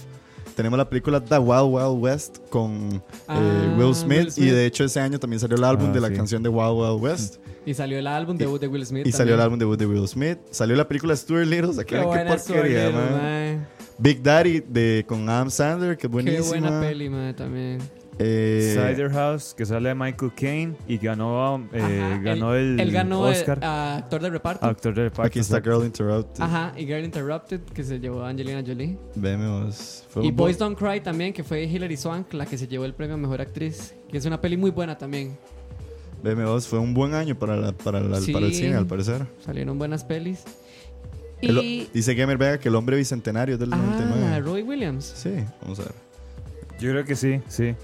Tenemos 0.55 0.77
la 0.77 0.89
película 0.89 1.21
The 1.25 1.39
Wild 1.39 1.73
Wild 1.73 2.03
West 2.03 2.39
con 2.51 2.95
eh, 2.95 3.01
Ah, 3.29 3.77
Will, 3.79 3.95
Smith, 3.95 4.19
Will 4.19 4.33
Smith. 4.33 4.49
y 4.49 4.51
de 4.51 4.67
hecho 4.67 4.85
ese 4.85 4.99
año 5.01 5.19
también 5.21 5.39
salió 5.39 5.57
el 5.57 5.63
álbum 5.65 5.91
Ah, 5.91 5.93
de 5.93 6.01
la 6.01 6.09
sí. 6.09 6.15
canción 6.15 6.43
de 6.43 6.49
Wild 6.49 6.73
Wild 6.81 7.01
West 7.03 7.37
Y 7.65 7.75
salió 7.75 7.99
el 7.99 8.07
álbum 8.09 8.37
debut 8.37 8.61
de 8.61 8.67
Will 8.67 8.85
Smith. 8.85 9.07
y 9.07 9.13
salió 9.13 9.35
el 9.35 9.41
también. 9.41 9.45
álbum 9.45 9.59
debut 9.59 9.79
de 9.79 9.87
Will 9.87 10.09
Smith. 10.09 10.39
Salió 10.51 10.75
la 10.75 10.89
película 10.89 11.15
Stuart 11.15 11.47
Little, 11.47 11.71
Qué 11.79 11.85
qué, 11.85 11.97
qué 11.99 12.05
buena 12.05 12.37
porquería, 12.37 12.89
Stuart 12.89 12.95
man. 12.95 13.05
Little, 13.05 13.23
mae. 13.23 13.67
Big 14.01 14.23
Daddy 14.23 14.61
de, 14.61 15.05
con 15.09 15.29
Adam 15.29 15.51
Sandler, 15.51 15.97
que 15.97 16.03
Qué 16.03 16.07
buenísima. 16.09 16.49
buena 16.49 16.81
peli, 16.81 17.09
mae, 17.09 17.35
también. 17.35 17.79
Eh, 18.21 18.73
Cider 18.75 19.11
House, 19.13 19.55
que 19.57 19.65
sale 19.65 19.95
Michael 19.95 20.33
Caine 20.35 20.75
y 20.89 20.99
ganó, 20.99 21.69
eh, 21.73 21.81
Ajá, 21.81 22.19
ganó 22.21 22.55
él, 22.55 22.75
el 22.75 22.81
él 22.81 22.91
ganó 22.93 23.29
el- 23.29 23.35
Oscar. 23.37 23.61
a 23.63 23.97
actor 23.99 24.21
de 24.23 24.31
reparto. 24.31 24.67
actor 24.67 24.93
de 24.95 25.05
reparto. 25.05 25.23
aquí 25.29 25.39
está 25.39 25.61
Girl 25.61 25.85
Interrupted. 25.85 26.43
Ajá, 26.43 26.73
y 26.77 26.85
Girl 26.87 27.05
Interrupted, 27.05 27.61
que 27.61 27.85
se 27.85 28.01
llevó 28.01 28.23
a 28.23 28.31
Angelina 28.31 28.63
Jolie. 28.67 28.99
Vemos. 29.15 30.05
Fue 30.09 30.27
Y 30.27 30.33
Boys 30.33 30.59
bo- 30.59 30.65
Don't 30.65 30.79
Cry 30.79 31.01
también, 31.01 31.33
que 31.33 31.45
fue 31.45 31.63
Hilary 31.65 31.97
Swank, 31.97 32.33
la 32.35 32.45
que 32.45 32.59
se 32.59 32.67
llevó 32.67 32.85
el 32.87 32.95
premio 32.95 33.15
a 33.15 33.19
Mejor 33.19 33.41
Actriz. 33.41 33.95
Que 34.11 34.19
es 34.19 34.25
una 34.27 34.41
peli 34.41 34.57
muy 34.57 34.71
buena 34.73 34.99
también. 34.99 35.39
BM2 36.25 36.67
fue 36.67 36.81
un 36.81 36.95
buen 36.95 37.15
año 37.15 37.39
para, 37.39 37.57
la- 37.57 37.73
para, 37.73 38.01
la- 38.01 38.21
Sí. 38.21 38.33
para 38.33 38.47
el 38.47 38.53
cine, 38.55 38.75
al 38.75 38.87
parecer. 38.87 39.27
Salieron 39.45 39.79
buenas 39.79 40.03
pelis. 40.03 40.43
El- 41.41 41.59
Y... 41.59 41.89
dice 41.95 42.15
Gamer 42.15 42.37
Vega 42.37 42.59
que 42.59 42.69
el 42.69 42.75
hombre 42.75 42.97
bicentenario 42.97 43.55
es 43.55 43.61
del 43.61 43.73
Ah, 43.73 43.77
99. 43.77 44.41
Roy 44.41 44.63
Williams. 44.63 45.05
Sí, 45.05 45.31
vamos 45.63 45.79
a 45.79 45.83
ver. 45.83 45.93
Yo 46.81 46.91
creo 46.91 47.05
que 47.05 47.15
sí, 47.15 47.41
sí. 47.49 47.75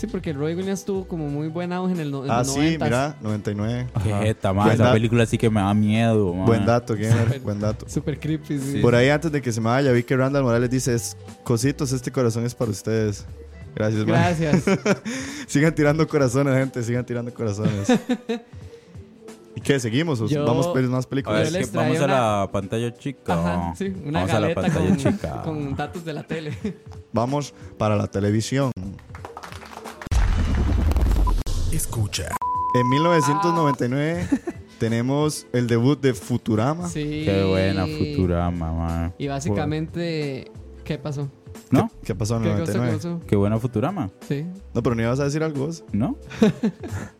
Sí, 0.00 0.06
porque 0.06 0.32
Roy 0.32 0.54
Williams 0.54 0.82
tuvo 0.84 1.06
como 1.06 1.28
muy 1.28 1.48
buen 1.48 1.72
auge 1.74 1.92
en 1.92 2.00
el 2.00 2.10
no- 2.10 2.24
en 2.24 2.30
Ah, 2.30 2.38
los 2.38 2.54
sí, 2.54 2.58
90s. 2.78 2.84
mira, 2.84 3.16
99. 3.20 3.86
Qué 4.02 4.14
jeta, 4.14 4.52
ma, 4.54 4.62
Buen 4.64 4.74
esa 4.76 4.92
película 4.92 5.26
sí 5.26 5.36
que 5.36 5.50
me 5.50 5.60
da 5.60 5.74
miedo, 5.74 6.32
ma. 6.32 6.46
Buen 6.46 6.64
dato, 6.64 6.94
Gamer, 6.94 7.38
buen 7.40 7.60
dato. 7.60 7.86
Super 7.88 8.18
creepy, 8.18 8.58
sí. 8.58 8.78
Por 8.78 8.94
ahí, 8.94 9.10
antes 9.10 9.30
de 9.30 9.42
que 9.42 9.52
se 9.52 9.60
me 9.60 9.68
vaya, 9.68 9.92
vi 9.92 10.02
que 10.02 10.16
Randall 10.16 10.42
Morales 10.42 10.70
dice: 10.70 10.96
Cositos, 11.44 11.92
este 11.92 12.10
corazón 12.10 12.46
es 12.46 12.54
para 12.54 12.70
ustedes. 12.70 13.26
Gracias, 13.74 14.06
man. 14.06 14.16
Gracias. 14.36 14.64
sigan 15.46 15.74
tirando 15.74 16.08
corazones, 16.08 16.54
gente, 16.54 16.82
sigan 16.82 17.04
tirando 17.04 17.32
corazones. 17.34 17.92
¿Y 19.56 19.60
qué? 19.60 19.78
¿Seguimos? 19.80 20.20
¿O 20.20 20.26
Yo- 20.26 20.44
¿Vamos 20.46 20.66
a 20.66 20.72
ver 20.72 20.84
más 20.84 21.04
A 21.04 21.08
películas? 21.08 21.40
ver, 21.42 21.46
Yo 21.52 21.58
les 21.58 21.66
es 21.66 21.70
que 21.72 21.76
vamos 21.76 22.00
a 22.00 22.06
la 22.06 22.48
pantalla 22.50 22.94
chica. 22.94 23.34
Ajá, 23.34 23.74
sí, 23.76 23.92
una 24.04 24.20
vamos 24.20 24.34
a 24.34 24.40
la 24.40 24.48
galeta 24.48 24.60
pantalla 24.62 24.88
con, 24.88 24.96
chica. 24.96 25.42
con 25.44 25.76
datos 25.76 26.04
de 26.04 26.12
la 26.14 26.22
tele. 26.22 26.56
Vamos 27.12 27.52
para 27.76 27.96
la 27.96 28.06
televisión. 28.06 28.70
Escucha. 31.80 32.28
En 32.74 32.88
1999 32.90 34.28
tenemos 34.78 35.46
el 35.50 35.66
debut 35.66 35.98
de 35.98 36.12
Futurama. 36.12 36.86
Sí. 36.88 37.22
Qué 37.24 37.42
buena 37.48 37.86
Futurama, 37.86 38.70
ma. 38.72 39.12
Y 39.16 39.28
básicamente, 39.28 40.52
¿qué 40.84 40.98
pasó? 40.98 41.30
¿No? 41.70 41.90
¿Qué 42.04 42.14
pasó 42.14 42.36
en 42.36 42.42
¿Qué 42.42 42.50
el 42.52 42.60
cosa 42.60 42.72
99? 42.74 42.96
pasó? 42.98 43.26
Qué 43.26 43.34
buena 43.34 43.58
Futurama, 43.58 44.10
Sí. 44.28 44.44
No, 44.74 44.82
pero 44.82 44.94
no 44.94 45.00
ibas 45.02 45.20
a 45.20 45.24
decir 45.24 45.42
algo 45.42 45.66
vos. 45.66 45.82
¿no? 45.92 46.16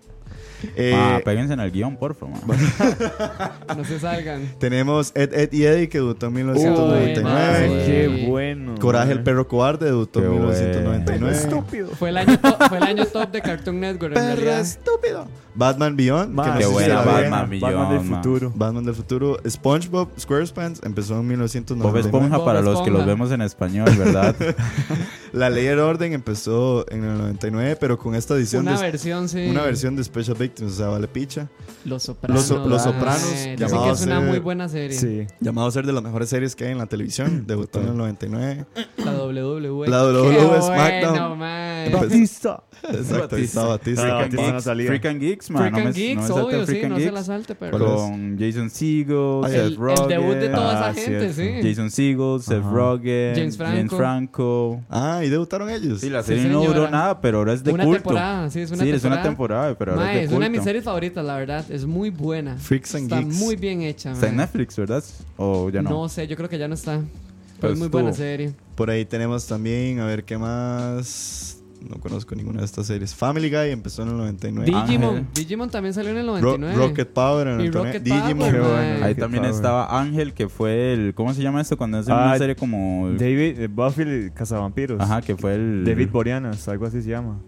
Eh, 0.76 0.92
Ah, 0.94 1.20
péguense 1.24 1.54
en 1.54 1.60
el 1.60 1.70
guion, 1.70 1.96
por 1.96 2.14
favor. 2.14 2.36
No 3.76 3.84
se 3.84 3.98
salgan. 4.00 4.42
tenemos 4.58 5.12
Ed, 5.14 5.32
Ed 5.32 5.52
y 5.52 5.64
Eddie, 5.64 5.88
que 5.88 5.98
debutó 5.98 6.26
en 6.26 6.32
Uy, 6.36 6.42
1999. 6.44 7.22
madre. 7.22 7.86
Qué 7.86 8.26
bueno. 8.28 8.74
Coraje, 8.80 9.12
el 9.12 9.22
perro 9.22 9.46
cobarde, 9.48 9.86
debutó 9.86 10.20
en 10.20 10.28
bueno. 10.30 10.46
1999. 10.48 11.36
Estúpido. 11.36 11.88
Fue 11.90 12.08
el 12.10 12.16
año, 12.18 12.38
fue 12.68 12.78
el 12.78 12.84
año 12.84 13.06
top 13.06 13.30
de 13.30 13.40
Cartoon 13.42 13.80
Network, 13.80 14.14
Perro 14.14 14.50
estúpido. 14.52 15.28
Batman 15.52 15.96
Beyond, 15.96 16.32
Man, 16.32 16.46
que 16.46 16.52
no 16.52 16.58
Qué 16.58 16.66
buena 16.66 17.02
Batman. 17.02 17.50
Beyond, 17.50 17.74
Batman 17.74 17.90
del 17.98 18.16
futuro. 18.16 18.52
Batman 18.54 18.84
del 18.84 18.94
futuro. 18.94 19.36
SpongeBob 19.48 20.08
SquarePants 20.18 20.80
empezó 20.84 21.14
en 21.14 21.18
Bob 21.20 21.26
1999. 21.26 22.00
Esponja 22.00 22.36
Bob 22.36 22.44
para 22.46 22.60
los 22.62 22.82
que 22.82 22.90
los 22.90 23.00
Esponja. 23.00 23.06
vemos 23.06 23.32
en 23.32 23.42
español, 23.42 23.90
¿verdad? 23.98 24.34
La 25.32 25.50
Ley 25.50 25.64
del 25.66 25.80
Orden 25.80 26.12
empezó 26.12 26.86
en 26.90 27.04
el 27.04 27.18
99, 27.18 27.76
pero 27.80 27.98
con 27.98 28.14
esta 28.14 28.34
edición 28.34 28.62
Una 28.62 28.76
de 28.76 28.82
versión, 28.90 29.28
sí. 29.28 29.48
una 29.48 29.62
versión 29.62 29.96
de 29.96 30.04
Special 30.04 30.36
Victims, 30.50 30.72
o 30.72 30.76
sea, 30.76 30.88
vale 30.88 31.06
picha. 31.08 31.48
Los 31.84 32.02
Sopranos. 32.02 32.48
Los 32.48 32.58
So- 32.62 32.68
Los 32.68 32.82
Sopranos, 32.82 33.22
Ay, 33.24 33.56
dicen 33.56 33.82
que 33.82 33.90
es 33.90 34.02
una 34.02 34.18
eh, 34.18 34.24
muy 34.28 34.38
buena 34.40 34.68
serie. 34.68 34.96
Sí. 34.96 35.26
Llamado 35.40 35.68
a 35.68 35.70
ser 35.70 35.86
de 35.86 35.92
las 35.92 36.02
mejores 36.02 36.28
series 36.28 36.54
que 36.56 36.64
hay 36.66 36.72
en 36.72 36.78
la 36.78 36.86
televisión. 36.86 37.44
Debutó 37.46 37.80
en 37.80 37.88
el 37.88 37.96
99. 37.96 38.66
La 38.98 39.12
WWE. 39.12 39.88
La 39.88 40.04
WWE 40.04 40.62
SmackDown. 40.62 41.12
Bueno, 41.12 41.36
man. 41.36 41.92
Batista. 41.92 42.62
Exacto, 42.82 43.28
Batista. 43.28 43.60
Ah, 43.62 43.78
Freak 43.78 44.00
and 44.00 44.00
Batista 44.00 44.06
no 44.08 44.50
Geeks, 44.52 44.64
salía. 44.64 44.86
Freak 44.88 45.06
and 45.06 45.20
Geeks, 45.20 45.50
man. 45.50 45.62
Freak 45.62 45.72
no 45.72 45.78
and 45.78 45.86
me, 45.86 45.92
Geeks, 46.02 46.28
no 46.28 46.34
obvio, 46.36 46.66
sí, 46.66 46.80
no 46.88 46.96
se 46.98 47.12
la 47.12 47.24
salte, 47.24 47.54
pero. 47.54 47.78
Con 47.96 48.38
Jason 48.38 48.70
Segel, 48.70 49.40
Seth 49.46 49.54
el, 49.54 49.76
Rogen. 49.76 50.02
el 50.02 50.08
debut 50.08 50.34
de 50.36 50.48
toda 50.48 50.86
Ah, 50.86 50.90
esa 50.90 51.00
gente, 51.00 51.32
cierto. 51.32 51.62
sí. 51.62 51.68
Jason 51.68 51.90
Segel, 51.90 52.40
Seth 52.42 52.58
Ajá. 52.64 52.70
Rogen, 52.70 53.32
James 53.36 53.56
Franco. 53.56 53.96
Franco. 53.96 54.80
Ah, 54.90 55.20
y 55.24 55.28
debutaron 55.28 55.68
ellos. 55.70 56.00
Sí, 56.00 56.10
la 56.10 56.22
Sí, 56.22 56.28
serie 56.34 56.44
no 56.50 56.60
duró 56.60 56.72
señora. 56.72 56.90
nada, 56.90 57.20
pero 57.20 57.38
ahora 57.38 57.52
es 57.52 57.62
de 57.64 57.72
una 57.72 57.84
culto. 57.84 58.02
temporada, 58.02 58.50
sí, 58.50 58.60
es 58.60 58.70
una 58.70 58.82
sí, 58.84 58.90
temporada. 58.90 58.96
es 58.96 59.04
una 59.04 59.22
temporada, 59.22 59.74
pero 59.78 59.92
ahora 59.92 60.04
Mae, 60.04 60.14
es 60.16 60.20
de 60.22 60.26
culto. 60.36 60.39
Una 60.40 60.46
de 60.48 60.56
mis 60.56 60.64
series 60.64 60.84
favoritas, 60.84 61.24
la 61.24 61.36
verdad. 61.36 61.64
Es 61.70 61.84
muy 61.86 62.10
buena. 62.10 62.56
Freaks 62.56 62.94
and 62.94 63.04
Está 63.04 63.20
Geeks. 63.22 63.36
muy 63.36 63.56
bien 63.56 63.82
hecha, 63.82 64.12
Está 64.12 64.28
en 64.28 64.36
mae. 64.36 64.46
Netflix, 64.46 64.76
¿verdad? 64.76 65.04
O 65.36 65.70
ya 65.70 65.82
no. 65.82 65.90
No 65.90 66.08
sé, 66.08 66.26
yo 66.26 66.36
creo 66.36 66.48
que 66.48 66.58
ya 66.58 66.68
no 66.68 66.74
está. 66.74 66.96
Pero 66.98 67.60
Pues 67.60 67.72
es 67.74 67.78
muy 67.78 67.88
buena 67.88 68.12
serie. 68.12 68.52
Por 68.74 68.88
ahí 68.90 69.04
tenemos 69.04 69.46
también, 69.46 70.00
a 70.00 70.06
ver 70.06 70.24
qué 70.24 70.38
más. 70.38 71.56
No 71.88 71.96
conozco 71.96 72.34
ninguna 72.34 72.58
de 72.60 72.66
estas 72.66 72.86
series. 72.86 73.14
Family 73.14 73.48
Guy 73.48 73.70
empezó 73.70 74.02
en 74.02 74.08
el 74.10 74.16
99. 74.18 74.66
Digimon. 74.70 75.16
Ángel. 75.16 75.26
Digimon 75.34 75.70
también 75.70 75.94
salió 75.94 76.10
en 76.10 76.18
el 76.18 76.26
Ro- 76.26 76.58
99. 76.58 76.74
Rocket 76.76 77.08
Power 77.08 77.46
en 77.48 77.60
el 77.60 77.66
Y 77.66 77.68
99. 77.70 77.86
Rocket 77.88 78.02
Digimon. 78.02 78.50
Power, 78.50 78.60
bueno. 78.60 79.04
Ahí 79.06 79.14
Qué 79.14 79.20
también 79.20 79.42
power. 79.44 79.54
estaba 79.56 79.98
Ángel, 80.00 80.34
que 80.34 80.48
fue 80.50 80.92
el. 80.92 81.14
¿Cómo 81.14 81.32
se 81.32 81.42
llama 81.42 81.62
esto? 81.62 81.78
Cuando 81.78 81.96
hacen 81.98 82.12
Ah, 82.12 82.24
una 82.26 82.38
serie 82.38 82.54
como. 82.54 83.10
David, 83.12 83.60
eh, 83.60 83.68
Buffy 83.68 84.30
Cazavampiros. 84.34 85.00
Ajá, 85.00 85.22
que 85.22 85.34
fue 85.36 85.54
el. 85.54 85.84
David 85.86 86.10
Boreanas, 86.10 86.68
algo 86.68 86.84
así 86.84 87.00
se 87.00 87.08
llama. 87.08 87.38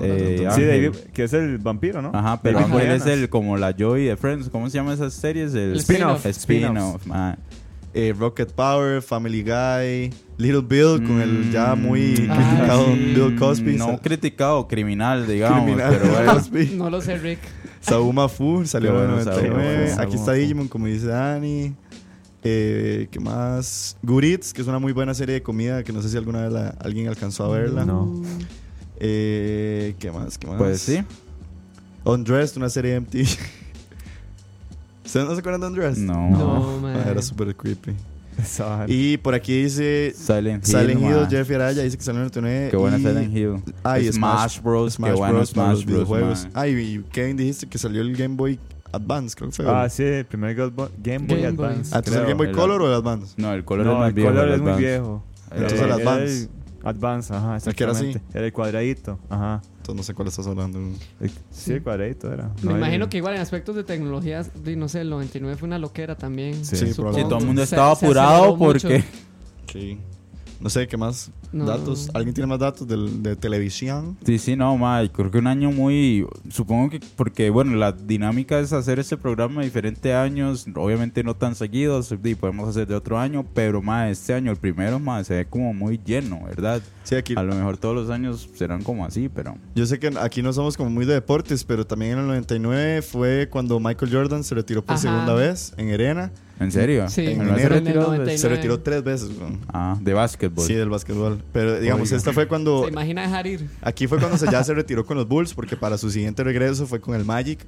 Eh, 0.00 0.36
Sí, 0.38 0.44
Ángel. 0.46 0.68
David, 0.68 0.96
que 1.12 1.24
es 1.24 1.32
el 1.32 1.58
vampiro, 1.58 2.02
¿no? 2.02 2.10
Ajá, 2.14 2.40
pero 2.42 2.60
David 2.60 2.74
Ángel 2.74 2.90
es 2.92 3.06
el 3.06 3.28
como 3.28 3.56
la 3.56 3.72
Joy 3.76 4.04
de 4.04 4.16
Friends. 4.16 4.48
¿Cómo 4.50 4.68
se 4.70 4.78
llaman 4.78 4.94
esas 4.94 5.14
series? 5.14 5.54
El, 5.54 5.72
El 5.72 5.76
spin-off. 5.76 6.24
Spin-off. 6.26 7.06
man. 7.06 7.38
Eh, 7.92 8.14
Rocket 8.16 8.52
Power, 8.52 9.02
Family 9.02 9.42
Guy, 9.42 10.12
Little 10.38 10.60
Bill 10.60 11.04
con 11.04 11.20
el 11.20 11.50
ya 11.50 11.74
muy 11.74 12.10
Mm, 12.12 12.14
criticado 12.14 12.86
ah, 12.88 12.94
Bill 12.94 13.36
Cosby. 13.36 13.74
No 13.76 13.98
criticado, 13.98 14.68
criminal, 14.68 15.26
digamos. 15.26 15.64
criminal 15.64 15.98
Pero 16.00 16.12
bueno. 16.12 16.32
Cosby. 16.34 16.66
No 16.76 16.88
lo 16.88 17.00
sé, 17.00 17.18
Rick. 17.18 17.40
Sauma 17.80 18.28
Fu 18.28 18.64
salió 18.64 18.90
en 18.90 18.96
bueno, 19.08 19.24
Sauma 19.24 19.40
99. 19.40 19.88
Fu. 19.88 20.00
Aquí 20.02 20.14
está. 20.16 20.32
Digimon, 20.34 20.68
como 20.68 20.86
dice 20.86 21.06
Dani. 21.06 21.74
Eh, 22.44 23.08
¿Qué 23.10 23.18
más? 23.18 23.96
Good 24.02 24.22
Eats, 24.24 24.52
que 24.52 24.62
es 24.62 24.68
una 24.68 24.78
muy 24.78 24.92
buena 24.92 25.12
serie 25.12 25.34
de 25.34 25.42
comida 25.42 25.82
que 25.82 25.92
no 25.92 26.00
sé 26.00 26.08
si 26.10 26.16
alguna 26.16 26.42
vez 26.42 26.52
la- 26.52 26.68
alguien 26.80 27.08
alcanzó 27.08 27.44
a 27.44 27.58
verla. 27.58 27.84
No. 27.84 28.22
Eh, 29.00 29.94
¿Qué 29.98 30.10
más? 30.12 30.36
¿Qué 30.38 30.46
más? 30.46 30.56
Pues 30.58 30.80
sí. 30.82 31.02
Undressed, 32.04 32.56
una 32.58 32.68
serie 32.68 32.92
de 32.92 33.00
MTV. 33.00 33.26
¿Ustedes 35.04 35.26
no 35.26 35.34
se 35.34 35.40
acuerdan 35.40 35.60
de 35.62 35.66
Undressed? 35.68 36.02
No. 36.02 36.30
No, 36.30 36.76
Ah, 36.76 36.80
man. 36.82 37.08
era 37.08 37.22
súper 37.22 37.54
creepy. 37.56 37.92
Y 38.86 39.16
por 39.18 39.34
aquí 39.34 39.64
dice 39.64 40.14
Silent 40.16 40.66
Hill. 40.66 40.72
Silent 40.72 41.00
Hill, 41.02 41.10
man. 41.10 41.28
Jeffrey 41.30 41.56
Araya 41.56 41.82
dice 41.82 41.98
que 41.98 42.02
salió 42.04 42.20
en 42.20 42.26
el 42.26 42.32
99. 42.32 42.68
Qué 42.70 42.76
buena 42.76 42.96
y- 42.98 43.02
Silent 43.02 43.36
Hill. 43.36 43.62
Ah, 43.82 43.98
y 43.98 44.10
Smash, 44.12 44.60
Bros. 44.62 44.94
Smash 44.94 45.10
qué 45.10 45.16
bueno 45.18 45.34
Bros. 45.34 45.50
para 45.52 45.66
Smash 45.66 45.76
los 45.76 45.84
Bros. 45.84 45.94
videojuegos. 45.96 46.42
man. 46.44 46.52
Ah, 46.54 46.68
y 46.68 47.04
Kevin 47.12 47.36
dijiste 47.36 47.66
que 47.66 47.76
salió 47.76 48.00
el 48.02 48.16
Game 48.16 48.36
Boy 48.36 48.58
Advance, 48.92 49.36
creo 49.36 49.50
que 49.50 49.56
fue. 49.56 49.66
Ah, 49.68 49.88
sí, 49.90 50.04
el 50.04 50.24
primer 50.24 50.54
Game 50.54 50.70
Boy, 50.70 50.88
Game 51.02 51.26
Boy. 51.26 51.44
Advance. 51.44 51.90
Ah, 51.94 51.98
entonces 51.98 52.14
el. 52.16 52.22
Game 52.28 52.34
Boy 52.34 52.46
el- 52.48 52.54
Color 52.54 52.80
o 52.82 52.86
el 52.86 52.94
Advance. 52.94 53.34
No, 53.36 53.52
el 53.52 53.64
color 53.64 53.84
no, 53.86 53.92
es 53.92 53.98
más 53.98 54.08
el 54.08 54.14
viejo. 54.14 54.30
color 54.30 54.48
el 54.48 54.54
es 54.54 54.60
muy 54.60 54.72
viejo. 54.74 55.24
Entonces 55.50 55.72
Eh, 55.72 55.82
el 55.84 55.90
era 55.90 55.94
Advance. 55.96 56.48
Advance, 56.82 57.34
ajá, 57.34 57.56
El 57.64 57.74
que 57.74 57.82
era 57.84 57.92
así. 57.92 58.06
exactamente. 58.06 58.38
Era 58.38 58.46
el 58.46 58.52
cuadradito, 58.52 59.18
ajá. 59.28 59.60
Entonces 59.78 59.94
no 59.96 60.02
sé 60.02 60.14
cuál 60.14 60.28
estás 60.28 60.46
hablando. 60.46 60.78
El- 61.20 61.30
sí, 61.50 61.72
el 61.72 61.82
cuadradito 61.82 62.32
era. 62.32 62.50
Me 62.62 62.70
No, 62.72 62.76
imagino 62.78 63.08
que 63.08 63.16
igual 63.18 63.34
en 63.34 63.40
aspectos 63.40 63.76
de 63.76 63.84
tecnologías, 63.84 64.50
no 64.76 64.88
sé, 64.88 65.00
el 65.02 65.10
99 65.10 65.56
fue 65.56 65.66
una 65.66 65.78
loquera 65.78 66.16
también. 66.16 66.64
Sí, 66.64 66.76
Sí. 66.76 66.86
Sí, 66.88 66.94
todo 66.94 67.38
el 67.38 67.46
mundo 67.46 67.62
estaba 67.62 67.94
se 67.96 68.06
apurado 68.06 68.56
porque. 68.56 69.04
Sí. 69.72 69.98
No 70.60 70.68
sé, 70.68 70.86
¿qué 70.86 70.96
más? 70.96 71.30
No. 71.52 71.64
Datos. 71.64 72.10
¿Alguien 72.12 72.34
tiene 72.34 72.46
más 72.46 72.58
datos 72.58 72.86
del- 72.86 73.22
de, 73.22 73.34
televisión? 73.34 74.16
Sí, 74.26 74.38
sí, 74.38 74.56
no, 74.56 74.76
ma, 74.76 75.00
creo 75.10 75.30
que 75.30 75.38
un 75.38 75.46
año 75.46 75.72
muy, 75.72 76.26
supongo 76.50 76.90
que 76.90 77.00
porque, 77.16 77.48
bueno, 77.50 77.74
la 77.76 77.92
dinámica 77.92 78.60
es 78.60 78.72
hacer 78.74 78.98
este 78.98 79.16
programa 79.16 79.60
de 79.60 79.66
diferentes 79.66 80.14
años, 80.14 80.66
obviamente 80.76 81.24
no 81.24 81.34
tan 81.34 81.54
seguidos, 81.54 82.12
y 82.22 82.34
podemos 82.34 82.68
hacer 82.68 82.86
de 82.86 82.94
otro 82.94 83.18
año, 83.18 83.44
pero, 83.54 83.80
ma, 83.80 84.10
este 84.10 84.34
año, 84.34 84.50
el 84.50 84.58
primero, 84.58 84.98
ma, 85.00 85.24
se 85.24 85.34
ve 85.34 85.46
como 85.46 85.72
muy 85.72 85.98
lleno, 86.04 86.40
¿verdad? 86.44 86.82
Sí, 87.04 87.14
aquí. 87.14 87.34
A 87.36 87.42
lo 87.42 87.54
mejor 87.54 87.78
todos 87.78 87.94
los 87.94 88.10
años 88.10 88.48
serán 88.54 88.82
como 88.82 89.04
así, 89.06 89.28
pero... 89.28 89.56
Yo 89.74 89.86
sé 89.86 89.98
que 89.98 90.12
aquí 90.20 90.42
no 90.42 90.52
somos 90.52 90.76
como 90.76 90.90
muy 90.90 91.06
de 91.06 91.14
deportes, 91.14 91.64
pero 91.64 91.86
también 91.86 92.12
en 92.12 92.18
el 92.20 92.26
99 92.26 93.02
fue 93.02 93.48
cuando 93.50 93.80
Michael 93.80 94.12
Jordan 94.12 94.44
se 94.44 94.54
retiró 94.54 94.82
por 94.84 94.94
Ajá. 94.94 95.02
segunda 95.02 95.32
vez 95.34 95.72
en 95.78 95.90
Arena. 95.92 96.30
¿En 96.60 96.70
serio? 96.70 97.08
Sí. 97.08 97.26
Se 97.26 97.36
99. 97.36 98.48
retiró 98.48 98.80
tres 98.80 99.02
veces. 99.02 99.30
Ah, 99.72 99.96
de 99.98 100.12
básquetbol. 100.12 100.66
Sí, 100.66 100.74
del 100.74 100.90
básquetbol. 100.90 101.42
Pero 101.52 101.80
digamos, 101.80 102.08
Oiga. 102.08 102.18
esta 102.18 102.32
fue 102.34 102.46
cuando. 102.46 102.84
¿Se 102.84 102.90
imagina 102.90 103.22
dejar 103.22 103.46
ir? 103.46 103.66
Aquí 103.80 104.06
fue 104.06 104.18
cuando 104.18 104.36
se, 104.36 104.46
ya 104.50 104.62
se 104.62 104.74
retiró 104.74 105.06
con 105.06 105.16
los 105.16 105.26
Bulls, 105.26 105.54
porque 105.54 105.74
para 105.76 105.96
su 105.96 106.10
siguiente 106.10 106.44
regreso 106.44 106.86
fue 106.86 107.00
con 107.00 107.14
el 107.14 107.24
Magic. 107.24 107.60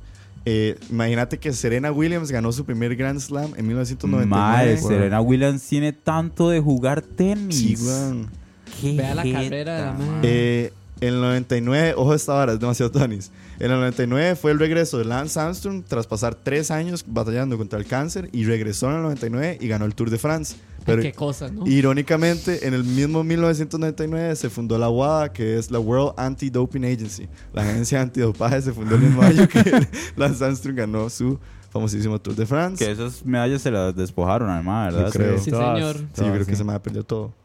Eh, 0.45 0.79
imagínate 0.91 1.39
que 1.39 1.53
Serena 1.53 1.91
Williams 1.91 2.31
ganó 2.31 2.53
su 2.53 2.67
primer 2.67 2.95
Grand 2.95 3.19
Slam 3.19 3.55
en 3.57 3.67
1999. 3.67 4.27
Mae, 4.27 4.75
Weón. 4.75 4.89
Serena 4.89 5.21
Williams 5.23 5.63
tiene 5.67 5.93
tanto 5.93 6.51
de 6.51 6.61
jugar 6.61 7.01
tenis. 7.01 7.57
Sí, 7.57 8.97
Vea 8.97 9.15
la 9.15 9.23
jeta, 9.23 9.43
carrera 9.43 9.77
de 9.77 9.83
la. 9.83 10.21
Eh, 10.23 10.73
en 11.03 11.15
el 11.15 11.21
99, 11.21 11.95
ojo 11.97 12.15
esta 12.15 12.33
vara, 12.33 12.53
es 12.53 12.61
demasiado 12.61 12.93
tenis. 12.93 13.33
En 13.59 13.73
el 13.73 13.79
99 13.81 14.37
fue 14.37 14.53
el 14.53 14.61
regreso 14.61 14.99
de 14.99 15.05
Lance 15.05 15.39
Armstrong 15.39 15.83
tras 15.85 16.07
pasar 16.07 16.37
tres 16.37 16.71
años 16.71 17.05
batallando 17.05 17.59
contra 17.59 17.77
el 17.81 17.87
cáncer 17.87 18.29
y 18.33 18.45
regresó 18.45 18.89
en 18.89 18.97
el 18.97 19.03
99 19.03 19.59
y 19.61 19.67
ganó 19.67 19.85
el 19.85 19.97
Tour 19.97 20.11
de 20.11 20.19
France. 20.19 20.55
Pero 20.85 21.03
qué 21.03 21.13
cosas, 21.13 21.53
¿no? 21.53 21.67
irónicamente, 21.67 22.69
en 22.69 22.75
el 22.75 22.85
mismo 22.85 23.25
1999 23.25 24.37
se 24.37 24.49
fundó 24.49 24.79
la 24.79 24.91
WADA, 24.91 25.33
que 25.33 25.59
es 25.59 25.73
la 25.73 25.81
World 25.81 26.15
Anti-Doping 26.17 26.85
Agency. 26.85 27.29
La 27.53 27.63
agencia 27.63 28.01
antidopaje 28.01 28.63
se 28.63 28.73
fundó 28.73 28.95
el 28.95 29.03
mismo 29.03 29.23
año 29.23 29.49
que 29.49 29.89
Lance 30.17 30.45
Armstrong 30.45 30.77
ganó 30.77 31.11
su 31.11 31.37
famosísimo 31.71 32.21
Tour 32.21 32.37
de 32.37 32.47
France. 32.47 32.85
Que 32.85 32.93
esas 32.93 33.25
medallas 33.25 33.61
se 33.61 33.73
las 33.73 33.97
despojaron 33.97 34.51
además, 34.51 34.95
¿verdad? 34.95 35.07
Yo 35.07 35.13
creo. 35.13 35.39
Sí, 35.39 35.51
Todas, 35.51 35.79
señor. 35.79 35.97
Sí, 35.97 36.25
yo 36.25 36.33
creo 36.33 36.47
que 36.47 36.57
se 36.57 36.63
me 36.63 36.73
ha 36.73 36.81
perdido 36.81 37.05
todo. 37.05 37.42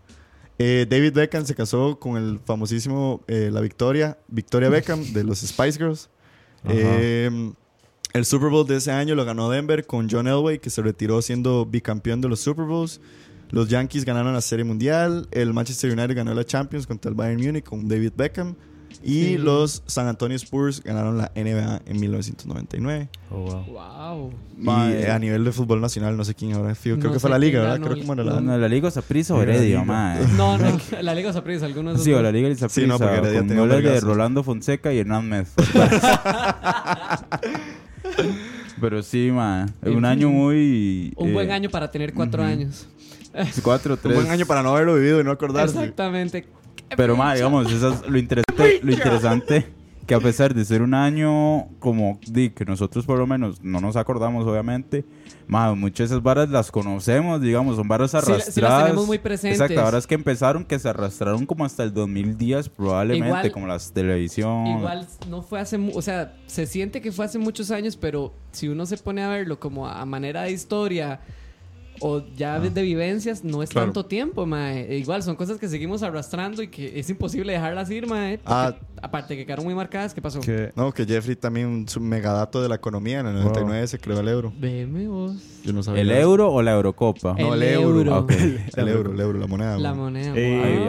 Eh, 0.60 0.88
David 0.90 1.14
Beckham 1.14 1.46
se 1.46 1.54
casó 1.54 2.00
con 2.00 2.18
el 2.18 2.40
famosísimo 2.40 3.24
eh, 3.28 3.50
La 3.52 3.62
Victoria, 3.62 4.18
Victoria 4.28 4.70
Beckham 4.70 5.14
de 5.14 5.24
los 5.24 5.40
Spice 5.40 5.78
Girls. 5.78 6.10
Eh, 6.68 7.52
el 8.14 8.26
Super 8.26 8.50
Bowl 8.50 8.66
de 8.66 8.78
ese 8.78 8.92
año 8.92 9.14
lo 9.14 9.26
ganó 9.26 9.50
Denver 9.50 9.86
con 9.86 10.10
John 10.10 10.28
Elway, 10.28 10.60
que 10.60 10.70
se 10.70 10.82
retiró 10.82 11.22
siendo 11.22 11.66
bicampeón 11.66 12.22
de 12.22 12.30
los 12.30 12.40
Super 12.40 12.66
Bowls. 12.66 13.00
Los 13.50 13.70
Yankees 13.70 14.04
ganaron 14.04 14.34
la 14.34 14.42
Serie 14.42 14.66
Mundial. 14.66 15.28
El 15.32 15.54
Manchester 15.54 15.92
United 15.92 16.16
ganó 16.16 16.34
la 16.34 16.44
Champions 16.44 16.88
contra 16.88 17.10
el 17.10 17.16
Bayern 17.16 17.42
Munich 17.42 17.64
con 17.64 17.88
David 17.88 18.14
Beckham. 18.18 18.56
Y 19.04 19.24
Sí. 19.24 19.38
los 19.38 19.84
San 19.86 20.08
Antonio 20.08 20.36
Spurs 20.38 20.82
ganaron 20.84 21.18
la 21.18 21.32
NBA 21.36 21.82
en 21.86 22.00
1999. 22.00 23.10
Oh, 23.30 23.64
wow. 23.68 24.34
Y 24.60 24.94
eh, 24.94 25.12
a 25.12 25.20
nivel 25.20 25.44
de 25.46 25.52
fútbol 25.52 25.80
nacional, 25.82 26.18
no 26.18 26.26
sé 26.26 26.34
quién 26.34 26.54
ahora. 26.54 26.74
Creo 26.82 26.98
No 26.98 27.12
que 27.12 27.20
fue 27.20 27.30
la 27.30 27.38
liga, 27.38 27.62
¿verdad? 27.62 27.80
Creo 27.80 27.94
que 27.96 28.02
era 28.02 28.16
No, 28.16 28.24
la, 28.24 28.42
no, 28.42 28.58
la 28.58 28.68
Liga 28.68 28.90
Saprissa 28.90 29.36
o 29.36 29.42
Heredia, 29.42 29.84
mae. 29.84 30.26
No, 30.38 30.58
no, 30.58 30.80
la 31.02 31.14
Liga 31.14 31.32
Saprissa, 31.32 31.66
algunos 31.66 32.04
Sí, 32.04 32.12
o 32.12 32.22
la 32.22 32.32
Liga 32.32 32.50
Saprissa. 32.56 32.70
Sí, 32.70 32.88
no, 32.88 32.98
porque 32.98 33.16
Heredia 33.18 33.40
con 33.40 33.48
tenía 33.48 33.64
un 33.64 33.70
goles 33.70 33.84
de. 33.84 34.00
Rolando 34.02 34.44
Fonseca 34.44 34.92
y 34.94 35.00
Hernán 35.00 35.30
Med. 35.30 35.46
Pero 38.82 39.02
sí, 39.04 39.30
ma. 39.32 39.66
Un 39.84 40.06
año 40.06 40.30
muy... 40.30 41.14
Un 41.16 41.34
buen 41.34 41.50
eh, 41.50 41.54
año 41.54 41.70
para 41.70 41.90
tener 41.92 42.14
cuatro 42.14 42.44
años. 42.44 42.88
Cuatro, 43.64 43.94
Un 43.96 44.00
tres. 44.02 44.16
buen 44.16 44.30
año 44.30 44.46
para 44.46 44.64
no 44.64 44.70
haberlo 44.70 44.96
vivido 44.96 45.22
y 45.22 45.24
no 45.24 45.32
acordarse. 45.32 45.78
Exactamente. 45.78 46.48
Pero, 46.96 47.16
ma, 47.16 47.36
digamos, 47.36 47.72
eso 47.72 47.94
es 47.94 48.08
lo 48.08 48.18
interesante, 48.18 48.80
lo 48.84 48.92
interesante 48.92 49.78
que 50.08 50.16
a 50.16 50.22
pesar 50.22 50.54
de 50.56 50.64
ser 50.64 50.82
un 50.82 50.94
año 50.94 51.68
como 51.80 52.18
di, 52.26 52.50
que 52.50 52.64
nosotros 52.64 53.06
por 53.06 53.20
lo 53.20 53.28
menos 53.28 53.62
no 53.62 53.82
nos 53.82 53.98
acordamos 53.98 54.48
obviamente, 54.48 55.04
ma, 55.48 55.76
muchas 55.76 56.10
de 56.10 56.16
esas 56.16 56.24
varas 56.24 56.50
las 56.50 56.72
conocemos, 56.72 57.42
digamos, 57.42 57.76
son 57.76 57.90
varas 57.90 58.16
arrastradas. 58.16 58.54
sí 58.54 58.62
las 58.62 58.84
tenemos 58.86 59.06
muy 59.06 59.18
presentes. 59.18 59.60
Exacto, 59.60 59.82
ahora 59.82 59.98
es 59.98 60.08
que 60.08 60.16
empezaron 60.16 60.64
que 60.64 60.80
se 60.80 60.88
arrastraron 60.88 61.46
como 61.46 61.66
hasta 61.66 61.84
el 61.84 61.94
2010 61.94 62.70
probablemente, 62.70 63.28
Igual- 63.28 63.52
como 63.52 63.68
las 63.68 63.92
televisión. 63.92 64.66
Igual 64.68 65.06
no 65.30 65.42
fue 65.42 65.60
hace, 65.60 65.78
o 65.94 66.02
sea, 66.02 66.34
se 66.46 66.66
siente 66.68 67.02
que 67.02 67.12
fue 67.12 67.26
hace 67.26 67.38
muchos 67.38 67.70
años, 67.70 67.98
pero 67.98 68.34
si 68.54 68.70
uno 68.70 68.86
se 68.86 68.98
pone 68.98 69.24
a 69.24 69.28
verlo 69.28 69.60
como 69.60 69.90
a 69.90 70.06
manera 70.06 70.44
de 70.44 70.52
historia 70.54 71.20
o 72.02 72.22
ya 72.36 72.60
de, 72.60 72.70
de 72.70 72.82
vivencias, 72.82 73.44
no 73.44 73.64
es 73.64 73.70
Claro. 73.70 73.88
tanto 73.88 74.06
tiempo, 74.06 74.46
mae. 74.46 74.92
E 74.94 74.98
Igual 74.98 75.24
son 75.24 75.36
cosas 75.36 75.58
que 75.58 75.68
seguimos 75.68 76.04
arrastrando 76.04 76.62
y 76.62 76.68
que 76.70 77.00
es 77.00 77.10
imposible 77.10 77.54
dejarlas 77.54 77.90
ir, 77.92 78.08
mae. 78.08 78.40
Ah. 78.46 78.74
aparte 79.02 79.38
que 79.38 79.46
quedaron 79.46 79.64
muy 79.66 79.76
marcadas, 79.76 80.14
¿qué 80.14 80.22
pasó? 80.22 80.40
Que, 80.42 80.72
No, 80.76 80.92
que 80.92 81.06
Jeffrey 81.06 81.36
también 81.36 81.68
un 81.68 81.88
su- 81.88 82.00
megadato 82.00 82.62
de 82.62 82.70
la 82.70 82.76
economía. 82.76 83.20
En 83.20 83.28
el 83.28 83.36
99 83.36 83.88
se 83.88 84.00
creó 84.00 84.20
el 84.20 84.28
euro. 84.28 84.52
Veme 84.58 85.08
vos. 85.08 85.34
Yo 85.64 85.74
no 85.74 85.84
sabía. 85.84 86.02
¿El 86.02 86.12
eso. 86.12 86.20
euro 86.22 86.52
o 86.52 86.62
la 86.62 86.72
Eurocopa? 86.74 87.36
El 87.38 87.46
No, 87.46 87.54
el 87.54 87.64
euro. 87.64 88.26
El 88.76 88.88
euro, 88.88 89.12
el 89.14 89.20
euro, 89.20 89.40
la 89.40 89.48
moneda. 89.48 89.78
La 89.78 89.94
moneda. 89.94 90.34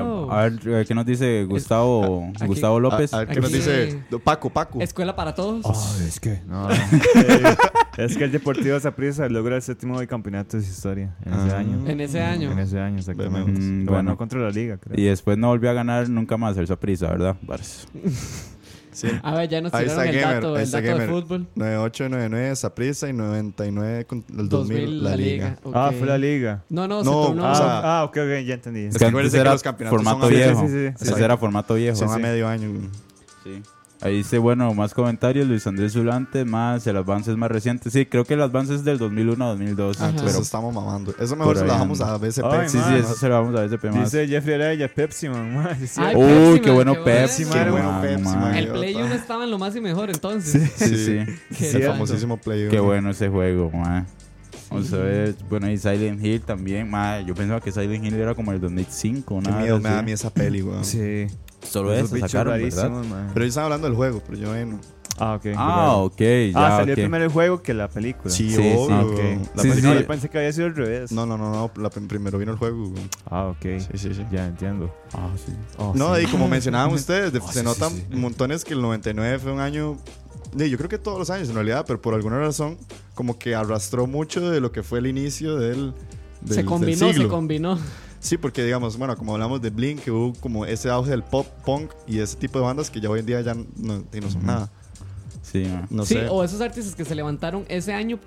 Wow. 0.05 0.31
A 0.33 0.43
ver, 0.49 0.87
¿qué 0.87 0.95
nos 0.95 1.05
dice 1.07 1.45
Gustavo, 1.45 2.31
aquí- 2.35 2.47
Gustavo 2.47 2.81
López? 2.81 3.13
A, 3.13 3.19
a 3.19 3.25
ver 3.25 3.29
qué 3.35 3.41
nos 3.41 3.53
dice 3.53 4.03
Paco, 4.25 4.51
Paco. 4.51 4.81
Escuela 4.81 5.15
para 5.17 5.35
todos. 5.35 5.65
es 6.01 6.19
que. 6.21 6.41
No, 6.47 6.69
es 7.99 8.16
que 8.16 8.25
el 8.25 8.33
Deportivo 8.33 8.79
Saprissa 8.81 9.29
logra 9.29 9.57
el 9.57 9.62
séptimo 9.62 9.99
bicampeonato 9.99 10.57
de 10.57 10.62
su 10.62 10.70
historia 10.70 11.15
en 11.25 11.33
ese 11.35 11.51
Ah. 11.55 11.59
año. 11.59 11.87
En 11.87 12.01
ese 12.01 12.20
año. 12.23 12.53
En 12.53 12.59
ese 12.59 12.79
año, 12.81 12.99
exactamente. 12.99 13.53
Mm, 13.61 13.79
Lo 13.81 13.93
bueno. 13.93 13.93
ganó 13.97 14.16
contra 14.16 14.41
la 14.41 14.51
liga, 14.51 14.79
creo. 14.79 14.99
Y 14.99 15.05
después 15.05 15.37
no 15.39 15.49
volvió 15.49 15.70
a 15.70 15.73
ganar 15.75 16.09
nunca 16.09 16.37
más 16.37 16.57
el 16.57 16.66
Saprissa, 16.66 17.09
¿verdad? 17.09 17.37
Sí. 18.91 19.07
A 19.23 19.35
ver, 19.37 19.49
ya 19.49 19.61
nos 19.61 19.73
Ahí 19.75 19.85
tiraron 19.85 20.05
está 20.07 20.11
el 20.11 20.20
Gamer, 20.20 20.35
dato, 20.43 20.57
ahí 20.57 20.65
el 20.65 20.70
dato 20.73 20.83
de 20.85 20.91
Gamer. 20.93 21.09
fútbol. 21.09 21.47
9899 21.55 22.57
Saprissa 22.57 23.09
y 23.09 23.12
99 23.12 24.05
con 24.07 24.25
el 24.37 24.49
2000, 24.49 24.51
2000 24.51 25.05
la 25.05 25.16
liga. 25.16 25.59
ok. 25.62 25.73
Ah, 25.77 25.93
fue 25.97 26.07
la 26.09 26.19
liga. 26.19 26.65
No, 26.69 26.89
no, 26.89 27.05
No, 27.05 27.23
se 27.23 27.27
tornó. 27.29 27.47
Ah, 27.47 27.53
o 27.53 27.55
sea, 27.55 27.81
ah, 28.01 28.05
ok, 28.05 28.16
ok, 28.16 28.45
ya 28.45 28.55
entendí. 28.55 28.81
Es 28.87 28.99
que 28.99 29.05
antes 29.05 29.33
que 29.33 29.45
los 29.45 29.62
campeonatos 29.62 29.97
formato 30.03 30.20
son 30.27 30.31
viejo. 30.31 30.61
Sí, 30.62 30.69
sí, 30.69 30.89
sí. 31.05 31.12
Ese 31.12 31.25
era 31.25 31.37
formato 31.37 31.75
viejo. 31.75 31.97
Son 31.97 32.11
a 32.11 32.15
sí. 32.16 32.20
medio 32.23 32.49
año. 32.49 32.70
Sí. 33.45 33.62
Ahí 34.01 34.19
dice, 34.19 34.39
bueno, 34.39 34.73
más 34.75 34.95
comentarios. 34.95 35.49
Luis 35.49 35.66
Andrés 35.66 35.93
Zulante, 35.93 36.45
más 36.45 36.87
el 36.87 36.97
avance 36.97 37.35
más 37.35 37.51
reciente. 37.51 37.91
Sí, 37.91 38.07
creo 38.07 38.25
que 38.25 38.35
el 38.35 38.43
avance 38.43 38.75
es 38.75 38.85
del 38.85 38.97
2001 38.99 39.45
a 39.45 39.49
2002. 39.49 39.97
Ajá. 39.97 40.11
Entonces 40.11 40.33
Pero, 40.35 40.43
estamos 40.45 40.73
mamando. 40.73 41.15
Eso 41.19 41.35
mejor 41.35 41.57
se 41.57 41.65
lo 41.65 41.73
dejamos 41.73 42.01
anda. 42.01 42.15
a 42.15 42.19
BCP. 42.19 42.45
Ay, 42.45 42.69
sí, 42.69 42.79
sí, 42.79 42.79
man. 42.79 42.95
eso 42.95 43.15
se 43.15 43.29
lo 43.29 43.35
vamos 43.35 43.59
a 43.59 43.62
ver 43.66 43.70
de 43.81 43.91
más. 43.91 44.05
Dice 44.12 44.29
Jeffrey 44.29 44.55
Araya, 44.55 44.87
Pepsi, 44.95 45.29
man. 45.29 45.55
man, 45.62 45.77
sí, 45.81 45.87
sí. 45.89 46.01
Ay, 46.01 46.15
Uy, 46.15 46.23
Pepsi, 46.25 46.61
qué 46.61 46.66
man, 46.69 46.75
bueno 46.77 46.93
qué 46.95 47.01
Pepsi, 47.01 47.45
bueno. 47.45 47.65
Qué 47.65 47.70
bueno 47.73 47.93
man, 47.93 48.03
Pepsi, 48.03 48.23
man. 48.23 48.41
man. 48.41 48.55
El 48.55 48.69
Play 48.69 48.95
1 48.95 49.15
estaba 49.15 49.45
en 49.45 49.51
lo 49.51 49.59
más 49.59 49.75
y 49.75 49.81
mejor 49.81 50.11
entonces. 50.11 50.70
Sí, 50.77 50.97
sí. 50.97 51.19
Qué 51.59 51.70
El 51.70 51.83
famosísimo 51.83 52.37
Play. 52.37 52.69
Qué 52.69 52.77
uno. 52.79 52.85
bueno 52.89 53.11
ese 53.11 53.29
juego, 53.29 53.70
man. 53.73 54.07
Vamos 54.70 54.93
a 54.93 54.99
ver, 54.99 55.35
bueno, 55.49 55.70
y 55.70 55.77
Silent 55.79 56.25
Hill 56.25 56.43
también, 56.43 56.89
man. 56.89 57.27
Yo 57.27 57.35
pensaba 57.35 57.61
que 57.61 57.73
Silent 57.73 58.05
Hill 58.05 58.15
era 58.15 58.35
como 58.37 58.53
el 58.53 58.61
2005, 58.61 59.41
Qué 59.43 59.49
nada 59.49 59.61
miedo 59.62 59.79
me 59.79 59.89
da 59.89 59.95
a 59.97 59.97
así. 59.99 60.05
mí 60.07 60.12
esa 60.12 60.31
peli, 60.31 60.62
weón. 60.62 60.85
Sí. 60.85 61.27
Solo 61.63 61.93
eso 61.93 62.17
sacaron, 62.19 62.59
¿verdad? 62.61 62.91
Pero 63.35 63.45
ellos 63.45 63.49
están 63.53 63.65
hablando 63.65 63.87
del 63.89 63.97
juego, 63.97 64.23
pero 64.27 64.39
yo 64.39 64.49
bueno. 64.49 64.81
Ah, 65.21 65.35
ok. 65.35 65.47
Ah, 65.57 65.97
ok. 65.97 66.19
ya, 66.21 66.53
Ah, 66.55 66.77
salió 66.79 66.95
ok. 66.95 67.01
primero 67.01 67.25
el 67.25 67.31
juego 67.33 67.61
que 67.61 67.75
la 67.75 67.89
película. 67.89 68.31
Sí, 68.33 68.51
Sí, 68.51 68.57
sí. 68.57 68.73
Ah, 68.91 69.03
weón. 69.05 69.13
ok. 69.13 69.19
La 69.57 69.63
Sí, 69.63 69.69
No, 69.69 69.75
película- 69.75 70.01
yo 70.01 70.07
pensé 70.07 70.29
que 70.29 70.39
había 70.39 70.53
sido 70.53 70.67
al 70.69 70.77
revés. 70.77 71.11
No, 71.11 71.27
no, 71.27 71.37
no, 71.37 71.51
no. 71.51 71.71
La, 71.83 71.91
primero 71.91 72.39
vino 72.39 72.53
el 72.53 72.59
juego. 72.59 72.93
Ah, 73.29 73.47
ok. 73.47 73.81
Sí, 73.81 73.99
sí, 73.99 74.15
sí. 74.15 74.25
Ya 74.31 74.47
entiendo. 74.47 74.95
Ah, 75.13 75.31
sí. 75.45 75.53
Oh, 75.77 75.93
No, 75.97 76.15
sí. 76.15 76.23
y 76.23 76.27
como 76.27 76.47
mencionaban 76.47 76.93
ustedes, 76.95 77.33
de- 77.33 77.41
Oh, 77.41 77.49
se 77.51 77.59
sí, 77.61 77.65
notan 77.65 77.91
sí, 77.91 78.05
sí. 78.09 78.17
montones 78.17 78.65
que 78.65 78.75
el 78.75 78.81
99 78.83 79.41
fue 79.41 79.51
un 79.53 79.61
año. 79.61 79.97
yo 80.57 80.77
creo 80.79 80.89
que 80.89 80.99
todos 80.99 81.19
los 81.19 81.31
años 81.31 81.49
en 81.49 81.57
realidad, 81.57 81.85
pero 81.87 82.01
por 82.01 82.15
alguna 82.15 82.39
razón, 82.39 82.79
como 83.15 83.39
que 83.41 83.57
arrastró 83.57 84.07
mucho 84.07 84.49
de 84.51 84.61
lo 84.61 84.71
que 84.71 84.85
fue 84.85 85.01
el 85.01 85.09
inicio 85.09 85.57
del. 85.57 85.95
del- 86.43 86.49
Se 86.51 86.55
del 86.59 86.67
combinó, 86.67 87.09
se 87.09 87.15
siglo. 87.15 87.29
combinó. 87.29 87.77
Sí, 88.20 88.36
porque 88.36 88.65
digamos, 88.65 88.97
bueno, 88.97 89.16
como 89.16 89.32
hablamos 89.35 89.61
de 89.62 89.70
Blink, 89.70 90.01
que 90.01 90.11
hubo 90.11 90.32
como 90.40 90.66
ese 90.66 90.90
auge 90.90 91.11
del 91.11 91.23
pop 91.23 91.47
punk 91.65 91.93
y 92.07 92.19
ese 92.19 92.36
tipo 92.36 92.59
de 92.59 92.65
bandas 92.65 92.90
que 92.90 93.01
ya 93.01 93.09
hoy 93.09 93.20
en 93.20 93.27
día 93.27 93.40
ya 93.40 93.55
no, 93.55 94.05
y 94.12 94.20
no 94.20 94.31
son 94.31 94.45
nada. 94.47 94.70
Sí. 95.43 95.66
No 95.90 96.05
sí, 96.05 96.15
sé. 96.15 96.28
o 96.28 96.43
esos 96.45 96.61
artistas 96.61 96.95
que 96.95 97.05
se 97.05 97.15
levantaron 97.15 97.65
ese 97.69 97.95
año, 97.95 98.19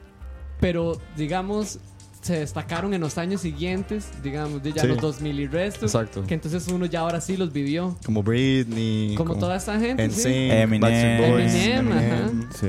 pero 0.59 0.97
digamos, 1.17 1.79
se 2.21 2.39
destacaron 2.39 2.93
en 2.93 3.01
los 3.01 3.17
años 3.17 3.41
siguientes, 3.41 4.09
digamos, 4.23 4.63
de 4.63 4.73
ya 4.73 4.81
Sí. 4.83 4.87
los 4.87 4.99
2000 4.99 5.39
y 5.39 5.47
restos. 5.47 5.93
Exacto. 5.93 6.23
Que 6.25 6.35
entonces 6.35 6.67
uno 6.67 6.85
ya 6.85 7.01
ahora 7.01 7.19
sí 7.19 7.35
los 7.35 7.51
vivió. 7.51 7.97
Como 8.05 8.23
Britney. 8.23 9.15
Como 9.15 9.35
toda 9.35 9.57
esta 9.57 9.79
gente. 9.79 10.07
NSYNC, 10.07 10.23
sí. 10.23 10.49
Eminem. 10.51 11.31
Boys, 11.31 11.53
Eminem, 11.53 11.91
Eminem. 11.91 12.49
Sí. 12.53 12.67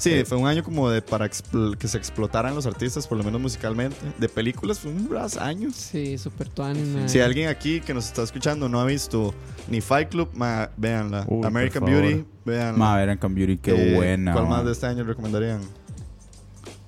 Sí, 0.00 0.24
fue 0.24 0.38
un 0.38 0.46
año 0.46 0.64
como 0.64 0.88
de 0.88 1.02
para 1.02 1.28
que 1.28 1.88
se 1.88 1.98
explotaran 1.98 2.54
los 2.54 2.64
artistas, 2.64 3.06
por 3.06 3.18
lo 3.18 3.24
menos 3.24 3.38
musicalmente. 3.40 3.96
De 4.18 4.28
películas 4.30 4.78
fue 4.80 4.90
un 4.90 5.08
bras 5.08 5.36
años. 5.36 5.74
Sí, 5.76 6.16
super 6.16 6.48
tuanis, 6.48 6.86
man. 6.88 7.08
Si 7.08 7.20
alguien 7.20 7.48
aquí 7.48 7.80
que 7.82 7.92
nos 7.92 8.06
está 8.06 8.22
escuchando 8.22 8.66
no 8.68 8.80
ha 8.80 8.86
visto 8.86 9.34
ni 9.68 9.82
Fight 9.82 10.08
Club, 10.08 10.30
ma, 10.32 10.70
véanla. 10.78 11.26
Uy, 11.28 11.46
American. 11.46 11.84
Beauty, 11.84 12.24
véanla. 12.46 12.78
Ma, 12.78 12.94
American 12.94 13.34
Beauty, 13.34 13.58
qué 13.58 13.92
Eh, 13.92 13.94
buena. 13.94 14.32
¿Cuál 14.32 14.48
más 14.48 14.64
de 14.64 14.72
este 14.72 14.86
año 14.86 15.04
recomendarían? 15.04 15.60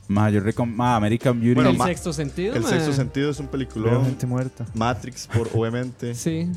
Ma, 0.08 0.30
yo 0.30 0.40
ma, 0.66 0.96
American 0.96 1.38
Beauty. 1.38 1.54
Bueno, 1.54 1.70
el 1.70 1.76
ma- 1.76 1.86
sexto 1.86 2.12
sentido, 2.12 2.54
El 2.54 2.62
man. 2.62 2.70
sexto 2.70 2.92
sentido 2.94 3.30
es 3.30 3.38
un 3.40 3.48
peliculón. 3.48 4.04
gente 4.04 4.26
muerta. 4.26 4.66
Matrix, 4.74 5.26
por, 5.26 5.48
obviamente. 5.54 6.14
Sí. 6.14 6.50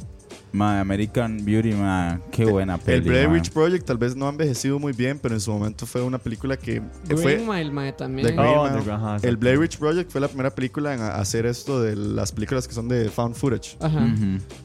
Ma, 0.56 0.80
American 0.80 1.44
Beauty, 1.46 1.74
ma, 1.74 2.20
qué 2.32 2.46
buena 2.46 2.78
peli. 2.78 2.98
El 2.98 3.02
Blair. 3.04 3.30
Witch 3.30 3.52
Project 3.52 3.86
tal 3.86 3.98
vez 3.98 4.16
no 4.16 4.26
ha 4.26 4.30
envejecido 4.30 4.80
muy 4.80 4.94
bien, 4.94 5.20
pero 5.22 5.36
en 5.36 5.42
su 5.42 5.52
momento 5.52 5.86
fue 5.86 6.02
una 6.02 6.18
película 6.18 6.58
que 6.58 6.82
Green 7.08 7.18
fue 7.22 7.38
Mile, 7.38 7.72
mae, 7.72 7.94
también. 7.94 8.28
The 8.28 8.34
Green 8.34 8.48
Oh, 8.58 8.64
Mile. 8.70 8.82
the- 8.84 8.92
ajá, 8.92 9.18
el. 9.22 9.38
Blair 9.38 9.60
Witch 9.60 9.78
Project 9.78 10.12
fue 10.12 10.22
la 10.22 10.28
primera 10.28 10.50
película 10.50 10.94
en 10.94 11.02
hacer 11.02 11.46
esto 11.46 11.82
de 11.82 11.96
las 11.96 12.32
películas 12.32 12.68
que 12.68 12.74
son 12.74 12.88
de 12.88 13.10
found 13.10 13.36
footage. 13.36 13.78
Ajá. 13.80 14.08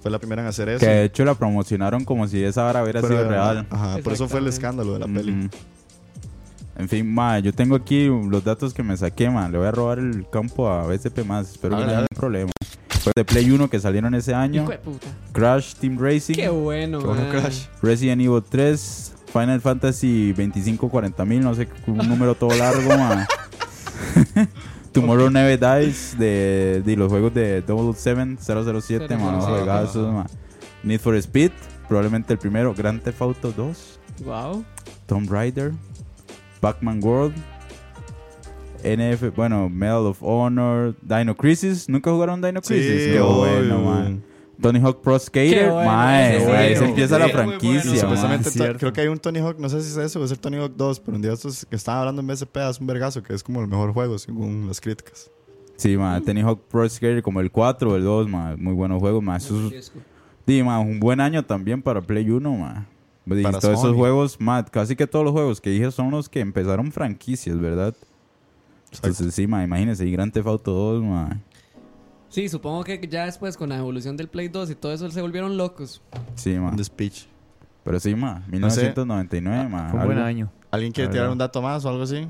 Fue 0.01 0.11
la 0.11 0.19
primera 0.19 0.41
en 0.43 0.49
hacer 0.49 0.69
eso. 0.69 0.81
Que 0.81 0.87
de 0.87 1.05
hecho 1.05 1.25
la 1.25 1.35
promocionaron 1.35 2.05
como 2.05 2.27
si 2.29 2.43
esa 2.43 2.62
vara 2.62 2.83
hubiera 2.83 3.01
Pero, 3.03 3.17
sido 3.17 3.29
real. 3.29 3.67
Ajá, 3.71 3.99
por 4.05 4.12
eso 4.12 4.29
fue 4.29 4.41
el 4.41 4.47
escándalo 4.47 4.93
de 4.95 4.99
la 5.01 5.07
peli. 5.07 5.33
Ujú. 5.33 5.49
En 6.79 6.89
fin, 6.89 7.12
ma, 7.12 7.39
yo 7.41 7.53
tengo 7.53 7.77
aquí 7.77 8.07
los 8.07 8.43
datos 8.43 8.73
que 8.73 8.83
me 8.83 8.97
saqué, 8.97 9.29
ma. 9.29 9.49
Le 9.51 9.59
voy 9.59 9.67
a 9.67 9.71
robar 9.71 9.99
el 9.99 10.27
campo 10.31 10.67
a 10.71 10.87
BCP 10.87 11.25
más. 11.27 11.51
Espero 11.51 11.77
que 11.77 11.85
no 11.85 11.91
haya 11.91 12.07
problema. 12.17 12.51
De 13.14 13.24
Play 13.24 13.51
1 13.51 13.68
que 13.70 13.81
salieron 13.81 14.14
ese 14.14 14.35
año. 14.35 14.62
Hijo 14.62 14.70
de 14.72 14.78
puta. 14.78 15.06
Crash 15.32 15.74
Team 15.74 15.98
Racing. 15.98 16.35
Qué 16.35 16.48
bueno, 16.48 16.98
Qué 17.01 17.06
bueno, 17.06 17.22
man. 17.22 17.31
Crash. 17.31 17.64
Resident 17.82 18.20
Evil 18.22 18.43
3. 18.48 19.14
Final 19.32 19.60
Fantasy 19.60 20.32
2540 20.32 21.24
mil. 21.24 21.40
No 21.40 21.55
sé, 21.55 21.68
un 21.86 21.98
número 21.98 22.35
todo 22.35 22.55
largo. 22.56 22.90
Tomorrow 24.93 25.31
Never 25.31 25.59
Dies 25.59 26.16
de, 26.18 26.82
de 26.85 26.97
los 26.97 27.09
juegos 27.10 27.32
de 27.32 27.62
007, 27.64 28.39
007, 28.43 29.16
ma. 29.16 29.28
unos 29.28 29.44
007. 29.44 29.59
juegazos, 29.59 30.12
ma. 30.12 30.27
Need 30.82 31.01
for 31.01 31.14
Speed. 31.16 31.52
Probablemente 31.89 32.32
el 32.32 32.39
primero. 32.39 32.74
Grand 32.74 33.01
Theft 33.02 33.22
Auto 33.22 33.52
2. 33.52 33.98
Wow. 34.24 34.64
Tomb 35.06 35.28
Raider, 35.31 35.72
Pac-Man 36.60 37.01
World, 37.02 37.35
NF, 38.85 39.35
bueno, 39.35 39.69
Medal 39.69 40.07
of 40.07 40.19
Honor, 40.23 40.94
Dino 41.02 41.36
Crisis. 41.36 41.89
¿Nunca 41.89 42.11
jugaron 42.11 42.40
Dino 42.40 42.61
Sí, 42.62 42.74
Crisis? 42.74 43.12
Qué 43.12 43.20
bueno, 43.20 43.81
man. 43.81 44.23
Tony 44.61 44.78
Hawk 44.78 45.01
Pro 45.01 45.19
Skater, 45.19 45.70
bueno, 45.70 45.90
mae, 45.90 46.36
ahí 46.55 46.77
se 46.77 46.85
empieza 46.85 47.19
la 47.19 47.31
franquicia, 47.31 47.81
bueno. 47.82 47.93
Man. 47.93 48.44
supuestamente 48.44 48.78
creo 48.78 48.93
que 48.93 49.01
hay 49.01 49.09
un 49.09 49.19
Tony 49.19 49.39
Hawk, 49.39 49.59
no 49.59 49.70
sé 49.70 49.81
si 49.81 49.89
es 49.90 49.97
ese 49.97 50.19
o 50.19 50.24
es 50.24 50.31
el 50.32 50.39
Tony 50.39 50.59
Hawk 50.59 50.73
2, 50.77 51.01
pero 51.01 51.16
un 51.16 51.23
día 51.23 51.32
estos 51.32 51.65
que 51.65 51.77
estaban 51.77 52.01
hablando 52.01 52.20
en 52.20 52.27
BSP 52.28 52.59
hace 52.59 52.78
un 52.82 52.86
vergazo, 52.86 53.23
que 53.23 53.32
es 53.32 53.43
como 53.43 53.62
el 53.62 53.69
mejor 53.69 53.94
juego 53.94 54.19
según 54.19 54.66
las 54.69 54.78
críticas. 54.78 55.31
Sí, 55.77 55.97
man, 55.97 56.23
Tony 56.23 56.43
Hawk 56.43 56.61
Pro 56.69 56.86
Skater 56.86 57.23
como 57.23 57.40
el 57.40 57.51
4 57.51 57.90
o 57.90 57.97
el 57.97 58.05
2, 58.05 58.28
man, 58.28 58.57
muy 58.62 58.74
buenos 58.74 59.01
juegos, 59.01 59.23
man. 59.23 59.39
Eso 59.39 59.70
es- 59.74 59.90
Sí, 60.47 60.62
man, 60.62 60.81
un 60.86 61.01
buen 61.01 61.20
año 61.20 61.43
también 61.43 61.81
para 61.81 62.02
Play 62.02 62.28
1, 62.28 62.55
man. 62.55 62.86
Y 63.24 63.43
Para 63.43 63.61
todos 63.61 63.78
esos 63.78 63.90
Sony. 63.93 63.97
juegos, 63.97 64.39
man, 64.40 64.66
casi 64.70 64.94
que 64.94 65.07
todos 65.07 65.24
los 65.24 65.32
juegos 65.32 65.61
que 65.62 65.70
dije 65.70 65.90
son 65.90 66.11
los 66.11 66.28
que 66.28 66.40
empezaron 66.40 66.93
franquicias, 66.93 67.59
¿verdad? 67.59 67.94
Entonces, 68.93 69.35
sí, 69.35 69.47
man, 69.47 69.65
imagínense, 69.65 70.07
y 70.07 70.11
Grand 70.11 70.33
Theft 70.33 70.47
Auto 70.47 70.73
2, 70.73 71.03
man. 71.03 71.43
Sí, 72.29 72.49
supongo 72.49 72.85
que 72.85 73.01
ya 73.09 73.27
después 73.27 73.57
con 73.57 73.71
la 73.71 73.79
evolución 73.79 74.17
del 74.17 74.29
Play 74.29 74.49
2 74.49 74.71
y 74.71 74.75
todo 74.75 74.93
eso 74.93 75.11
se 75.11 75.21
volvieron 75.21 75.57
locos. 75.57 76.01
Sí, 76.35 76.55
man. 76.59 76.77
The 76.77 76.85
Speech. 76.85 77.27
Pero 77.83 77.99
sí, 77.99 78.15
ma, 78.15 78.43
sé. 78.45 78.53
1999, 78.53 79.69
ma. 79.69 79.91
Fue 79.91 80.01
un 80.01 80.07
buen 80.07 80.19
año. 80.19 80.51
¿Alguien 80.71 80.93
quiere 80.93 81.11
tirar 81.11 81.29
un 81.31 81.39
dato 81.39 81.61
más 81.61 81.85
o 81.85 81.89
algo 81.89 82.03
así? 82.03 82.27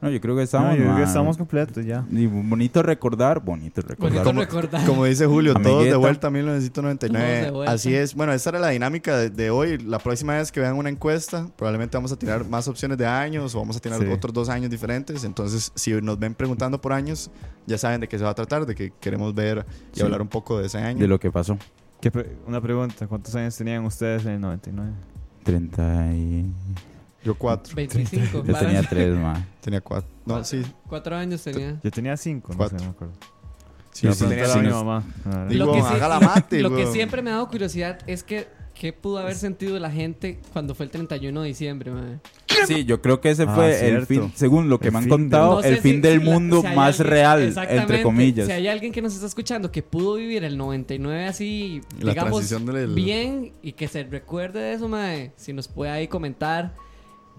No, 0.00 0.08
yo 0.10 0.20
creo 0.20 0.34
que 0.36 0.40
No, 0.40 0.44
estamos, 0.44 0.76
yo 0.76 0.82
creo 0.84 0.96
que 0.96 1.02
estamos 1.02 1.36
completos 1.36 1.84
ya. 1.84 2.04
Y 2.10 2.26
bonito 2.26 2.82
recordar, 2.84 3.40
bonito 3.44 3.80
recordar. 3.82 4.24
Bonito 4.24 4.40
recordar. 4.44 4.86
Como 4.86 5.04
dice 5.04 5.26
Julio, 5.26 5.54
todos 5.54 5.84
de 5.86 5.96
vuelta 5.96 6.28
a 6.28 6.30
Todos 6.30 6.34
de 6.34 6.38
1999. 6.38 7.50
vuelta. 7.50 7.72
Así 7.72 7.92
es. 7.94 8.14
Bueno, 8.14 8.32
esta 8.32 8.50
era 8.50 8.60
la 8.60 8.68
dinámica 8.68 9.16
de, 9.16 9.30
de 9.30 9.50
hoy. 9.50 9.78
La 9.78 9.98
próxima 9.98 10.34
vez 10.36 10.52
que 10.52 10.60
vean 10.60 10.76
una 10.76 10.88
encuesta, 10.88 11.48
probablemente 11.56 11.96
vamos 11.96 12.12
a 12.12 12.16
tirar 12.16 12.44
más 12.48 12.68
opciones 12.68 12.96
de 12.96 13.06
años 13.06 13.54
o 13.56 13.58
vamos 13.58 13.76
a 13.76 13.80
tirar 13.80 13.98
Sí. 14.00 14.06
otros 14.06 14.32
dos 14.32 14.48
años 14.48 14.70
diferentes. 14.70 15.24
Entonces, 15.24 15.72
si 15.74 15.92
nos 16.00 16.16
ven 16.16 16.32
preguntando 16.34 16.80
por 16.80 16.92
años, 16.92 17.28
ya 17.66 17.76
saben 17.76 18.00
de 18.00 18.06
qué 18.06 18.18
se 18.18 18.24
va 18.24 18.30
a 18.30 18.34
tratar, 18.34 18.66
de 18.66 18.76
que 18.76 18.92
queremos 19.00 19.34
ver 19.34 19.66
y 19.92 19.96
Sí. 19.98 20.02
hablar 20.04 20.22
un 20.22 20.28
poco 20.28 20.60
de 20.60 20.66
ese 20.66 20.78
año. 20.78 21.00
De 21.00 21.08
lo 21.08 21.18
que 21.18 21.32
pasó. 21.32 21.58
¿Qué 22.00 22.12
pre- 22.12 22.36
una 22.46 22.60
pregunta, 22.60 23.08
¿cuántos 23.08 23.34
años 23.34 23.56
tenían 23.56 23.84
ustedes 23.84 24.24
en 24.26 24.32
el 24.34 24.40
99? 24.40 24.92
30 25.42 26.12
y... 26.14 26.46
Yo 27.24 27.34
cuatro. 27.34 27.74
25. 27.74 28.44
Yo 28.44 28.54
tenía 28.54 28.82
3, 28.82 29.16
ma. 29.16 29.46
Tenía 29.60 29.80
cuatro. 29.80 30.08
No, 30.24 30.44
sí. 30.44 30.62
Cuatro 30.86 31.16
años 31.16 31.42
tenía. 31.42 31.78
Yo 31.82 31.90
tenía 31.90 32.16
cinco, 32.16 32.52
no 32.52 32.58
Cuatro. 32.58 32.78
sé, 32.78 32.84
no 32.84 32.90
me 32.90 32.94
acuerdo. 32.96 33.14
Sí, 33.92 34.06
sí, 34.12 34.24
tenía 34.26 34.46
sí, 34.46 34.58
la 34.58 34.62
nos- 34.62 34.84
mamá. 34.84 35.04
Digo, 35.48 35.66
Lo 35.66 35.72
que, 35.72 35.80
sí- 35.80 35.86
haga 35.90 36.08
la 36.08 36.20
mate, 36.20 36.60
lo 36.62 36.70
que 36.70 36.82
weón. 36.82 36.92
siempre 36.92 37.20
me 37.22 37.30
ha 37.30 37.34
dado 37.34 37.48
curiosidad 37.48 37.98
es 38.06 38.22
que 38.22 38.46
qué 38.74 38.92
pudo 38.92 39.18
haber 39.18 39.34
sentido 39.34 39.76
la 39.80 39.90
gente 39.90 40.38
cuando 40.52 40.76
fue 40.76 40.84
el 40.86 40.92
31 40.92 41.42
de 41.42 41.48
diciembre, 41.48 41.90
mae. 41.90 42.20
Sí, 42.66 42.84
yo 42.84 43.02
creo 43.02 43.20
que 43.20 43.30
ese 43.30 43.42
Ah, 43.48 43.54
fue 43.54 43.88
el 43.88 44.06
fin, 44.06 44.32
según 44.36 44.68
lo 44.68 44.78
que 44.78 44.88
El 44.88 44.92
me 44.92 44.98
han 45.00 45.08
contado, 45.08 45.56
No 45.56 45.62
sé 45.62 45.68
el 45.70 45.74
si- 45.76 45.80
fin 45.80 46.00
del 46.00 46.20
si 46.20 46.24
la- 46.26 46.30
mundo 46.32 46.60
si 46.60 46.68
más 46.76 47.00
alguien- 47.00 47.06
real, 47.08 47.42
Exactamente. 47.42 47.82
entre 47.82 48.02
comillas. 48.04 48.46
Si 48.46 48.52
hay 48.52 48.68
alguien 48.68 48.92
que 48.92 49.02
nos 49.02 49.14
está 49.14 49.26
escuchando 49.26 49.72
que 49.72 49.82
pudo 49.82 50.14
vivir 50.14 50.44
el 50.44 50.56
99 50.56 51.26
así, 51.26 51.80
La 51.98 52.10
digamos, 52.10 52.30
transición 52.46 52.66
del- 52.66 52.94
bien 52.94 53.52
y 53.62 53.72
que 53.72 53.88
se 53.88 54.04
recuerde 54.04 54.60
de 54.60 54.72
eso, 54.74 54.88
mae, 54.88 55.32
si 55.36 55.52
nos 55.52 55.66
puede 55.66 55.90
ahí 55.90 56.06
comentar 56.06 56.74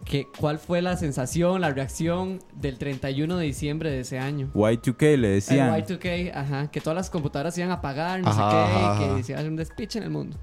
que 0.05 0.27
cuál 0.39 0.59
fue 0.59 0.81
la 0.81 0.97
sensación, 0.97 1.61
la 1.61 1.69
reacción 1.71 2.39
del 2.55 2.77
31 2.77 3.37
de 3.37 3.45
diciembre 3.45 3.91
de 3.91 3.99
ese 4.01 4.19
año. 4.19 4.49
Y2K 4.53 5.17
le 5.17 5.27
decían. 5.29 5.73
El 5.73 5.85
Y2K, 5.85 6.31
ajá, 6.33 6.71
que 6.71 6.81
todas 6.81 6.95
las 6.95 7.09
computadoras 7.09 7.57
iban 7.57 7.71
a 7.71 7.75
apagar, 7.75 8.21
no 8.21 8.29
Ajá, 8.29 8.49
sé 8.51 8.55
qué, 8.55 8.83
ajá, 8.85 9.15
que 9.17 9.23
se 9.23 9.31
iba 9.31 9.37
a 9.37 9.41
hacer 9.41 9.51
un 9.51 9.57
despiche 9.57 9.99
en 9.99 10.03
el 10.05 10.09
mundo. 10.11 10.37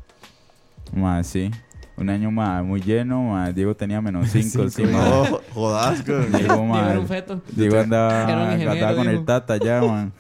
Ma, 0.93 1.23
sí. 1.25 1.51
Un 1.97 2.11
año 2.11 2.31
ma, 2.31 2.63
muy 2.63 2.81
lleno, 2.83 3.23
ma. 3.23 3.51
Diego 3.53 3.75
tenía 3.75 4.01
menos 4.03 4.29
5, 4.29 4.69
sí, 4.69 4.85
ma. 4.85 4.91
No, 5.09 5.41
jodas. 5.55 6.05
Diego, 6.05 6.21
Diego 6.27 6.77
era 6.79 7.01
un 7.01 7.09
feto. 7.09 7.41
Diego 7.51 7.79
andaba, 7.81 8.23
Era 8.25 8.37
un 8.37 8.43
ingeniero, 8.53 8.73
andaba 8.73 8.97
con 8.97 9.07
el 9.07 9.13
dijo. 9.13 9.25
tata 9.25 9.57
ya, 9.57 9.81
man. 9.83 10.13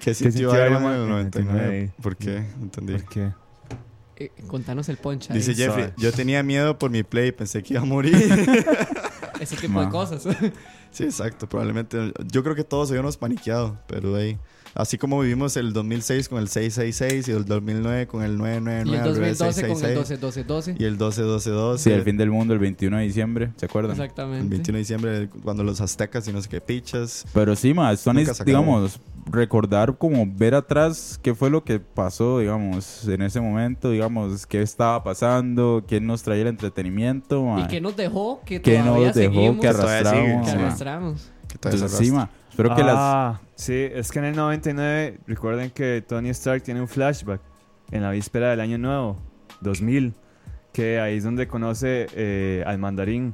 ¿Qué 0.00 0.14
sintió 0.14 0.50
Iron 0.66 0.82
Man 0.82 0.94
en 0.94 0.98
el 0.98 1.02
en 1.04 1.08
99? 1.10 1.52
99? 1.52 1.92
¿Por 2.02 2.16
qué? 2.16 2.36
Entendí. 2.60 2.92
¿Por 2.94 3.04
qué? 3.08 3.32
Eh, 4.20 4.32
contanos 4.48 4.88
el 4.88 4.96
poncha. 4.96 5.32
Dice 5.32 5.52
ahí. 5.52 5.56
Jeffrey, 5.56 5.92
yo 5.96 6.12
tenía 6.12 6.42
miedo 6.42 6.76
por 6.76 6.90
mi 6.90 7.04
play, 7.04 7.30
pensé 7.30 7.62
que 7.62 7.74
iba 7.74 7.82
a 7.82 7.86
morir. 7.86 8.16
Ese 9.40 9.56
tipo 9.56 9.80
de 9.80 9.88
cosas. 9.88 10.26
sí, 10.90 11.04
exacto, 11.04 11.48
probablemente. 11.48 12.12
Yo 12.26 12.42
creo 12.42 12.56
que 12.56 12.64
todos 12.64 12.90
habíamos 12.90 13.16
paniqueado, 13.16 13.78
pero 13.86 14.14
de 14.14 14.22
ahí. 14.22 14.38
Así 14.78 14.96
como 14.96 15.18
vivimos 15.18 15.56
el 15.56 15.72
2006 15.72 16.28
con 16.28 16.38
el 16.38 16.46
666 16.46 17.26
y 17.26 17.32
el 17.32 17.44
2009 17.46 18.06
con 18.06 18.22
el 18.22 18.34
y 18.34 18.36
999 18.36 18.80
el 18.80 19.08
al 19.08 19.16
revés, 19.16 19.38
2012 19.38 19.60
con 19.62 19.70
el 19.70 19.76
666, 19.76 20.20
12, 20.20 20.44
12, 20.44 20.44
12. 20.44 20.76
y 20.78 20.84
el 20.84 20.96
12 20.96 21.22
12 21.22 21.50
12 21.50 21.82
Sí, 21.82 21.90
el 21.90 22.02
fin 22.04 22.16
del 22.16 22.30
mundo 22.30 22.54
el 22.54 22.60
21 22.60 22.96
de 22.98 23.02
diciembre, 23.02 23.50
¿se 23.56 23.66
acuerdan? 23.66 23.90
Exactamente. 23.92 24.44
el 24.44 24.48
21 24.48 24.76
de 24.76 24.78
diciembre 24.78 25.28
cuando 25.42 25.64
los 25.64 25.80
aztecas 25.80 26.28
y 26.28 26.32
no 26.32 26.40
sé 26.40 26.48
qué 26.48 26.60
pichas. 26.60 27.24
Pero 27.34 27.56
sí, 27.56 27.74
ma, 27.74 27.96
son, 27.96 28.24
digamos, 28.46 29.00
recordar 29.26 29.98
como 29.98 30.24
ver 30.24 30.54
atrás 30.54 31.18
qué 31.20 31.34
fue 31.34 31.50
lo 31.50 31.64
que 31.64 31.80
pasó, 31.80 32.38
digamos, 32.38 33.08
en 33.08 33.22
ese 33.22 33.40
momento, 33.40 33.90
digamos, 33.90 34.46
qué 34.46 34.62
estaba 34.62 35.02
pasando, 35.02 35.84
quién 35.88 36.06
nos 36.06 36.22
traía 36.22 36.42
el 36.42 36.48
entretenimiento, 36.48 37.42
ma. 37.42 37.62
Y 37.62 37.66
que 37.66 37.80
nos 37.80 37.96
dejó, 37.96 38.42
que 38.44 38.62
qué 38.62 38.78
todavía 38.78 39.06
nos 39.08 39.16
dejó, 39.16 39.34
seguimos, 39.34 39.60
que 39.60 39.68
arrastramos. 39.68 40.46
que 40.46 40.52
arrastramos. 40.52 41.30
Que 41.48 41.54
Entonces, 41.54 41.90
sí, 41.90 42.12
ma. 42.12 42.30
Espero 42.58 42.74
que 42.74 42.82
las... 42.82 42.96
Ah, 42.98 43.40
sí, 43.54 43.72
es 43.72 44.10
que 44.10 44.18
en 44.18 44.24
el 44.24 44.34
99, 44.34 45.20
recuerden 45.28 45.70
que 45.70 46.02
Tony 46.02 46.30
Stark 46.30 46.60
tiene 46.64 46.80
un 46.80 46.88
flashback 46.88 47.40
en 47.92 48.02
la 48.02 48.10
víspera 48.10 48.50
del 48.50 48.58
año 48.58 48.78
nuevo, 48.78 49.16
2000, 49.60 50.12
que 50.72 50.98
ahí 50.98 51.18
es 51.18 51.22
donde 51.22 51.46
conoce 51.46 52.08
eh, 52.16 52.64
al 52.66 52.78
mandarín 52.78 53.32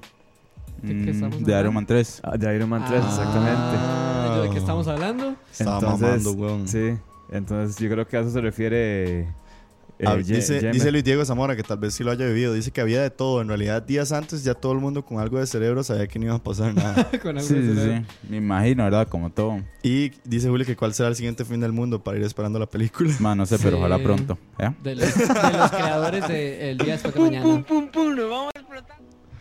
¿De 0.83 0.93
mm, 0.93 1.43
de 1.43 1.59
Iron? 1.59 1.73
Man 1.73 1.87
3. 1.87 2.21
ah, 2.23 2.37
de 2.37 2.55
Iron 2.55 2.69
Man 2.69 2.85
3, 2.87 3.03
Ah, 3.03 3.09
exactamente. 3.09 4.43
¿De 4.43 4.51
qué 4.51 4.59
estamos 4.59 4.89
hablando? 4.89 5.35
Entonces, 5.59 6.01
mamando, 6.01 6.33
weón. 6.33 6.69
Sí, 6.69 6.99
entonces 7.31 7.79
yo 7.79 7.89
creo 7.89 8.07
que 8.07 8.19
a 8.19 8.21
eso 8.21 8.31
se 8.31 8.43
refiere. 8.43 9.27
Eh, 9.99 10.05
Ah, 10.07 10.17
Ye- 10.19 10.37
dice, 10.37 10.71
dice 10.73 10.91
Luis 10.91 11.05
Diego 11.05 11.25
Zamora 11.25 11.55
que 11.57 11.63
tal 11.63 11.79
vez 11.79 11.95
sí 11.95 12.03
lo 12.05 12.11
haya 12.11 12.27
vivido. 12.27 12.53
Dice 12.53 12.71
que 12.71 12.81
había 12.81 13.01
de 13.03 13.11
todo. 13.11 13.41
En 13.41 13.49
realidad, 13.49 13.83
días 13.83 14.11
antes 14.13 14.43
ya 14.45 14.55
todo 14.55 14.73
el 14.73 14.79
mundo 14.79 15.05
con 15.05 15.19
algo 15.21 15.39
de 15.39 15.47
cerebro 15.47 15.83
sabía 15.85 16.07
que 16.07 16.19
no 16.19 16.27
iba 16.27 16.35
a 16.35 16.43
pasar 16.43 16.75
nada. 16.75 17.09
Con 17.23 17.37
algo 17.39 17.41
Sí, 17.49 17.55
de 17.55 17.61
sí, 17.75 17.81
cerebro. 17.81 18.07
sí. 18.09 18.27
Me 18.31 18.37
imagino, 18.39 18.85
¿verdad? 18.85 19.07
Como 19.09 19.31
todo. 19.31 19.61
y 19.83 20.11
dice 20.25 20.49
Julio 20.49 20.67
que 20.67 20.75
cuál 20.77 20.95
será 20.95 21.09
el 21.11 21.17
siguiente 21.17 21.45
fin 21.45 21.61
del 21.61 21.73
mundo 21.73 22.03
para 22.03 22.17
ir 22.19 22.25
esperando 22.25 22.59
la 22.59 22.67
película. 22.67 23.13
Ma, 23.21 23.35
no 23.35 23.47
sé, 23.47 23.59
pero 23.63 23.79
ojalá 23.79 23.99
pronto. 24.03 24.39
De 24.83 24.95
los, 24.97 25.15
de 25.15 25.27
los 25.59 25.71
creadores 25.71 26.29
de 26.29 26.71
El 26.71 26.79
Día 26.79 26.95
Después 26.95 27.15
de 27.15 27.21
Mañana. 27.21 27.65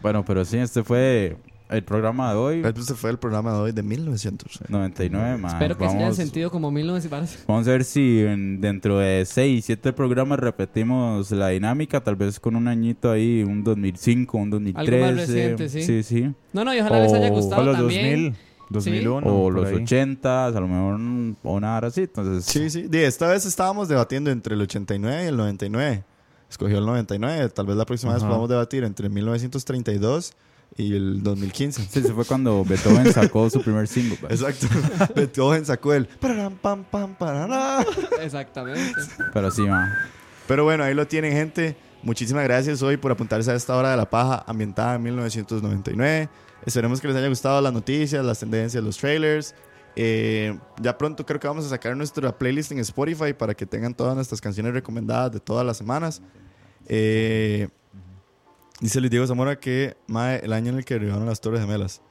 Bueno, 0.01 0.25
pero 0.25 0.43
sí, 0.45 0.57
este 0.57 0.83
fue 0.83 1.37
el 1.73 1.83
programa 1.83 2.31
de 2.31 2.37
hoy. 2.37 2.61
Este 2.63 2.93
fue 2.93 3.09
el 3.11 3.17
programa 3.17 3.51
de 3.53 3.59
hoy 3.59 3.71
de 3.71 3.83
1900. 3.83 4.59
99, 4.69 5.37
ma. 5.37 5.49
Espero 5.49 5.77
que 5.77 5.83
se 5.85 5.89
hayan 5.89 6.01
Vamos- 6.01 6.15
sentido 6.17 6.49
como 6.51 6.71
1900. 6.71 7.39
Vamos 7.47 7.67
a 7.67 7.71
ver 7.71 7.83
si 7.83 8.19
en- 8.21 8.61
dentro 8.61 8.99
de 8.99 9.25
6, 9.25 9.65
7 9.65 9.93
programas 9.93 10.39
repetimos 10.39 11.31
la 11.31 11.49
dinámica, 11.49 12.01
tal 12.01 12.15
vez 12.15 12.39
con 12.39 12.55
un 12.55 12.67
añito 12.67 13.11
ahí, 13.11 13.43
un 13.43 13.63
2005, 13.63 14.37
un 14.37 14.49
2013. 14.49 15.13
reciente, 15.13 15.69
sí. 15.69 15.83
Sí, 15.83 16.03
sí. 16.03 16.31
No, 16.53 16.63
no, 16.63 16.73
y 16.73 16.79
ojalá 16.79 16.99
les 17.01 17.13
haya 17.13 17.27
O- 17.31 17.35
gustado 17.35 17.61
O 17.61 17.65
los 17.65 17.75
también. 17.77 18.03
2000, 18.33 18.35
2001. 18.69 19.27
o 19.27 19.43
por 19.43 19.53
los 19.53 19.67
ahí. 19.67 19.75
80, 19.75 20.45
a 20.47 20.51
lo 20.51 20.67
mejor 20.67 20.99
o 21.43 21.53
una 21.53 21.77
hora 21.77 21.87
así. 21.89 22.01
Entonces, 22.01 22.45
Sí, 22.45 22.69
sí. 22.69 22.87
Di, 22.87 22.99
esta 22.99 23.27
vez 23.27 23.45
estábamos 23.45 23.87
debatiendo 23.87 24.31
entre 24.31 24.55
el 24.55 24.61
89 24.61 25.23
y 25.25 25.27
el 25.27 25.37
99. 25.37 26.03
Escogió 26.49 26.77
el 26.77 26.85
99. 26.85 27.49
Tal 27.49 27.65
vez 27.65 27.75
la 27.75 27.85
próxima 27.85 28.13
vez 28.13 28.23
podamos 28.23 28.47
debatir 28.47 28.83
entre 28.83 29.09
1932 29.09 30.33
y 30.77 30.95
el 30.95 31.23
2015. 31.23 31.81
sí, 31.89 31.99
ese 31.99 32.13
fue 32.13 32.25
cuando 32.25 32.63
Beethoven 32.65 33.11
sacó 33.13 33.49
su 33.49 33.61
primer 33.61 33.87
single. 33.87 34.17
pues. 34.17 34.41
Exacto. 34.41 34.67
Beethoven 35.15 35.65
sacó 35.65 35.93
el... 35.93 36.07
pam, 36.07 36.83
pam, 36.83 37.15
parará. 37.15 37.85
Exactamente. 38.21 39.01
Pero 39.33 39.51
sí, 39.51 39.61
ma. 39.61 39.95
Pero 40.47 40.63
bueno, 40.63 40.83
ahí 40.83 40.93
lo 40.93 41.07
tienen, 41.07 41.31
gente. 41.33 41.75
Muchísimas 42.01 42.43
gracias 42.43 42.81
hoy 42.81 42.97
por 42.97 43.11
apuntarse 43.11 43.49
a 43.51 43.55
esta 43.55 43.75
hora 43.77 43.91
de 43.91 43.97
la 43.97 44.09
paja 44.09 44.43
ambientada 44.47 44.95
en 44.95 45.03
1999. 45.03 46.29
Esperemos 46.65 46.99
que 46.99 47.07
les 47.07 47.15
haya 47.15 47.29
gustado 47.29 47.61
las 47.61 47.71
noticias, 47.71 48.25
las 48.25 48.39
tendencias, 48.39 48.83
los 48.83 48.97
trailers. 48.97 49.55
Eh, 49.95 50.57
ya 50.81 50.97
pronto 50.97 51.25
creo 51.25 51.39
que 51.39 51.47
vamos 51.47 51.65
a 51.65 51.69
sacar 51.69 51.95
nuestra 51.95 52.35
playlist 52.37 52.71
en 52.71 52.79
Spotify 52.79 53.33
para 53.33 53.53
que 53.53 53.65
tengan 53.65 53.93
todas 53.93 54.15
nuestras 54.15 54.41
canciones 54.41 54.73
recomendadas 54.73 55.31
de 55.31 55.39
todas 55.39 55.65
las 55.65 55.77
semanas. 55.77 56.21
Eh, 56.87 57.69
dice 58.81 58.99
Luis 58.99 59.11
Diego 59.11 59.27
Zamora 59.27 59.59
que 59.59 59.95
mae, 60.07 60.37
el 60.43 60.53
año 60.53 60.71
en 60.71 60.77
el 60.79 60.85
que 60.85 60.95
derribaron 60.95 61.25
las 61.25 61.41
Torres 61.41 61.61
Gemelas. 61.61 62.01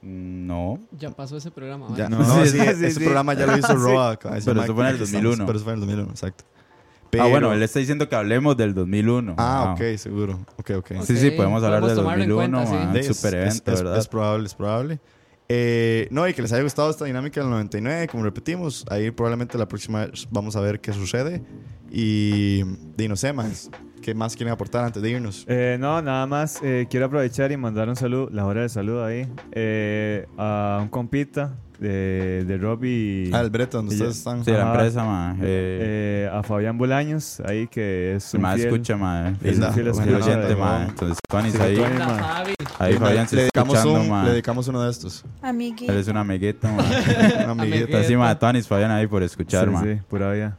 No. 0.00 0.78
Ya 0.96 1.10
pasó 1.10 1.36
ese 1.36 1.50
programa. 1.50 1.88
Ya, 1.96 2.04
¿vale? 2.08 2.16
no, 2.16 2.22
No, 2.36 2.44
sí, 2.44 2.50
sí, 2.52 2.58
sí, 2.58 2.66
ese 2.66 2.90
sí. 2.92 3.00
programa 3.00 3.34
ya 3.34 3.46
lo 3.46 3.58
hizo 3.58 3.74
Roa. 3.76 4.16
Pero 4.18 4.36
eso 4.36 4.74
fue 4.74 4.84
en 4.84 4.90
el 4.90 4.94
aquí 4.94 4.98
2001. 5.00 5.30
estamos, 5.32 5.46
Pero 5.46 5.56
eso 5.56 5.64
fue 5.64 5.72
en 5.72 5.80
el 5.80 5.86
2001, 5.86 6.10
exacto. 6.12 6.44
Ah, 6.48 7.08
Pero- 7.10 7.28
bueno, 7.30 7.52
él 7.52 7.62
está 7.62 7.78
diciendo 7.80 8.08
que 8.08 8.14
hablemos 8.14 8.56
del 8.56 8.74
2001. 8.74 9.34
Ah, 9.38 9.68
Ah. 9.68 9.72
ok, 9.72 9.96
seguro. 9.98 10.38
Ok, 10.56 10.70
ok. 10.76 10.92
Sí, 11.02 11.16
sí, 11.16 11.30
podemos 11.32 11.62
hablar 11.64 11.80
podemos 11.80 11.88
del 11.96 11.96
tomarlo 12.04 12.22
en 12.24 12.28
2001, 12.30 12.58
cuenta, 12.58 12.70
sí. 12.70 12.86
ma, 12.86 12.92
De- 12.92 12.98
un 13.00 13.10
es- 13.10 13.16
super 13.16 13.34
es- 13.34 13.40
evento, 13.54 13.72
es, 13.72 13.82
¿verdad? 13.82 13.98
es 13.98 14.08
probable, 14.08 14.46
es 14.46 14.54
probable. 14.54 15.00
Eh, 15.48 16.06
no, 16.10 16.28
y 16.28 16.34
que 16.34 16.42
les 16.42 16.52
haya 16.52 16.62
gustado 16.62 16.90
esta 16.90 17.06
dinámica 17.06 17.40
del 17.40 17.48
99, 17.48 18.06
como 18.08 18.22
repetimos. 18.22 18.84
Ahí 18.90 19.10
probablemente 19.10 19.56
la 19.58 19.66
próxima 19.66 20.06
vamos 20.30 20.54
a 20.56 20.60
ver 20.60 20.80
qué 20.80 20.92
sucede. 20.92 21.42
Y, 21.90 22.60
y 22.98 23.08
no 23.08 23.16
sé 23.16 23.32
más. 23.32 23.70
¿Qué 24.08 24.14
más 24.14 24.34
quieren 24.34 24.54
aportar 24.54 24.86
antes 24.86 25.02
de 25.02 25.10
irnos? 25.10 25.44
Eh, 25.48 25.76
no, 25.78 26.00
nada 26.00 26.24
más 26.26 26.60
eh, 26.62 26.86
quiero 26.88 27.04
aprovechar 27.04 27.52
y 27.52 27.58
mandar 27.58 27.90
un 27.90 27.96
saludo, 27.96 28.30
la 28.32 28.46
hora 28.46 28.62
de 28.62 28.70
saludo 28.70 29.04
ahí, 29.04 29.28
eh, 29.52 30.26
a 30.38 30.78
un 30.80 30.88
compita 30.88 31.56
de, 31.78 32.42
de 32.46 32.56
Rob 32.56 32.82
y 32.84 33.30
Ah, 33.34 33.42
el 33.42 33.50
Brete, 33.50 33.76
donde 33.76 33.94
ustedes 33.94 34.16
están. 34.16 34.42
Sí, 34.46 34.50
la 34.50 34.72
empresa, 34.72 35.04
ma. 35.04 35.36
Eh, 35.42 36.24
eh, 36.26 36.30
a 36.32 36.42
Fabián 36.42 36.78
Bolaños, 36.78 37.40
ahí 37.40 37.66
que 37.68 38.14
es 38.16 38.32
un 38.32 38.40
más 38.40 38.56
fiel- 38.58 38.64
escucha, 38.68 38.96
ma. 38.96 39.34
es 39.44 39.58
un 39.58 39.72
fiel 39.74 39.88
oyente, 39.90 40.56
ma. 40.56 40.86
Entonces, 40.88 41.18
Tony 41.28 41.50
Sí, 41.50 41.58
ahí. 41.60 41.76
Ma. 41.98 42.44
Ahí 42.78 42.92
le, 42.94 42.98
Fabián 42.98 43.28
se 43.28 43.36
le 43.36 43.42
está 43.44 43.60
dedicamos 43.60 43.74
escuchando, 43.76 44.00
un, 44.00 44.08
ma. 44.08 44.24
le 44.24 44.30
dedicamos 44.30 44.68
uno 44.68 44.82
de 44.84 44.90
estos. 44.90 45.22
Amiguito. 45.42 45.92
Él 45.92 45.98
es 45.98 46.08
una 46.08 46.20
amigueta, 46.20 46.72
ma. 46.72 46.82
Una 46.82 47.50
amiguita. 47.50 47.50
Amigueta. 47.52 48.00
Así, 48.00 48.16
ma, 48.16 48.38
Tony, 48.38 48.62
Fabián 48.62 48.90
ahí 48.90 49.06
por 49.06 49.22
escuchar, 49.22 49.66
Sí, 49.66 49.70
ma. 49.70 49.82
sí, 49.82 49.98
pura 50.08 50.32
vida. 50.32 50.56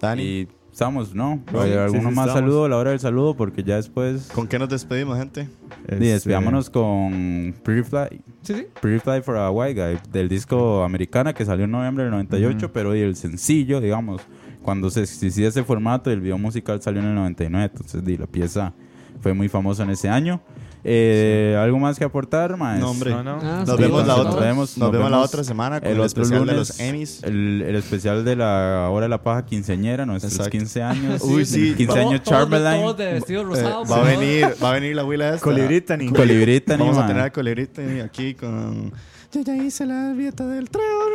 Dani, 0.00 0.22
Y 0.22 0.48
estamos, 0.78 1.12
¿no? 1.12 1.40
Sí, 1.50 1.56
¿Hay 1.56 1.72
sí, 1.72 1.76
alguno 1.76 2.08
sí, 2.10 2.14
más 2.14 2.26
estamos. 2.28 2.34
saludo 2.34 2.64
a 2.64 2.68
la 2.68 2.76
hora 2.76 2.90
del 2.90 3.00
saludo? 3.00 3.34
Porque 3.34 3.64
ya 3.64 3.74
después... 3.74 4.30
¿con 4.32 4.46
qué 4.46 4.60
nos 4.60 4.68
despedimos, 4.68 5.18
gente? 5.18 5.48
Y 5.88 5.92
Este, 5.92 6.04
despidámonos 6.04 6.70
con 6.70 7.52
Pretty 7.64 7.82
Fly, 7.82 8.20
Sí, 8.42 8.54
sí. 8.54 8.66
Pretty 8.80 9.00
Fly 9.00 9.22
for 9.22 9.36
a 9.38 9.50
White 9.50 9.74
Guy 9.74 9.98
del 10.12 10.28
disco 10.28 10.84
Americana 10.84 11.32
que 11.34 11.44
salió 11.44 11.64
en 11.64 11.72
noviembre 11.72 12.04
del 12.04 12.12
98, 12.12 12.66
Ujú. 12.66 12.72
pero 12.72 12.94
y 12.94 13.00
el 13.00 13.16
sencillo, 13.16 13.80
digamos, 13.80 14.22
cuando 14.62 14.88
se 14.90 15.02
existía 15.02 15.48
ese 15.48 15.64
formato, 15.64 16.12
el 16.12 16.20
video 16.20 16.38
musical 16.38 16.80
salió 16.80 17.00
en 17.00 17.08
el 17.08 17.14
99, 17.16 17.70
entonces 17.72 18.04
di, 18.04 18.16
la 18.16 18.26
pieza 18.28 18.72
fue 19.20 19.34
muy 19.34 19.48
famosa 19.48 19.82
en 19.82 19.90
ese 19.90 20.08
año. 20.08 20.40
Eh, 20.90 21.54
¿Algo 21.60 21.78
más 21.78 21.98
que 21.98 22.04
aportar, 22.04 22.56
maes? 22.56 22.80
No, 22.80 22.90
hombre. 22.90 23.10
No, 23.10 23.22
no. 23.22 23.38
Ah, 23.42 23.64
Nos 23.66 23.76
sí, 23.76 23.82
vemos 23.82 24.06
la 24.06 24.16
otra. 24.16 24.30
Nos 24.32 24.40
vemos, 24.40 24.68
Nos 24.70 24.78
nos 24.78 24.92
vemos 24.92 25.10
la 25.10 25.16
vemos 25.18 25.28
otra 25.28 25.44
semana 25.44 25.80
con 25.80 25.88
el 25.88 25.94
el, 25.96 26.00
otro 26.00 26.06
especial 26.22 26.46
de 26.46 26.52
lunes, 26.52 26.56
los 26.56 26.80
Emmys. 26.80 27.22
El, 27.24 27.62
el 27.66 27.76
especial 27.76 28.24
de 28.24 28.36
la 28.36 28.88
hora 28.90 29.04
de 29.04 29.10
la 29.10 29.22
paja 29.22 29.44
quinceañera, 29.44 30.06
nuestros 30.06 30.32
Exacto. 30.32 30.50
15 30.50 30.82
años. 30.82 31.22
Uy, 31.24 31.44
sí. 31.44 31.74
15 31.76 31.98
años 31.98 32.22
Todos- 32.22 32.48
todos 32.48 32.96
de- 32.96 33.04
de 33.04 33.12
vestido 33.12 33.42
Eh, 33.42 33.44
rosado. 33.44 33.84
va 33.84 33.96
a 33.96 34.02
venir, 34.04 34.46
va 34.62 34.70
a 34.70 34.72
venir 34.72 34.96
la 34.96 35.02
abuela 35.02 35.28
esta. 35.34 35.40
Colibrita, 35.44 35.96
ni. 35.98 36.08
Colibrita, 36.08 36.76
Vamos 36.78 36.94
ni, 36.96 36.98
a 36.98 37.02
ma. 37.02 37.06
tener 37.06 37.22
a 37.24 37.30
Colibrita 37.32 37.82
aquí 38.04 38.34
con. 38.34 38.92
Yo 39.38 39.44
ya 39.44 39.56
hice 39.62 39.86
la 39.86 40.12
dieta 40.14 40.44
del 40.48 40.68
trébol. 40.68 41.12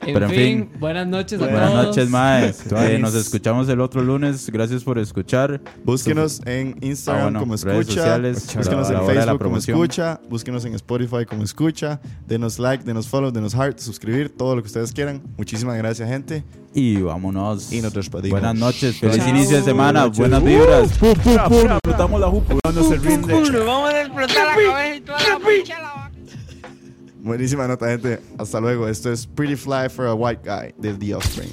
En 0.00 0.14
Pero 0.14 0.26
en 0.26 0.30
fin, 0.32 0.38
fin. 0.70 0.80
buenas 0.80 1.06
noches 1.06 1.40
a 1.40 1.44
Buenas 1.46 1.72
noches, 1.74 2.08
Maes. 2.10 2.64
Eh, 2.72 2.98
nos 2.98 3.14
escuchamos 3.14 3.68
el 3.68 3.80
otro 3.80 4.02
lunes. 4.02 4.50
Gracias 4.50 4.82
por 4.82 4.98
escuchar. 4.98 5.60
Búsquenos 5.84 6.40
en 6.44 6.76
Instagram 6.80 7.20
Ah, 7.20 7.24
bueno, 7.24 7.40
como 7.40 7.54
redes 7.56 7.80
escucha. 7.88 8.00
sociales, 8.00 8.46
Búsquenos 8.56 8.90
en 8.90 9.06
Facebook 9.06 9.38
como 9.42 9.56
escucha. 9.58 10.20
Búsquenos 10.28 10.64
en 10.64 10.74
Spotify 10.74 11.24
como 11.24 11.44
escucha. 11.44 12.00
Denos 12.26 12.58
like, 12.58 12.82
denos 12.84 13.06
follow, 13.06 13.30
denos 13.30 13.54
heart, 13.54 13.78
suscribir, 13.78 14.30
todo 14.36 14.56
lo 14.56 14.62
que 14.62 14.66
ustedes 14.66 14.90
quieran. 14.92 15.22
Muchísimas 15.36 15.76
gracias, 15.76 16.08
gente. 16.08 16.42
Y 16.74 17.00
vámonos. 17.00 17.70
Y 17.72 17.80
nos 17.80 17.92
despedimos. 17.92 18.40
Buenas 18.40 18.56
noches. 18.56 18.96
Feliz 18.98 19.18
Chao. 19.18 19.28
inicio 19.28 19.56
de 19.58 19.62
semana. 19.62 20.06
Buenas 20.06 20.42
vibras. 20.42 20.98
Pum, 20.98 21.14
pum, 21.14 21.36
pum. 21.48 21.70
Explotamos 21.70 22.20
la 22.20 22.26
jupa. 22.28 22.54
No 22.74 22.82
se 22.82 22.96
rinde. 22.96 23.34
Vamos 23.64 23.90
a 23.90 24.00
explotar 24.00 24.36
la 24.36 24.54
cabeza 24.54 24.96
y 24.96 25.00
toda 25.00 25.18
la 25.18 25.38
pinche 25.38 25.72
la 25.74 25.80
vaca. 25.82 25.97
Buenísima 27.28 27.68
nota, 27.68 27.88
gente. 27.88 28.20
Hasta 28.38 28.58
luego. 28.58 28.88
Esto 28.88 29.12
es 29.12 29.26
Pretty 29.26 29.54
Fly 29.54 29.90
for 29.90 30.06
a 30.06 30.14
White 30.14 30.40
Guy 30.42 30.72
del 30.78 30.98
The 30.98 31.14
Offspring. 31.14 31.50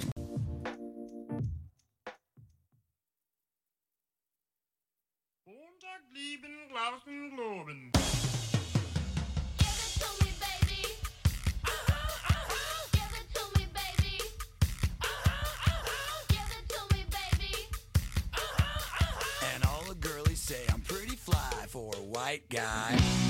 Give 6.15 6.31
it 22.64 23.24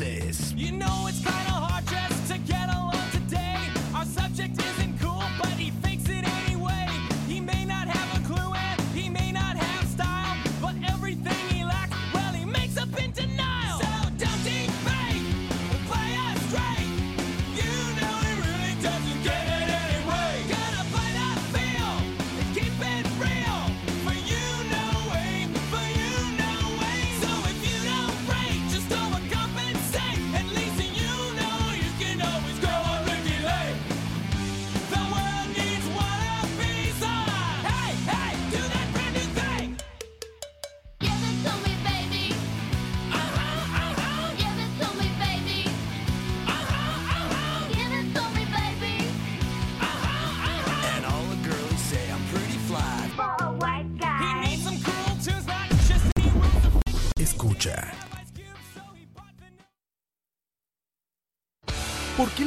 cinco, 0.00 0.32
seis. 0.32 0.54
You 0.56 0.72
know 0.72 1.06
it's 1.08 1.18
kinda 1.18 1.30
hard 1.30 1.59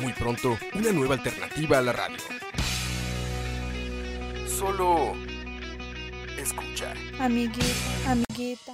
Muy 0.00 0.12
pronto, 0.12 0.56
una 0.74 0.92
nueva 0.92 1.14
alternativa 1.14 1.78
a 1.78 1.82
la 1.82 1.92
radio. 1.92 2.16
Solo 4.46 5.14
escucha. 6.38 6.92
Amiguita, 7.18 8.10
amiguita. 8.10 8.72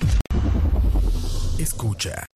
Escucha. 1.58 2.26